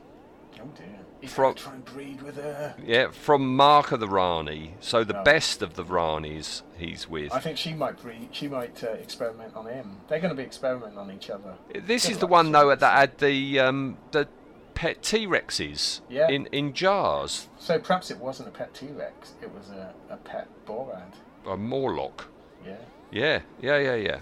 Oh 0.60 0.64
dear. 0.76 0.86
From- 1.28 1.54
to 1.54 1.62
try 1.64 1.74
and 1.74 1.84
breed 1.84 2.22
with 2.22 2.36
her. 2.36 2.76
Yeah, 2.84 3.10
from 3.10 3.56
Mark 3.56 3.90
of 3.90 3.98
the 3.98 4.06
Rani. 4.06 4.74
So 4.80 5.02
the 5.02 5.18
Oh. 5.20 5.24
best 5.24 5.60
of 5.60 5.74
the 5.74 5.84
Ranis 5.84 6.62
he's 6.78 7.08
with. 7.08 7.32
I 7.32 7.40
think 7.40 7.58
she 7.58 7.74
might 7.74 8.00
breed. 8.00 8.28
She 8.30 8.46
might 8.46 8.82
uh, 8.84 8.90
experiment 8.90 9.56
on 9.56 9.66
him. 9.66 9.96
They're 10.08 10.20
going 10.20 10.30
to 10.30 10.36
be 10.36 10.44
experimenting 10.44 10.98
on 10.98 11.10
each 11.10 11.28
other. 11.30 11.54
This 11.74 12.02
Just 12.02 12.12
is 12.12 12.18
the 12.18 12.28
one 12.28 12.52
though 12.52 12.74
that 12.74 12.80
had 12.98 13.18
the 13.18 13.58
um, 13.58 13.96
the 14.12 14.28
pet 14.76 15.02
T 15.02 15.26
Rexes 15.26 16.02
Yeah. 16.08 16.28
in 16.28 16.46
in 16.52 16.72
jars. 16.72 17.48
So 17.58 17.80
perhaps 17.80 18.12
it 18.12 18.18
wasn't 18.18 18.48
a 18.50 18.52
pet 18.52 18.72
T 18.74 18.86
Rex. 18.86 19.32
It 19.42 19.50
was 19.52 19.70
a, 19.70 19.92
a 20.08 20.16
pet 20.18 20.46
Borad. 20.66 21.14
A 21.46 21.56
Morlock. 21.56 22.28
Yeah. 22.64 22.76
Yeah, 23.10 23.40
yeah, 23.60 23.78
yeah, 23.78 23.94
yeah. 23.94 24.18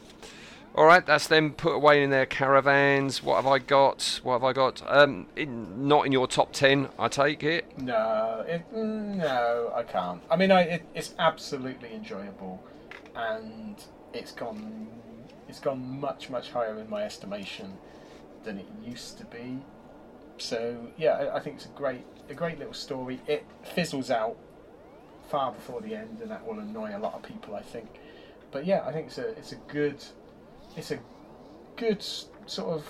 All 0.76 0.86
right, 0.86 1.04
that's 1.06 1.28
them 1.28 1.52
put 1.52 1.72
away 1.74 2.02
in 2.02 2.10
their 2.10 2.26
caravans. 2.26 3.22
What 3.22 3.36
have 3.36 3.46
I 3.46 3.58
got? 3.58 4.20
What 4.22 4.34
have 4.34 4.44
I 4.44 4.52
got? 4.52 4.82
Um, 4.86 5.26
in, 5.36 5.86
not 5.86 6.06
in 6.06 6.12
your 6.12 6.26
top 6.26 6.52
ten, 6.52 6.88
I 6.98 7.08
take 7.08 7.44
it. 7.44 7.78
No, 7.78 8.44
it, 8.46 8.62
mm, 8.74 9.16
no, 9.16 9.72
I 9.74 9.82
can't. 9.84 10.20
I 10.30 10.36
mean, 10.36 10.50
I, 10.50 10.62
it, 10.62 10.82
it's 10.94 11.14
absolutely 11.18 11.94
enjoyable, 11.94 12.62
and 13.14 13.82
it's 14.12 14.32
gone, 14.32 14.88
it's 15.48 15.60
gone 15.60 16.00
much, 16.00 16.28
much 16.28 16.50
higher 16.50 16.76
in 16.78 16.90
my 16.90 17.04
estimation 17.04 17.78
than 18.42 18.58
it 18.58 18.66
used 18.84 19.16
to 19.18 19.24
be. 19.26 19.58
So 20.38 20.88
yeah, 20.96 21.12
I, 21.12 21.36
I 21.36 21.40
think 21.40 21.56
it's 21.56 21.66
a 21.66 21.70
great, 21.70 22.04
a 22.28 22.34
great 22.34 22.58
little 22.58 22.74
story. 22.74 23.20
It 23.26 23.44
fizzles 23.62 24.10
out 24.10 24.36
far 25.30 25.52
before 25.52 25.80
the 25.80 25.94
end, 25.94 26.18
and 26.20 26.30
that 26.30 26.46
will 26.46 26.58
annoy 26.58 26.96
a 26.96 26.98
lot 26.98 27.14
of 27.14 27.22
people, 27.22 27.54
I 27.54 27.62
think. 27.62 27.88
But 28.50 28.66
yeah, 28.66 28.82
I 28.86 28.92
think 28.92 29.08
it's 29.08 29.18
a, 29.18 29.28
it's 29.30 29.52
a 29.52 29.56
good, 29.68 30.02
it's 30.76 30.90
a 30.90 30.98
good 31.76 32.02
sort 32.02 32.74
of 32.74 32.86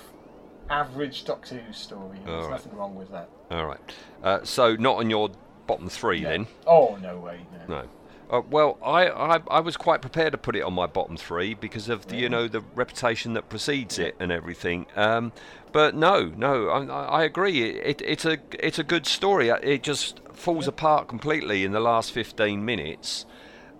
average 0.71 1.25
Doctor 1.25 1.57
Who 1.57 1.73
story. 1.73 2.19
There's 2.25 2.45
right. 2.45 2.51
nothing 2.51 2.75
wrong 2.77 2.95
with 2.95 3.11
that. 3.13 3.29
All 3.51 3.67
right. 3.67 3.81
Uh, 4.23 4.43
so 4.45 4.77
not 4.77 4.97
on 4.97 5.11
your 5.11 5.31
bottom 5.67 5.89
three 5.89 6.21
No. 6.21 6.29
then. 6.29 6.47
Oh 6.67 6.99
no 7.01 7.19
way, 7.19 7.41
no. 7.69 7.77
No. 7.83 7.89
Uh, 8.35 8.41
well, 8.51 8.79
I, 8.85 9.09
I 9.09 9.41
I 9.49 9.61
was 9.61 9.77
quite 9.77 10.01
prepared 10.01 10.33
to 10.33 10.39
put 10.39 10.57
it 10.57 10.63
on 10.63 10.73
my 10.73 10.87
bottom 10.87 11.17
three 11.17 11.55
because 11.55 11.89
of 11.89 12.09
the 12.09 12.17
you 12.17 12.29
know 12.29 12.49
the 12.49 12.61
reputation 12.75 13.35
that 13.35 13.49
precedes 13.49 13.99
it 13.99 14.17
and 14.19 14.33
everything. 14.33 14.87
Um, 14.97 15.33
but 15.71 15.95
no, 15.95 16.33
no, 16.37 16.69
I, 16.69 17.21
I 17.21 17.23
agree. 17.25 17.63
It, 17.63 18.01
it 18.01 18.03
it's 18.03 18.25
a 18.25 18.39
it's 18.59 18.79
a 18.79 18.83
good 18.85 19.07
story. 19.07 19.51
Uh, 19.51 19.59
It 19.63 19.83
just 19.85 20.21
falls 20.33 20.67
apart 20.67 21.07
completely 21.07 21.65
in 21.65 21.71
the 21.73 21.81
last 21.81 22.11
fifteen 22.13 22.65
minutes. 22.65 23.25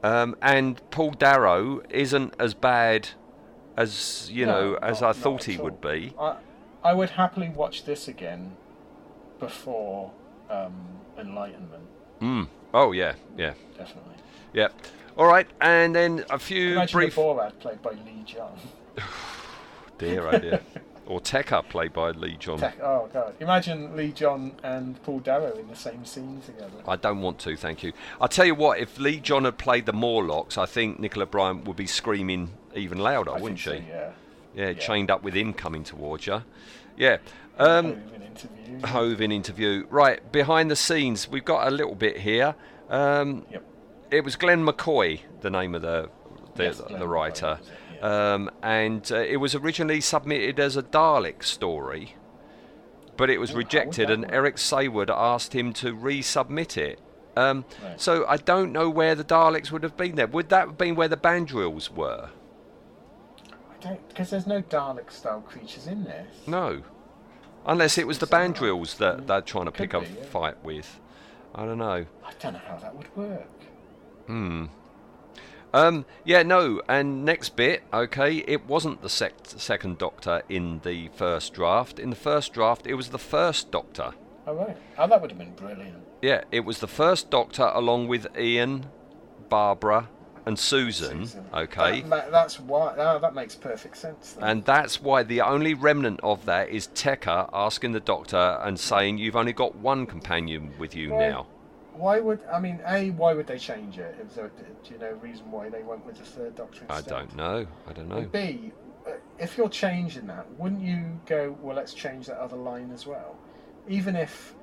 Um, 0.05 0.37
and 0.43 0.81
Paul 0.91 1.13
Darrow 1.13 1.83
isn't 1.91 2.35
as 2.39 2.55
bad 2.55 3.09
as 3.77 4.31
you 4.31 4.47
No, 4.47 4.53
know 4.53 4.79
as 4.83 5.03
I 5.03 5.13
thought 5.15 5.45
he 5.45 5.57
all. 5.59 5.65
would 5.65 5.81
be. 5.81 6.13
I, 6.21 6.37
I 6.85 6.93
would 6.93 7.11
happily 7.11 7.49
watch 7.49 7.87
this 7.87 8.07
again 8.07 8.57
before 9.41 10.13
um, 10.49 10.75
Enlightenment, 11.19 11.89
Mm. 12.21 12.49
Oh 12.73 12.93
yeah, 12.93 13.15
yeah, 13.37 13.55
definitely. 13.77 14.15
Yeah. 14.55 14.69
All 15.19 15.27
right, 15.27 15.47
and 15.61 15.95
then 15.95 16.25
a 16.31 16.39
few 16.39 16.73
Imagine 16.73 16.99
brief. 16.99 17.17
Borad 17.17 17.59
played 17.61 17.83
by 17.83 17.91
Lee 17.91 18.23
John. 18.25 18.57
Dear, 19.99 20.27
oh 20.27 20.39
dear. 20.39 20.61
or 21.07 21.21
Tekker, 21.21 21.69
played 21.69 21.93
by 21.93 22.11
Lee 22.11 22.37
John. 22.37 22.59
Tech- 22.59 22.81
oh 22.83 23.09
god! 23.13 23.35
Imagine 23.41 23.97
Lee 23.97 24.11
John 24.11 24.53
and 24.65 25.01
Paul 25.05 25.21
Darrow 25.21 25.57
in 25.57 25.69
the 25.69 25.77
same 25.77 26.05
scene 26.05 26.41
together. 26.45 26.73
I 26.89 26.97
don't 26.97 27.21
want 27.21 27.39
to, 27.41 27.57
thank 27.57 27.83
you. 27.85 27.93
I'll 28.21 28.27
tell 28.29 28.45
you 28.45 28.55
what, 28.57 28.81
if 28.81 28.99
Lee 28.99 29.21
John 29.21 29.45
had 29.45 29.57
played 29.57 29.87
the 29.87 29.93
Morlocks, 29.93 30.59
I 30.59 30.67
think 30.67 30.99
Nicola 30.99 31.27
Bryant 31.27 31.65
would 31.67 31.77
be 31.77 31.87
screaming 31.87 32.51
even 32.75 32.99
louder, 32.99 33.31
I 33.31 33.41
wouldn't 33.41 33.61
she? 33.61 33.71
so, 33.71 33.75
yeah. 33.75 34.11
yeah, 34.55 34.67
Yeah. 34.71 34.73
chained 34.75 35.11
up 35.13 35.23
with 35.23 35.35
him 35.35 35.53
coming 35.53 35.85
towards 35.85 36.27
you. 36.27 36.43
Yeah. 36.97 37.19
Um, 37.57 37.85
Hove 37.95 38.15
in 38.15 38.23
interview. 38.23 38.87
Hove 38.87 39.21
in 39.21 39.31
interview. 39.33 39.87
Right, 39.91 40.33
behind 40.33 40.73
the 40.73 40.77
scenes, 40.77 41.29
we've 41.29 41.45
got 41.45 41.69
a 41.69 41.71
little 41.71 41.95
bit 41.95 42.19
here. 42.19 42.57
Um, 42.91 43.47
Yep. 43.53 43.65
It 44.15 44.25
was 44.25 44.37
Glen 44.37 44.65
McCoy, 44.65 45.21
the 45.41 45.51
name 45.51 45.75
of 45.75 45.83
the 45.83 46.09
the, 46.55 46.65
Yes, 46.65 46.81
the 46.89 47.09
writer, 47.09 47.59
was 47.59 47.69
it, 47.69 47.75
yeah. 47.97 48.35
um, 48.35 48.51
and 48.63 49.11
uh, 49.11 49.17
it 49.17 49.39
was 49.39 49.57
originally 49.57 50.01
submitted 50.01 50.61
as 50.61 50.77
a 50.77 50.85
Dalek 50.85 51.43
story, 51.43 52.15
but 53.17 53.29
it 53.29 53.39
was 53.39 53.51
Ooh, 53.51 53.57
rejected, 53.57 54.11
and 54.11 54.23
work? 54.23 54.33
Eric 54.33 54.57
Saward 54.57 55.11
asked 55.11 55.53
him 55.53 55.73
to 55.75 55.97
resubmit 55.97 56.77
it. 56.77 57.01
Um, 57.37 57.65
Right. 57.83 58.01
So 58.01 58.25
I 58.29 58.37
don't 58.37 58.71
know 58.71 58.89
where 58.89 59.17
the 59.17 59.25
Daleks 59.25 59.73
would 59.73 59.83
have 59.83 59.97
been 59.97 60.15
there. 60.15 60.29
Would 60.29 60.49
that 60.51 60.69
have 60.69 60.79
been 60.79 60.95
where 60.95 61.09
the 61.09 61.17
Bandrils 61.17 61.91
were? 61.91 62.29
I 63.43 63.77
don't 63.81 64.09
because 64.09 64.31
there's 64.31 64.47
no 64.47 64.63
Dalek 64.63 65.11
style 65.11 65.41
creatures 65.41 65.89
in 65.89 66.05
this. 66.05 66.47
No, 66.47 66.83
unless 67.67 67.99
it 67.99 68.07
was 68.07 68.21
the. 68.21 68.29
Bandrils 68.29 68.97
that 68.99 69.27
they're 69.27 69.41
trying 69.41 69.65
to 69.65 69.73
Could 69.73 69.91
pick 69.91 69.95
a 69.95 70.07
yeah. 70.07 70.25
fight 70.27 70.63
with. 70.63 71.01
I 71.53 71.65
don't 71.65 71.79
know. 71.79 72.07
I 72.25 72.33
don't 72.41 72.53
know 72.53 72.61
how 72.67 72.77
that 72.79 72.95
would 72.95 73.17
work. 73.17 73.49
Hmm. 74.27 74.67
Um, 75.73 76.05
yeah, 76.25 76.45
no, 76.45 76.81
and 76.89 77.25
next 77.25 77.57
bit, 77.57 77.83
okay, 77.93 78.37
it 78.47 78.65
wasn't 78.67 79.03
the 79.03 79.09
sec- 79.09 79.35
second 79.45 79.99
Doctor 79.99 80.43
in 80.49 80.81
the 80.85 81.09
first 81.17 81.53
draft. 81.53 81.99
In 81.99 82.11
the 82.11 82.17
first 82.17 82.53
draft, 82.53 82.87
it 82.87 82.95
was 82.95 83.09
the 83.09 83.19
first 83.19 83.73
Doctor. 83.73 84.13
Oh 84.47 84.55
right. 84.55 84.77
Oh, 84.99 85.09
that 85.09 85.21
would 85.21 85.31
have 85.33 85.39
been 85.39 85.55
brilliant. 85.55 85.97
Yeah, 86.23 86.45
it 86.53 86.61
was 86.61 86.79
the 86.79 86.87
first 86.87 87.29
Doctor 87.29 87.65
along 87.75 88.07
with 88.07 88.27
Ian, 88.39 88.87
Barbara, 89.49 90.09
and 90.47 90.59
Susan, 90.59 91.27
Susan. 91.27 91.47
okay? 91.53 92.03
That, 92.03 92.09
ma- 92.09 92.31
that's 92.31 92.61
why. 92.61 92.95
Oh, 92.97 93.19
that 93.19 93.35
makes 93.35 93.55
perfect 93.57 93.97
sense. 93.97 94.35
Then. 94.35 94.45
And 94.49 94.65
that's 94.65 95.01
why 95.03 95.23
the 95.23 95.41
only 95.41 95.75
remnant 95.75 96.21
of 96.23 96.45
that 96.45 96.69
is 96.69 96.87
Tekker 96.89 97.49
asking 97.53 97.93
the 97.93 98.01
Doctor 98.01 98.61
and 98.63 98.79
saying, 98.79 99.19
You've 99.19 99.37
only 99.37 99.55
got 99.55 99.75
one 99.75 100.07
companion 100.07 100.73
with 100.79 100.95
you 100.95 101.15
Why- 101.15 101.31
now. 101.31 101.47
Why 101.95 102.21
would 102.21 102.41
I 102.53 102.59
mean? 102.61 102.81
A, 102.87 103.11
why 103.11 103.35
would 103.35 103.47
they 103.47 103.59
change 103.59 103.99
it? 103.99 104.17
Is 104.27 104.35
there, 104.35 104.51
do 104.83 104.93
you 104.93 104.99
know 104.99 105.11
a 105.11 105.15
reason 105.15 105.51
why 105.51 105.69
they 105.69 105.83
went 105.83 106.05
with 106.05 106.19
the 106.19 106.25
third 106.25 106.57
Doctor 106.57 106.85
I 106.89 106.97
instead? 106.97 107.11
don't 107.11 107.37
know. 107.37 107.67
I 107.87 107.93
don't 107.93 108.09
know. 108.09 108.17
And 108.17 108.33
B, 108.33 108.73
uh, 109.07 109.13
if 109.39 109.57
you're 109.57 109.69
changing 109.69 110.27
that, 110.27 110.47
wouldn't 110.59 110.83
you 110.83 111.21
go? 111.27 111.57
Well, 111.63 111.77
let's 111.77 111.95
change 111.95 112.27
that 112.27 112.39
other 112.39 112.57
line 112.57 112.91
as 112.93 113.07
well, 113.07 113.37
even 113.89 114.17
if 114.17 114.55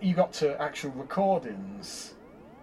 you 0.00 0.14
got 0.14 0.32
to 0.32 0.60
actual 0.60 0.90
recordings 0.90 2.14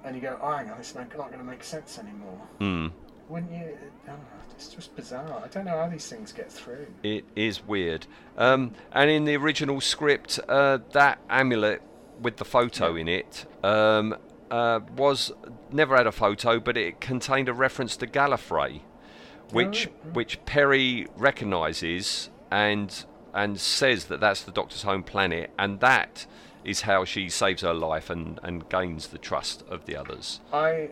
and 0.04 0.16
you 0.16 0.22
go, 0.22 0.38
oh, 0.42 0.58
hang 0.58 0.70
on, 0.70 0.78
it's 0.78 0.94
not, 0.96 1.08
not 1.18 1.28
going 1.28 1.40
to 1.40 1.46
make 1.46 1.64
sense 1.64 1.98
anymore. 1.98 2.42
Hmm. 2.60 2.88
Wouldn't 3.30 3.52
you? 3.52 3.78
I 4.04 4.08
don't 4.08 4.18
know, 4.20 4.26
it's 4.52 4.70
just 4.70 4.96
bizarre. 4.96 5.42
I 5.44 5.48
don't 5.48 5.66
know 5.66 5.78
how 5.78 5.88
these 5.88 6.08
things 6.08 6.34
get 6.34 6.52
through. 6.52 6.88
It 7.04 7.24
is 7.36 7.66
weird. 7.66 8.08
Um, 8.38 8.74
and 8.92 9.10
in 9.10 9.24
the 9.26 9.38
original 9.38 9.80
script, 9.80 10.40
uh, 10.50 10.80
that 10.92 11.20
amulet 11.30 11.82
with 12.22 12.38
the 12.38 12.46
photo 12.46 12.96
in 12.96 13.08
it 13.08 13.46
um, 13.64 14.16
uh, 14.52 14.80
was 14.96 15.32
never 15.72 15.96
had 15.96 16.08
a 16.08 16.12
photo, 16.12 16.60
but 16.60 16.78
it 16.78 17.00
contained 17.00 17.50
a 17.50 17.54
reference 17.54 17.96
to 17.98 18.08
Gallifrey, 18.08 18.82
which 19.52 19.86
right. 19.86 20.16
which 20.16 20.44
Peri 20.46 21.08
recognises 21.16 22.30
and 22.52 23.06
and 23.34 23.60
says 23.60 24.06
that 24.06 24.20
that's 24.20 24.44
the 24.44 24.52
Doctor's 24.52 24.84
home 24.84 25.04
planet, 25.04 25.52
and 25.58 25.80
that 25.80 26.26
is 26.64 26.82
how 26.82 27.06
she 27.06 27.30
saves 27.30 27.62
her 27.62 27.74
life 27.74 28.10
and, 28.10 28.40
and 28.44 28.68
gains 28.70 29.08
the 29.08 29.18
trust 29.18 29.64
of 29.70 29.86
the 29.86 29.96
others. 29.96 30.42
I, 30.52 30.90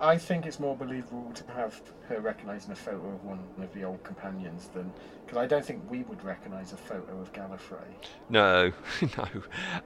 I 0.00 0.18
think 0.18 0.46
it's 0.46 0.60
more 0.60 0.76
believable 0.76 1.32
to 1.34 1.52
have 1.52 1.80
her 2.08 2.20
recognising 2.20 2.72
a 2.72 2.76
photo 2.76 3.08
of 3.08 3.24
one 3.24 3.40
of 3.62 3.72
the 3.72 3.84
old 3.84 4.02
companions 4.04 4.68
than 4.74 4.92
because 5.26 5.38
I 5.42 5.46
don't 5.46 5.64
think 5.64 5.90
we 5.90 6.02
would 6.04 6.22
recognise 6.22 6.72
a 6.72 6.76
photo 6.76 7.20
of 7.20 7.32
Gallifrey. 7.32 7.82
No, 8.28 8.72
no. 9.02 9.26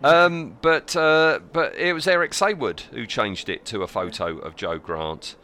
Um, 0.05 0.59
but 0.61 0.95
uh, 0.95 1.41
but 1.53 1.75
it 1.77 1.95
was 1.95 2.07
Eric 2.07 2.33
Saward 2.33 2.81
who 2.93 3.07
changed 3.07 3.49
it 3.49 3.65
to 3.67 3.83
a 3.83 3.89
photo 3.89 4.37
of 4.39 4.55
Jo 4.55 4.79
Grant, 4.79 5.37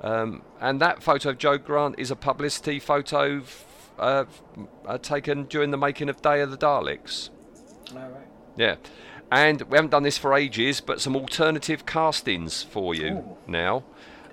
um, 0.00 0.42
and 0.60 0.80
that 0.80 1.02
photo 1.02 1.30
of 1.30 1.38
Jo 1.38 1.58
Grant 1.58 1.96
is 1.98 2.10
a 2.10 2.16
publicity 2.16 2.78
photo 2.80 3.40
f- 3.40 3.66
uh, 3.98 4.24
f- 4.26 4.42
uh, 4.86 4.98
taken 4.98 5.44
during 5.44 5.70
the 5.70 5.76
making 5.78 6.08
of 6.08 6.22
Day 6.22 6.40
of 6.40 6.50
the 6.50 6.56
Daleks. 6.58 7.28
All 7.94 7.98
right. 7.98 8.26
Yeah, 8.56 8.76
and 9.30 9.60
we 9.62 9.76
haven't 9.76 9.90
done 9.90 10.02
this 10.02 10.16
for 10.16 10.32
ages, 10.34 10.80
but 10.80 11.00
some 11.00 11.14
alternative 11.14 11.84
castings 11.84 12.62
for 12.62 12.94
you 12.94 13.16
Ooh. 13.18 13.36
now 13.46 13.84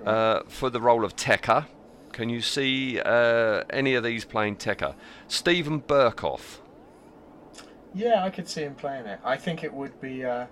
uh, 0.05 0.41
for 0.47 0.69
the 0.69 0.79
role 0.79 1.03
of 1.03 1.15
Tekker. 1.17 1.65
Can 2.11 2.29
you 2.29 2.41
see 2.41 2.99
uh, 2.99 3.63
any 3.69 3.95
of 3.95 4.03
these 4.03 4.25
playing 4.25 4.57
Tekker? 4.57 4.95
Steven 5.27 5.81
Berkoff. 5.81 6.59
Yeah, 7.93 8.23
I 8.23 8.29
could 8.29 8.47
see 8.47 8.61
him 8.61 8.75
playing 8.75 9.05
it. 9.05 9.19
I 9.23 9.35
think 9.37 9.63
it 9.63 9.73
would 9.73 9.99
be 10.01 10.21
a, 10.21 10.47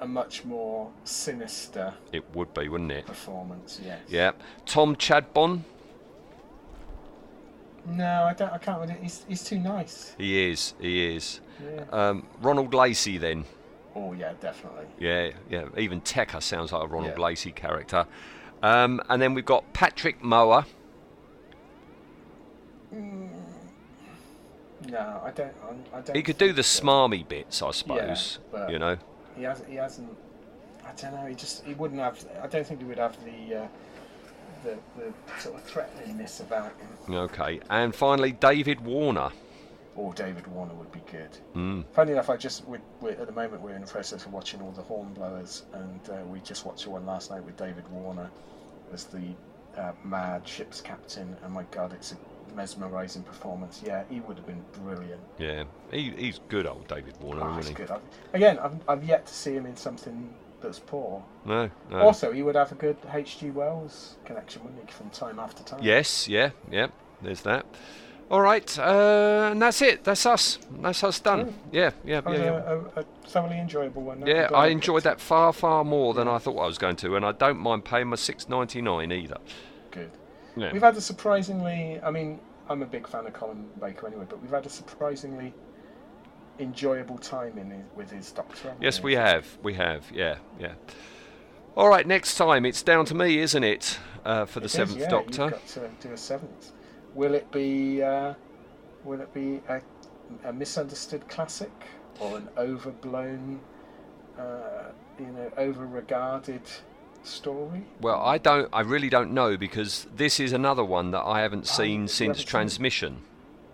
a 0.00 0.06
much 0.06 0.44
more 0.44 0.90
sinister 1.04 1.94
It 2.12 2.24
would 2.34 2.52
be, 2.54 2.68
wouldn't 2.68 2.92
it? 2.92 3.06
performance. 3.06 3.80
Yes. 3.84 4.00
Yeah. 4.08 4.32
Tom 4.66 4.96
Chadbon. 4.96 5.60
No, 7.86 8.24
I 8.24 8.34
don't. 8.34 8.52
I 8.52 8.58
can't. 8.58 8.80
Really, 8.80 8.96
he's 9.00 9.24
he's 9.26 9.42
too 9.42 9.58
nice. 9.58 10.14
He 10.18 10.50
is. 10.50 10.74
He 10.80 11.16
is. 11.16 11.40
Yeah. 11.64 11.84
Um, 11.90 12.26
Ronald 12.42 12.74
Lacey 12.74 13.16
then. 13.18 13.44
Oh 13.96 14.12
yeah, 14.12 14.34
definitely. 14.40 14.84
Yeah, 14.98 15.30
yeah. 15.48 15.64
Even 15.78 16.00
Tekker 16.02 16.42
sounds 16.42 16.72
like 16.72 16.82
a 16.84 16.86
Ronald 16.86 17.14
Yeah. 17.16 17.24
Lacey 17.24 17.52
character. 17.52 18.06
Um, 18.62 19.00
and 19.08 19.20
then 19.20 19.34
we've 19.34 19.44
got 19.44 19.72
Patrick 19.72 20.22
Mower. 20.22 20.66
No, 22.92 23.30
I 25.24 25.30
don't. 25.30 25.52
I, 25.94 26.00
don't. 26.00 26.16
He 26.16 26.22
could 26.22 26.38
do 26.38 26.52
the 26.52 26.62
smarmy 26.62 27.26
bits, 27.26 27.62
I 27.62 27.70
suppose. 27.70 28.38
but- 28.50 28.70
you 28.70 28.78
know. 28.78 28.96
He 29.36 29.44
has. 29.44 29.62
He 29.68 29.76
hasn't. 29.76 30.16
I 30.84 30.92
don't 31.00 31.14
know. 31.14 31.26
He 31.26 31.34
just. 31.34 31.64
He 31.64 31.74
wouldn't 31.74 32.00
have. 32.00 32.22
I 32.42 32.46
don't 32.46 32.66
think 32.66 32.80
he 32.80 32.86
would 32.86 32.98
have 32.98 33.16
the. 33.24 33.62
Uh, 33.62 33.66
the, 34.62 34.76
the 34.98 35.40
sort 35.40 35.54
of 35.56 35.66
threateningness 35.66 36.40
about 36.40 36.70
him. 37.06 37.14
Okay. 37.14 37.60
And 37.70 37.94
finally, 37.94 38.32
David 38.32 38.82
Warner. 38.82 39.30
Or 40.00 40.14
David 40.14 40.46
Warner 40.46 40.72
would 40.72 40.90
be 40.92 41.02
good. 41.12 41.28
Mm. 41.54 41.84
Funny 41.92 42.12
enough, 42.12 42.30
I 42.30 42.38
just 42.38 42.64
we're, 42.66 43.10
at 43.10 43.26
the 43.26 43.32
moment 43.32 43.60
we're 43.60 43.74
in 43.74 43.82
the 43.82 43.86
process 43.86 44.24
of 44.24 44.32
watching 44.32 44.62
all 44.62 44.70
the 44.70 44.80
Hornblowers, 44.80 45.64
and 45.74 46.00
uh, 46.08 46.24
we 46.24 46.40
just 46.40 46.64
watched 46.64 46.86
one 46.86 47.04
last 47.04 47.30
night 47.30 47.44
with 47.44 47.58
David 47.58 47.86
Warner 47.90 48.30
as 48.94 49.04
the 49.04 49.20
uh, 49.76 49.92
mad 50.02 50.48
ship's 50.48 50.80
captain, 50.80 51.36
and 51.44 51.52
my 51.52 51.64
God, 51.70 51.92
it's 51.92 52.12
a 52.12 52.16
mesmerising 52.56 53.22
performance. 53.24 53.82
Yeah, 53.84 54.04
he 54.08 54.20
would 54.20 54.38
have 54.38 54.46
been 54.46 54.64
brilliant. 54.72 55.20
Yeah, 55.38 55.64
he, 55.90 56.14
he's 56.16 56.40
good, 56.48 56.66
old 56.66 56.88
David 56.88 57.14
Warner, 57.20 57.42
Oh, 57.44 57.56
he's 57.56 57.68
he? 57.68 57.74
good. 57.74 57.90
I've, 57.90 58.00
again, 58.32 58.58
I've, 58.58 58.76
I've 58.88 59.04
yet 59.04 59.26
to 59.26 59.34
see 59.34 59.52
him 59.54 59.66
in 59.66 59.76
something 59.76 60.32
that's 60.62 60.78
poor. 60.78 61.22
No, 61.44 61.68
no. 61.90 61.98
Also, 61.98 62.32
he 62.32 62.42
would 62.42 62.56
have 62.56 62.72
a 62.72 62.74
good 62.74 62.96
H.G. 63.12 63.50
Wells 63.50 64.16
connection, 64.24 64.64
wouldn't 64.64 64.80
he, 64.88 64.90
from 64.92 65.10
time 65.10 65.38
after 65.38 65.62
time? 65.62 65.80
Yes, 65.82 66.26
yeah, 66.26 66.52
yeah. 66.70 66.86
There's 67.20 67.42
that. 67.42 67.66
All 68.30 68.40
right, 68.40 68.78
uh, 68.78 69.48
and 69.50 69.60
that's 69.60 69.82
it. 69.82 70.04
That's 70.04 70.24
us. 70.24 70.58
That's 70.80 71.02
us 71.02 71.18
done. 71.18 71.52
Yeah, 71.72 71.90
yeah, 72.04 72.20
That 72.20 72.32
yeah. 72.32 72.44
yeah. 72.44 72.50
a, 72.50 72.78
a, 72.78 73.00
a 73.00 73.04
thoroughly 73.26 73.58
enjoyable 73.58 74.02
one. 74.02 74.24
Yeah, 74.24 74.48
I 74.54 74.68
enjoyed 74.68 75.02
that 75.02 75.20
far, 75.20 75.52
far 75.52 75.82
more 75.82 76.14
than 76.14 76.28
I 76.28 76.38
thought 76.38 76.56
I 76.56 76.66
was 76.66 76.78
going 76.78 76.94
to, 76.96 77.16
and 77.16 77.26
I 77.26 77.32
don't 77.32 77.58
mind 77.58 77.84
paying 77.84 78.06
my 78.06 78.16
six 78.16 78.48
ninety 78.48 78.80
nine 78.82 79.10
either. 79.10 79.38
Good. 79.90 80.12
Yeah. 80.56 80.72
We've 80.72 80.82
had 80.82 80.96
a 80.96 81.00
surprisingly, 81.00 82.00
I 82.04 82.12
mean, 82.12 82.38
I'm 82.68 82.82
a 82.82 82.86
big 82.86 83.08
fan 83.08 83.26
of 83.26 83.32
Colin 83.32 83.66
Baker 83.80 84.06
anyway, 84.06 84.26
but 84.28 84.40
we've 84.40 84.50
had 84.52 84.64
a 84.64 84.70
surprisingly 84.70 85.52
enjoyable 86.60 87.18
time 87.18 87.58
in 87.58 87.70
his, 87.70 87.84
with 87.96 88.10
his 88.12 88.30
Doctor. 88.30 88.74
Yes, 88.80 89.02
we 89.02 89.14
have. 89.14 89.46
We 89.62 89.74
have. 89.74 90.04
Yeah, 90.14 90.36
yeah. 90.60 90.74
All 91.76 91.88
right, 91.88 92.06
next 92.06 92.36
time 92.36 92.64
it's 92.64 92.82
down 92.82 93.06
to 93.06 93.14
me, 93.14 93.38
isn't 93.38 93.64
it, 93.64 93.98
uh, 94.24 94.44
for 94.44 94.60
the 94.60 94.64
It 94.64 94.66
is, 94.66 94.72
seventh 94.72 95.00
yeah, 95.00 95.08
Doctor? 95.08 95.42
You've 95.42 95.50
got 95.52 95.66
to 95.66 95.90
do 96.00 96.12
a 96.12 96.16
seventh. 96.16 96.72
Will 97.14 97.34
it 97.34 97.50
be? 97.50 98.02
Uh, 98.02 98.34
will 99.04 99.20
it 99.20 99.32
be 99.34 99.60
a, 99.68 99.80
a 100.44 100.52
misunderstood 100.52 101.28
classic 101.28 101.72
or 102.20 102.36
an 102.36 102.48
overblown, 102.56 103.60
uh, 104.38 104.90
you 105.18 105.26
know, 105.26 105.50
over-regarded 105.56 106.62
story? 107.22 107.84
Well, 108.00 108.20
I 108.20 108.38
don't. 108.38 108.68
I 108.72 108.80
really 108.82 109.08
don't 109.08 109.32
know 109.32 109.56
because 109.56 110.06
this 110.14 110.40
is 110.40 110.52
another 110.52 110.84
one 110.84 111.10
that 111.10 111.22
I 111.22 111.40
haven't 111.40 111.66
seen 111.66 112.02
you 112.02 112.08
since 112.08 112.18
haven't 112.20 112.36
seen 112.36 112.46
transmission. 112.46 113.22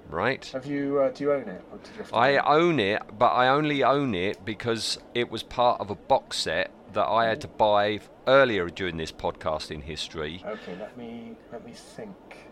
Right. 0.08 0.46
Have 0.52 0.66
you? 0.66 1.00
Uh, 1.00 1.10
do 1.10 1.24
you 1.24 1.32
own 1.32 1.48
it? 1.48 1.62
You 1.98 2.04
I 2.16 2.36
own 2.38 2.78
it, 2.78 3.02
but 3.18 3.32
I 3.32 3.48
only 3.48 3.82
own 3.82 4.14
it 4.14 4.44
because 4.44 4.98
it 5.14 5.30
was 5.30 5.42
part 5.42 5.80
of 5.80 5.90
a 5.90 5.96
box 5.96 6.38
set 6.38 6.70
that 6.92 7.06
I 7.06 7.26
had 7.26 7.40
to 7.40 7.48
buy 7.48 8.00
earlier 8.26 8.68
during 8.68 8.96
this 8.96 9.10
podcasting 9.12 9.82
history. 9.82 10.44
Okay, 10.46 10.76
let 10.78 10.96
me 10.96 11.34
let 11.52 11.66
me 11.66 11.72
think. 11.72 12.45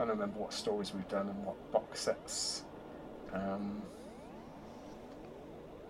Trying 0.00 0.08
to 0.08 0.14
remember 0.14 0.40
what 0.40 0.50
stories 0.54 0.94
we've 0.94 1.08
done 1.08 1.28
and 1.28 1.44
what 1.44 1.72
box 1.72 2.00
sets. 2.00 2.62
Um, 3.34 3.82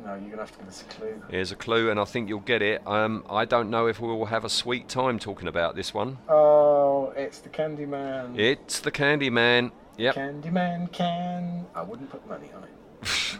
no, 0.04 0.14
you're 0.14 0.30
gonna 0.30 0.42
have 0.42 0.50
to 0.50 0.58
give 0.58 0.66
us 0.66 0.82
a 0.82 0.84
clue. 0.86 1.22
Here's 1.30 1.52
a 1.52 1.56
clue, 1.56 1.90
and 1.92 2.00
I 2.00 2.04
think 2.04 2.28
you'll 2.28 2.40
get 2.40 2.60
it. 2.60 2.84
Um, 2.88 3.24
I 3.30 3.44
don't 3.44 3.70
know 3.70 3.86
if 3.86 4.00
we 4.00 4.08
will 4.08 4.26
have 4.26 4.44
a 4.44 4.48
sweet 4.48 4.88
time 4.88 5.20
talking 5.20 5.46
about 5.46 5.76
this 5.76 5.94
one. 5.94 6.18
Oh, 6.28 7.12
it's 7.14 7.38
the 7.38 7.50
Candyman. 7.50 8.36
It's 8.36 8.80
the 8.80 8.90
Candyman. 8.90 9.70
Yep. 9.96 10.16
Candyman 10.16 10.90
can. 10.90 11.66
I 11.76 11.82
wouldn't 11.82 12.10
put 12.10 12.26
money 12.26 12.50
on 12.56 12.64
it. 12.64 12.70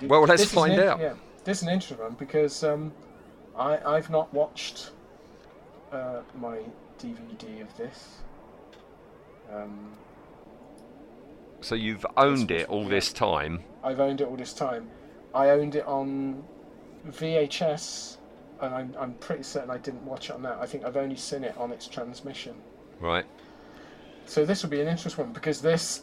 Well, 0.09 0.23
let's 0.23 0.43
This 0.43 0.55
find 0.55 0.75
in- 0.75 0.81
out. 0.81 1.01
Yeah, 1.01 1.15
this 1.43 1.59
is 1.59 1.63
an 1.65 1.71
interesting 1.71 1.99
one 1.99 2.15
because 2.15 2.63
um, 2.63 2.93
I 3.59 3.77
I've 3.85 4.09
not 4.09 4.33
watched 4.33 4.93
uh, 5.91 6.21
my 6.39 6.61
DVD 7.01 7.61
of 7.61 7.77
this. 7.77 8.19
Um, 9.53 9.91
So 11.61 11.75
you've 11.75 12.07
owned 12.17 12.51
it 12.51 12.69
all 12.69 12.87
this 12.87 13.13
time. 13.13 13.63
I've 13.85 14.01
owned 14.01 14.21
it 14.21 14.29
all 14.29 14.37
this 14.37 14.53
time. 14.53 14.89
I 15.35 15.51
owned 15.51 15.75
it 15.75 15.87
on 15.87 16.43
VHS, 17.09 18.17
and 18.61 18.75
I'm, 18.75 18.95
I'm 18.99 19.15
pretty 19.15 19.43
certain 19.43 19.71
I 19.71 19.79
didn't 19.79 20.05
watch 20.05 20.31
it 20.31 20.33
on 20.33 20.43
that. 20.43 20.59
I 20.61 20.67
think 20.67 20.85
I've 20.85 20.97
only 20.97 21.17
seen 21.17 21.45
it 21.45 21.57
on 21.57 21.71
its 21.71 21.87
transmission. 21.87 22.55
Right. 22.99 23.27
So 24.27 24.45
this 24.45 24.63
will 24.63 24.71
be 24.71 24.81
an 24.81 24.89
interesting 24.89 25.25
one 25.25 25.33
because 25.33 25.61
this, 25.61 26.03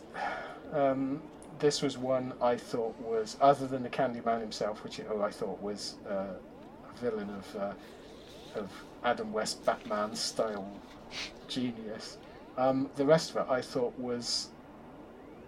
um, 0.74 1.22
this 1.60 1.82
was 1.82 1.98
one 1.98 2.34
I 2.42 2.56
thought 2.56 3.00
was 3.00 3.38
other 3.42 3.68
than 3.68 3.84
the 3.84 3.90
Candyman 3.90 4.42
himself, 4.42 4.84
which 4.84 5.00
oh, 5.10 5.22
I 5.22 5.32
thought 5.32 5.62
was 5.62 5.96
uh, 6.10 6.34
a 6.34 7.00
villain 7.00 7.30
of 7.30 7.56
uh, 7.56 7.74
of 8.56 8.72
Adam 9.04 9.32
West 9.32 9.64
Batman 9.66 10.16
style 10.16 10.68
genius. 11.48 12.18
Um, 12.58 12.90
the 12.96 13.06
rest 13.06 13.32
of 13.32 13.38
it 13.38 13.52
I 13.52 13.62
thought 13.62 13.98
was, 14.00 14.50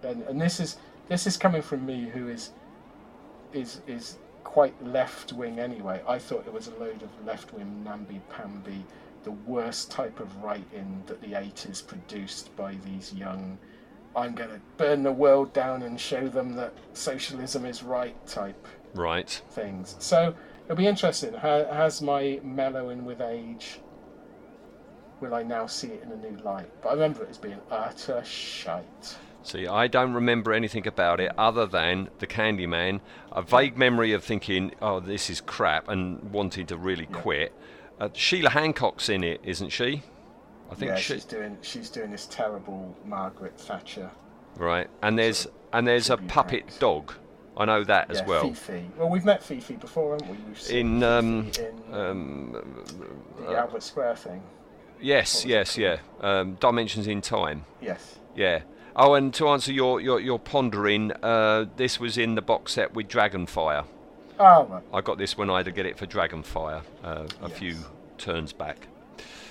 and, 0.04 0.24
and 0.24 0.40
this 0.40 0.60
is 0.60 0.78
this 1.08 1.26
is 1.28 1.38
coming 1.38 1.62
from 1.62 1.86
me 1.86 2.08
who 2.10 2.28
is 2.28 2.52
is 3.54 3.82
is 3.88 4.18
quite 4.44 4.74
left 4.86 5.34
wing 5.34 5.60
anyway. 5.60 6.02
I 6.08 6.18
thought 6.20 6.46
it 6.48 6.54
was 6.54 6.68
a 6.68 6.76
load 6.76 7.02
of 7.04 7.10
left 7.26 7.54
wing 7.54 7.84
namby 7.84 8.22
pamby, 8.30 8.86
the 9.24 9.32
worst 9.32 9.92
type 9.92 10.20
of 10.20 10.36
writing 10.44 11.04
that 11.08 11.22
the 11.22 11.36
eighties 11.36 11.82
produced 11.82 12.56
by 12.56 12.76
these 12.86 13.14
young. 13.14 13.58
I'm 14.16 14.34
going 14.34 14.50
to 14.50 14.60
burn 14.78 15.04
the 15.04 15.12
world 15.12 15.54
down 15.54 15.84
and 15.84 16.00
show 16.00 16.28
them 16.28 16.56
that 16.56 16.74
socialism 16.94 17.64
is 17.66 17.84
right 17.84 18.16
type 18.28 18.68
Right. 18.96 19.30
things. 19.52 19.96
So 20.00 20.34
it'll 20.66 20.76
be 20.76 20.88
interesting. 20.88 21.34
Has 21.36 22.02
my 22.02 22.40
mellowing 22.44 23.06
with 23.06 23.22
age? 23.22 23.80
Will 25.22 25.36
I 25.36 25.44
now 25.44 25.68
see 25.68 25.90
it 25.90 26.02
in 26.04 26.12
a 26.12 26.16
new 26.16 26.38
light? 26.44 26.70
But 26.82 26.90
I 26.90 26.94
remember 26.94 27.24
it 27.24 27.30
as 27.30 27.38
being 27.38 27.60
utter 27.70 28.24
shite. 28.26 29.16
See, 29.42 29.68
I 29.68 29.88
don't 29.88 30.14
remember 30.14 30.54
anything 30.54 30.86
about 30.86 31.20
it 31.20 31.32
other 31.38 31.66
than 31.66 32.10
the 32.20 32.28
Candyman. 32.28 33.00
A 33.32 33.42
vague 33.42 33.78
memory 33.78 34.12
of 34.14 34.24
thinking, 34.24 34.74
"Oh, 34.82 35.00
this 35.00 35.30
is 35.30 35.42
crap," 35.42 35.88
and 35.88 36.32
wanting 36.32 36.66
to 36.68 36.78
really 36.78 37.06
quit. 37.06 37.54
Uh, 38.00 38.10
Sheila 38.14 38.50
Hancock's 38.50 39.10
in 39.10 39.24
it, 39.24 39.42
isn't 39.44 39.70
she? 39.70 40.04
I 40.72 40.76
think 40.76 40.92
yeah, 40.92 40.96
she. 40.98 41.14
she's 41.14 41.26
doing 41.26 41.58
she's 41.62 41.90
doing 41.90 42.12
this 42.12 42.28
terrible 42.28 42.96
Margaret 43.06 43.60
Thatcher. 43.60 44.12
Right, 44.58 44.90
and 45.02 45.18
there's 45.18 45.48
and 45.74 45.88
there's 45.88 46.10
a 46.10 46.18
puppet 46.18 46.66
act. 46.68 46.80
dog. 46.80 47.14
I 47.58 47.66
know 47.66 47.84
that 47.84 48.10
as 48.10 48.24
well. 48.24 48.44
Fifi. 48.44 48.90
Well, 48.98 49.10
we've 49.10 49.26
met 49.26 49.44
Fifi 49.44 49.76
before, 49.76 50.18
haven't 50.18 50.70
we? 50.70 50.80
In 50.80 51.04
um, 51.04 51.52
in 51.60 51.94
um, 51.94 52.86
the 53.38 53.56
Albert 53.56 53.84
Square 53.84 54.16
thing. 54.16 54.42
yes, 55.02 55.46
yes, 55.46 55.78
yeah. 55.78 55.98
Um, 56.22 56.56
Dimensions 56.56 57.08
in 57.08 57.22
Time. 57.22 57.66
Yes. 57.82 58.18
Yeah. 58.36 58.62
Oh, 59.02 59.14
and 59.14 59.34
to 59.36 59.48
answer 59.48 59.72
your 59.72 60.02
your, 60.02 60.20
your 60.20 60.38
pondering, 60.38 61.14
uh, 61.24 61.68
this 61.78 62.02
was 62.02 62.18
in 62.18 62.36
the 62.36 62.42
box 62.42 62.74
set 62.74 62.94
with 62.94 63.08
Dragonfire. 63.08 63.86
Oh, 64.38 64.66
right. 64.66 64.84
I 64.94 65.00
got 65.00 65.18
this 65.18 65.38
when 65.38 65.50
I 65.50 65.58
had 65.58 65.68
to 65.68 65.72
get 65.72 65.86
it 65.86 65.98
for 65.98 66.06
Dragonfire 66.06 66.82
uh, 67.02 67.26
a 67.42 67.48
few 67.48 67.78
turns 68.18 68.52
back. 68.52 68.88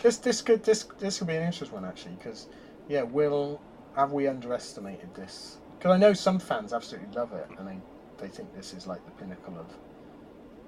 This 0.03 0.19
this 0.19 0.43
could 0.43 0.62
this 0.65 0.85
this 0.99 1.16
could 1.16 1.29
be 1.29 1.35
an 1.35 1.45
interesting 1.45 1.81
one 1.81 1.87
actually 1.87 2.16
because 2.16 2.49
yeah, 2.89 3.03
will 3.03 3.59
have 3.97 4.12
we 4.12 4.29
underestimated 4.29 5.15
this? 5.15 5.57
Because 5.79 5.93
I 5.93 5.97
know 5.97 6.12
some 6.12 6.39
fans 6.39 6.75
absolutely 6.75 7.15
love 7.16 7.33
it 7.33 7.49
and 7.59 7.66
they 7.66 7.79
they 8.19 8.29
think 8.29 8.55
this 8.55 8.75
is 8.75 8.87
like 8.87 9.03
the 9.07 9.12
pinnacle 9.12 9.59
of 9.59 9.66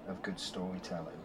of 0.08 0.22
good 0.22 0.40
storytelling. 0.40 1.18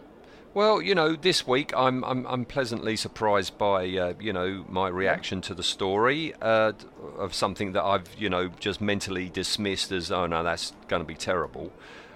Well, 0.55 0.81
you 0.81 0.95
know, 0.95 1.17
this 1.17 1.45
week 1.45 1.73
I'm 1.75 2.01
I'm, 2.05 2.25
I'm 2.27 2.45
pleasantly 2.45 2.95
surprised 2.95 3.57
by 3.57 3.89
uh, 3.89 4.13
you 4.21 4.31
know 4.31 4.63
my 4.69 4.87
reaction 4.87 5.41
to 5.41 5.53
the 5.53 5.63
story 5.63 6.33
uh, 6.41 6.71
of 7.17 7.33
something 7.33 7.73
that 7.73 7.83
I've 7.83 8.07
you 8.17 8.29
know 8.29 8.47
just 8.61 8.79
mentally 8.79 9.27
dismissed 9.27 9.91
as 9.91 10.13
oh 10.13 10.27
no 10.27 10.43
that's 10.43 10.71
going 10.87 11.01
to 11.01 11.05
be 11.05 11.13
terrible. 11.13 11.73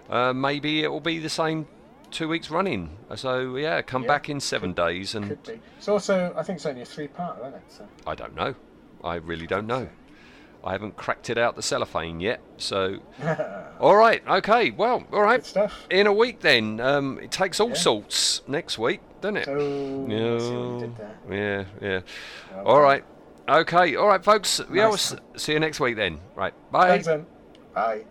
Uh, 0.09 0.31
maybe 0.31 0.83
it 0.83 0.87
will 0.87 1.01
be 1.01 1.19
the 1.19 1.29
same 1.29 1.67
two 2.11 2.29
weeks 2.29 2.49
running. 2.49 2.95
So 3.13 3.57
yeah, 3.57 3.81
come 3.81 4.03
Yeah, 4.03 4.07
back 4.07 4.29
in 4.29 4.39
seven 4.39 4.71
days 4.71 5.15
and 5.15 5.27
Could 5.27 5.43
be. 5.43 5.59
It's 5.77 5.89
also 5.89 6.33
I 6.37 6.43
think 6.43 6.59
it's 6.59 6.65
only 6.65 6.81
a 6.81 6.85
three 6.85 7.09
part, 7.09 7.39
isn't 7.41 7.55
it? 7.55 7.63
So 7.67 7.85
I 8.07 8.15
don't 8.15 8.37
know. 8.37 8.55
I 9.03 9.15
really 9.15 9.47
don't 9.47 9.67
know. 9.67 9.89
I 10.63 10.73
haven't 10.73 10.97
cracked 10.97 11.29
it 11.29 11.37
out 11.37 11.55
the 11.55 11.61
cellophane 11.61 12.19
yet. 12.19 12.41
So, 12.57 12.99
all 13.79 13.95
right, 13.95 14.21
okay, 14.27 14.71
well, 14.71 15.03
all 15.13 15.21
right. 15.21 15.37
good 15.41 15.45
stuff. 15.45 15.87
In 15.89 16.05
a 16.07 16.13
week 16.13 16.41
then. 16.41 16.79
Um, 16.81 17.19
it 17.21 17.31
takes 17.31 17.59
all 17.59 17.69
Yeah. 17.69 17.75
sorts 17.75 18.41
next 18.47 18.77
week, 18.77 18.99
doesn't 19.21 19.37
it? 19.37 19.45
So 19.45 19.53
I 19.53 19.57
see 19.57 20.55
what 20.55 20.73
you 20.73 20.79
did 20.79 20.97
there. 20.97 21.65
Yeah, 21.81 21.87
yeah. 21.87 22.01
Well 22.55 22.67
All 22.67 22.81
right. 22.81 23.03
Okay, 23.47 23.95
all 23.95 24.07
right, 24.07 24.23
folks. 24.23 24.61
Yeah, 24.71 24.87
we'll 24.89 24.97
see 24.97 25.53
you 25.53 25.59
next 25.59 25.79
week 25.79 25.95
then. 25.95 26.19
Right, 26.35 26.53
bye. 26.71 26.89
Thanks 26.89 27.07
then. 27.07 27.25
Bye. 27.73 28.03